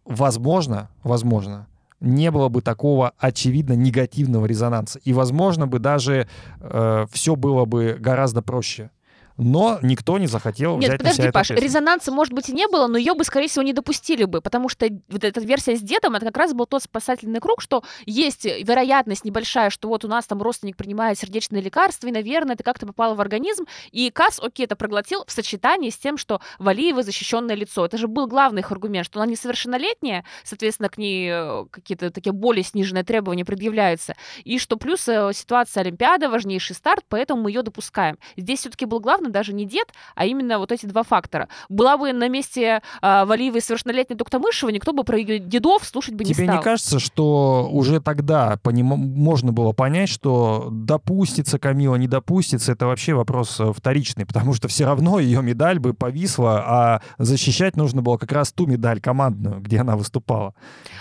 возможно, 0.05 0.89
возможно, 1.03 1.67
не 1.99 2.29
было 2.31 2.49
бы 2.49 2.61
такого 2.61 3.13
очевидно 3.17 3.73
негативного 3.73 4.45
резонанса. 4.45 4.99
И, 4.99 5.13
возможно, 5.13 5.67
бы 5.67 5.79
даже 5.79 6.27
э, 6.59 7.05
все 7.11 7.35
было 7.35 7.65
бы 7.65 7.97
гораздо 7.99 8.41
проще 8.41 8.91
но 9.37 9.79
никто 9.81 10.17
не 10.17 10.27
захотел 10.27 10.77
Нет, 10.77 10.89
взять 10.89 10.97
подожди, 10.99 11.21
на 11.21 11.23
себя 11.25 11.31
Паш, 11.31 11.49
резонанса, 11.51 12.11
может 12.11 12.33
быть, 12.33 12.49
и 12.49 12.53
не 12.53 12.67
было, 12.67 12.87
но 12.87 12.97
ее 12.97 13.13
бы, 13.13 13.23
скорее 13.23 13.47
всего, 13.47 13.63
не 13.63 13.73
допустили 13.73 14.25
бы, 14.25 14.41
потому 14.41 14.67
что 14.67 14.87
вот 15.09 15.23
эта 15.23 15.39
версия 15.41 15.75
с 15.75 15.81
дедом, 15.81 16.15
это 16.15 16.25
как 16.25 16.37
раз 16.37 16.53
был 16.53 16.65
тот 16.65 16.83
спасательный 16.83 17.39
круг, 17.39 17.61
что 17.61 17.83
есть 18.05 18.45
вероятность 18.45 19.25
небольшая, 19.25 19.69
что 19.69 19.87
вот 19.87 20.03
у 20.05 20.07
нас 20.07 20.25
там 20.25 20.41
родственник 20.41 20.75
принимает 20.75 21.19
сердечные 21.19 21.61
лекарства, 21.61 22.07
и, 22.07 22.11
наверное, 22.11 22.55
это 22.55 22.63
как-то 22.63 22.87
попало 22.87 23.15
в 23.15 23.21
организм, 23.21 23.65
и 23.91 24.09
КАС, 24.09 24.39
окей, 24.41 24.65
это 24.65 24.75
проглотил 24.75 25.23
в 25.27 25.31
сочетании 25.31 25.89
с 25.89 25.97
тем, 25.97 26.17
что 26.17 26.41
Валиева 26.57 27.03
защищенное 27.03 27.55
лицо. 27.55 27.85
Это 27.85 27.97
же 27.97 28.07
был 28.07 28.27
главный 28.27 28.61
их 28.61 28.71
аргумент, 28.71 29.05
что 29.05 29.21
она 29.21 29.31
несовершеннолетняя, 29.31 30.25
соответственно, 30.43 30.89
к 30.89 30.97
ней 30.97 31.29
э, 31.31 31.65
какие-то 31.71 32.09
такие 32.09 32.33
более 32.33 32.63
сниженные 32.63 33.03
требования 33.03 33.45
предъявляются, 33.45 34.15
и 34.43 34.57
что 34.57 34.77
плюс 34.77 35.07
э, 35.07 35.31
ситуация 35.33 35.81
Олимпиада, 35.81 36.29
важнейший 36.29 36.75
старт, 36.75 37.05
поэтому 37.07 37.43
мы 37.43 37.51
ее 37.51 37.61
допускаем. 37.61 38.17
Здесь 38.35 38.61
все-таки 38.61 38.85
был 38.85 38.99
главный 38.99 39.26
главным 39.27 39.31
даже 39.31 39.53
не 39.53 39.65
дед, 39.65 39.93
а 40.15 40.25
именно 40.25 40.59
вот 40.59 40.71
эти 40.71 40.85
два 40.85 41.03
фактора. 41.03 41.47
Была 41.69 41.97
бы 41.97 42.13
на 42.13 42.29
месте 42.29 42.81
э, 43.01 43.25
Валиевой 43.25 43.61
совершеннолетняя 43.61 44.17
Токтамышева, 44.17 44.69
никто 44.69 44.93
бы 44.93 45.03
про 45.03 45.17
ее 45.17 45.39
дедов 45.39 45.83
слушать 45.85 46.15
бы 46.15 46.23
не 46.23 46.33
Тебе 46.33 46.45
стал. 46.45 46.47
Тебе 46.47 46.57
не 46.57 46.63
кажется, 46.63 46.99
что 46.99 47.69
уже 47.71 47.99
тогда 48.01 48.57
поним... 48.63 48.85
можно 48.85 49.51
было 49.51 49.73
понять, 49.73 50.09
что 50.09 50.69
допустится 50.71 51.59
Камила, 51.59 51.95
не 51.95 52.07
допустится, 52.07 52.71
это 52.71 52.87
вообще 52.87 53.13
вопрос 53.13 53.59
э, 53.59 53.71
вторичный, 53.73 54.25
потому 54.25 54.53
что 54.53 54.67
все 54.67 54.85
равно 54.85 55.19
ее 55.19 55.41
медаль 55.41 55.79
бы 55.79 55.93
повисла, 55.93 56.63
а 56.65 57.01
защищать 57.17 57.77
нужно 57.77 58.01
было 58.01 58.17
как 58.17 58.31
раз 58.31 58.51
ту 58.51 58.65
медаль 58.65 58.99
командную, 58.99 59.59
где 59.59 59.79
она 59.79 59.95
выступала. 59.95 60.53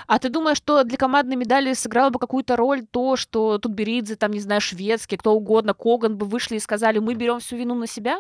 А 0.07 0.19
ты 0.19 0.29
думаешь, 0.29 0.59
что 0.59 0.85
для 0.85 0.97
командной 0.97 1.37
медали 1.37 1.75
сыграло 1.75 2.11
бы 2.11 2.19
какую-то 2.19 2.57
роль 2.57 2.85
то, 2.91 3.17
что 3.17 3.59
Тутберидзе, 3.59 4.17
там, 4.17 4.33
не 4.33 4.41
знаю, 4.41 4.61
шведский, 4.61 5.17
кто 5.17 5.33
угодно, 5.33 5.75
Коган 5.75 6.17
бы 6.17 6.27
вышли 6.27 6.57
и 6.57 6.61
сказали, 6.61 6.99
мы 6.99 7.15
берем 7.15 7.41
всю 7.41 7.57
вину 7.57 7.75
на 7.75 7.87
себя? 7.87 8.16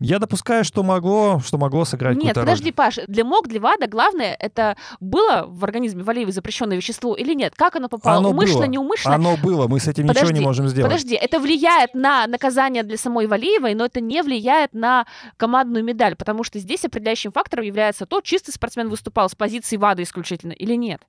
Я 0.00 0.18
допускаю, 0.18 0.64
что 0.64 0.82
могло, 0.82 1.40
что 1.44 1.58
могло 1.58 1.84
сыграть 1.84 2.16
Нет, 2.16 2.34
подожди, 2.34 2.70
роль. 2.70 2.72
Паш, 2.72 2.98
для 3.06 3.22
МОК, 3.22 3.48
для 3.48 3.60
ВАДА 3.60 3.86
главное, 3.86 4.34
это 4.38 4.78
было 4.98 5.44
в 5.46 5.62
организме 5.62 6.02
Валиевой 6.02 6.32
запрещенное 6.32 6.78
вещество 6.78 7.14
или 7.14 7.34
нет? 7.34 7.54
Как 7.54 7.76
оно 7.76 7.88
попало? 7.90 8.16
Оно 8.16 8.30
Умышленно, 8.30 8.60
было. 8.60 8.70
неумышленно? 8.70 9.14
Оно 9.14 9.36
было, 9.36 9.68
мы 9.68 9.78
с 9.78 9.86
этим 9.88 10.06
подожди, 10.06 10.28
ничего 10.28 10.38
не 10.38 10.44
можем 10.44 10.68
сделать. 10.68 10.90
Подожди, 10.90 11.14
это 11.16 11.38
влияет 11.38 11.94
на 11.94 12.26
наказание 12.26 12.82
для 12.82 12.96
самой 12.96 13.26
Валиевой, 13.26 13.74
но 13.74 13.84
это 13.84 14.00
не 14.00 14.22
влияет 14.22 14.72
на 14.72 15.06
командную 15.36 15.84
медаль, 15.84 16.16
потому 16.16 16.44
что 16.44 16.58
здесь 16.58 16.82
определяющим 16.86 17.32
фактором 17.32 17.66
является 17.66 18.06
то, 18.06 18.22
чистый 18.22 18.52
спортсмен 18.52 18.88
выступал 18.88 19.28
с 19.28 19.34
позиции 19.34 19.76
ВАДА 19.76 20.02
исключительно 20.02 20.52
или 20.52 20.76
нет. 20.76 21.02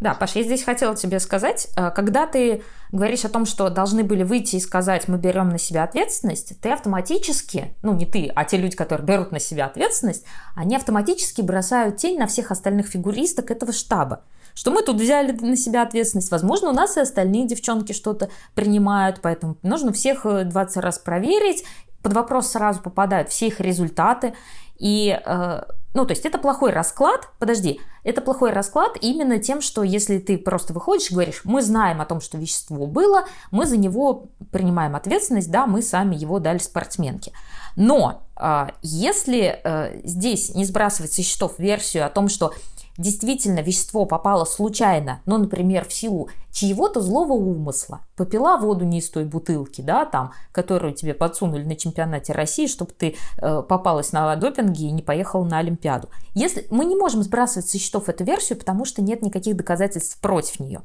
Да, 0.00 0.14
Паша, 0.14 0.38
я 0.38 0.44
здесь 0.44 0.64
хотела 0.64 0.96
тебе 0.96 1.20
сказать, 1.20 1.68
э, 1.76 1.90
когда 1.90 2.26
ты 2.26 2.62
говоришь 2.90 3.26
о 3.26 3.28
том, 3.28 3.44
что 3.44 3.68
должны 3.68 4.02
были 4.02 4.22
выйти 4.22 4.56
и 4.56 4.60
сказать, 4.60 5.08
мы 5.08 5.18
берем 5.18 5.50
на 5.50 5.58
себя 5.58 5.84
ответственность, 5.84 6.58
ты 6.60 6.70
автоматически, 6.70 7.74
ну 7.82 7.94
не 7.94 8.06
ты, 8.06 8.32
а 8.34 8.44
те 8.44 8.56
люди, 8.56 8.76
которые 8.76 9.06
берут 9.06 9.30
на 9.30 9.38
себя 9.38 9.66
ответственность, 9.66 10.24
они 10.56 10.74
автоматически 10.74 11.42
бросают 11.42 11.98
тень 11.98 12.18
на 12.18 12.26
всех 12.26 12.50
остальных 12.50 12.86
фигуристок 12.86 13.50
этого 13.50 13.72
штаба 13.72 14.24
что 14.52 14.72
мы 14.72 14.82
тут 14.82 15.00
взяли 15.00 15.30
на 15.30 15.56
себя 15.56 15.82
ответственность. 15.82 16.32
Возможно, 16.32 16.70
у 16.70 16.72
нас 16.72 16.96
и 16.96 17.00
остальные 17.00 17.46
девчонки 17.46 17.92
что-то 17.92 18.30
принимают, 18.54 19.20
поэтому 19.22 19.56
нужно 19.62 19.92
всех 19.92 20.24
20 20.24 20.76
э, 20.76 20.80
раз 20.80 20.98
проверить. 20.98 21.64
Под 22.02 22.14
вопрос 22.14 22.48
сразу 22.48 22.80
попадают 22.82 23.28
все 23.28 23.46
их 23.46 23.60
результаты. 23.60 24.34
И 24.80 25.20
э, 25.24 25.62
ну, 25.92 26.06
то 26.06 26.12
есть 26.12 26.24
это 26.24 26.38
плохой 26.38 26.70
расклад, 26.72 27.28
подожди, 27.38 27.80
это 28.02 28.20
плохой 28.20 28.52
расклад 28.52 28.96
именно 29.00 29.38
тем, 29.38 29.60
что 29.60 29.82
если 29.82 30.18
ты 30.18 30.38
просто 30.38 30.72
выходишь 30.72 31.10
и 31.10 31.14
говоришь, 31.14 31.42
мы 31.44 31.62
знаем 31.62 32.00
о 32.00 32.06
том, 32.06 32.20
что 32.20 32.38
вещество 32.38 32.86
было, 32.86 33.24
мы 33.50 33.66
за 33.66 33.76
него 33.76 34.28
принимаем 34.52 34.96
ответственность, 34.96 35.50
да, 35.50 35.66
мы 35.66 35.82
сами 35.82 36.16
его 36.16 36.38
дали 36.38 36.58
спортсменке. 36.58 37.32
Но 37.76 38.22
э, 38.36 38.68
если 38.82 39.60
э, 39.62 40.00
здесь 40.04 40.54
не 40.54 40.64
сбрасывать 40.64 41.12
со 41.12 41.22
счетов 41.22 41.58
версию 41.58 42.06
о 42.06 42.10
том, 42.10 42.28
что 42.28 42.54
действительно 43.00 43.60
вещество 43.60 44.04
попало 44.04 44.44
случайно, 44.44 45.22
ну, 45.24 45.38
например, 45.38 45.86
в 45.88 45.92
силу 45.92 46.28
чьего-то 46.52 47.00
злого 47.00 47.32
умысла, 47.32 48.00
попила 48.14 48.58
воду 48.58 48.84
не 48.84 48.98
из 48.98 49.08
той 49.08 49.24
бутылки, 49.24 49.80
да, 49.80 50.04
там, 50.04 50.32
которую 50.52 50.92
тебе 50.92 51.14
подсунули 51.14 51.64
на 51.64 51.76
чемпионате 51.76 52.32
России, 52.32 52.66
чтобы 52.66 52.92
ты 52.92 53.16
э, 53.38 53.62
попалась 53.62 54.12
на 54.12 54.36
допинге 54.36 54.86
и 54.86 54.90
не 54.90 55.02
поехала 55.02 55.44
на 55.44 55.58
Олимпиаду. 55.58 56.10
Если 56.34 56.66
мы 56.70 56.84
не 56.84 56.94
можем 56.94 57.22
сбрасывать 57.22 57.68
со 57.68 57.78
счетов 57.78 58.08
эту 58.08 58.24
версию, 58.24 58.58
потому 58.58 58.84
что 58.84 59.00
нет 59.00 59.22
никаких 59.22 59.56
доказательств 59.56 60.20
против 60.20 60.60
нее. 60.60 60.82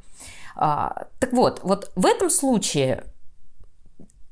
А, 0.55 1.07
так 1.19 1.33
вот, 1.33 1.59
вот 1.63 1.91
в 1.95 2.05
этом 2.05 2.29
случае 2.29 3.03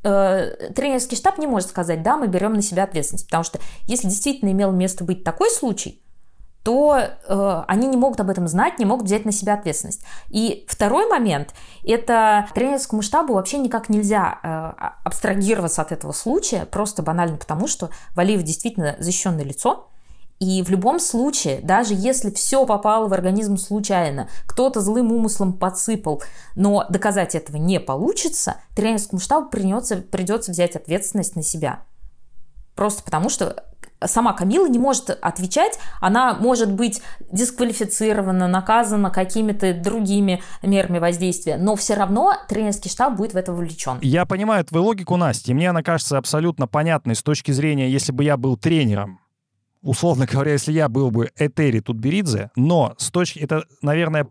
э, 0.04 0.72
тренерский 0.74 1.18
штаб 1.18 1.38
не 1.38 1.48
может 1.48 1.70
сказать, 1.70 2.02
да, 2.02 2.16
мы 2.16 2.28
берем 2.28 2.54
на 2.54 2.62
себя 2.62 2.84
ответственность, 2.84 3.26
потому 3.26 3.44
что 3.44 3.60
если 3.88 4.08
действительно 4.08 4.52
имел 4.52 4.72
место 4.72 5.04
быть 5.04 5.26
такой 5.26 5.50
случай, 5.50 6.03
то 6.64 6.98
э, 6.98 7.64
они 7.68 7.88
не 7.88 7.98
могут 7.98 8.20
об 8.22 8.30
этом 8.30 8.48
знать, 8.48 8.80
не 8.80 8.86
могут 8.86 9.06
взять 9.06 9.26
на 9.26 9.32
себя 9.32 9.56
ответственность. 9.56 10.02
И 10.30 10.66
второй 10.68 11.08
момент– 11.10 11.54
это 11.84 12.48
тренерскому 12.54 13.02
штабу 13.02 13.34
вообще 13.34 13.58
никак 13.58 13.90
нельзя 13.90 14.40
э, 14.42 14.48
а, 14.48 14.96
абстрагироваться 15.04 15.82
от 15.82 15.92
этого 15.92 16.14
случая, 16.14 16.66
просто 16.66 17.04
банально 17.04 17.38
потому, 17.38 17.68
что 17.68 17.90
Валиев 18.16 18.44
действительно 18.44 18.96
защищенное 19.00 19.44
лицо, 19.44 19.90
и 20.40 20.62
в 20.62 20.70
любом 20.70 21.00
случае, 21.00 21.62
даже 21.62 21.94
если 21.94 22.30
все 22.32 22.66
попало 22.66 23.08
в 23.08 23.14
организм 23.14 23.58
случайно, 23.58 24.28
кто-то 24.46 24.82
злым 24.82 25.12
умыслом 25.12 25.54
подсыпал, 25.54 26.22
но 26.56 26.86
доказать 26.90 27.36
этого 27.36 27.58
не 27.58 27.80
получится, 27.80 28.58
тренерскому 28.76 29.22
штабу 29.22 29.50
придется, 29.50 29.98
придется 29.98 30.52
взять 30.52 30.76
ответственность 30.76 31.36
на 31.36 31.44
себя. 31.44 31.84
Просто 32.76 33.04
потому 33.04 33.30
что 33.30 33.64
сама 34.08 34.34
Камила 34.34 34.68
не 34.68 34.80
может 34.80 35.10
отвечать, 35.10 35.80
она 36.02 36.34
может 36.34 36.72
быть 36.72 37.02
дисквалифицирована, 37.32 38.48
наказана 38.48 39.10
какими-то 39.10 39.74
другими 39.74 40.42
мерами 40.62 41.00
воздействия, 41.00 41.58
но 41.58 41.76
все 41.76 41.96
равно 41.96 42.34
тренерский 42.48 42.90
штаб 42.90 43.16
будет 43.16 43.34
в 43.34 43.38
это 43.38 43.54
вовлечен. 43.54 44.00
Я 44.02 44.26
понимаю 44.26 44.64
твою 44.66 44.86
логику, 44.86 45.18
Настя, 45.18 45.52
и 45.52 45.54
мне 45.54 45.70
она 45.70 45.84
кажется 45.84 46.18
абсолютно 46.18 46.68
понятной 46.68 47.16
с 47.16 47.24
точки 47.24 47.52
зрения, 47.52 47.90
если 47.90 48.12
бы 48.12 48.24
я 48.24 48.38
был 48.38 48.58
тренером, 48.58 49.20
условно 49.82 50.26
говоря, 50.26 50.54
если 50.54 50.72
я 50.72 50.90
был 50.90 51.12
бы 51.12 51.30
Этери 51.38 51.80
Тутберидзе, 51.80 52.52
но 52.56 52.96
с 52.98 53.12
точки, 53.12 53.40
это, 53.40 53.66
наверное, 53.82 54.28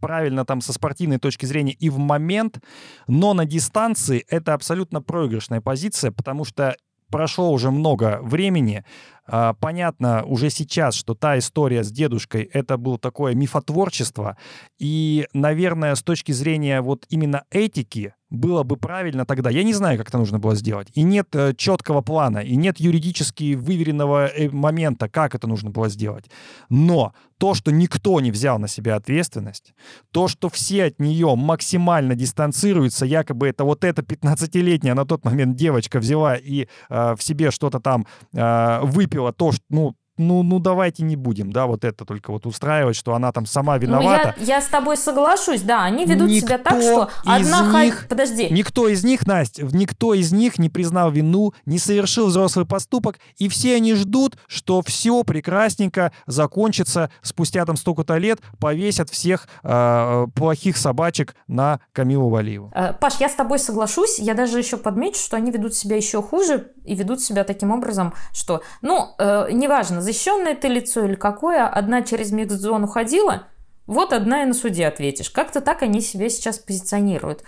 правильно 0.00 0.44
там 0.44 0.60
со 0.60 0.72
спортивной 0.72 1.18
точки 1.18 1.46
зрения 1.46 1.72
и 1.72 1.90
в 1.90 1.98
момент, 1.98 2.60
но 3.06 3.34
на 3.34 3.44
дистанции 3.44 4.24
это 4.28 4.54
абсолютно 4.54 5.02
проигрышная 5.02 5.60
позиция, 5.60 6.10
потому 6.12 6.44
что 6.44 6.76
прошло 7.10 7.50
уже 7.50 7.70
много 7.70 8.18
времени. 8.22 8.84
А, 9.26 9.54
понятно 9.54 10.24
уже 10.24 10.50
сейчас, 10.50 10.94
что 10.94 11.14
та 11.14 11.38
история 11.38 11.82
с 11.82 11.90
дедушкой— 11.90 12.42
это 12.52 12.76
было 12.76 12.98
такое 12.98 13.34
мифотворчество. 13.34 14.36
И, 14.78 15.26
наверное, 15.32 15.94
с 15.94 16.02
точки 16.02 16.32
зрения 16.32 16.80
вот 16.80 17.06
именно 17.08 17.44
этики, 17.50 18.14
было 18.30 18.62
бы 18.64 18.76
правильно 18.76 19.24
тогда. 19.24 19.50
Я 19.50 19.62
не 19.62 19.72
знаю, 19.72 19.98
как 19.98 20.08
это 20.08 20.18
нужно 20.18 20.38
было 20.38 20.56
сделать. 20.56 20.88
И 20.94 21.02
нет 21.02 21.28
э, 21.34 21.54
четкого 21.56 22.00
плана, 22.00 22.38
и 22.38 22.56
нет 22.56 22.80
юридически 22.80 23.54
выверенного 23.54 24.26
э, 24.26 24.50
момента, 24.50 25.08
как 25.08 25.34
это 25.34 25.46
нужно 25.46 25.70
было 25.70 25.88
сделать. 25.88 26.24
Но 26.68 27.14
то, 27.38 27.54
что 27.54 27.70
никто 27.70 28.18
не 28.20 28.30
взял 28.32 28.58
на 28.58 28.66
себя 28.66 28.96
ответственность, 28.96 29.74
то, 30.10 30.26
что 30.26 30.48
все 30.48 30.86
от 30.86 30.98
нее 30.98 31.34
максимально 31.36 32.14
дистанцируются, 32.14 33.06
якобы 33.06 33.48
это 33.48 33.64
вот 33.64 33.84
эта 33.84 34.02
15-летняя 34.02 34.94
на 34.94 35.04
тот 35.04 35.24
момент 35.24 35.56
девочка 35.56 36.00
взяла 36.00 36.34
и 36.34 36.66
э, 36.88 37.14
в 37.14 37.22
себе 37.22 37.50
что-то 37.52 37.78
там 37.78 38.06
э, 38.32 38.80
выпила, 38.82 39.15
то, 39.32 39.52
что, 39.52 39.62
ну, 39.68 39.94
ну, 40.18 40.42
ну 40.42 40.58
давайте 40.58 41.02
не 41.02 41.16
будем, 41.16 41.52
да, 41.52 41.66
вот 41.66 41.84
это 41.84 42.04
только 42.04 42.30
вот 42.30 42.46
устраивать, 42.46 42.96
что 42.96 43.14
она 43.14 43.32
там 43.32 43.46
сама 43.46 43.78
виновата. 43.78 44.34
Ну, 44.36 44.44
я, 44.44 44.56
я 44.56 44.60
с 44.60 44.66
тобой 44.66 44.96
соглашусь, 44.96 45.62
да, 45.62 45.84
они 45.84 46.04
ведут 46.04 46.28
никто 46.28 46.46
себя 46.46 46.58
так, 46.58 46.80
что 46.80 47.10
одна 47.24 47.84
них, 47.84 48.06
Подожди. 48.08 48.48
Никто 48.50 48.88
из 48.88 49.04
них, 49.04 49.26
Настя, 49.26 49.68
никто 49.72 50.14
из 50.14 50.32
них 50.32 50.58
не 50.58 50.68
признал 50.68 51.10
вину, 51.10 51.52
не 51.64 51.78
совершил 51.78 52.26
взрослый 52.26 52.66
поступок, 52.66 53.18
и 53.36 53.48
все 53.48 53.76
они 53.76 53.94
ждут, 53.94 54.38
что 54.46 54.82
все 54.82 55.24
прекрасненько 55.24 56.12
закончится 56.26 57.10
спустя 57.22 57.64
там 57.64 57.76
столько-то 57.76 58.16
лет, 58.16 58.40
повесят 58.58 59.10
всех 59.10 59.48
э, 59.62 60.26
плохих 60.34 60.76
собачек 60.76 61.34
на 61.46 61.80
Камилу 61.92 62.28
Валиеву. 62.28 62.72
Э, 62.74 62.92
Паш, 62.92 63.14
я 63.20 63.28
с 63.28 63.34
тобой 63.34 63.58
соглашусь, 63.58 64.18
я 64.18 64.34
даже 64.34 64.58
еще 64.58 64.76
подмечу, 64.76 65.18
что 65.18 65.36
они 65.36 65.50
ведут 65.50 65.74
себя 65.74 65.96
еще 65.96 66.22
хуже 66.22 66.72
и 66.84 66.94
ведут 66.94 67.20
себя 67.20 67.44
таким 67.44 67.70
образом, 67.70 68.14
что, 68.32 68.62
ну, 68.82 69.14
э, 69.18 69.48
неважно, 69.52 70.00
защищенное 70.06 70.54
ты 70.54 70.68
лицо 70.68 71.04
или 71.04 71.14
какое, 71.14 71.66
одна 71.66 72.02
через 72.02 72.32
микс-зону 72.32 72.86
ходила, 72.86 73.48
вот 73.86 74.12
одна 74.12 74.42
и 74.42 74.46
на 74.46 74.54
суде 74.54 74.86
ответишь. 74.86 75.30
Как-то 75.30 75.60
так 75.60 75.82
они 75.82 76.00
себя 76.00 76.28
сейчас 76.28 76.58
позиционируют. 76.58 77.42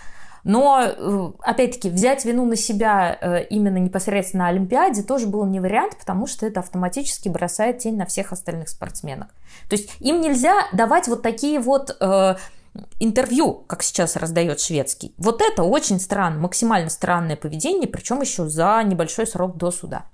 Но, 0.45 0.81
э, 0.81 1.31
опять-таки, 1.41 1.91
взять 1.91 2.25
вину 2.25 2.47
на 2.47 2.57
себя 2.57 3.19
э, 3.21 3.45
именно 3.51 3.79
непосредственно 3.79 4.45
на 4.45 4.51
Олимпиаде 4.51 5.03
тоже 5.03 5.27
был 5.27 5.45
не 5.45 5.61
вариант, 5.61 5.97
потому 5.99 6.27
что 6.27 6.47
это 6.47 6.61
автоматически 6.61 7.29
бросает 7.29 7.79
тень 7.79 7.97
на 7.97 8.07
всех 8.07 8.33
остальных 8.33 8.69
спортсменок. 8.69 9.29
То 9.69 9.77
есть 9.77 9.91
им 9.99 10.21
нельзя 10.21 10.55
давать 10.73 11.09
вот 11.09 11.23
такие 11.23 11.59
вот 11.59 11.97
э, 12.01 12.37
интервью, 13.01 13.65
как 13.67 13.83
сейчас 13.83 14.17
раздает 14.17 14.61
шведский. 14.61 15.13
Вот 15.19 15.43
это 15.43 15.65
очень 15.65 15.99
странно, 16.01 16.39
максимально 16.39 16.89
странное 16.89 17.37
поведение, 17.37 17.89
причем 17.89 18.21
еще 18.21 18.49
за 18.49 18.83
небольшой 18.85 19.27
срок 19.27 19.57
до 19.57 19.71
суда. 19.71 20.07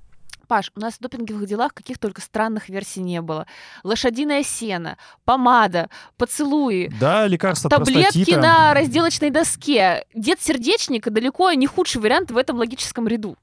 Паш, 0.47 0.70
у 0.76 0.80
нас 0.80 0.95
в 0.95 1.01
допинговых 1.01 1.47
делах 1.47 1.74
каких 1.74 1.99
только 1.99 2.20
странных 2.20 2.68
версий 2.68 3.01
не 3.01 3.20
было. 3.20 3.47
Лошадиное 3.82 4.42
сено, 4.42 4.97
помада, 5.24 5.88
поцелуи. 6.16 6.90
Да, 7.01 7.26
лекарства 7.26 7.70
Таблетки 7.70 8.03
простатита. 8.18 8.40
на 8.40 8.74
разделочной 8.74 9.30
доске. 9.30 10.05
Дед 10.14 10.40
сердечника 10.40 11.11
далеко 11.11 11.51
не 11.53 11.66
худший 11.66 12.01
вариант 12.01 12.30
в 12.30 12.36
этом 12.36 12.59
логическом 12.59 13.09
ряду. 13.09 13.36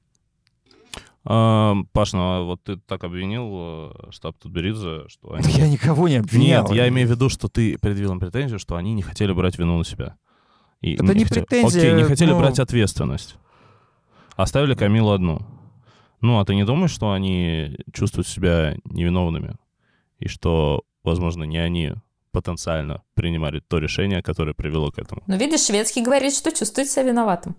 А, 1.24 1.74
Паш, 1.92 2.12
ну 2.14 2.20
а 2.20 2.42
вот 2.42 2.62
ты 2.64 2.76
так 2.76 3.04
обвинил 3.04 3.90
э, 3.94 4.10
штаб 4.10 4.36
Тутберидзе, 4.38 5.08
что 5.08 5.34
они... 5.34 5.52
Я 5.52 5.68
никого 5.68 6.08
не 6.08 6.16
обвинял. 6.16 6.64
Нет, 6.66 6.76
я 6.76 6.88
имею 6.88 7.06
в 7.06 7.10
виду, 7.12 7.28
что 7.28 7.48
ты 7.48 7.78
предъявил 7.78 8.12
им 8.12 8.18
претензию, 8.20 8.58
что 8.58 8.74
они 8.74 8.92
не 8.92 9.02
хотели 9.02 9.32
брать 9.32 9.56
вину 9.56 9.78
на 9.78 9.84
себя. 9.84 10.16
И 10.80 10.94
Это 10.94 11.14
не 11.14 11.24
хотели- 11.24 11.44
претензия, 11.44 11.82
Окей, 11.92 11.94
не 11.94 12.04
хотели 12.04 12.30
ну- 12.30 12.38
брать 12.40 12.58
ответственность. 12.58 13.36
Оставили 14.34 14.74
Камилу 14.74 15.12
одну. 15.12 15.42
Ну, 16.22 16.38
а 16.38 16.44
ты 16.44 16.54
не 16.54 16.64
думаешь, 16.64 16.92
что 16.92 17.12
они 17.12 17.76
чувствуют 17.92 18.28
себя 18.28 18.76
невиновными? 18.84 19.56
И 20.20 20.28
что, 20.28 20.84
возможно, 21.02 21.42
не 21.44 21.58
они 21.58 21.94
потенциально 22.30 23.02
принимали 23.14 23.60
то 23.60 23.78
решение, 23.78 24.22
которое 24.22 24.54
привело 24.54 24.90
к 24.92 24.98
этому? 24.98 25.22
Но 25.26 25.36
видишь, 25.36 25.66
шведский 25.66 26.02
говорит, 26.02 26.32
что 26.32 26.52
чувствует 26.52 26.88
себя 26.88 27.02
виноватым. 27.02 27.56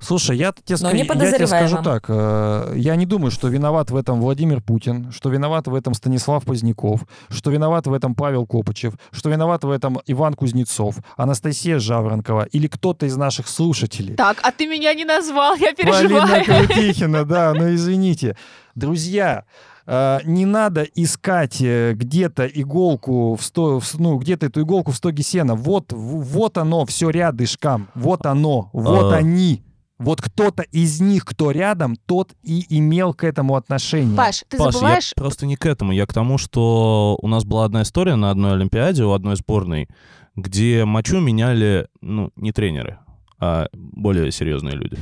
Слушай, 0.00 0.38
я 0.38 0.52
тебе, 0.52 0.76
не 0.94 1.04
я 1.04 1.32
тебе 1.32 1.46
скажу 1.46 1.82
так. 1.82 2.06
э, 2.08 2.72
Я 2.76 2.96
не 2.96 3.04
думаю, 3.04 3.30
что 3.30 3.48
виноват 3.48 3.90
в 3.90 3.96
этом 3.96 4.20
Владимир 4.20 4.62
Путин, 4.62 5.12
что 5.12 5.28
виноват 5.28 5.66
в 5.68 5.74
этом 5.74 5.92
Станислав 5.94 6.44
Поздняков, 6.44 7.02
что 7.28 7.50
виноват 7.50 7.86
в 7.86 7.92
этом 7.92 8.14
Павел 8.14 8.46
Копычев, 8.46 8.94
что 9.12 9.28
виноват 9.28 9.62
в 9.62 9.70
этом 9.70 10.00
Иван 10.06 10.34
Кузнецов, 10.34 10.96
Анастасия 11.16 11.78
Жаворонкова 11.78 12.44
или 12.50 12.66
кто-то 12.66 13.04
из 13.06 13.16
наших 13.16 13.46
слушателей. 13.46 14.14
Так, 14.16 14.38
а 14.42 14.52
ты 14.52 14.66
меня 14.66 14.94
не 14.94 15.04
назвал, 15.04 15.54
я 15.56 15.72
Полина 15.74 15.98
переживаю. 15.98 16.44
Крутихина, 16.66 17.24
да, 17.24 17.52
ну 17.54 17.74
извините. 17.74 18.36
Друзья, 18.74 19.44
э, 19.86 20.20
не 20.24 20.46
надо 20.46 20.82
искать 20.94 21.60
э, 21.60 21.92
где-то 21.94 22.46
иголку 22.46 23.34
в 23.36 23.42
сто, 23.42 23.82
ну 23.98 24.16
где-то 24.16 24.46
эту 24.46 24.62
иголку 24.62 24.92
в 24.92 24.96
стоге 24.96 25.22
сена. 25.22 25.54
Вот, 25.56 25.92
вот 25.92 26.56
оно, 26.56 26.86
все 26.86 27.10
рядышком. 27.10 27.88
Вот 27.94 28.24
оно, 28.24 28.70
вот 28.72 29.12
А. 29.12 29.16
они. 29.16 29.62
Вот 30.00 30.22
кто-то 30.22 30.62
из 30.62 30.98
них, 31.02 31.26
кто 31.26 31.50
рядом, 31.50 31.94
тот 32.06 32.32
и 32.42 32.64
имел 32.78 33.12
к 33.12 33.22
этому 33.22 33.54
отношение. 33.54 34.16
Паш, 34.16 34.44
ты 34.48 34.56
Паш, 34.56 34.72
забываешь... 34.72 35.12
я 35.14 35.20
просто 35.20 35.44
не 35.44 35.56
к 35.56 35.66
этому. 35.66 35.92
Я 35.92 36.06
к 36.06 36.14
тому, 36.14 36.38
что 36.38 37.18
у 37.20 37.28
нас 37.28 37.44
была 37.44 37.66
одна 37.66 37.82
история 37.82 38.16
на 38.16 38.30
одной 38.30 38.54
Олимпиаде 38.54 39.04
у 39.04 39.12
одной 39.12 39.36
сборной, 39.36 39.90
где 40.36 40.86
мочу 40.86 41.20
меняли, 41.20 41.86
ну, 42.00 42.32
не 42.36 42.50
тренеры, 42.50 42.98
а 43.38 43.68
более 43.74 44.32
серьезные 44.32 44.74
люди. 44.74 44.96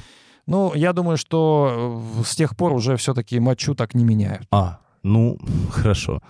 Ну, 0.46 0.74
я 0.74 0.92
думаю, 0.92 1.16
что 1.16 2.02
э, 2.18 2.24
с 2.24 2.34
тех 2.34 2.56
пор 2.56 2.72
уже 2.72 2.96
все-таки 2.96 3.38
мочу 3.38 3.76
так 3.76 3.94
не 3.94 4.02
меняют. 4.02 4.48
А, 4.50 4.80
ну, 5.04 5.38
хорошо. 5.70 6.22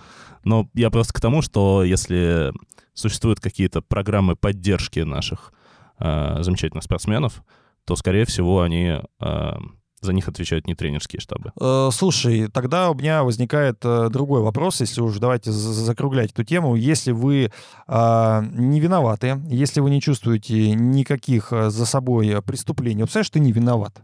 Но 0.43 0.69
я 0.75 0.91
просто 0.91 1.13
к 1.15 1.21
тому, 1.21 1.41
что 1.41 1.83
если 1.83 2.53
существуют 2.93 3.39
какие-то 3.39 3.81
программы 3.81 4.35
поддержки 4.35 4.99
наших 4.99 5.53
э, 5.97 6.43
замечательных 6.43 6.83
спортсменов, 6.83 7.41
то, 7.89 7.95
скорее 7.95 8.25
всего, 8.25 8.61
они 8.61 8.99
э, 9.19 9.51
за 9.99 10.13
них 10.13 10.27
отвечают 10.27 10.67
не 10.67 10.75
тренерские 10.75 11.19
штабы. 11.19 11.53
Э, 11.59 11.89
Слушай, 11.91 12.47
тогда 12.47 12.91
у 12.91 12.93
меня 12.93 13.23
возникает 13.23 13.79
э, 13.83 14.09
другой 14.11 14.43
вопрос, 14.43 14.81
если 14.81 15.01
уж 15.01 15.17
давайте 15.17 15.51
за- 15.51 15.73
закруглять 15.73 16.31
эту 16.31 16.43
тему. 16.43 16.75
Если 16.75 17.11
вы 17.11 17.51
а, 17.87 18.43
не 18.51 18.79
виноваты, 18.79 19.41
если 19.49 19.79
вы 19.81 19.89
не 19.89 20.01
чувствуете 20.01 20.69
никаких 20.73 21.51
э, 21.51 21.71
за 21.71 21.87
собой 21.87 22.27
э, 22.27 22.41
преступлений, 22.43 23.01
вот 23.01 23.05
представляешь, 23.07 23.31
ты 23.31 23.39
не 23.39 23.51
виноват. 23.51 24.03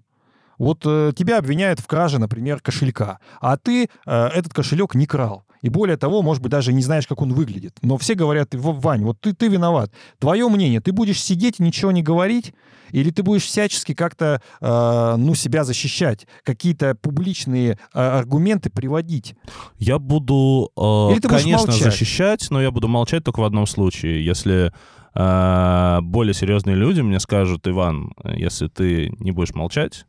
Вот 0.57 0.81
э, 0.85 1.11
тебя 1.15 1.37
обвиняют 1.37 1.79
в 1.79 1.85
краже, 1.85 2.17
например, 2.17 2.61
кошелька, 2.61 3.19
а 3.39 3.55
ты 3.55 3.83
э, 3.83 3.87
этот 4.07 4.51
кошелек 4.51 4.95
не 4.95 5.05
крал. 5.05 5.45
И 5.65 5.69
более 5.69 5.97
того, 5.97 6.21
может 6.21 6.43
быть, 6.43 6.51
даже 6.51 6.71
не 6.73 6.83
знаешь, 6.83 7.07
как 7.07 7.23
он 7.23 7.33
выглядит. 7.33 7.75
Но 7.81 7.97
все 7.97 8.13
говорят, 8.13 8.53
«В- 8.53 8.79
Вань, 8.81 9.03
вот 9.03 9.19
ты, 9.19 9.33
ты 9.33 9.47
виноват. 9.47 9.91
Твое 10.19 10.47
мнение, 10.47 10.79
ты 10.79 10.91
будешь 10.91 11.19
сидеть 11.19 11.59
и 11.59 11.63
ничего 11.63 11.91
не 11.91 12.03
говорить, 12.03 12.53
или 12.91 13.09
ты 13.09 13.23
будешь 13.23 13.45
всячески 13.45 13.95
как-то, 13.95 14.43
э, 14.61 15.15
ну, 15.17 15.33
себя 15.33 15.63
защищать, 15.63 16.27
какие-то 16.43 16.93
публичные 16.93 17.79
э, 17.95 17.99
аргументы 17.99 18.69
приводить? 18.69 19.33
Я 19.79 19.97
буду, 19.97 20.69
э, 20.77 21.13
Или 21.13 21.19
ты 21.19 21.29
будешь 21.29 21.41
конечно, 21.41 21.71
молчать? 21.71 21.83
защищать, 21.91 22.47
но 22.51 22.61
я 22.61 22.69
буду 22.69 22.87
молчать 22.87 23.23
только 23.23 23.39
в 23.39 23.43
одном 23.43 23.65
случае. 23.65 24.23
Если 24.23 24.71
э, 25.15 25.99
более 26.03 26.35
серьезные 26.35 26.75
люди 26.75 27.01
мне 27.01 27.19
скажут, 27.19 27.67
Иван, 27.67 28.13
если 28.23 28.67
ты 28.67 29.11
не 29.17 29.31
будешь 29.31 29.55
молчать, 29.55 30.05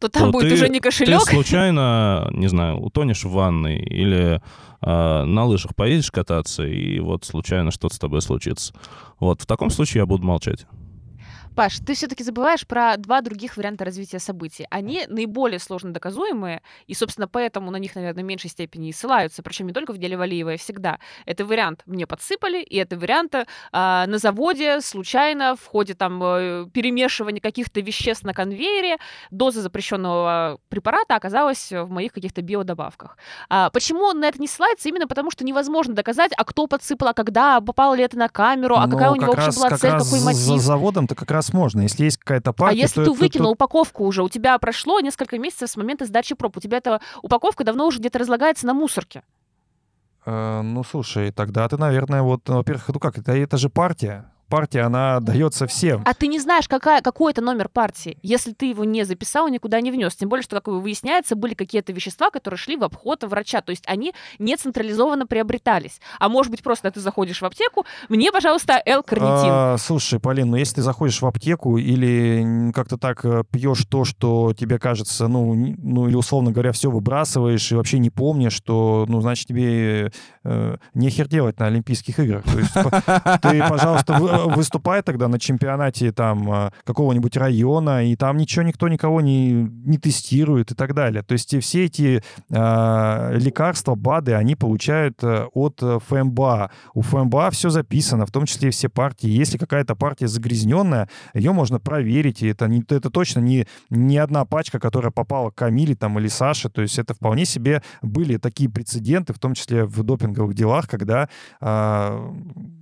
То 0.00 0.08
там 0.08 0.24
то 0.26 0.32
будет 0.32 0.48
ты- 0.48 0.54
уже 0.54 0.68
не 0.68 0.78
ты 0.78 0.80
кошелек, 0.80 1.20
случайно, 1.22 2.28
не 2.32 2.46
знаю, 2.48 2.78
утонешь 2.78 3.24
в 3.24 3.30
ванной 3.30 3.78
или 3.78 4.40
э, 4.80 5.24
на 5.24 5.44
лыжах 5.44 5.74
поедешь 5.74 6.10
кататься, 6.12 6.64
и 6.64 7.00
вот 7.00 7.24
случайно 7.24 7.70
что-то 7.72 7.94
с 7.96 7.98
тобой 7.98 8.22
случится. 8.22 8.72
Вот 9.18 9.42
в 9.42 9.46
таком 9.46 9.70
случае 9.70 10.02
я 10.02 10.06
буду 10.06 10.24
молчать. 10.24 10.66
Паш, 11.58 11.80
ты 11.80 11.94
все-таки 11.94 12.22
забываешь 12.22 12.64
про 12.64 12.96
два 12.98 13.20
других 13.20 13.56
варианта 13.56 13.84
развития 13.84 14.20
событий. 14.20 14.64
Они 14.70 15.06
наиболее 15.08 15.58
сложно 15.58 15.92
доказуемые, 15.92 16.62
и, 16.86 16.94
собственно, 16.94 17.26
поэтому 17.26 17.72
на 17.72 17.78
них, 17.78 17.96
наверное, 17.96 18.22
в 18.22 18.26
меньшей 18.26 18.48
степени 18.48 18.90
и 18.90 18.92
ссылаются, 18.92 19.42
причем 19.42 19.66
не 19.66 19.72
только 19.72 19.92
в 19.92 19.98
деле 19.98 20.16
Валиева, 20.16 20.54
и 20.54 20.56
всегда. 20.56 21.00
Это 21.26 21.44
вариант 21.44 21.82
«мне 21.84 22.06
подсыпали», 22.06 22.62
и 22.62 22.76
это 22.76 22.96
вариант 22.96 23.34
э, 23.34 23.44
на 23.72 24.18
заводе 24.18 24.80
случайно 24.80 25.56
в 25.56 25.66
ходе 25.66 25.94
там 25.94 26.22
э, 26.22 26.66
перемешивания 26.72 27.40
каких-то 27.40 27.80
веществ 27.80 28.22
на 28.22 28.34
конвейере 28.34 28.98
доза 29.32 29.60
запрещенного 29.60 30.60
препарата 30.68 31.16
оказалась 31.16 31.72
в 31.72 31.90
моих 31.90 32.12
каких-то 32.12 32.40
биодобавках. 32.40 33.18
А 33.48 33.70
почему 33.70 34.04
он 34.04 34.20
на 34.20 34.26
это 34.26 34.40
не 34.40 34.46
ссылается? 34.46 34.88
Именно 34.88 35.08
потому, 35.08 35.32
что 35.32 35.44
невозможно 35.44 35.94
доказать, 35.94 36.30
а 36.36 36.44
кто 36.44 36.68
подсыпал, 36.68 37.08
а 37.08 37.14
когда, 37.14 37.60
попало 37.60 37.94
ли 37.94 38.04
это 38.04 38.16
на 38.16 38.28
камеру, 38.28 38.76
а 38.76 38.86
Но 38.86 38.92
какая 38.92 39.10
у 39.10 39.16
него 39.16 39.32
вообще 39.32 39.50
была 39.58 39.76
цель, 39.76 39.98
какой 39.98 40.20
мотив. 40.20 40.38
За 40.38 40.58
заводом-то 40.58 41.16
как 41.16 41.32
раз 41.32 41.47
можно. 41.52 41.82
Если 41.82 42.04
есть 42.04 42.18
какая-то 42.18 42.50
А 42.50 42.52
партия, 42.52 42.80
если 42.80 43.04
то 43.04 43.12
ты 43.12 43.18
выкинул 43.18 43.52
упаковку 43.52 44.04
уже, 44.04 44.22
у 44.22 44.28
тебя 44.28 44.58
прошло 44.58 45.00
несколько 45.00 45.38
месяцев 45.38 45.70
с 45.70 45.76
момента 45.76 46.04
сдачи 46.04 46.34
проб, 46.34 46.56
у 46.56 46.60
тебя 46.60 46.78
эта 46.78 47.00
упаковка 47.22 47.64
давно 47.64 47.86
уже 47.86 47.98
где-то 47.98 48.18
разлагается 48.18 48.66
на 48.66 48.74
мусорке. 48.74 49.22
Э, 50.26 50.62
ну, 50.62 50.84
слушай, 50.84 51.32
тогда 51.32 51.68
ты, 51.68 51.76
наверное, 51.76 52.22
вот, 52.22 52.48
во-первых, 52.48 52.88
ну 52.88 53.00
как, 53.00 53.18
это, 53.18 53.32
это 53.32 53.56
же 53.56 53.70
партия. 53.70 54.30
Партия, 54.48 54.82
она 54.82 55.20
дается 55.20 55.66
всем. 55.66 56.02
А 56.04 56.14
ты 56.14 56.26
не 56.26 56.38
знаешь, 56.38 56.68
какая, 56.68 57.02
какой 57.02 57.32
это 57.32 57.40
номер 57.40 57.68
партии, 57.68 58.18
если 58.22 58.52
ты 58.52 58.66
его 58.66 58.84
не 58.84 59.04
записал, 59.04 59.48
никуда 59.48 59.80
не 59.80 59.90
внес. 59.90 60.16
Тем 60.16 60.28
более, 60.28 60.42
что, 60.42 60.56
как 60.56 60.68
выясняется, 60.68 61.36
были 61.36 61.54
какие-то 61.54 61.92
вещества, 61.92 62.30
которые 62.30 62.58
шли 62.58 62.76
в 62.76 62.84
обход 62.84 63.24
врача. 63.24 63.60
То 63.60 63.70
есть 63.70 63.84
они 63.86 64.14
не 64.38 64.56
централизованно 64.56 65.26
приобретались. 65.26 66.00
А 66.18 66.28
может 66.28 66.50
быть, 66.50 66.62
просто 66.62 66.90
ты 66.90 67.00
заходишь 67.00 67.42
в 67.42 67.44
аптеку, 67.44 67.84
мне, 68.08 68.32
пожалуйста, 68.32 68.80
L-карнитин. 68.84 69.48
А, 69.50 69.76
слушай, 69.78 70.18
Полин, 70.18 70.50
ну 70.50 70.56
если 70.56 70.76
ты 70.76 70.82
заходишь 70.82 71.20
в 71.20 71.26
аптеку 71.26 71.76
или 71.76 72.72
как-то 72.72 72.96
так 72.96 73.24
э, 73.24 73.44
пьешь 73.50 73.84
то, 73.84 74.04
что 74.04 74.54
тебе 74.54 74.78
кажется, 74.78 75.28
ну, 75.28 75.54
ну 75.54 76.08
или 76.08 76.14
условно 76.14 76.52
говоря, 76.52 76.72
все 76.72 76.90
выбрасываешь 76.90 77.70
и 77.72 77.74
вообще 77.74 77.98
не 77.98 78.10
помнишь, 78.10 78.60
то, 78.60 79.04
ну, 79.08 79.20
значит, 79.20 79.46
тебе 79.46 80.12
э, 80.44 80.76
нехер 80.94 81.28
делать 81.28 81.58
на 81.58 81.66
Олимпийских 81.66 82.18
играх. 82.18 82.44
То 82.44 82.58
есть, 82.58 82.72
ты, 83.42 83.68
пожалуйста, 83.68 84.14
выступай 84.54 85.02
тогда 85.02 85.28
на 85.28 85.38
чемпионате 85.38 86.12
там 86.12 86.52
э, 86.52 86.70
какого-нибудь 86.84 87.36
района, 87.36 88.06
и 88.06 88.16
там 88.16 88.36
ничего 88.36 88.62
никто 88.62 88.88
никого 88.88 89.20
не, 89.20 89.52
не 89.52 89.98
тестирует 89.98 90.72
и 90.72 90.74
так 90.74 90.94
далее. 90.94 91.22
То 91.22 91.32
есть 91.32 91.58
все 91.62 91.84
эти 91.84 92.22
э, 92.50 93.38
лекарства, 93.38 93.94
БАДы, 93.94 94.34
они 94.34 94.56
получают 94.56 95.22
э, 95.22 95.46
от 95.52 95.82
э, 95.82 95.98
ФМБА. 96.06 96.70
У 96.94 97.02
ФМБА 97.02 97.50
все 97.50 97.70
записано, 97.70 98.26
в 98.26 98.30
том 98.30 98.46
числе 98.46 98.70
все 98.70 98.88
партии. 98.88 99.28
Если 99.28 99.58
какая-то 99.58 99.94
партия 99.94 100.28
загрязненная, 100.28 101.08
ее 101.34 101.52
можно 101.52 101.78
проверить, 101.80 102.42
и 102.42 102.48
это, 102.48 102.66
не, 102.68 102.84
это 102.88 103.10
точно 103.10 103.40
не, 103.40 103.66
не 103.90 104.18
одна 104.18 104.44
пачка, 104.44 104.78
которая 104.78 105.10
попала 105.10 105.50
к 105.50 105.56
Камиле 105.56 105.94
там, 105.94 106.18
или 106.18 106.28
Саше. 106.28 106.68
То 106.68 106.82
есть 106.82 106.98
это 106.98 107.14
вполне 107.14 107.44
себе 107.44 107.82
были 108.02 108.36
такие 108.36 108.70
прецеденты, 108.70 109.32
в 109.32 109.38
том 109.38 109.54
числе 109.54 109.84
в 109.84 110.02
допинговых 110.02 110.54
делах, 110.54 110.88
когда 110.88 111.28
а, 111.60 112.32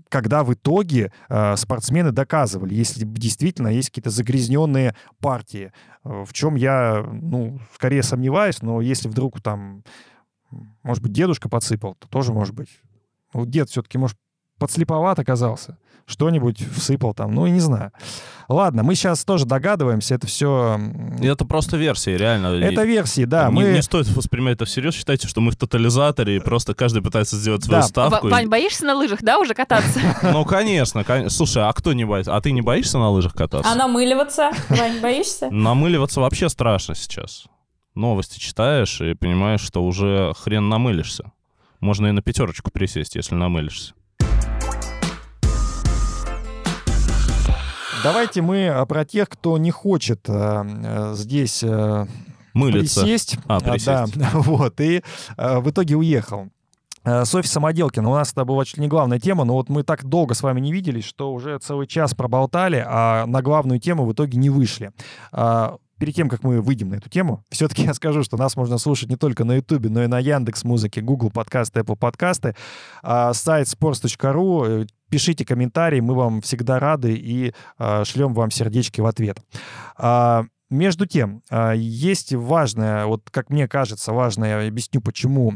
когда 0.08 0.44
в 0.44 0.54
итоге 0.54 1.12
э, 1.28 1.56
спортсмены 1.56 2.12
доказывали, 2.12 2.74
если 2.74 3.04
действительно 3.04 3.68
есть 3.68 3.90
какие-то 3.90 4.10
загрязненные 4.10 4.94
партии, 5.20 5.72
э, 6.04 6.24
в 6.24 6.32
чем 6.32 6.54
я, 6.54 7.04
ну, 7.10 7.58
скорее 7.74 8.02
сомневаюсь, 8.02 8.62
но 8.62 8.80
если 8.80 9.08
вдруг 9.08 9.40
там, 9.40 9.82
может 10.82 11.02
быть, 11.02 11.12
дедушка 11.12 11.48
подсыпал, 11.48 11.94
то 11.96 12.08
тоже 12.08 12.32
может 12.32 12.54
быть. 12.54 12.68
Ну, 13.34 13.44
дед 13.46 13.68
все-таки, 13.68 13.98
может, 13.98 14.16
подслеповат 14.58 15.18
оказался, 15.18 15.78
что-нибудь 16.06 16.58
всыпал 16.76 17.14
там, 17.14 17.34
ну, 17.34 17.46
и 17.46 17.50
не 17.50 17.60
знаю. 17.60 17.92
Ладно, 18.48 18.84
мы 18.84 18.94
сейчас 18.94 19.24
тоже 19.24 19.44
догадываемся, 19.44 20.14
это 20.14 20.28
все... 20.28 20.78
Это 21.20 21.44
просто 21.44 21.76
версия, 21.76 22.16
реально. 22.16 22.46
Это 22.62 22.84
версии, 22.84 23.24
да. 23.24 23.48
не, 23.48 23.54
мы... 23.54 23.62
не 23.72 23.82
стоит 23.82 24.06
воспринимать 24.14 24.54
это 24.54 24.66
всерьез. 24.66 24.94
Считайте, 24.94 25.26
что 25.26 25.40
мы 25.40 25.50
в 25.50 25.56
тотализаторе, 25.56 26.36
и 26.36 26.38
просто 26.38 26.72
каждый 26.74 27.02
пытается 27.02 27.36
сделать 27.36 27.64
свою 27.64 27.82
Да. 27.82 27.88
ставку. 27.88 28.28
Ва- 28.28 28.30
Вань, 28.30 28.46
боишься 28.48 28.84
на 28.84 28.94
лыжах, 28.94 29.20
да, 29.22 29.38
уже 29.40 29.52
кататься? 29.54 29.98
Ну, 30.22 30.44
конечно, 30.44 31.02
кон- 31.02 31.28
Слушай, 31.28 31.64
а 31.64 31.72
кто 31.72 31.92
не 31.92 32.04
боится? 32.04 32.36
А 32.36 32.40
ты 32.40 32.52
не 32.52 32.62
боишься 32.62 32.98
на 32.98 33.10
лыжах 33.10 33.34
кататься? 33.34 33.68
А 33.70 33.74
намыливаться? 33.74 34.52
Вань, 34.68 35.00
боишься? 35.00 35.50
Намыливаться 35.50 36.20
вообще 36.20 36.48
страшно 36.48 36.94
сейчас. 36.94 37.46
Новости 37.96 38.38
читаешь 38.38 39.00
и 39.00 39.14
понимаешь, 39.14 39.60
что 39.62 39.84
уже 39.84 40.32
хрен 40.38 40.68
намылишься. 40.68 41.32
Можно 41.80 42.06
и 42.06 42.12
на 42.12 42.22
пятерочку 42.22 42.70
присесть, 42.70 43.16
если 43.16 43.34
намылишься. 43.34 43.94
Давайте 48.02 48.42
мы 48.42 48.68
а, 48.68 48.84
про 48.86 49.04
тех, 49.04 49.28
кто 49.28 49.58
не 49.58 49.70
хочет 49.70 50.28
э, 50.28 50.64
э, 50.64 51.14
здесь 51.14 51.62
э, 51.62 52.06
Мылиться. 52.54 53.00
присесть. 53.00 53.38
А, 53.46 53.56
А, 53.56 53.60
присесть. 53.60 54.18
Да, 54.18 54.30
вот, 54.34 54.80
и 54.80 55.02
э, 55.36 55.58
в 55.58 55.70
итоге 55.70 55.96
уехал. 55.96 56.48
Э, 57.04 57.24
Софья 57.24 57.48
Самоделкина, 57.48 58.08
у 58.10 58.14
нас 58.14 58.32
это 58.32 58.44
была 58.44 58.64
чуть 58.64 58.78
ли 58.78 58.82
не 58.82 58.88
главная 58.88 59.18
тема, 59.18 59.44
но 59.44 59.54
вот 59.54 59.68
мы 59.68 59.82
так 59.82 60.04
долго 60.04 60.34
с 60.34 60.42
вами 60.42 60.60
не 60.60 60.72
виделись, 60.72 61.04
что 61.04 61.32
уже 61.32 61.58
целый 61.58 61.86
час 61.86 62.14
проболтали, 62.14 62.84
а 62.86 63.26
на 63.26 63.42
главную 63.42 63.80
тему 63.80 64.04
в 64.04 64.12
итоге 64.12 64.38
не 64.38 64.50
вышли. 64.50 64.92
Перед 65.98 66.14
тем, 66.14 66.28
как 66.28 66.42
мы 66.42 66.60
выйдем 66.60 66.90
на 66.90 66.96
эту 66.96 67.08
тему, 67.08 67.42
все-таки 67.48 67.82
я 67.82 67.94
скажу, 67.94 68.22
что 68.22 68.36
нас 68.36 68.54
можно 68.54 68.76
слушать 68.76 69.08
не 69.08 69.16
только 69.16 69.44
на 69.44 69.56
Ютубе, 69.56 69.88
но 69.88 70.04
и 70.04 70.06
на 70.06 70.18
Яндекс 70.18 70.62
Музыке, 70.64 71.00
Google 71.00 71.30
подкасты, 71.30 71.80
Apple 71.80 71.96
подкасты, 71.96 72.54
а, 73.02 73.32
сайт 73.32 73.66
sports.ru. 73.68 74.82
Э, 74.82 74.86
Пишите 75.08 75.46
комментарии, 75.46 76.00
мы 76.00 76.14
вам 76.14 76.42
всегда 76.42 76.78
рады 76.80 77.14
и 77.14 77.54
а, 77.78 78.04
шлем 78.04 78.34
вам 78.34 78.50
сердечки 78.50 79.00
в 79.00 79.06
ответ. 79.06 79.40
А, 79.96 80.44
Между 80.68 81.06
тем, 81.06 81.42
есть 81.76 82.34
важная, 82.34 83.06
вот 83.06 83.22
как 83.30 83.48
мне 83.50 83.68
кажется, 83.68 84.12
важная, 84.12 84.62
я 84.62 84.68
объясню 84.68 85.00
почему, 85.00 85.54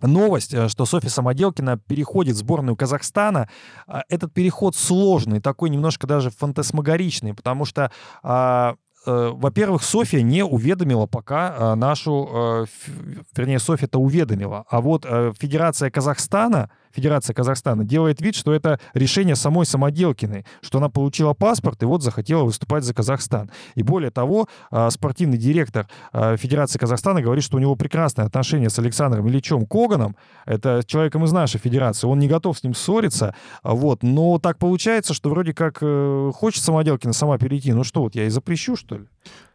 новость, 0.00 0.54
э, 0.54 0.68
что 0.68 0.86
Софья 0.86 1.10
Самоделкина 1.10 1.78
переходит 1.78 2.36
в 2.36 2.38
сборную 2.38 2.76
Казахстана. 2.76 3.48
Этот 4.08 4.32
переход 4.32 4.74
сложный, 4.74 5.40
такой 5.40 5.68
немножко 5.70 6.06
даже 6.06 6.30
фантасмагоричный, 6.30 7.34
потому 7.34 7.64
что 7.64 7.90
во-первых, 9.06 9.82
Софья 9.82 10.22
не 10.22 10.44
уведомила 10.44 11.06
пока 11.06 11.54
а, 11.56 11.74
нашу, 11.74 12.28
э, 12.32 12.66
вернее, 13.36 13.58
Софья-то 13.58 13.98
уведомила, 13.98 14.64
а 14.68 14.80
вот 14.80 15.04
э, 15.08 15.32
Федерация 15.38 15.90
Казахстана, 15.90 16.70
Федерация 16.94 17.34
Казахстана 17.34 17.84
делает 17.84 18.20
вид, 18.20 18.34
что 18.34 18.52
это 18.52 18.78
решение 18.94 19.36
самой 19.36 19.66
Самоделкиной, 19.66 20.44
что 20.60 20.78
она 20.78 20.88
получила 20.88 21.34
паспорт 21.34 21.82
и 21.82 21.86
вот 21.86 22.02
захотела 22.02 22.44
выступать 22.44 22.84
за 22.84 22.94
Казахстан. 22.94 23.50
И 23.74 23.82
более 23.82 24.10
того, 24.10 24.48
а, 24.70 24.90
спортивный 24.90 25.38
директор 25.38 25.88
а, 26.12 26.36
Федерации 26.36 26.78
Казахстана 26.78 27.22
говорит, 27.22 27.44
что 27.44 27.56
у 27.56 27.60
него 27.60 27.76
прекрасные 27.76 28.26
отношения 28.26 28.70
с 28.70 28.78
Александром 28.78 29.28
Ильичем 29.28 29.66
Коганом, 29.66 30.16
это 30.46 30.82
человеком 30.86 31.24
из 31.24 31.32
нашей 31.32 31.58
федерации, 31.58 32.06
он 32.06 32.18
не 32.18 32.28
готов 32.28 32.58
с 32.58 32.62
ним 32.62 32.74
ссориться, 32.74 33.34
вот, 33.62 34.02
но 34.02 34.38
так 34.38 34.58
получается, 34.58 35.14
что 35.14 35.30
вроде 35.30 35.54
как 35.54 35.78
э, 35.80 36.30
хочет 36.34 36.62
Самоделкина 36.62 37.12
сама 37.12 37.38
перейти, 37.38 37.72
ну 37.72 37.84
что, 37.84 38.02
вот 38.02 38.14
я 38.14 38.26
и 38.26 38.28
запрещу, 38.30 38.76
что 38.76 38.98
ли? 38.98 39.06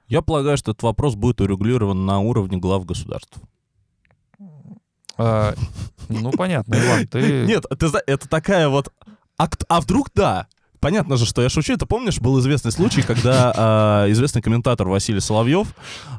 Я 0.08 0.22
полагаю, 0.22 0.58
что 0.58 0.72
этот 0.72 0.84
вопрос 0.84 1.16
будет 1.16 1.42
урегулирован 1.42 2.06
на 2.06 2.20
уровне 2.20 2.58
глав 2.58 2.86
государств. 2.86 3.38
А, 5.18 5.53
ну, 6.09 6.32
понятно, 6.32 6.76
Иван, 6.76 7.07
ты... 7.07 7.45
Нет, 7.45 7.65
ты 7.78 7.88
это 8.05 8.30
такая 8.30 8.70
вот... 8.70 8.89
А, 9.38 9.49
а 9.68 9.82
вдруг 9.82 10.09
да? 10.15 10.47
Понятно 10.80 11.18
же, 11.18 11.26
что 11.26 11.41
я 11.41 11.49
шучу. 11.49 11.74
Это 11.74 11.86
помнишь, 11.86 12.20
был 12.20 12.39
известный 12.39 12.72
случай, 12.72 13.01
когда 13.01 13.51
а, 13.55 14.11
известный 14.11 14.41
комментатор 14.41 14.88
Василий 14.88 15.20
Соловьев 15.20 15.68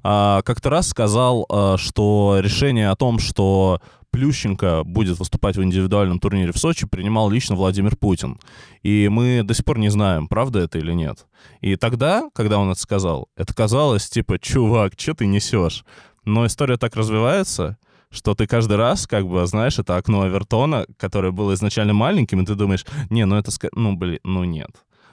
а, 0.03 0.42
как-то 0.42 0.70
раз 0.70 0.88
сказал, 0.88 1.46
а, 1.49 1.76
что 1.78 2.38
решение 2.40 2.90
о 2.90 2.96
том, 2.96 3.18
что 3.18 3.80
Плющенко 4.11 4.82
будет 4.84 5.18
выступать 5.18 5.57
в 5.57 5.62
индивидуальном 5.62 6.18
турнире 6.18 6.53
в 6.53 6.59
Сочи, 6.59 6.86
принимал 6.86 7.30
лично 7.30 7.55
Владимир 7.55 7.94
Путин. 7.96 8.38
И 8.82 9.09
мы 9.09 9.42
до 9.44 9.55
сих 9.55 9.64
пор 9.64 9.78
не 9.78 9.90
знаем, 9.90 10.28
правда 10.28 10.61
это 10.61 10.78
или 10.78 10.92
нет. 10.92 11.26
И 11.61 11.76
тогда, 11.76 12.28
когда 12.34 12.59
он 12.59 12.70
это 12.70 12.80
сказал, 12.80 13.28
это 13.36 13.55
казалось 13.55 14.09
типа, 14.09 14.38
чувак, 14.38 14.94
что 14.96 15.14
ты 15.14 15.26
несешь? 15.26 15.84
Но 16.24 16.46
история 16.46 16.78
так 16.78 16.96
развивается, 16.96 17.78
что 18.11 18.34
ты 18.34 18.46
каждый 18.46 18.76
раз, 18.76 19.06
как 19.06 19.26
бы, 19.26 19.46
знаешь, 19.46 19.78
это 19.78 19.96
окно 19.96 20.22
Авертона, 20.22 20.86
которое 20.96 21.30
было 21.30 21.54
изначально 21.54 21.92
маленьким, 21.92 22.40
и 22.40 22.46
ты 22.46 22.54
думаешь, 22.54 22.86
не, 23.11 23.24
ну 23.26 23.36
это, 23.36 23.50
ну, 23.72 23.96
блин, 23.96 24.20
ну 24.24 24.44
нет. 24.44 24.70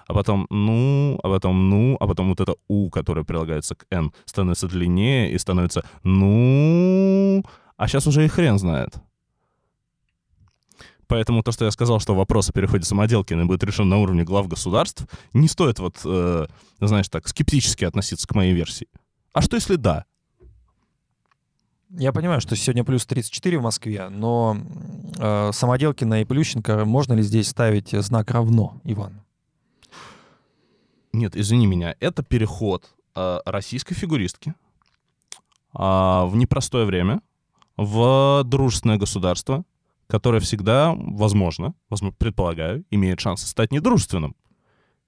А 0.08 0.14
потом 0.14 0.46
ну, 0.52 1.20
а 1.24 1.30
потом 1.30 1.70
ну, 1.70 1.98
а 2.00 2.08
потом 2.08 2.30
вот 2.30 2.40
это 2.40 2.56
у, 2.68 2.90
которое 2.92 3.24
прилагается 3.24 3.76
к 3.76 3.86
n, 3.90 4.12
становится 4.26 4.68
длиннее 4.68 5.32
и 5.32 5.38
становится 5.40 5.84
ну, 6.04 7.44
а 7.76 7.88
сейчас 7.88 8.06
уже 8.06 8.24
и 8.24 8.28
хрен 8.28 8.60
знает. 8.60 8.96
Поэтому 11.08 11.44
то, 11.44 11.52
что 11.52 11.66
я 11.66 11.72
сказал, 11.72 12.00
что 12.00 12.16
вопрос 12.16 12.50
о 12.50 12.54
переходе 12.54 12.84
Самоделкина 12.84 13.46
будет 13.46 13.64
решен 13.64 13.88
на 13.90 13.98
уровне 13.98 14.24
глав 14.24 14.48
государств, 14.48 15.06
не 15.34 15.48
стоит 15.48 15.80
вот, 15.80 16.02
э, 16.04 16.48
знаешь, 16.80 17.10
так, 17.10 17.28
скептически 17.28 17.86
относиться 17.86 18.28
к 18.28 18.34
моей 18.34 18.54
версии. 18.54 18.88
А 19.34 19.42
что 19.42 19.56
если 19.56 19.76
да? 19.76 20.06
Я 21.90 22.12
понимаю, 22.12 22.42
что 22.42 22.56
сегодня 22.56 22.84
плюс 22.84 23.06
34 23.06 23.60
в 23.60 23.62
Москве, 23.62 24.10
но 24.10 24.58
э, 25.18 25.52
Самоделкина 25.54 26.22
и 26.22 26.26
Плющенко, 26.26 26.84
можно 26.84 27.14
ли 27.14 27.22
здесь 27.22 27.48
ставить 27.48 27.92
знак 27.92 28.32
равно, 28.32 28.82
Иван? 28.84 29.22
Нет, 31.14 31.36
извини 31.36 31.68
меня, 31.68 31.96
это 32.00 32.24
переход 32.24 32.94
э, 33.16 33.40
российской 33.46 33.94
фигуристки 33.94 34.50
э, 34.50 35.78
в 35.78 36.32
непростое 36.34 36.86
время 36.86 37.22
в 37.78 38.44
дружественное 38.44 38.98
государство, 38.98 39.64
которое 40.08 40.40
всегда, 40.40 40.94
возможно, 40.96 41.76
возможно, 41.90 42.16
предполагаю, 42.18 42.84
имеет 42.90 43.20
шанс 43.20 43.46
стать 43.46 43.72
недружественным 43.72 44.36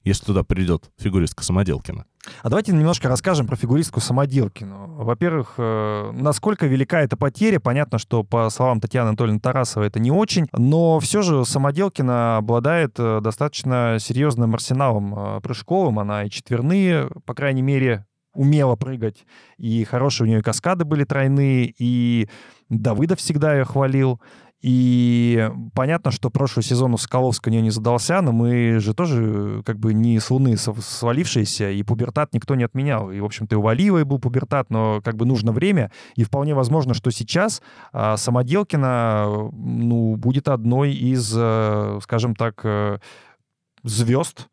если 0.04 0.26
туда 0.26 0.44
придет 0.44 0.90
фигуристка 0.98 1.44
Самоделкина. 1.44 2.06
А 2.44 2.50
давайте 2.50 2.74
немножко 2.74 3.08
расскажем 3.08 3.48
про 3.48 3.56
фигуристку 3.56 4.00
Самоделкину. 4.00 4.96
Во-первых, 5.04 5.56
э, 5.58 6.12
насколько 6.14 6.68
велика 6.68 7.02
эта 7.02 7.18
потеря. 7.18 7.60
Понятно, 7.60 7.98
что 7.98 8.24
по 8.24 8.50
словам 8.50 8.82
Татьяны 8.82 9.10
Анатольевны 9.10 9.40
Тарасовой 9.40 9.88
это 9.88 10.00
не 10.00 10.12
очень, 10.12 10.48
но 10.52 11.00
все 11.00 11.22
же 11.22 11.46
Самоделкина 11.46 12.38
обладает 12.38 12.96
э, 13.00 13.20
достаточно 13.22 13.98
серьезным 14.00 14.54
арсеналом 14.54 15.18
э, 15.18 15.42
прыжковым. 15.42 16.00
Она 16.00 16.26
и 16.26 16.30
четверные, 16.30 17.10
по 17.26 17.34
крайней 17.34 17.62
мере, 17.62 18.06
умела 18.34 18.76
прыгать, 18.76 19.26
и 19.58 19.84
хорошие 19.84 20.26
у 20.26 20.30
нее 20.30 20.44
каскады 20.44 20.86
были 20.86 21.04
тройные, 21.04 21.74
и 21.80 22.30
Давыдов 22.70 23.20
всегда 23.20 23.56
ее 23.56 23.66
хвалил. 23.66 24.22
И 24.62 25.52
понятно, 25.76 26.10
что 26.10 26.32
прошлый 26.32 26.64
сезон 26.64 26.94
у 26.94 26.98
Соколовска 26.98 27.50
у 27.50 27.52
нее 27.52 27.62
не 27.62 27.70
задался, 27.70 28.22
но 28.22 28.32
мы 28.32 28.80
же 28.80 28.96
тоже 28.96 29.62
как 29.66 29.78
бы 29.78 29.94
не 29.94 30.20
с 30.20 30.32
Луны 30.32 30.58
свалившиеся, 30.58 31.70
и 31.70 31.84
пубертат 31.84 32.34
никто 32.34 32.56
не 32.56 32.64
отменял. 32.64 33.12
И, 33.12 33.20
в 33.20 33.26
общем-то, 33.26 33.56
и 33.56 33.58
у 33.58 33.62
Валиевой 33.62 34.04
был 34.04 34.18
пубертат, 34.18 34.72
но 34.72 35.00
как 35.04 35.16
бы 35.16 35.26
нужно 35.26 35.52
время, 35.52 35.92
и 36.16 36.24
вполне 36.24 36.56
возможно, 36.56 36.96
что 36.96 37.12
сейчас 37.12 37.62
а, 37.94 38.18
Самоделкина 38.18 39.50
ну, 39.52 40.16
будет 40.16 40.48
одной 40.48 40.92
из, 40.92 41.32
э, 41.36 42.00
скажем 42.02 42.36
так, 42.36 42.62
э, 42.64 42.98
звезд 43.84 44.48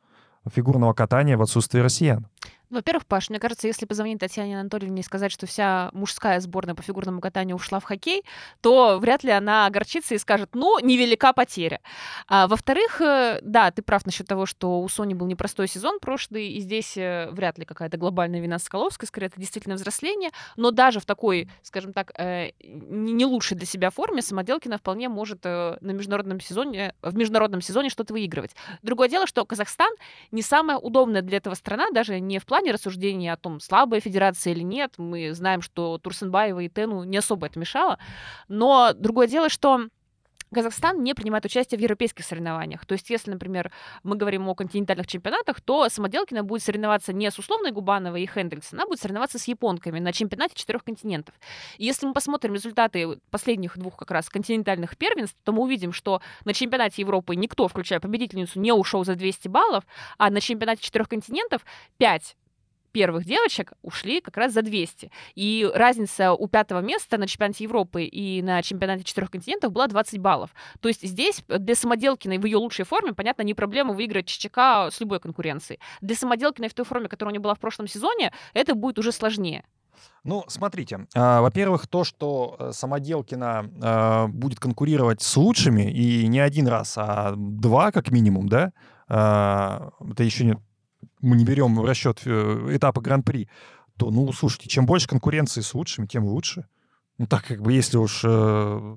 фигурного 0.52 0.92
катания 0.92 1.38
в 1.38 1.42
отсутствии 1.42 1.80
россиян. 1.80 2.26
Во-первых, 2.70 3.06
Паш, 3.06 3.30
мне 3.30 3.38
кажется, 3.38 3.66
если 3.66 3.84
позвонить 3.84 4.18
Татьяне 4.18 4.58
Анатольевне 4.58 5.02
и 5.02 5.04
сказать, 5.04 5.30
что 5.30 5.46
вся 5.46 5.90
мужская 5.92 6.40
сборная 6.40 6.74
по 6.74 6.82
фигурному 6.82 7.20
катанию 7.20 7.56
ушла 7.56 7.78
в 7.78 7.84
хоккей, 7.84 8.24
то 8.62 8.98
вряд 8.98 9.22
ли 9.22 9.30
она 9.30 9.66
огорчится 9.66 10.14
и 10.14 10.18
скажет, 10.18 10.54
ну, 10.54 10.78
невелика 10.80 11.32
потеря. 11.32 11.80
А, 12.26 12.48
во-вторых, 12.48 13.00
э, 13.00 13.40
да, 13.42 13.70
ты 13.70 13.82
прав 13.82 14.06
насчет 14.06 14.26
того, 14.26 14.46
что 14.46 14.80
у 14.80 14.88
Сони 14.88 15.14
был 15.14 15.26
непростой 15.26 15.68
сезон 15.68 16.00
прошлый, 16.00 16.48
и 16.48 16.60
здесь 16.60 16.96
э, 16.96 17.28
вряд 17.30 17.58
ли 17.58 17.64
какая-то 17.64 17.98
глобальная 17.98 18.40
вина 18.40 18.58
Соколовской, 18.58 19.06
скорее, 19.06 19.26
это 19.26 19.38
действительно 19.38 19.74
взросление, 19.74 20.30
но 20.56 20.70
даже 20.70 21.00
в 21.00 21.06
такой, 21.06 21.50
скажем 21.62 21.92
так, 21.92 22.18
э, 22.18 22.52
не 22.60 23.26
лучшей 23.26 23.56
для 23.56 23.66
себя 23.66 23.90
форме 23.90 24.22
Самоделкина 24.22 24.78
вполне 24.78 25.08
может 25.08 25.44
на 25.44 25.78
международном 25.80 26.40
сезоне, 26.40 26.94
в 27.02 27.14
международном 27.14 27.60
сезоне 27.60 27.90
что-то 27.90 28.14
выигрывать. 28.14 28.52
Другое 28.82 29.08
дело, 29.08 29.26
что 29.26 29.44
Казахстан 29.44 29.92
не 30.30 30.42
самая 30.42 30.78
удобная 30.78 31.22
для 31.22 31.36
этого 31.36 31.54
страна, 31.54 31.90
даже 31.92 32.20
не 32.20 32.38
в 32.38 32.46
плане 32.46 32.53
плане 32.54 32.70
рассуждения 32.70 33.32
о 33.32 33.36
том, 33.36 33.58
слабая 33.58 34.00
федерация 34.00 34.52
или 34.52 34.62
нет. 34.62 34.94
Мы 34.96 35.32
знаем, 35.34 35.60
что 35.60 35.98
Турсенбаева 35.98 36.60
и 36.60 36.68
Тену 36.68 37.02
не 37.02 37.16
особо 37.16 37.48
это 37.48 37.58
мешало. 37.58 37.98
Но 38.46 38.92
другое 38.94 39.26
дело, 39.26 39.48
что 39.48 39.88
Казахстан 40.54 41.02
не 41.02 41.14
принимает 41.14 41.44
участие 41.44 41.78
в 41.78 41.82
европейских 41.82 42.24
соревнованиях. 42.24 42.86
То 42.86 42.92
есть, 42.92 43.10
если, 43.10 43.30
например, 43.30 43.70
мы 44.02 44.16
говорим 44.16 44.48
о 44.48 44.54
континентальных 44.54 45.06
чемпионатах, 45.06 45.60
то 45.60 45.88
Самоделкина 45.88 46.44
будет 46.44 46.62
соревноваться 46.62 47.12
не 47.12 47.30
с 47.30 47.38
условной 47.38 47.72
Губановой 47.72 48.22
и 48.22 48.26
Хендрикс, 48.26 48.72
она 48.72 48.86
будет 48.86 49.00
соревноваться 49.00 49.38
с 49.38 49.48
японками 49.48 49.98
на 49.98 50.12
чемпионате 50.12 50.54
четырех 50.54 50.84
континентов. 50.84 51.34
И 51.76 51.84
если 51.84 52.06
мы 52.06 52.14
посмотрим 52.14 52.54
результаты 52.54 53.18
последних 53.30 53.76
двух 53.76 53.96
как 53.96 54.10
раз 54.10 54.28
континентальных 54.30 54.96
первенств, 54.96 55.36
то 55.42 55.52
мы 55.52 55.62
увидим, 55.62 55.92
что 55.92 56.22
на 56.44 56.54
чемпионате 56.54 57.02
Европы 57.02 57.34
никто, 57.34 57.68
включая 57.68 58.00
победительницу, 58.00 58.60
не 58.60 58.72
ушел 58.72 59.04
за 59.04 59.16
200 59.16 59.48
баллов, 59.48 59.84
а 60.18 60.30
на 60.30 60.40
чемпионате 60.40 60.82
четырех 60.82 61.08
континентов 61.08 61.64
5 61.98 62.36
первых 62.94 63.24
девочек 63.24 63.72
ушли 63.82 64.20
как 64.20 64.36
раз 64.36 64.52
за 64.52 64.62
200. 64.62 65.10
И 65.34 65.68
разница 65.74 66.32
у 66.32 66.46
пятого 66.46 66.80
места 66.80 67.18
на 67.18 67.26
чемпионате 67.26 67.64
Европы 67.64 68.04
и 68.04 68.40
на 68.40 68.62
чемпионате 68.62 69.02
четырех 69.02 69.32
континентов 69.32 69.72
была 69.72 69.88
20 69.88 70.20
баллов. 70.20 70.50
То 70.80 70.88
есть 70.88 71.02
здесь 71.02 71.42
для 71.48 71.74
Самоделкиной 71.74 72.38
в 72.38 72.46
ее 72.46 72.56
лучшей 72.56 72.84
форме, 72.84 73.12
понятно, 73.12 73.42
не 73.42 73.52
проблема 73.52 73.92
выиграть 73.92 74.26
ЧЧК 74.26 74.90
с 74.92 75.00
любой 75.00 75.18
конкуренцией. 75.18 75.80
Для 76.00 76.14
Самоделкиной 76.14 76.68
в 76.68 76.74
той 76.74 76.84
форме, 76.84 77.08
которая 77.08 77.32
у 77.32 77.34
нее 77.34 77.42
была 77.42 77.54
в 77.54 77.58
прошлом 77.58 77.88
сезоне, 77.88 78.32
это 78.54 78.76
будет 78.76 78.98
уже 78.98 79.10
сложнее. 79.10 79.64
Ну, 80.22 80.44
смотрите, 80.46 81.06
э, 81.14 81.40
во-первых, 81.40 81.86
то, 81.86 82.04
что 82.04 82.56
э, 82.58 82.72
Самоделкина 82.72 83.70
э, 83.82 84.26
будет 84.28 84.60
конкурировать 84.60 85.20
с 85.22 85.36
лучшими, 85.36 85.90
и 85.90 86.26
не 86.28 86.38
один 86.38 86.68
раз, 86.68 86.94
а 86.96 87.34
два 87.36 87.90
как 87.90 88.10
минимум, 88.10 88.48
да, 88.48 88.72
э, 89.08 90.10
это 90.12 90.22
еще 90.22 90.44
не 90.44 90.56
мы 91.20 91.36
не 91.36 91.44
берем 91.44 91.74
в 91.76 91.84
расчет 91.84 92.22
э, 92.24 92.68
этапы 92.70 93.00
Гран-при, 93.00 93.48
то, 93.96 94.10
ну, 94.10 94.32
слушайте, 94.32 94.68
чем 94.68 94.86
больше 94.86 95.08
конкуренции 95.08 95.60
с 95.60 95.74
лучшими, 95.74 96.06
тем 96.06 96.24
лучше. 96.24 96.66
Ну, 97.18 97.26
так 97.26 97.44
как 97.46 97.60
бы, 97.60 97.72
если 97.72 97.96
уж... 97.96 98.22
Э, 98.24 98.96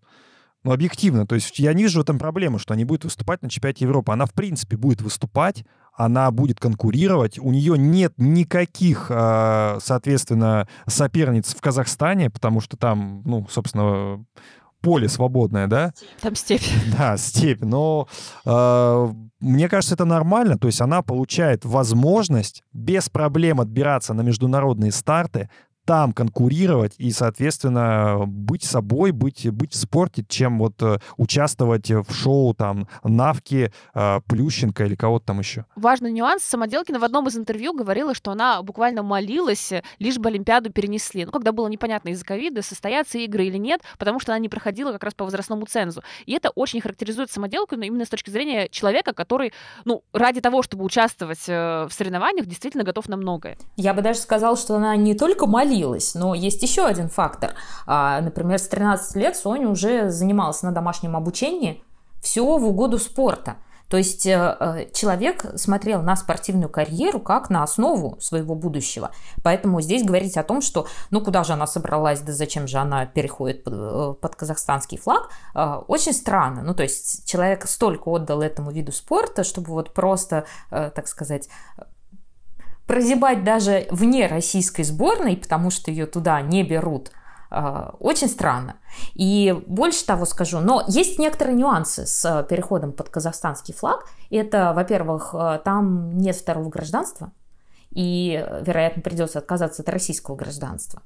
ну, 0.64 0.72
объективно. 0.74 1.26
То 1.26 1.36
есть 1.36 1.60
я 1.60 1.74
не 1.74 1.84
вижу 1.84 2.00
в 2.00 2.04
этом 2.04 2.20
проблемы, 2.20 2.60
что 2.60 2.74
они 2.74 2.84
будут 2.84 3.06
выступать 3.06 3.42
на 3.42 3.50
чемпионате 3.50 3.86
Европы. 3.86 4.12
Она, 4.12 4.26
в 4.26 4.34
принципе, 4.34 4.76
будет 4.76 5.02
выступать, 5.02 5.64
она 5.94 6.30
будет 6.32 6.60
конкурировать. 6.60 7.40
У 7.40 7.52
нее 7.52 7.78
нет 7.78 8.14
никаких, 8.18 9.08
э, 9.10 9.78
соответственно, 9.82 10.68
соперниц 10.86 11.54
в 11.56 11.62
Казахстане, 11.62 12.30
потому 12.30 12.60
что 12.60 12.76
там, 12.76 13.22
ну, 13.24 13.48
собственно, 13.50 14.26
поле 14.88 15.10
свободное, 15.10 15.68
да? 15.68 15.92
Там 16.22 16.36
степь. 16.36 16.64
Да, 16.98 17.18
степь. 17.18 17.62
Но 17.62 18.08
э, 18.46 19.08
мне 19.42 19.68
кажется, 19.68 19.96
это 19.96 20.06
нормально. 20.06 20.58
То 20.58 20.68
есть 20.68 20.80
она 20.80 21.02
получает 21.02 21.66
возможность 21.66 22.64
без 22.72 23.10
проблем 23.10 23.60
отбираться 23.60 24.14
на 24.14 24.22
международные 24.22 24.94
старты, 24.94 25.50
там 25.88 26.12
конкурировать 26.12 26.96
и, 26.98 27.12
соответственно, 27.12 28.26
быть 28.28 28.66
собой, 28.66 29.12
быть, 29.12 29.50
быть 29.50 29.72
в 29.72 29.78
спорте, 29.78 30.26
чем 30.28 30.60
вот 30.60 30.74
э, 30.84 30.98
участвовать 31.16 31.90
в 31.90 32.14
шоу 32.14 32.54
там 32.54 32.90
Навки, 33.06 33.72
э, 33.94 34.20
Плющенко 34.28 34.84
или 34.84 34.96
кого-то 34.96 35.28
там 35.28 35.40
еще. 35.40 35.66
Важный 35.78 36.12
нюанс. 36.12 36.44
Самоделкина 36.44 37.00
в 37.00 37.06
одном 37.06 37.30
из 37.30 37.38
интервью 37.38 37.72
говорила, 37.74 38.14
что 38.14 38.32
она 38.32 38.62
буквально 38.64 39.02
молилась, 39.02 39.72
лишь 39.98 40.18
бы 40.18 40.28
Олимпиаду 40.28 40.72
перенесли. 40.74 41.24
Ну, 41.24 41.32
когда 41.32 41.54
было 41.54 41.70
непонятно 41.70 42.10
из-за 42.10 42.26
ковида, 42.26 42.64
состоятся 42.64 43.18
игры 43.20 43.46
или 43.46 43.58
нет, 43.58 43.80
потому 43.98 44.20
что 44.20 44.34
она 44.34 44.40
не 44.40 44.50
проходила 44.50 44.92
как 44.92 45.06
раз 45.06 45.14
по 45.14 45.24
возрастному 45.24 45.66
цензу. 45.68 46.04
И 46.26 46.34
это 46.34 46.50
очень 46.50 46.82
характеризует 46.82 47.32
Самоделкину 47.32 47.84
именно 47.84 48.04
с 48.04 48.10
точки 48.10 48.30
зрения 48.30 48.68
человека, 48.68 49.14
который, 49.14 49.54
ну, 49.86 50.04
ради 50.12 50.42
того, 50.42 50.64
чтобы 50.64 50.84
участвовать 50.84 51.48
э, 51.48 51.88
в 51.90 51.94
соревнованиях, 51.94 52.46
действительно 52.46 52.84
готов 52.84 53.08
на 53.08 53.16
многое. 53.16 53.58
Я 53.78 53.94
бы 53.94 54.02
даже 54.02 54.20
сказала, 54.20 54.58
что 54.58 54.76
она 54.76 54.94
не 54.98 55.16
только 55.16 55.48
молилась, 55.48 55.77
длилось. 55.78 56.16
Но 56.16 56.34
есть 56.34 56.62
еще 56.62 56.86
один 56.86 57.10
фактор. 57.10 57.54
А, 57.86 58.20
например, 58.22 58.60
с 58.60 58.68
13 58.68 59.16
лет 59.16 59.36
Соня 59.36 59.70
уже 59.70 60.10
занималась 60.10 60.62
на 60.64 60.72
домашнем 60.72 61.16
обучении 61.16 61.84
все 62.22 62.58
в 62.58 62.66
угоду 62.66 62.98
спорта. 62.98 63.58
То 63.90 63.96
есть 63.96 64.26
э, 64.26 64.58
э, 64.60 64.90
человек 64.92 65.46
смотрел 65.56 66.02
на 66.02 66.18
спортивную 66.18 66.68
карьеру 66.68 67.22
как 67.22 67.50
на 67.50 67.64
основу 67.64 68.20
своего 68.20 68.54
будущего. 68.54 69.12
Поэтому 69.44 69.80
здесь 69.80 70.04
говорить 70.04 70.36
о 70.36 70.44
том, 70.44 70.62
что 70.62 70.88
ну 71.10 71.22
куда 71.22 71.46
же 71.46 71.54
она 71.54 71.68
собралась, 71.68 72.20
да 72.20 72.34
зачем 72.34 72.68
же 72.68 72.80
она 72.80 73.06
переходит 73.06 73.64
под, 73.64 73.74
э, 73.74 74.14
под 74.20 74.36
казахстанский 74.36 74.98
флаг, 74.98 75.30
очень 75.88 76.12
странно. 76.12 76.64
Ну 76.64 76.74
то 76.74 76.84
есть 76.84 77.26
человек 77.26 77.66
столько 77.66 78.10
отдал 78.10 78.42
этому 78.42 78.72
виду 78.72 78.92
спорта, 78.92 79.46
чтобы 79.46 79.70
вот 79.70 79.94
просто, 79.94 80.46
так 80.70 81.08
сказать, 81.08 81.48
прозябать 82.88 83.44
даже 83.44 83.86
вне 83.92 84.28
российской 84.28 84.84
сборной, 84.84 85.38
потому 85.38 85.70
что 85.70 85.92
ее 85.92 86.06
туда 86.06 86.42
не 86.42 86.64
берут, 86.64 87.12
а, 87.50 87.96
очень 88.00 88.28
странно. 88.28 88.78
И 89.14 89.56
больше 89.68 90.06
того 90.06 90.26
скажу, 90.26 90.60
но 90.60 90.84
есть 90.88 91.20
некоторые 91.20 91.56
нюансы 91.56 92.06
с 92.08 92.46
переходом 92.50 92.94
под 92.94 93.10
казахстанский 93.10 93.74
флаг. 93.74 94.06
Это, 94.30 94.74
во-первых, 94.74 95.32
а, 95.34 95.60
там 95.60 96.18
нет 96.18 96.36
второго 96.36 96.70
гражданства, 96.70 97.32
и, 97.92 98.46
вероятно, 98.62 99.02
придется 99.02 99.40
отказаться 99.40 99.82
от 99.82 99.90
российского 99.90 100.36
гражданства. 100.36 101.02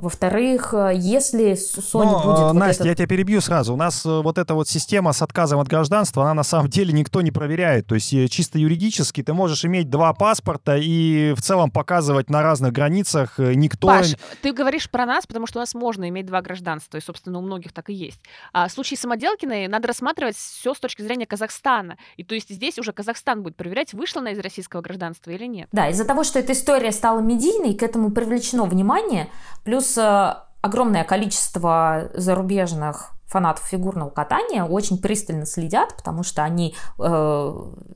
Во-вторых, 0.00 0.72
э, 0.72 0.92
если 0.94 1.52
Sony 1.52 2.04
Но, 2.04 2.24
будет... 2.24 2.38
э, 2.38 2.42
вот 2.44 2.52
Настя, 2.54 2.84
этот- 2.84 2.86
я 2.86 2.94
тебя 2.94 3.06
перебью 3.06 3.40
сразу. 3.42 3.74
У 3.74 3.76
нас 3.76 4.06
э, 4.06 4.20
вот 4.22 4.38
эта 4.38 4.54
вот 4.54 4.66
система 4.66 5.12
с 5.12 5.20
отказом 5.20 5.60
от 5.60 5.68
гражданства, 5.68 6.24
она 6.24 6.32
на 6.32 6.42
самом 6.42 6.70
деле 6.70 6.92
никто 6.92 7.20
не 7.20 7.30
проверяет. 7.30 7.86
То 7.86 7.96
есть 7.96 8.08
чисто 8.30 8.58
юридически 8.58 9.22
ты 9.22 9.34
можешь 9.34 9.64
иметь 9.66 9.90
два 9.90 10.14
паспорта 10.14 10.76
и 10.78 11.34
в 11.34 11.42
целом 11.42 11.70
показывать 11.70 12.30
на 12.30 12.42
разных 12.42 12.72
границах. 12.72 13.38
Никто... 13.38 13.88
Паш, 13.88 14.14
ты 14.40 14.52
говоришь 14.52 14.90
про 14.90 15.04
нас, 15.04 15.26
потому 15.26 15.46
что 15.46 15.58
у 15.58 15.62
нас 15.62 15.74
можно 15.74 16.08
иметь 16.08 16.26
два 16.26 16.40
гражданства, 16.40 16.96
и, 16.96 17.02
собственно, 17.02 17.38
у 17.38 17.42
многих 17.42 17.72
так 17.72 17.90
и 17.90 17.92
есть. 17.92 18.20
А 18.54 18.68
в 18.68 18.72
случае 18.72 18.96
Самоделкиной 18.96 19.68
надо 19.68 19.88
рассматривать 19.88 20.36
все 20.36 20.72
с 20.72 20.80
точки 20.80 21.02
зрения 21.02 21.26
Казахстана. 21.26 21.98
И 22.16 22.24
то 22.24 22.34
есть 22.34 22.48
здесь 22.48 22.78
уже 22.78 22.92
Казахстан 22.92 23.42
будет 23.42 23.56
проверять, 23.56 23.92
вышла 23.92 24.22
она 24.22 24.30
из 24.30 24.38
российского 24.38 24.80
гражданства 24.80 25.30
или 25.30 25.44
нет. 25.44 25.68
Да, 25.72 25.90
из-за 25.90 26.06
того, 26.06 26.24
что 26.24 26.38
эта 26.38 26.54
история 26.54 26.90
стала 26.90 27.20
медийной, 27.20 27.74
к 27.74 27.82
этому 27.82 28.10
привлечено 28.10 28.64
внимание, 28.64 29.28
плюс 29.64 29.89
э, 29.98 30.34
огромное 30.60 31.04
количество 31.04 32.10
зарубежных 32.14 33.12
фанатов 33.30 33.64
фигурного 33.64 34.10
катания 34.10 34.64
очень 34.64 34.98
пристально 34.98 35.46
следят, 35.46 35.94
потому 35.96 36.24
что 36.24 36.42
они 36.42 36.74
э, 36.98 37.54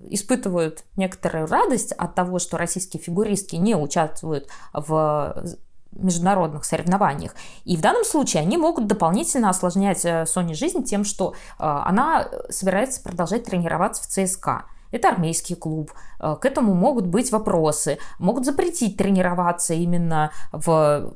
испытывают 0.09 0.85
некоторую 0.97 1.49
радость 1.49 1.93
от 1.93 2.15
того, 2.15 2.39
что 2.39 2.57
российские 2.57 3.03
фигуристки 3.03 3.57
не 3.57 3.75
участвуют 3.75 4.49
в 4.73 5.45
международных 5.91 6.65
соревнованиях. 6.65 7.35
И 7.65 7.77
в 7.77 7.81
данном 7.81 8.05
случае 8.05 8.43
они 8.43 8.57
могут 8.57 8.87
дополнительно 8.87 9.51
осложнять 9.51 10.05
э, 10.05 10.25
Соне 10.25 10.55
жизнь 10.55 10.85
тем, 10.85 11.05
что 11.05 11.33
э, 11.33 11.35
она 11.59 12.29
собирается 12.49 13.03
продолжать 13.03 13.43
тренироваться 13.43 14.05
в 14.05 14.07
ЦСКА. 14.07 14.67
Это 14.93 15.09
армейский 15.09 15.57
клуб. 15.57 15.91
К 16.21 16.39
этому 16.45 16.73
могут 16.73 17.09
быть 17.09 17.33
вопросы. 17.33 17.99
Могут 18.21 18.45
запретить 18.45 18.97
тренироваться 18.97 19.75
именно 19.75 20.31
в, 20.53 21.13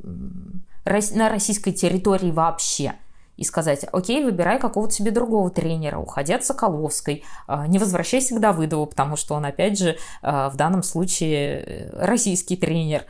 на 1.12 1.28
российской 1.28 1.72
территории 1.72 2.30
вообще. 2.30 2.94
И 3.38 3.44
сказать, 3.44 3.86
окей, 3.92 4.24
выбирай 4.24 4.58
какого-то 4.58 4.92
себе 4.92 5.12
другого 5.12 5.48
тренера, 5.48 5.98
уходи 5.98 6.32
от 6.32 6.44
Соколовской, 6.44 7.24
э, 7.46 7.64
не 7.68 7.78
возвращайся 7.78 8.34
к 8.34 8.40
Давыдову, 8.40 8.86
потому 8.86 9.16
что 9.16 9.34
он, 9.34 9.46
опять 9.46 9.78
же, 9.78 9.96
э, 10.22 10.48
в 10.52 10.56
данном 10.56 10.82
случае 10.82 11.62
э, 11.64 12.04
российский 12.04 12.56
тренер. 12.56 13.04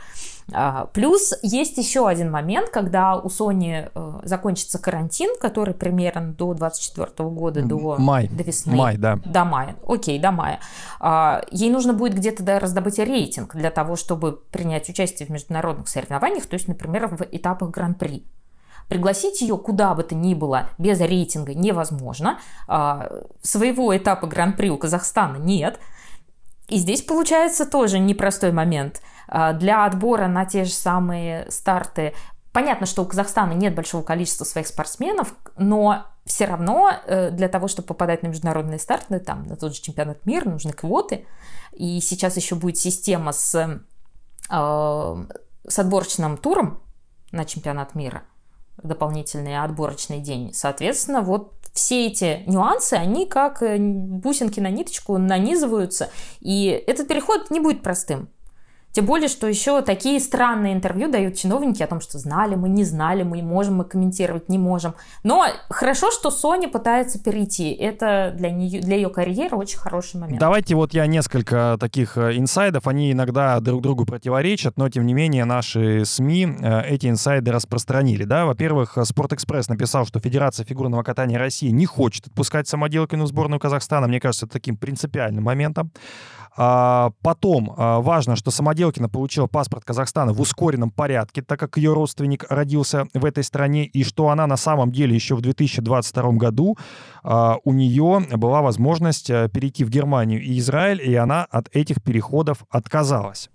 А, 0.52 0.86
Плюс 0.92 1.34
есть 1.42 1.76
еще 1.76 2.08
один 2.08 2.30
момент, 2.30 2.70
когда 2.70 3.16
у 3.16 3.28
Сони 3.28 3.88
э, 3.94 4.20
закончится 4.22 4.78
карантин, 4.78 5.30
который 5.40 5.74
примерно 5.74 6.32
до 6.32 6.54
24 6.54 7.28
года, 7.30 7.62
до, 7.62 7.96
Май. 7.98 8.28
до 8.28 8.42
весны. 8.42 8.74
Май, 8.74 8.96
да. 8.96 9.16
До 9.24 9.44
мая. 9.44 9.76
Окей, 9.86 10.18
до 10.18 10.30
мая. 10.30 10.60
А, 11.00 11.42
Ей 11.50 11.70
нужно 11.70 11.92
будет 11.92 12.14
где-то 12.14 12.60
раздобыть 12.60 12.98
рейтинг 12.98 13.54
для 13.56 13.70
того, 13.70 13.96
чтобы 13.96 14.32
принять 14.32 14.88
участие 14.88 15.26
в 15.26 15.30
международных 15.30 15.88
соревнованиях, 15.88 16.46
то 16.46 16.54
есть, 16.54 16.68
например, 16.68 17.08
в 17.08 17.22
этапах 17.30 17.70
Гран-при. 17.70 18.24
Пригласить 18.88 19.40
ее 19.40 19.56
куда 19.58 19.94
бы 19.94 20.02
то 20.02 20.14
ни 20.14 20.34
было 20.34 20.70
без 20.78 21.00
рейтинга 21.00 21.54
невозможно. 21.54 22.38
А, 22.66 23.10
Своего 23.42 23.96
этапа 23.96 24.26
Гран-при 24.26 24.70
у 24.70 24.78
Казахстана 24.78 25.36
нет. 25.36 25.78
И 26.68 26.76
здесь 26.78 27.02
получается 27.02 27.66
тоже 27.66 27.98
непростой 27.98 28.52
момент. 28.52 29.02
А, 29.28 29.52
Для 29.52 29.84
отбора 29.84 30.26
на 30.26 30.44
те 30.44 30.64
же 30.64 30.72
самые 30.72 31.50
старты 31.50 32.14
Понятно, 32.52 32.86
что 32.86 33.02
у 33.02 33.04
Казахстана 33.04 33.52
нет 33.52 33.74
большого 33.74 34.02
количества 34.02 34.44
своих 34.44 34.66
спортсменов, 34.66 35.34
но 35.56 36.06
все 36.24 36.46
равно 36.46 36.90
э, 37.06 37.30
для 37.30 37.48
того, 37.48 37.68
чтобы 37.68 37.88
попадать 37.88 38.22
на 38.22 38.28
международные 38.28 38.78
старты, 38.78 39.20
там, 39.20 39.46
на 39.46 39.56
тот 39.56 39.74
же 39.74 39.82
чемпионат 39.82 40.24
мира, 40.26 40.48
нужны 40.48 40.72
квоты. 40.72 41.26
И 41.72 42.00
сейчас 42.00 42.36
еще 42.36 42.54
будет 42.54 42.76
система 42.76 43.32
с, 43.32 43.54
э, 43.54 45.24
с 45.68 45.78
отборочным 45.78 46.36
туром 46.36 46.82
на 47.32 47.44
чемпионат 47.44 47.94
мира, 47.94 48.22
дополнительный 48.82 49.62
отборочный 49.62 50.20
день. 50.20 50.52
Соответственно, 50.52 51.22
вот 51.22 51.54
все 51.72 52.06
эти 52.06 52.42
нюансы, 52.46 52.94
они 52.94 53.26
как 53.26 53.62
э, 53.62 53.78
бусинки 53.78 54.60
на 54.60 54.70
ниточку 54.70 55.16
нанизываются, 55.18 56.10
и 56.40 56.66
этот 56.86 57.08
переход 57.08 57.50
не 57.50 57.60
будет 57.60 57.82
простым. 57.82 58.28
Тем 58.92 59.06
более, 59.06 59.28
что 59.28 59.46
еще 59.46 59.82
такие 59.82 60.18
странные 60.18 60.72
интервью 60.72 61.10
дают 61.10 61.36
чиновники 61.36 61.82
о 61.82 61.86
том, 61.86 62.00
что 62.00 62.18
знали 62.18 62.54
мы, 62.54 62.68
не 62.68 62.84
знали 62.84 63.22
мы, 63.22 63.42
можем 63.42 63.76
мы 63.76 63.84
комментировать, 63.84 64.48
не 64.48 64.58
можем. 64.58 64.94
Но 65.22 65.46
хорошо, 65.68 66.10
что 66.10 66.30
Sony 66.30 66.68
пытается 66.68 67.22
перейти. 67.22 67.70
Это 67.72 68.32
для, 68.36 68.50
нее, 68.50 68.80
для 68.80 68.96
ее 68.96 69.10
карьеры 69.10 69.56
очень 69.56 69.78
хороший 69.78 70.18
момент. 70.20 70.40
Давайте 70.40 70.74
вот 70.74 70.94
я 70.94 71.06
несколько 71.06 71.76
таких 71.78 72.16
э, 72.16 72.36
инсайдов, 72.38 72.88
они 72.88 73.12
иногда 73.12 73.60
друг 73.60 73.82
другу 73.82 74.04
противоречат, 74.06 74.76
но 74.76 74.88
тем 74.88 75.06
не 75.06 75.14
менее 75.14 75.44
наши 75.44 76.04
СМИ 76.04 76.56
э, 76.60 76.82
эти 76.88 77.06
инсайды 77.08 77.52
распространили. 77.52 78.24
Да? 78.24 78.46
Во-первых, 78.46 78.96
э, 78.96 79.04
Спортэкспресс 79.04 79.68
написал, 79.68 80.06
что 80.06 80.18
Федерация 80.18 80.64
фигурного 80.64 81.02
катания 81.02 81.38
России 81.38 81.70
не 81.70 81.86
хочет 81.86 82.26
отпускать 82.28 82.66
самоделкину 82.68 83.24
в 83.24 83.28
сборную 83.28 83.60
Казахстана. 83.60 84.08
Мне 84.08 84.20
кажется, 84.20 84.46
это 84.46 84.54
таким 84.54 84.76
принципиальным 84.76 85.44
моментом. 85.44 85.92
А, 86.60 87.12
потом 87.22 87.72
а, 87.76 88.00
важно, 88.00 88.34
что 88.34 88.50
Самоделкина 88.50 89.08
получила 89.08 89.46
паспорт 89.46 89.84
Казахстана 89.84 90.32
в 90.32 90.40
ускоренном 90.40 90.90
порядке, 90.90 91.40
так 91.40 91.60
как 91.60 91.76
ее 91.76 91.92
родственник 91.92 92.46
родился 92.50 93.06
в 93.14 93.24
этой 93.24 93.44
стране, 93.44 93.84
и 93.84 94.02
что 94.02 94.28
она 94.28 94.48
на 94.48 94.56
самом 94.56 94.90
деле 94.90 95.14
еще 95.14 95.36
в 95.36 95.40
2022 95.40 96.32
году 96.32 96.76
а, 97.22 97.58
у 97.62 97.72
нее 97.72 98.26
была 98.32 98.60
возможность 98.60 99.30
а, 99.30 99.48
перейти 99.48 99.84
в 99.84 99.88
Германию 99.88 100.42
и 100.42 100.58
Израиль, 100.58 101.00
и 101.00 101.14
она 101.14 101.44
от 101.44 101.68
этих 101.76 102.02
переходов 102.02 102.64
отказалась. 102.70 103.50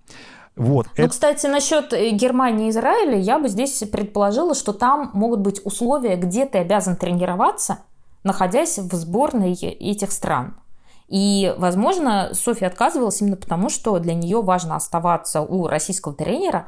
Вот. 0.56 0.88
Ну, 0.98 1.04
это- 1.04 1.10
кстати, 1.10 1.48
насчет 1.48 1.92
э, 1.92 2.12
Германии 2.12 2.68
и 2.68 2.70
Израиля, 2.70 3.18
я 3.18 3.38
бы 3.38 3.50
здесь 3.50 3.84
предположила, 3.92 4.56
что 4.56 4.72
там 4.72 5.12
могут 5.14 5.42
быть 5.42 5.60
условия, 5.66 6.16
где 6.16 6.46
ты 6.46 6.60
обязан 6.60 6.96
тренироваться, 6.96 7.80
находясь 8.24 8.78
в 8.78 8.94
сборной 8.94 9.56
этих 9.56 10.14
стран. 10.14 10.56
И, 11.08 11.54
возможно, 11.58 12.32
Софья 12.34 12.68
отказывалась 12.68 13.22
именно 13.22 13.38
потому, 13.38 13.70
что 13.70 14.00
для 14.00 14.14
нее 14.14 14.42
важно 14.42 14.76
оставаться 14.76 15.42
у 15.42 15.68
российского 15.68 16.14
тренера, 16.14 16.68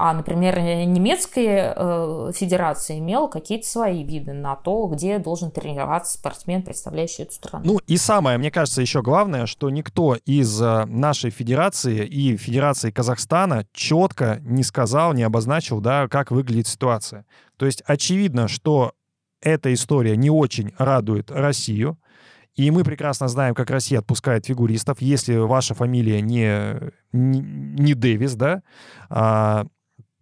а, 0.00 0.14
например, 0.14 0.60
немецкая 0.60 1.74
э, 1.76 2.30
федерация 2.32 2.98
имела 2.98 3.26
какие-то 3.26 3.66
свои 3.66 4.04
виды 4.04 4.32
на 4.32 4.54
то, 4.54 4.86
где 4.86 5.18
должен 5.18 5.50
тренироваться 5.50 6.16
спортсмен, 6.16 6.62
представляющий 6.62 7.24
эту 7.24 7.32
страну. 7.32 7.64
Ну 7.64 7.80
и 7.84 7.96
самое, 7.96 8.38
мне 8.38 8.52
кажется, 8.52 8.80
еще 8.80 9.02
главное, 9.02 9.46
что 9.46 9.68
никто 9.70 10.16
из 10.24 10.62
э, 10.62 10.84
нашей 10.84 11.30
федерации 11.30 12.06
и 12.06 12.36
Федерации 12.36 12.92
Казахстана 12.92 13.66
четко 13.72 14.38
не 14.44 14.62
сказал, 14.62 15.14
не 15.14 15.24
обозначил, 15.24 15.80
да, 15.80 16.06
как 16.06 16.30
выглядит 16.30 16.68
ситуация. 16.68 17.26
То 17.56 17.66
есть 17.66 17.82
очевидно, 17.84 18.46
что 18.46 18.92
эта 19.40 19.74
история 19.74 20.16
не 20.16 20.30
очень 20.30 20.72
радует 20.78 21.32
Россию. 21.32 21.98
И 22.58 22.72
мы 22.72 22.82
прекрасно 22.82 23.28
знаем, 23.28 23.54
как 23.54 23.70
Россия 23.70 24.00
отпускает 24.00 24.46
фигуристов. 24.46 25.00
Если 25.00 25.36
ваша 25.36 25.74
фамилия 25.74 26.20
не, 26.20 26.90
не, 27.12 27.38
не 27.40 27.94
Дэвис, 27.94 28.34
да, 28.34 28.62
а, 29.08 29.66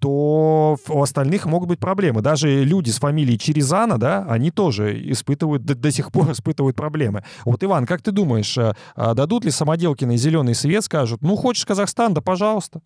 то 0.01 0.77
у 0.87 1.03
остальных 1.03 1.47
могут 1.47 1.71
быть 1.71 1.81
проблемы. 1.81 2.21
Даже 2.21 2.63
люди 2.63 2.91
с 2.91 2.99
фамилией 2.99 3.39
Черезана, 3.39 3.97
да, 3.97 4.27
они 4.29 4.51
тоже 4.51 5.11
испытывают, 5.13 5.65
до, 5.65 5.75
до 5.75 5.91
сих 5.91 6.13
пор 6.13 6.31
испытывают 6.33 6.77
проблемы. 6.77 7.25
Вот, 7.47 7.65
Иван, 7.65 7.87
как 7.87 8.03
ты 8.03 8.13
думаешь, 8.13 8.59
а, 8.59 8.77
а, 8.95 9.15
дадут 9.15 9.47
ли 9.47 9.51
Самоделкиной 9.51 10.19
зеленый 10.19 10.55
свет, 10.55 10.85
скажут, 10.85 11.23
ну, 11.23 11.37
хочешь 11.37 11.65
Казахстан, 11.65 12.13
да 12.13 12.21
пожалуйста. 12.21 12.83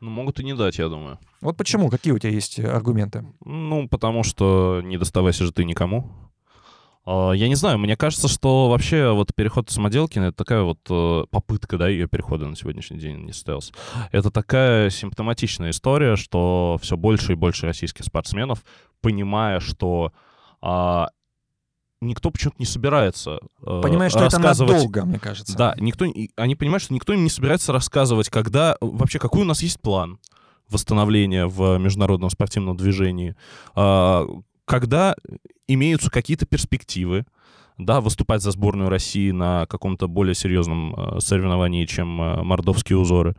Ну, 0.00 0.08
могут 0.08 0.40
и 0.40 0.44
не 0.44 0.54
дать, 0.54 0.78
я 0.78 0.88
думаю. 0.88 1.18
Вот 1.42 1.58
почему? 1.58 1.90
Какие 1.90 2.14
у 2.14 2.18
тебя 2.18 2.32
есть 2.32 2.58
э, 2.58 2.66
аргументы? 2.66 3.24
Ну, 3.44 3.86
потому 3.86 4.22
что 4.22 4.80
не 4.82 4.96
доставайся 4.96 5.44
же 5.44 5.52
ты 5.52 5.64
никому. 5.64 6.10
А, 7.04 7.32
Я 7.32 7.48
не 7.48 7.54
знаю, 7.54 7.78
мне 7.78 7.96
кажется, 7.96 8.28
что 8.28 8.68
вообще 8.68 9.12
вот 9.12 9.34
переход 9.34 9.70
самоделкина 9.70 10.26
это 10.26 10.36
такая 10.36 10.62
вот 10.62 10.78
э, 10.88 11.24
попытка, 11.30 11.78
да, 11.78 11.88
ее 11.88 12.06
перехода 12.06 12.46
на 12.46 12.56
сегодняшний 12.56 12.98
день 12.98 13.24
не 13.24 13.32
состоялся. 13.32 13.72
Это 14.12 14.30
такая 14.30 14.90
симптоматичная 14.90 15.70
история, 15.70 16.16
что 16.16 16.78
все 16.80 16.96
больше 16.96 17.32
и 17.32 17.36
больше 17.36 17.66
российских 17.66 18.04
спортсменов, 18.04 18.64
понимая, 19.00 19.60
что 19.60 20.12
а, 20.60 21.08
никто 22.00 22.30
почему-то 22.30 22.56
не 22.58 22.66
собирается 22.66 23.40
э, 23.66 23.80
Понимаешь, 23.82 24.12
что 24.12 24.24
это 24.24 24.38
надолго, 24.38 25.04
мне 25.04 25.18
кажется. 25.18 25.56
Да, 25.56 25.74
никто, 25.78 26.06
они 26.36 26.54
понимают, 26.54 26.82
что 26.82 26.94
никто 26.94 27.12
им 27.12 27.24
не 27.24 27.30
собирается 27.30 27.72
рассказывать, 27.72 28.28
когда 28.28 28.76
вообще 28.80 29.18
какой 29.18 29.42
у 29.42 29.46
нас 29.46 29.62
есть 29.62 29.80
план 29.80 30.18
восстановления 30.68 31.46
в 31.46 31.78
международном 31.78 32.30
спортивном 32.30 32.76
движении, 32.76 33.34
а, 33.74 34.26
когда 34.64 35.14
имеются 35.66 36.10
какие-то 36.10 36.46
перспективы, 36.46 37.24
да, 37.78 38.00
выступать 38.00 38.42
за 38.42 38.50
сборную 38.50 38.90
России 38.90 39.30
на 39.30 39.66
каком-то 39.66 40.06
более 40.06 40.34
серьезном 40.34 40.94
э, 40.94 41.20
соревновании, 41.20 41.86
чем 41.86 42.20
э, 42.20 42.42
мордовские 42.42 42.98
узоры. 42.98 43.34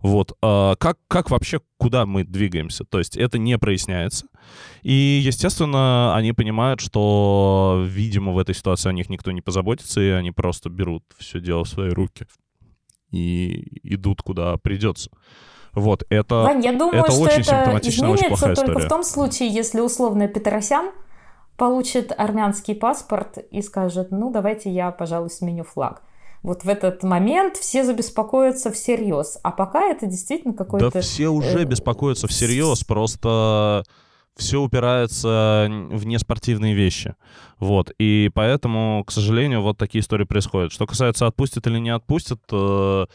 Вот. 0.00 0.36
А 0.42 0.74
как, 0.76 0.98
как 1.08 1.30
вообще, 1.30 1.60
куда 1.76 2.06
мы 2.06 2.24
двигаемся? 2.24 2.84
То 2.84 2.98
есть 2.98 3.16
это 3.16 3.38
не 3.38 3.58
проясняется. 3.58 4.26
И, 4.82 5.20
естественно, 5.24 6.14
они 6.16 6.32
понимают, 6.32 6.80
что, 6.80 7.84
видимо, 7.86 8.32
в 8.32 8.38
этой 8.38 8.54
ситуации 8.54 8.88
о 8.88 8.92
них 8.92 9.08
никто 9.10 9.32
не 9.32 9.40
позаботится, 9.40 10.00
и 10.00 10.08
они 10.08 10.30
просто 10.30 10.70
берут 10.70 11.04
все 11.18 11.40
дело 11.40 11.64
в 11.64 11.68
свои 11.68 11.90
руки 11.90 12.26
и 13.10 13.80
идут 13.82 14.22
куда 14.22 14.56
придется. 14.56 15.10
Вот, 15.74 16.04
это... 16.08 16.42
Вань, 16.42 16.64
я 16.64 16.72
думаю, 16.72 17.00
это 17.00 17.12
что 17.12 17.22
очень 17.22 17.40
это 17.40 17.44
симптоматичная, 17.44 18.08
очень 18.08 18.28
плохая 18.28 18.54
только 18.54 18.70
история. 18.70 18.86
в 18.86 18.88
том 18.88 19.02
случае, 19.02 19.48
если 19.48 19.80
условно 19.80 20.28
Петросян 20.28 20.90
получит 21.56 22.12
армянский 22.16 22.74
паспорт 22.74 23.38
и 23.50 23.62
скажет, 23.62 24.10
ну, 24.10 24.30
давайте 24.30 24.70
я, 24.70 24.90
пожалуй, 24.90 25.30
сменю 25.30 25.64
флаг. 25.64 26.02
Вот 26.42 26.62
в 26.62 26.68
этот 26.68 27.02
момент 27.02 27.56
все 27.56 27.84
забеспокоятся 27.84 28.70
всерьез. 28.70 29.38
А 29.42 29.50
пока 29.50 29.82
это 29.84 30.06
действительно 30.06 30.52
какой-то... 30.52 30.90
Да 30.90 31.00
все 31.00 31.28
уже 31.28 31.62
э, 31.62 31.64
беспокоятся 31.64 32.26
всерьез, 32.26 32.84
просто 32.84 33.82
все 34.36 34.60
упирается 34.60 35.68
в 35.70 36.04
неспортивные 36.04 36.74
вещи. 36.74 37.14
Вот. 37.58 37.92
И 37.98 38.30
поэтому, 38.34 39.04
к 39.06 39.10
сожалению, 39.10 39.62
вот 39.62 39.78
такие 39.78 40.02
истории 40.02 40.24
происходят. 40.24 40.70
Что 40.70 40.86
касается 40.86 41.26
отпустят 41.26 41.66
или 41.66 41.78
не 41.78 41.90
отпустят, 41.90 42.40
э, 42.52 43.06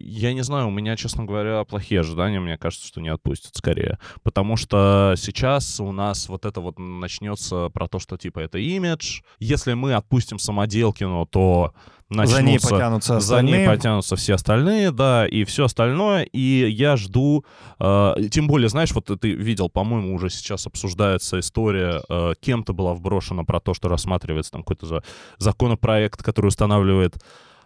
я 0.00 0.32
не 0.32 0.42
знаю, 0.42 0.68
у 0.68 0.70
меня, 0.70 0.96
честно 0.96 1.24
говоря, 1.24 1.64
плохие 1.64 2.00
ожидания. 2.00 2.40
Мне 2.40 2.58
кажется, 2.58 2.86
что 2.86 3.00
не 3.00 3.08
отпустят 3.08 3.54
скорее. 3.56 3.98
Потому 4.22 4.56
что 4.56 5.14
сейчас 5.16 5.80
у 5.80 5.92
нас 5.92 6.28
вот 6.28 6.44
это 6.44 6.60
вот 6.60 6.78
начнется 6.78 7.68
про 7.70 7.88
то, 7.88 7.98
что 7.98 8.16
типа 8.16 8.40
это 8.40 8.58
имидж. 8.58 9.20
Если 9.38 9.74
мы 9.74 9.94
отпустим 9.94 10.38
самоделкину, 10.38 11.26
то 11.26 11.72
начнутся... 12.08 12.36
За 12.36 12.42
ней 12.42 12.58
потянутся 12.60 13.20
За 13.20 13.42
ней 13.42 13.52
остальные. 13.52 13.68
потянутся 13.68 14.16
все 14.16 14.34
остальные, 14.34 14.90
да, 14.92 15.26
и 15.26 15.44
все 15.44 15.64
остальное. 15.64 16.22
И 16.24 16.68
я 16.70 16.96
жду... 16.96 17.44
э, 17.78 18.14
тем 18.30 18.46
более, 18.46 18.68
знаешь, 18.68 18.92
вот 18.92 19.06
ты 19.20 19.32
видел, 19.32 19.68
по-моему, 19.68 20.14
уже 20.14 20.30
сейчас 20.30 20.66
обсуждается 20.66 21.40
история, 21.40 22.02
э, 22.08 22.34
кем-то 22.40 22.72
была 22.72 22.94
вброшена 22.94 23.44
про 23.44 23.60
то, 23.60 23.74
что 23.74 23.88
рассматривается 23.88 24.52
там 24.52 24.62
какой-то 24.62 24.86
за- 24.86 25.02
законопроект, 25.38 26.22
который 26.22 26.46
устанавливает 26.46 27.16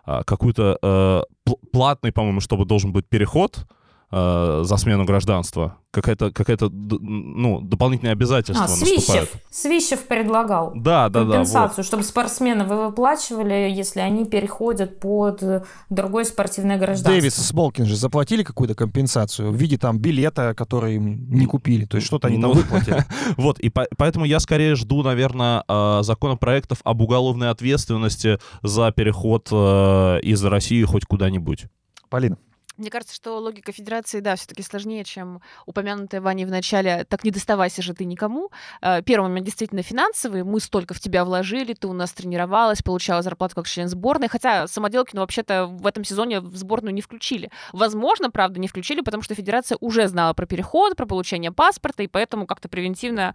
а, 0.05 0.25
какой-то 0.25 0.79
э, 0.83 1.23
пл- 1.49 1.59
платный, 1.73 2.13
по-моему, 2.13 2.41
чтобы 2.41 2.65
должен 2.65 2.93
быть 2.93 3.09
переход 3.09 3.67
э, 4.13 4.61
за 4.65 4.77
смену 4.77 5.05
гражданства. 5.05 5.77
Какая-то, 5.93 6.31
какая-то 6.31 6.69
ну, 6.71 7.61
дополнительные 7.63 8.13
обязательства 8.13 8.65
А, 8.65 8.69
наступают. 8.69 9.03
Свищев. 9.05 9.35
Свищев 9.51 10.07
предлагал 10.07 10.71
Да, 10.77 11.09
да, 11.09 11.21
да. 11.21 11.25
вот. 11.25 11.33
компенсацию, 11.33 11.83
чтобы 11.83 12.05
спортсмены 12.05 12.63
вы 12.65 12.87
выплачивали, 12.87 13.69
если 13.77 13.99
они 13.99 14.25
переходят 14.25 15.01
под 15.01 15.43
э, 15.43 15.65
другое 15.89 16.23
спортивное 16.25 16.79
гражданство. 16.79 17.13
Дэвис 17.13 17.39
и 17.39 17.41
Смолкин 17.41 17.87
же 17.87 17.97
заплатили 17.97 18.45
какую-то 18.45 18.77
компенсацию 18.77 19.51
в 19.51 19.57
виде 19.57 19.79
там 19.79 19.99
билета, 19.99 20.55
который 20.55 20.95
им 20.95 21.29
не 21.29 21.47
купили. 21.47 21.87
То 21.87 21.97
есть 21.97 22.07
что-то 22.07 22.29
они 22.29 22.41
там 22.41 22.51
Ну, 22.53 22.57
выплатили. 22.57 23.05
Вот, 23.37 23.59
и 23.59 23.69
по- 23.69 23.89
поэтому 23.97 24.25
я 24.27 24.39
скорее 24.39 24.77
жду, 24.77 25.03
наверное, 25.03 25.65
э, 25.67 26.01
законопроектов 26.03 26.79
об 26.85 27.01
уголовной 27.01 27.51
ответственности 27.51 28.39
за 28.63 28.93
переход 28.93 29.49
э, 29.51 30.21
из 30.23 30.45
России 30.45 30.85
хоть 30.85 31.05
куда-нибудь. 31.05 31.67
Полина. 32.09 32.37
Мне 32.81 32.91
кажется, 32.91 33.15
что 33.15 33.39
логика 33.39 33.73
федерации, 33.73 34.21
да, 34.21 34.37
все-таки 34.37 34.63
сложнее, 34.63 35.05
чем 35.05 35.43
упомянутая 35.67 36.23
Ваней 36.23 36.47
в 36.47 36.51
начале. 36.51 37.05
Так 37.05 37.25
не 37.25 37.31
доставайся 37.31 37.83
же 37.83 37.93
ты 37.93 38.07
никому. 38.07 38.51
Э, 38.81 39.03
Первый 39.03 39.29
момент 39.29 39.45
действительно 39.45 39.83
финансовый. 39.83 40.45
Мы 40.45 40.61
столько 40.61 40.95
в 40.95 41.01
тебя 41.01 41.27
вложили, 41.27 41.75
ты 41.75 41.89
у 41.89 41.93
нас 41.93 42.13
тренировалась, 42.13 42.81
получала 42.81 43.21
зарплату 43.21 43.55
как 43.55 43.67
член 43.67 43.87
сборной. 43.87 44.29
Хотя 44.29 44.67
Самоделкину 44.67 45.21
вообще-то 45.21 45.67
в 45.67 45.87
этом 45.87 46.05
сезоне 46.05 46.41
в 46.41 46.57
сборную 46.57 46.95
не 46.95 47.03
включили. 47.03 47.51
Возможно, 47.75 48.31
правда, 48.31 48.59
не 48.59 48.67
включили, 48.67 49.03
потому 49.03 49.23
что 49.23 49.35
федерация 49.35 49.77
уже 49.83 50.09
знала 50.09 50.33
про 50.33 50.47
переход, 50.47 50.97
про 50.97 51.05
получение 51.05 51.53
паспорта, 51.53 52.03
и 52.03 52.07
поэтому 52.07 52.47
как-то 52.47 52.71
превентивно 52.71 53.35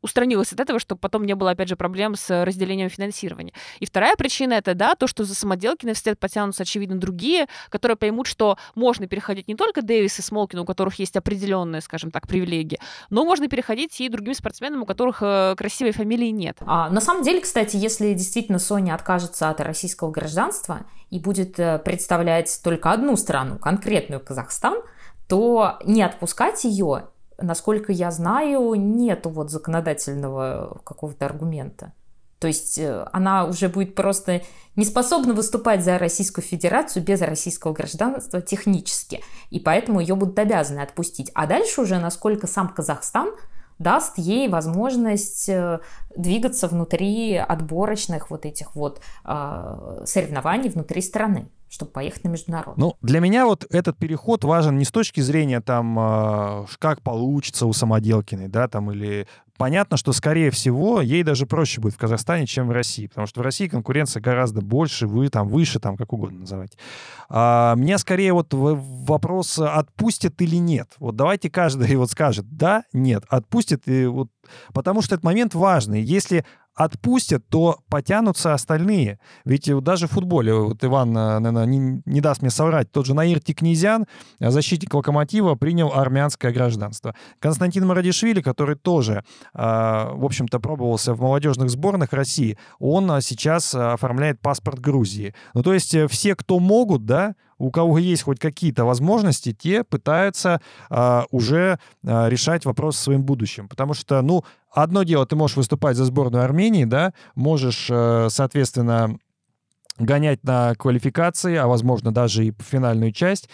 устранилась 0.00 0.52
от 0.52 0.60
этого, 0.60 0.78
чтобы 0.78 1.00
потом 1.00 1.24
не 1.24 1.34
было, 1.34 1.50
опять 1.50 1.68
же, 1.68 1.74
проблем 1.74 2.14
с 2.14 2.44
разделением 2.44 2.88
финансирования. 2.88 3.52
И 3.80 3.86
вторая 3.86 4.14
причина 4.14 4.52
это, 4.52 4.74
да, 4.74 4.94
то, 4.94 5.08
что 5.08 5.24
за 5.24 5.34
Самоделкиной 5.34 5.94
вслед 5.94 6.20
потянутся, 6.20 6.62
очевидно, 6.62 6.96
другие, 6.96 7.48
которые 7.68 7.96
поймут, 7.96 8.28
что 8.28 8.58
можно 8.76 9.06
переходить 9.08 9.48
не 9.48 9.56
только 9.56 9.82
Дэвис 9.82 10.18
и 10.18 10.22
Смолкин, 10.22 10.60
у 10.60 10.64
которых 10.64 10.98
есть 10.98 11.16
определенные, 11.16 11.80
скажем 11.80 12.10
так, 12.10 12.28
привилегии, 12.28 12.78
но 13.10 13.24
можно 13.24 13.48
переходить 13.48 14.00
и 14.00 14.08
другим 14.08 14.34
спортсменам, 14.34 14.82
у 14.82 14.86
которых 14.86 15.22
э, 15.22 15.54
красивой 15.56 15.92
фамилии 15.92 16.28
нет. 16.28 16.58
А, 16.60 16.90
на 16.90 17.00
самом 17.00 17.22
деле, 17.22 17.40
кстати, 17.40 17.76
если 17.76 18.12
действительно 18.14 18.58
Соня 18.58 18.94
откажется 18.94 19.50
от 19.50 19.60
российского 19.60 20.10
гражданства 20.10 20.80
и 21.10 21.18
будет 21.18 21.58
э, 21.58 21.78
представлять 21.78 22.60
только 22.62 22.92
одну 22.92 23.16
страну, 23.16 23.58
конкретную 23.58 24.20
Казахстан, 24.20 24.76
то 25.28 25.78
не 25.84 26.02
отпускать 26.02 26.64
ее, 26.64 27.08
насколько 27.38 27.92
я 27.92 28.10
знаю, 28.10 28.74
нету 28.74 29.30
вот 29.30 29.50
законодательного 29.50 30.80
какого-то 30.84 31.26
аргумента. 31.26 31.92
То 32.38 32.48
есть 32.48 32.78
э, 32.78 33.06
она 33.12 33.44
уже 33.46 33.68
будет 33.68 33.94
просто 33.94 34.42
не 34.76 34.84
способна 34.84 35.32
выступать 35.32 35.82
за 35.82 35.98
Российскую 35.98 36.44
Федерацию 36.44 37.02
без 37.02 37.22
российского 37.22 37.72
гражданства 37.72 38.42
технически. 38.42 39.22
И 39.50 39.58
поэтому 39.58 40.00
ее 40.00 40.14
будут 40.16 40.38
обязаны 40.38 40.80
отпустить. 40.80 41.30
А 41.34 41.46
дальше 41.46 41.80
уже, 41.80 41.98
насколько 41.98 42.46
сам 42.46 42.68
Казахстан 42.68 43.30
даст 43.78 44.18
ей 44.18 44.48
возможность 44.48 45.48
э, 45.48 45.80
двигаться 46.14 46.68
внутри 46.68 47.36
отборочных 47.36 48.30
вот 48.30 48.44
этих 48.44 48.74
вот 48.74 49.00
э, 49.24 50.02
соревнований 50.04 50.68
внутри 50.68 51.00
страны, 51.00 51.48
чтобы 51.70 51.90
поехать 51.92 52.24
на 52.24 52.28
международный. 52.28 52.80
Ну, 52.82 52.96
для 53.00 53.20
меня 53.20 53.46
вот 53.46 53.66
этот 53.70 53.96
переход 53.96 54.44
важен 54.44 54.76
не 54.78 54.84
с 54.84 54.90
точки 54.90 55.20
зрения 55.20 55.60
там, 55.60 56.66
как 56.78 57.02
получится 57.02 57.66
у 57.66 57.72
самоделкиной, 57.74 58.48
да, 58.48 58.66
там, 58.68 58.90
или 58.90 59.26
понятно, 59.56 59.96
что, 59.96 60.12
скорее 60.12 60.50
всего, 60.50 61.00
ей 61.00 61.22
даже 61.22 61.46
проще 61.46 61.80
будет 61.80 61.94
в 61.94 61.98
Казахстане, 61.98 62.46
чем 62.46 62.68
в 62.68 62.72
России, 62.72 63.06
потому 63.06 63.26
что 63.26 63.40
в 63.40 63.42
России 63.42 63.68
конкуренция 63.68 64.20
гораздо 64.20 64.60
больше, 64.60 65.06
вы 65.06 65.28
там 65.28 65.48
выше, 65.48 65.80
там, 65.80 65.96
как 65.96 66.12
угодно 66.12 66.40
называть. 66.40 66.76
А, 67.28 67.74
меня 67.76 67.98
скорее 67.98 68.32
вот 68.32 68.48
вопрос, 68.52 69.58
отпустят 69.58 70.40
или 70.42 70.56
нет. 70.56 70.88
Вот 70.98 71.16
давайте 71.16 71.50
каждый 71.50 71.94
вот 71.96 72.10
скажет, 72.10 72.46
да, 72.48 72.84
нет, 72.92 73.24
отпустят, 73.28 73.82
и 73.86 74.06
вот, 74.06 74.28
потому 74.72 75.02
что 75.02 75.14
этот 75.14 75.24
момент 75.24 75.54
важный. 75.54 76.02
Если 76.02 76.44
отпустят, 76.76 77.48
то 77.48 77.80
потянутся 77.88 78.54
остальные. 78.54 79.18
Ведь 79.44 79.68
даже 79.82 80.06
в 80.06 80.12
футболе, 80.12 80.54
вот 80.54 80.84
Иван, 80.84 81.12
наверное, 81.12 81.64
не, 81.64 82.02
не 82.04 82.20
даст 82.20 82.42
мне 82.42 82.50
соврать, 82.50 82.92
тот 82.92 83.06
же 83.06 83.14
Наир 83.14 83.40
Тикнезян, 83.40 84.06
э, 84.38 84.50
защитник 84.50 84.92
«Локомотива», 84.94 85.54
принял 85.54 85.92
армянское 85.92 86.52
гражданство. 86.52 87.14
Константин 87.40 87.86
Марадишвили, 87.86 88.42
который 88.42 88.76
тоже, 88.76 89.24
э, 89.54 89.58
в 89.58 90.24
общем-то, 90.24 90.60
пробовался 90.60 91.14
в 91.14 91.20
молодежных 91.20 91.70
сборных 91.70 92.12
России, 92.12 92.58
он 92.78 93.10
э, 93.10 93.20
сейчас 93.22 93.74
э, 93.74 93.78
оформляет 93.78 94.40
паспорт 94.40 94.78
Грузии. 94.78 95.34
Ну, 95.54 95.62
то 95.62 95.72
есть 95.72 95.94
э, 95.94 96.06
все, 96.08 96.36
кто 96.36 96.58
могут, 96.58 97.06
да, 97.06 97.34
у 97.58 97.70
кого 97.70 97.98
есть 97.98 98.22
хоть 98.22 98.38
какие-то 98.38 98.84
возможности, 98.84 99.52
те 99.52 99.82
пытаются 99.82 100.60
э, 100.90 101.22
уже 101.30 101.78
э, 102.02 102.28
решать 102.28 102.64
вопрос 102.64 102.98
своим 102.98 103.22
будущим. 103.22 103.68
Потому 103.68 103.94
что, 103.94 104.20
ну, 104.20 104.44
одно 104.76 105.02
дело, 105.02 105.26
ты 105.26 105.36
можешь 105.36 105.56
выступать 105.56 105.96
за 105.96 106.04
сборную 106.04 106.44
Армении, 106.44 106.84
да, 106.84 107.14
можешь, 107.34 107.88
э, 107.90 108.28
соответственно, 108.30 109.18
гонять 109.98 110.44
на 110.44 110.74
квалификации, 110.74 111.56
а, 111.56 111.66
возможно, 111.66 112.12
даже 112.12 112.46
и 112.46 112.52
финальную 112.58 113.12
часть, 113.12 113.48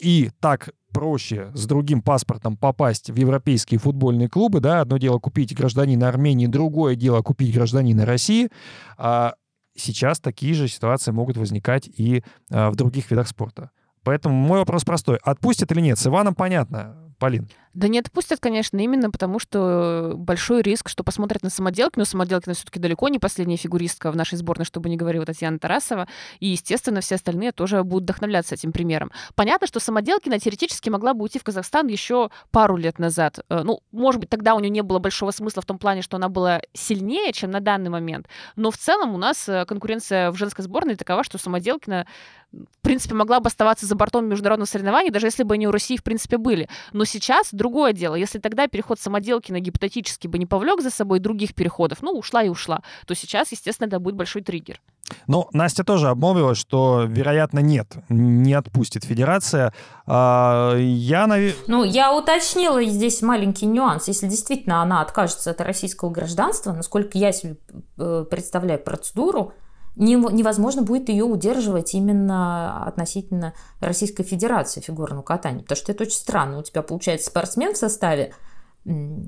и 0.00 0.30
так 0.40 0.70
проще 0.92 1.52
с 1.54 1.66
другим 1.66 2.02
паспортом 2.02 2.56
попасть 2.56 3.10
в 3.10 3.16
европейские 3.16 3.78
футбольные 3.78 4.28
клубы, 4.28 4.58
да, 4.60 4.80
одно 4.80 4.98
дело 4.98 5.20
купить 5.20 5.54
гражданина 5.54 6.08
Армении, 6.08 6.46
другое 6.46 6.96
дело 6.96 7.22
купить 7.22 7.54
гражданина 7.54 8.04
России, 8.04 8.48
а 8.96 9.34
сейчас 9.76 10.18
такие 10.18 10.54
же 10.54 10.66
ситуации 10.66 11.12
могут 11.12 11.36
возникать 11.36 11.86
и 11.86 12.24
а, 12.50 12.70
в 12.70 12.76
других 12.76 13.10
видах 13.12 13.28
спорта. 13.28 13.70
Поэтому 14.02 14.34
мой 14.34 14.58
вопрос 14.58 14.84
простой. 14.84 15.18
Отпустят 15.22 15.70
или 15.70 15.80
нет? 15.80 15.98
С 15.98 16.06
Иваном 16.06 16.34
понятно. 16.34 17.07
Полин. 17.18 17.48
Да 17.74 17.86
не 17.86 18.00
отпустят, 18.00 18.40
конечно, 18.40 18.78
именно 18.78 19.08
потому, 19.10 19.38
что 19.38 20.14
большой 20.16 20.62
риск, 20.62 20.88
что 20.88 21.04
посмотрят 21.04 21.44
на 21.44 21.50
Самоделкину. 21.50 22.04
Самоделкина 22.04 22.54
все-таки 22.54 22.80
далеко 22.80 23.08
не 23.08 23.20
последняя 23.20 23.56
фигуристка 23.56 24.10
в 24.10 24.16
нашей 24.16 24.36
сборной, 24.36 24.64
чтобы 24.64 24.88
не 24.88 24.96
говорила 24.96 25.24
Татьяна 25.24 25.60
Тарасова. 25.60 26.08
И, 26.40 26.48
естественно, 26.48 27.00
все 27.00 27.16
остальные 27.16 27.52
тоже 27.52 27.84
будут 27.84 28.04
вдохновляться 28.04 28.54
этим 28.56 28.72
примером. 28.72 29.12
Понятно, 29.36 29.68
что 29.68 29.78
Самоделкина 29.78 30.40
теоретически 30.40 30.88
могла 30.88 31.14
бы 31.14 31.22
уйти 31.22 31.38
в 31.38 31.44
Казахстан 31.44 31.86
еще 31.86 32.30
пару 32.50 32.76
лет 32.76 32.98
назад. 32.98 33.40
Э, 33.48 33.62
Ну, 33.62 33.80
может 33.92 34.20
быть, 34.20 34.30
тогда 34.30 34.54
у 34.54 34.60
нее 34.60 34.70
не 34.70 34.82
было 34.82 34.98
большого 34.98 35.30
смысла 35.30 35.62
в 35.62 35.66
том 35.66 35.78
плане, 35.78 36.02
что 36.02 36.16
она 36.16 36.28
была 36.28 36.62
сильнее, 36.72 37.32
чем 37.32 37.50
на 37.52 37.60
данный 37.60 37.90
момент. 37.90 38.26
Но 38.56 38.70
в 38.72 38.76
целом 38.76 39.14
у 39.14 39.18
нас 39.18 39.48
э, 39.48 39.64
конкуренция 39.66 40.32
в 40.32 40.36
женской 40.36 40.64
сборной 40.64 40.96
такова, 40.96 41.22
что 41.22 41.38
Самоделкина 41.38 42.06
в 42.52 42.80
принципе, 42.82 43.14
могла 43.14 43.40
бы 43.40 43.48
оставаться 43.48 43.84
за 43.86 43.94
бортом 43.94 44.26
международных 44.26 44.68
соревнований, 44.68 45.10
даже 45.10 45.26
если 45.26 45.42
бы 45.42 45.54
они 45.54 45.68
у 45.68 45.70
России, 45.70 45.96
в 45.96 46.02
принципе, 46.02 46.38
были. 46.38 46.68
Но 46.92 47.04
сейчас 47.04 47.48
другое 47.52 47.92
дело. 47.92 48.14
Если 48.14 48.38
тогда 48.38 48.66
переход 48.68 48.98
Самоделкина 48.98 49.60
гипотетически 49.60 50.26
бы 50.28 50.38
не 50.38 50.46
повлек 50.46 50.80
за 50.80 50.90
собой 50.90 51.18
других 51.18 51.54
переходов, 51.54 51.98
ну, 52.00 52.12
ушла 52.12 52.42
и 52.42 52.48
ушла, 52.48 52.80
то 53.06 53.14
сейчас, 53.14 53.52
естественно, 53.52 53.88
это 53.88 54.00
будет 54.00 54.14
большой 54.14 54.42
триггер. 54.42 54.80
Ну, 55.26 55.48
Настя 55.52 55.84
тоже 55.84 56.08
обмолвилась, 56.08 56.58
что, 56.58 57.04
вероятно, 57.06 57.58
нет, 57.60 57.96
не 58.08 58.54
отпустит 58.54 59.04
федерация. 59.04 59.72
А, 60.06 60.74
я, 60.76 61.26
наве- 61.26 61.54
Ну, 61.66 61.84
я 61.84 62.14
уточнила 62.14 62.82
здесь 62.84 63.20
маленький 63.22 63.66
нюанс. 63.66 64.08
Если 64.08 64.26
действительно 64.26 64.82
она 64.82 65.00
откажется 65.02 65.50
от 65.50 65.60
российского 65.60 66.10
гражданства, 66.10 66.72
насколько 66.72 67.16
я 67.18 67.32
себе 67.32 67.56
э, 67.98 68.24
представляю 68.30 68.80
процедуру, 68.80 69.52
невозможно 69.98 70.82
будет 70.82 71.08
ее 71.08 71.24
удерживать 71.24 71.94
именно 71.94 72.84
относительно 72.84 73.54
Российской 73.80 74.22
Федерации 74.22 74.80
фигурного 74.80 75.22
катания. 75.22 75.62
Потому 75.62 75.76
что 75.76 75.92
это 75.92 76.04
очень 76.04 76.16
странно. 76.16 76.58
У 76.58 76.62
тебя 76.62 76.82
получается 76.82 77.30
спортсмен 77.30 77.74
в 77.74 77.76
составе 77.76 78.32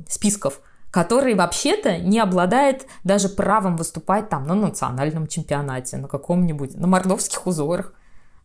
списков, 0.09 0.61
который 0.91 1.35
вообще-то 1.35 1.99
не 1.99 2.19
обладает 2.19 2.87
даже 3.05 3.29
правом 3.29 3.77
выступать 3.77 4.29
там 4.29 4.47
на 4.47 4.55
национальном 4.55 5.27
чемпионате, 5.27 5.97
на 5.97 6.09
каком-нибудь, 6.09 6.75
на 6.77 6.87
мордовских 6.87 7.47
узорах. 7.47 7.95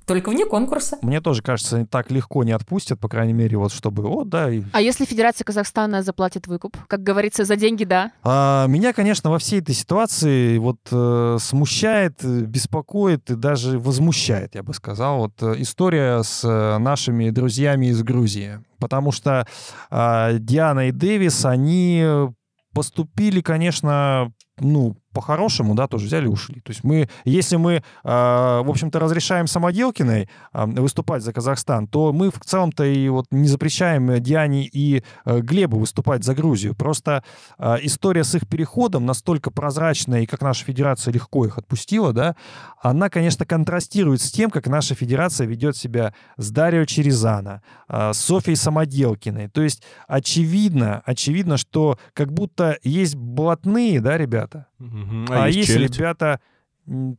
Только 0.05 0.29
вне 0.29 0.45
конкурса. 0.45 0.97
Мне 1.01 1.19
тоже 1.19 1.41
кажется, 1.41 1.77
они 1.77 1.85
так 1.85 2.11
легко 2.11 2.43
не 2.43 2.51
отпустят, 2.51 2.99
по 2.99 3.09
крайней 3.09 3.33
мере, 3.33 3.57
вот 3.57 3.71
чтобы, 3.71 4.03
о, 4.05 4.23
да, 4.23 4.51
и 4.51 4.61
А 4.71 4.81
если 4.81 5.05
Федерация 5.05 5.45
Казахстана 5.45 6.03
заплатит 6.03 6.47
выкуп? 6.47 6.77
Как 6.87 7.01
говорится, 7.01 7.43
за 7.43 7.55
деньги, 7.55 7.85
да. 7.85 8.11
А, 8.23 8.67
меня, 8.67 8.93
конечно, 8.93 9.29
во 9.31 9.39
всей 9.39 9.61
этой 9.61 9.73
ситуации 9.73 10.57
вот 10.57 10.77
э, 10.91 11.37
смущает, 11.39 12.23
э, 12.23 12.41
беспокоит 12.41 13.31
и 13.31 13.35
даже 13.35 13.79
возмущает, 13.79 14.55
я 14.55 14.63
бы 14.63 14.73
сказал, 14.73 15.17
вот 15.19 15.41
э, 15.41 15.55
история 15.57 16.21
с 16.21 16.43
э, 16.43 16.77
нашими 16.77 17.31
друзьями 17.31 17.87
из 17.87 18.03
Грузии. 18.03 18.59
Потому 18.79 19.11
что 19.11 19.47
а, 19.89 20.33
Диана 20.33 20.89
и 20.89 20.91
Дэвис, 20.91 21.45
они 21.45 22.01
э, 22.03 22.27
поступили, 22.73 23.41
конечно, 23.41 24.31
ну, 24.59 24.97
по-хорошему, 25.15 25.73
да, 25.73 25.87
тоже 25.87 26.05
взяли 26.05 26.25
и 26.25 26.27
ушли. 26.27 26.59
То 26.59 26.71
есть 26.71 26.83
мы, 26.83 27.09
если 27.23 27.55
мы, 27.55 27.83
а, 28.03 28.61
в 28.61 28.69
общем-то, 28.69 28.99
разрешаем 28.99 29.47
Самоделкиной 29.47 30.29
а, 30.51 30.65
выступать 30.67 31.23
за 31.23 31.33
Казахстан, 31.33 31.87
то 31.87 32.11
мы 32.13 32.29
в 32.29 32.39
целом-то 32.39 32.83
и 32.83 33.07
вот 33.09 33.25
не 33.31 33.47
запрещаем 33.47 34.11
э, 34.11 34.19
Диане 34.19 34.65
и 34.65 35.03
э, 35.25 35.39
Глебу 35.39 35.79
выступать 35.79 36.23
за 36.23 36.35
Грузию. 36.35 36.75
Просто 36.75 37.23
а, 37.57 37.77
история 37.81 38.23
с 38.23 38.35
их 38.35 38.47
переходом 38.47 39.05
настолько 39.05 39.51
прозрачная, 39.51 40.21
и 40.21 40.25
как 40.25 40.41
наша 40.41 40.65
федерация 40.65 41.13
легко 41.13 41.45
их 41.45 41.57
отпустила, 41.57 42.11
да, 42.11 42.35
она, 42.81 43.09
конечно, 43.09 43.45
контрастирует 43.45 44.21
с 44.21 44.31
тем, 44.31 44.51
как 44.51 44.67
наша 44.67 44.95
федерация 44.95 45.47
ведет 45.47 45.77
себя 45.77 46.13
с 46.37 46.51
Дарио 46.51 46.85
Черезана, 46.85 47.61
а, 47.87 48.13
с 48.13 48.19
Софией 48.19 48.57
Самоделкиной. 48.57 49.47
То 49.47 49.61
есть 49.61 49.81
очевидно, 50.07 51.01
очевидно, 51.05 51.57
что 51.57 51.97
как 52.13 52.33
будто 52.33 52.77
есть 52.83 53.15
блатные, 53.15 54.01
да, 54.01 54.17
ребята, 54.17 54.67
Мгм. 54.79 55.27
а, 55.29 55.47
есть, 55.47 55.67
челядь? 55.67 55.97
ребята, 55.97 56.39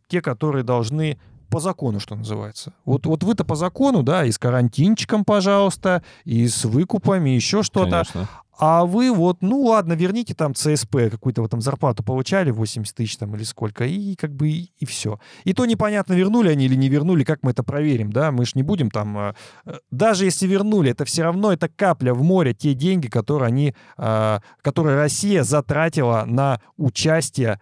те, 0.08 0.20
которые 0.20 0.62
должны 0.62 1.18
по 1.48 1.60
закону, 1.60 2.00
что 2.00 2.14
называется. 2.16 2.74
Вот, 2.84 3.06
вот 3.06 3.22
вы-то 3.22 3.44
по 3.44 3.54
закону, 3.54 4.02
да, 4.02 4.24
и 4.24 4.32
с 4.32 4.38
карантинчиком, 4.38 5.24
пожалуйста, 5.24 6.02
и 6.24 6.46
с 6.48 6.64
выкупами, 6.64 7.30
еще 7.30 7.62
что-то. 7.62 8.04
Конечно. 8.04 8.28
А 8.58 8.84
вы 8.86 9.12
вот, 9.12 9.42
ну 9.42 9.62
ладно, 9.62 9.92
верните 9.92 10.34
там 10.34 10.54
ЦСП, 10.54 11.10
какую-то 11.10 11.42
вот 11.42 11.50
там 11.50 11.60
зарплату 11.60 12.02
получали, 12.02 12.50
80 12.50 12.94
тысяч 12.94 13.16
там 13.16 13.34
или 13.36 13.42
сколько, 13.42 13.84
и 13.84 14.14
как 14.16 14.34
бы 14.34 14.48
и, 14.48 14.86
все. 14.86 15.18
И 15.44 15.52
то 15.52 15.66
непонятно, 15.66 16.14
вернули 16.14 16.48
они 16.48 16.64
или 16.64 16.74
не 16.74 16.88
вернули, 16.88 17.24
как 17.24 17.42
мы 17.42 17.50
это 17.50 17.62
проверим, 17.62 18.12
да, 18.12 18.32
мы 18.32 18.46
ж 18.46 18.54
не 18.54 18.62
будем 18.62 18.90
там... 18.90 19.18
э, 19.18 19.34
э, 19.66 19.78
Даже 19.90 20.24
если 20.24 20.46
вернули, 20.46 20.90
это 20.90 21.04
все 21.04 21.22
равно 21.22 21.52
это 21.52 21.68
капля 21.68 22.14
в 22.14 22.22
море, 22.22 22.54
те 22.54 22.74
деньги, 22.74 23.08
которые 23.08 23.48
они, 23.48 23.74
э, 23.98 24.38
которые 24.62 24.96
Россия 24.96 25.42
затратила 25.42 26.24
на 26.26 26.60
участие 26.76 27.60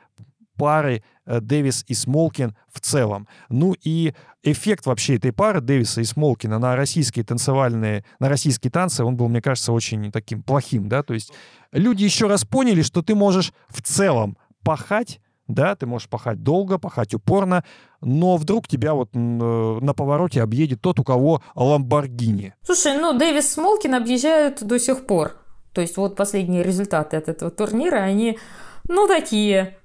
пары 0.57 1.03
э, 1.27 1.41
Дэвис 1.41 1.85
и 1.87 1.95
Смолкин 1.95 2.55
в 2.73 2.81
целом. 2.81 3.29
Ну 3.49 3.75
и 3.83 4.15
эффект 4.43 4.87
вообще 4.87 5.17
этой 5.17 5.33
пары 5.33 5.61
Дэвиса 5.61 6.01
и 6.01 6.05
Смолкина 6.05 6.59
на 6.59 6.77
российские 6.77 7.25
танцевальные, 7.25 8.05
на 8.19 8.29
российские 8.29 8.71
танцы, 8.71 9.05
он 9.05 9.17
был, 9.17 9.29
мне 9.29 9.41
кажется, 9.41 9.73
очень 9.73 10.13
таким 10.13 10.43
плохим, 10.43 10.89
да, 10.89 11.03
то 11.03 11.15
есть 11.15 11.33
люди 11.73 12.05
еще 12.05 12.27
раз 12.27 12.45
поняли, 12.45 12.83
что 12.83 13.03
ты 13.03 13.15
можешь 13.15 13.53
в 13.69 13.83
целом 13.83 14.37
пахать, 14.63 15.21
да, 15.49 15.75
ты 15.77 15.87
можешь 15.87 16.09
пахать 16.09 16.43
долго, 16.43 16.79
пахать 16.79 17.15
упорно, 17.15 17.65
но 18.01 18.37
вдруг 18.37 18.69
тебя 18.69 18.95
вот 18.95 19.11
э, 19.15 19.19
на 19.19 19.95
повороте 19.95 20.43
объедет 20.43 20.81
тот, 20.81 21.01
у 21.01 21.05
кого 21.05 21.43
Ламборгини. 21.55 22.55
Слушай, 22.63 22.99
ну 22.99 23.17
Дэвис 23.19 23.53
Смолкин 23.53 23.95
объезжают 23.95 24.63
до 24.63 24.79
сих 24.79 25.07
пор. 25.07 25.33
То 25.75 25.81
есть 25.81 25.97
вот 25.97 26.17
последние 26.17 26.63
результаты 26.63 27.17
от 27.17 27.29
этого 27.29 27.51
турнира, 27.51 27.97
они, 27.97 28.39
ну, 28.89 29.09
такие. 29.09 29.79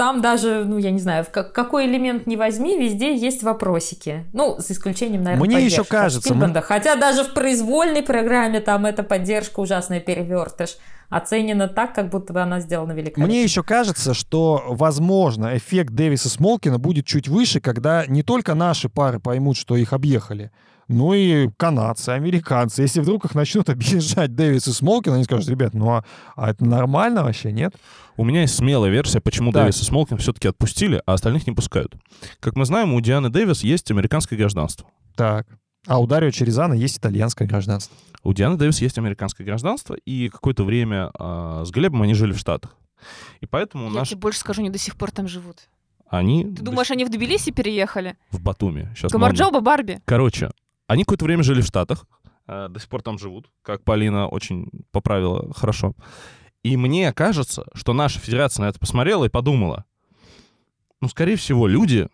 Там 0.00 0.22
даже, 0.22 0.64
ну, 0.64 0.78
я 0.78 0.92
не 0.92 0.98
знаю, 0.98 1.24
в 1.24 1.28
как- 1.28 1.52
какой 1.52 1.84
элемент 1.84 2.26
не 2.26 2.38
возьми, 2.38 2.78
везде 2.78 3.14
есть 3.14 3.42
вопросики. 3.42 4.24
Ну, 4.32 4.56
за 4.56 4.72
исключением, 4.72 5.22
наверное, 5.22 5.44
Мне 5.46 5.56
поддержки 5.56 5.80
еще 5.80 5.84
кажется, 5.84 6.34
мы-. 6.34 6.62
Хотя 6.62 6.96
даже 6.96 7.22
в 7.22 7.34
произвольной 7.34 8.02
программе 8.02 8.60
там 8.60 8.86
эта 8.86 9.02
поддержка 9.02 9.60
ужасная 9.60 10.00
перевертыш 10.00 10.78
оценена 11.10 11.68
так, 11.68 11.94
как 11.94 12.08
будто 12.08 12.32
бы 12.32 12.40
она 12.40 12.60
сделана 12.60 12.92
великолепно. 12.92 13.26
Мне 13.26 13.42
еще 13.42 13.62
кажется, 13.62 14.14
что, 14.14 14.64
возможно, 14.68 15.54
эффект 15.54 15.92
Дэвиса 15.92 16.30
Смолкина 16.30 16.78
будет 16.78 17.04
чуть 17.04 17.28
выше, 17.28 17.60
когда 17.60 18.06
не 18.06 18.22
только 18.22 18.54
наши 18.54 18.88
пары 18.88 19.20
поймут, 19.20 19.58
что 19.58 19.76
их 19.76 19.92
объехали, 19.92 20.50
но 20.90 21.14
и 21.14 21.48
канадцы, 21.56 22.10
американцы. 22.10 22.82
Если 22.82 23.00
вдруг 23.00 23.24
их 23.24 23.34
начнут 23.34 23.68
объезжать 23.70 24.34
Дэвис 24.34 24.66
и 24.68 24.72
Смолкин, 24.72 25.12
они 25.14 25.24
скажут, 25.24 25.48
ребят, 25.48 25.72
ну 25.74 25.90
а, 25.90 26.04
а 26.36 26.50
это 26.50 26.64
нормально 26.64 27.22
вообще, 27.22 27.52
нет? 27.52 27.74
У 28.16 28.24
меня 28.24 28.42
есть 28.42 28.56
смелая 28.56 28.90
версия, 28.90 29.20
почему 29.20 29.52
Так. 29.52 29.62
Дэвис 29.62 29.80
и 29.80 29.84
Смолкин 29.84 30.18
все-таки 30.18 30.48
отпустили, 30.48 31.00
а 31.06 31.14
остальных 31.14 31.46
не 31.46 31.54
пускают. 31.54 31.94
Как 32.40 32.56
мы 32.56 32.64
знаем, 32.64 32.92
у 32.92 33.00
Дианы 33.00 33.30
Дэвис 33.30 33.62
есть 33.62 33.90
американское 33.90 34.38
гражданство. 34.38 34.86
Так. 35.16 35.46
А 35.86 35.98
у 35.98 36.06
Дарио 36.06 36.30
Черезана 36.30 36.74
есть 36.74 36.98
итальянское 36.98 37.46
гражданство. 37.46 37.96
У 38.22 38.32
Дианы 38.34 38.56
Дэвис 38.58 38.80
есть 38.82 38.98
американское 38.98 39.46
гражданство, 39.46 39.94
и 40.04 40.28
какое-то 40.28 40.64
время 40.64 41.10
а, 41.18 41.64
с 41.64 41.70
Глебом 41.70 42.02
они 42.02 42.12
жили 42.14 42.32
в 42.32 42.38
Штатах. 42.38 42.76
И 43.40 43.46
поэтому 43.46 43.86
Я 43.86 44.00
наш... 44.00 44.08
тебе 44.10 44.20
больше 44.20 44.40
скажу, 44.40 44.60
они 44.60 44.68
до 44.70 44.78
сих 44.78 44.96
пор 44.96 45.10
там 45.10 45.26
живут. 45.26 45.56
они 46.10 46.44
Ты 46.44 46.62
думаешь, 46.62 46.90
они 46.90 47.06
в 47.06 47.10
Тбилиси 47.10 47.50
переехали? 47.52 48.16
в 48.30 48.40
Батуми. 48.42 48.90
Сейчас 48.94 49.10
Гамарджоба, 49.10 49.60
Барби. 49.60 50.02
Короче, 50.04 50.50
они 50.90 51.04
какое-то 51.04 51.24
время 51.24 51.44
жили 51.44 51.60
в 51.60 51.66
Штатах, 51.66 52.04
э, 52.48 52.66
до 52.68 52.80
сих 52.80 52.88
пор 52.88 53.00
там 53.02 53.16
живут, 53.16 53.48
как 53.62 53.84
Полина 53.84 54.26
очень 54.26 54.68
поправила 54.90 55.52
хорошо. 55.54 55.94
И 56.64 56.76
мне 56.76 57.12
кажется, 57.12 57.64
что 57.74 57.92
наша 57.92 58.18
федерация 58.18 58.64
на 58.64 58.68
это 58.70 58.80
посмотрела 58.80 59.24
и 59.24 59.28
подумала, 59.28 59.84
ну, 61.00 61.08
скорее 61.08 61.36
всего, 61.36 61.68
люди 61.68 62.08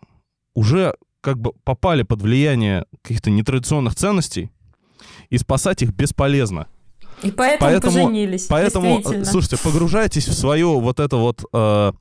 уже 0.53 0.95
как 1.21 1.39
бы 1.39 1.53
попали 1.63 2.03
под 2.03 2.21
влияние 2.21 2.85
каких-то 3.01 3.31
нетрадиционных 3.31 3.95
ценностей, 3.95 4.51
и 5.31 5.39
спасать 5.39 5.81
их 5.81 5.91
бесполезно. 5.93 6.67
И 7.23 7.31
поэтому, 7.31 7.71
Поэтому- 7.71 7.93
поженились. 7.93 8.45
Поэтому, 8.45 8.99
э, 8.99 9.25
слушайте, 9.25 9.57
погружайтесь 9.57 10.27
в 10.27 10.33
свое 10.33 10.67
вот 10.67 10.99
это 10.99 11.17
вот 11.17 11.43
э, 11.51 11.91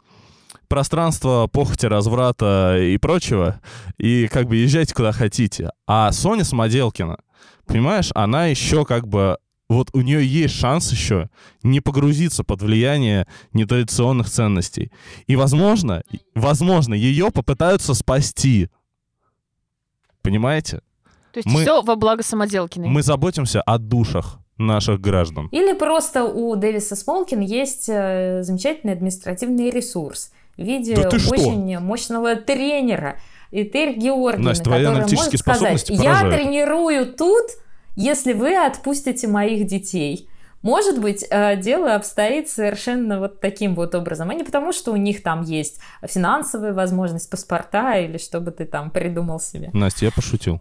пространство 0.68 1.48
похоти, 1.52 1.86
разврата 1.86 2.76
и 2.80 2.96
прочего, 2.98 3.60
и 3.98 4.28
как 4.28 4.46
бы 4.48 4.56
езжайте 4.56 4.94
куда 4.94 5.12
хотите. 5.12 5.70
А 5.86 6.12
Соня 6.12 6.44
Самоделкина, 6.44 7.18
понимаешь, 7.66 8.10
она 8.14 8.46
еще 8.46 8.84
как 8.84 9.06
бы 9.08 9.38
вот 9.68 9.88
у 9.94 10.00
нее 10.00 10.24
есть 10.24 10.54
шанс 10.54 10.92
еще 10.92 11.28
не 11.62 11.80
погрузиться 11.80 12.44
под 12.44 12.62
влияние 12.62 13.26
нетрадиционных 13.52 14.30
ценностей. 14.30 14.92
И, 15.26 15.34
возможно, 15.34 16.02
возможно, 16.34 16.94
ее 16.94 17.30
попытаются 17.32 17.94
спасти. 17.94 18.68
Понимаете? 20.22 20.80
То 21.32 21.38
есть 21.38 21.48
Мы- 21.48 21.62
все 21.62 21.82
во 21.82 21.96
благо 21.96 22.22
самоделкиной. 22.22 22.88
Мы 22.88 23.02
заботимся 23.02 23.60
о 23.62 23.78
душах 23.78 24.38
наших 24.56 25.00
граждан. 25.00 25.48
Или 25.48 25.74
просто 25.74 26.24
у 26.24 26.56
Дэвиса 26.56 26.96
Смолкин 26.96 27.40
есть 27.40 27.88
э, 27.88 28.42
замечательный 28.42 28.94
административный 28.94 29.70
ресурс 29.70 30.32
в 30.56 30.62
виде 30.62 30.94
Да 30.94 31.08
ты 31.08 31.18
что? 31.18 31.30
очень 31.30 31.78
мощного 31.78 32.36
тренера. 32.36 33.18
Этель 33.50 33.96
Георгиевна, 33.96 34.50
Настя, 34.50 34.64
твои 34.64 34.84
аналитические 34.84 35.40
может 35.46 35.80
сказать, 35.80 35.90
я 35.90 35.96
поражают». 35.96 36.34
тренирую 36.34 37.12
тут, 37.14 37.46
если 37.94 38.32
вы 38.32 38.56
отпустите 38.56 39.28
моих 39.28 39.66
детей. 39.66 40.28
Может 40.62 41.00
быть, 41.00 41.24
э, 41.30 41.56
дело 41.56 41.94
обстоит 41.94 42.50
совершенно 42.50 43.20
вот 43.20 43.40
таким 43.40 43.76
вот 43.76 43.94
образом, 43.94 44.30
а 44.30 44.34
не 44.34 44.42
потому, 44.42 44.72
что 44.72 44.92
у 44.92 44.96
них 44.96 45.22
там 45.22 45.42
есть 45.42 45.78
финансовая 46.02 46.72
возможность, 46.72 47.30
паспорта 47.30 47.98
или 47.98 48.18
что 48.18 48.40
бы 48.40 48.50
ты 48.50 48.64
там 48.64 48.90
придумал 48.90 49.38
себе. 49.38 49.70
Настя, 49.72 50.06
я 50.06 50.10
пошутил. 50.10 50.60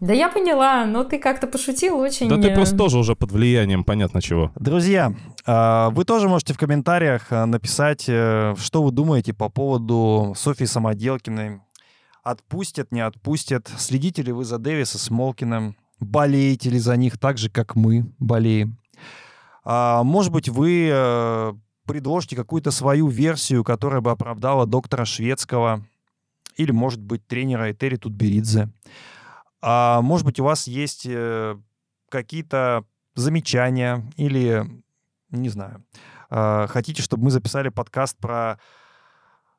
Да 0.00 0.14
я 0.14 0.30
поняла, 0.30 0.86
но 0.86 1.04
ты 1.04 1.18
как-то 1.18 1.46
пошутил 1.46 1.98
очень... 1.98 2.28
Да 2.28 2.36
ты 2.36 2.48
э, 2.48 2.54
просто 2.54 2.76
тоже 2.76 2.98
уже 2.98 3.14
под 3.14 3.32
влиянием, 3.32 3.84
понятно 3.84 4.22
чего. 4.22 4.50
Друзья, 4.54 5.14
а, 5.44 5.90
вы 5.90 6.06
тоже 6.06 6.26
можете 6.26 6.54
в 6.54 6.58
комментариях 6.58 7.26
а, 7.30 7.44
написать, 7.44 8.06
э, 8.08 8.54
что 8.58 8.82
вы 8.82 8.92
думаете 8.92 9.34
по 9.34 9.50
поводу 9.50 10.32
Софьи 10.36 10.66
Самоделкиной. 10.66 11.60
Отпустят, 12.22 12.92
не 12.92 13.00
отпустят? 13.00 13.70
Следите 13.76 14.22
ли 14.22 14.32
вы 14.32 14.44
за 14.44 14.58
Дэвиса 14.58 14.98
Смолкиным? 14.98 15.76
Болеете 15.98 16.70
ли 16.70 16.78
за 16.78 16.96
них 16.96 17.18
так 17.18 17.36
же, 17.36 17.50
как 17.50 17.76
мы 17.76 18.10
болеем? 18.18 18.78
А, 19.64 20.02
Может 20.02 20.32
быть, 20.32 20.48
вы 20.48 20.88
э, 20.90 21.52
предложите 21.86 22.36
какую-то 22.36 22.70
свою 22.70 23.08
версию, 23.08 23.64
которая 23.64 24.00
бы 24.00 24.10
оправдала 24.10 24.64
доктора 24.66 25.04
Шведского 25.04 25.84
или, 26.56 26.70
может 26.70 27.02
быть, 27.02 27.26
тренера 27.26 27.70
Этери 27.70 27.96
Тутберидзе. 27.96 28.70
А 29.62 30.00
может 30.02 30.26
быть, 30.26 30.40
у 30.40 30.44
вас 30.44 30.66
есть 30.66 31.06
э, 31.06 31.56
какие-то 32.08 32.84
замечания 33.14 34.04
или, 34.16 34.64
не 35.30 35.48
знаю, 35.48 35.84
э, 36.30 36.66
хотите, 36.68 37.02
чтобы 37.02 37.24
мы 37.24 37.30
записали 37.30 37.68
подкаст 37.68 38.16
про 38.18 38.58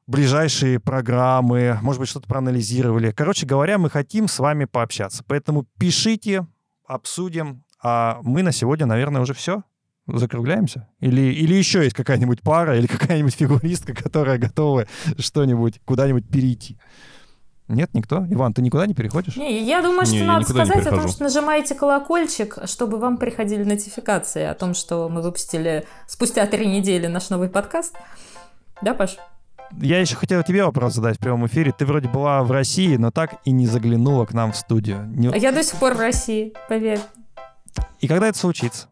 ближайшие 0.08 0.80
программы, 0.80 1.78
может 1.82 2.00
быть, 2.00 2.10
что-то 2.10 2.28
проанализировали. 2.28 3.12
Короче 3.12 3.46
говоря, 3.46 3.78
мы 3.78 3.90
хотим 3.90 4.28
с 4.28 4.40
вами 4.40 4.66
пообщаться. 4.66 5.24
Поэтому 5.28 5.68
пишите, 5.80 6.48
обсудим. 6.86 7.64
А 7.84 8.20
мы 8.24 8.44
на 8.44 8.52
сегодня, 8.52 8.86
наверное, 8.86 9.22
уже 9.22 9.34
все. 9.34 9.64
Закругляемся? 10.08 10.88
Или, 11.00 11.22
или 11.34 11.56
еще 11.56 11.84
есть 11.84 11.96
какая-нибудь 11.96 12.42
пара 12.42 12.78
или 12.78 12.88
какая-нибудь 12.88 13.36
фигуристка, 13.36 13.94
которая 13.94 14.38
готова 14.38 14.88
что-нибудь, 15.18 15.80
куда-нибудь 15.86 16.28
перейти? 16.28 16.78
Нет, 17.72 17.90
никто? 17.94 18.26
Иван, 18.30 18.54
ты 18.54 18.62
никуда 18.62 18.86
не 18.86 18.94
переходишь? 18.94 19.36
Не, 19.38 19.64
я 19.64 19.82
думаю, 19.82 20.06
что 20.06 20.16
Не, 20.16 20.24
надо 20.24 20.46
сказать 20.46 20.86
о 20.86 20.90
том, 20.90 21.08
что 21.08 21.24
нажимаете 21.24 21.74
колокольчик, 21.74 22.58
чтобы 22.66 22.98
вам 22.98 23.18
приходили 23.18 23.64
нотификации 23.64 24.44
о 24.44 24.54
том, 24.54 24.74
что 24.74 25.08
мы 25.10 25.22
выпустили 25.22 25.88
спустя 26.08 26.46
три 26.48 26.68
недели 26.68 27.08
наш 27.08 27.30
новый 27.30 27.50
подкаст. 27.50 27.96
Да, 28.82 28.94
Паш? 28.94 29.18
Я 29.80 30.00
еще 30.02 30.18
хотел 30.18 30.44
тебе 30.44 30.66
вопрос 30.66 30.96
задать 30.96 31.16
в 31.16 31.20
прямом 31.20 31.48
эфире. 31.48 31.72
Ты 31.72 31.86
вроде 31.86 32.10
была 32.10 32.44
в 32.44 32.52
России, 32.52 32.98
но 32.98 33.10
так 33.10 33.36
и 33.46 33.52
не 33.52 33.68
заглянула 33.68 34.26
к 34.26 34.34
нам 34.34 34.52
в 34.52 34.58
студию. 34.58 35.06
Не- 35.16 35.30
А 35.30 35.38
Я 35.38 35.54
до 35.54 35.64
сих 35.64 35.80
пор 35.80 35.94
в 35.94 36.00
России, 36.00 36.54
поверь. 36.68 37.00
И 38.02 38.08
когда 38.10 38.28
это 38.28 38.38
случится? 38.38 38.88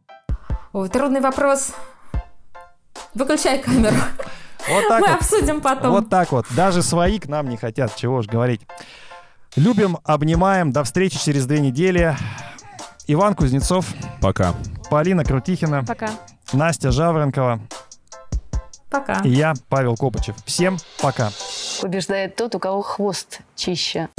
Ой, 0.71 0.87
трудный 0.87 1.19
вопрос. 1.19 1.71
Выключай 3.13 3.59
камеру. 3.59 3.95
Вот 4.67 4.87
так 4.87 5.01
Мы 5.01 5.07
вот. 5.07 5.15
обсудим 5.17 5.61
потом. 5.61 5.91
Вот 5.91 6.09
так 6.09 6.31
вот. 6.31 6.45
Даже 6.55 6.83
свои 6.83 7.19
к 7.19 7.27
нам 7.27 7.47
не 7.49 7.57
хотят, 7.57 7.95
чего 7.95 8.17
уж 8.17 8.27
говорить. 8.27 8.61
Любим, 9.55 9.97
обнимаем. 10.03 10.71
До 10.71 10.83
встречи 10.83 11.17
через 11.17 11.45
две 11.45 11.59
недели. 11.59 12.15
Иван 13.07 13.33
Кузнецов, 13.35 13.85
Пока. 14.21 14.53
Полина 14.89 15.23
Крутихина, 15.23 15.83
Пока. 15.83 16.09
Настя 16.53 16.91
Жаворонкова 16.91 17.59
Пока. 18.89 19.21
и 19.23 19.29
я, 19.29 19.53
Павел 19.69 19.95
Копычев. 19.95 20.35
Всем 20.45 20.77
пока. 21.01 21.31
Побеждает 21.81 22.35
тот, 22.35 22.53
у 22.55 22.59
кого 22.59 22.81
хвост 22.81 23.39
чище. 23.55 24.09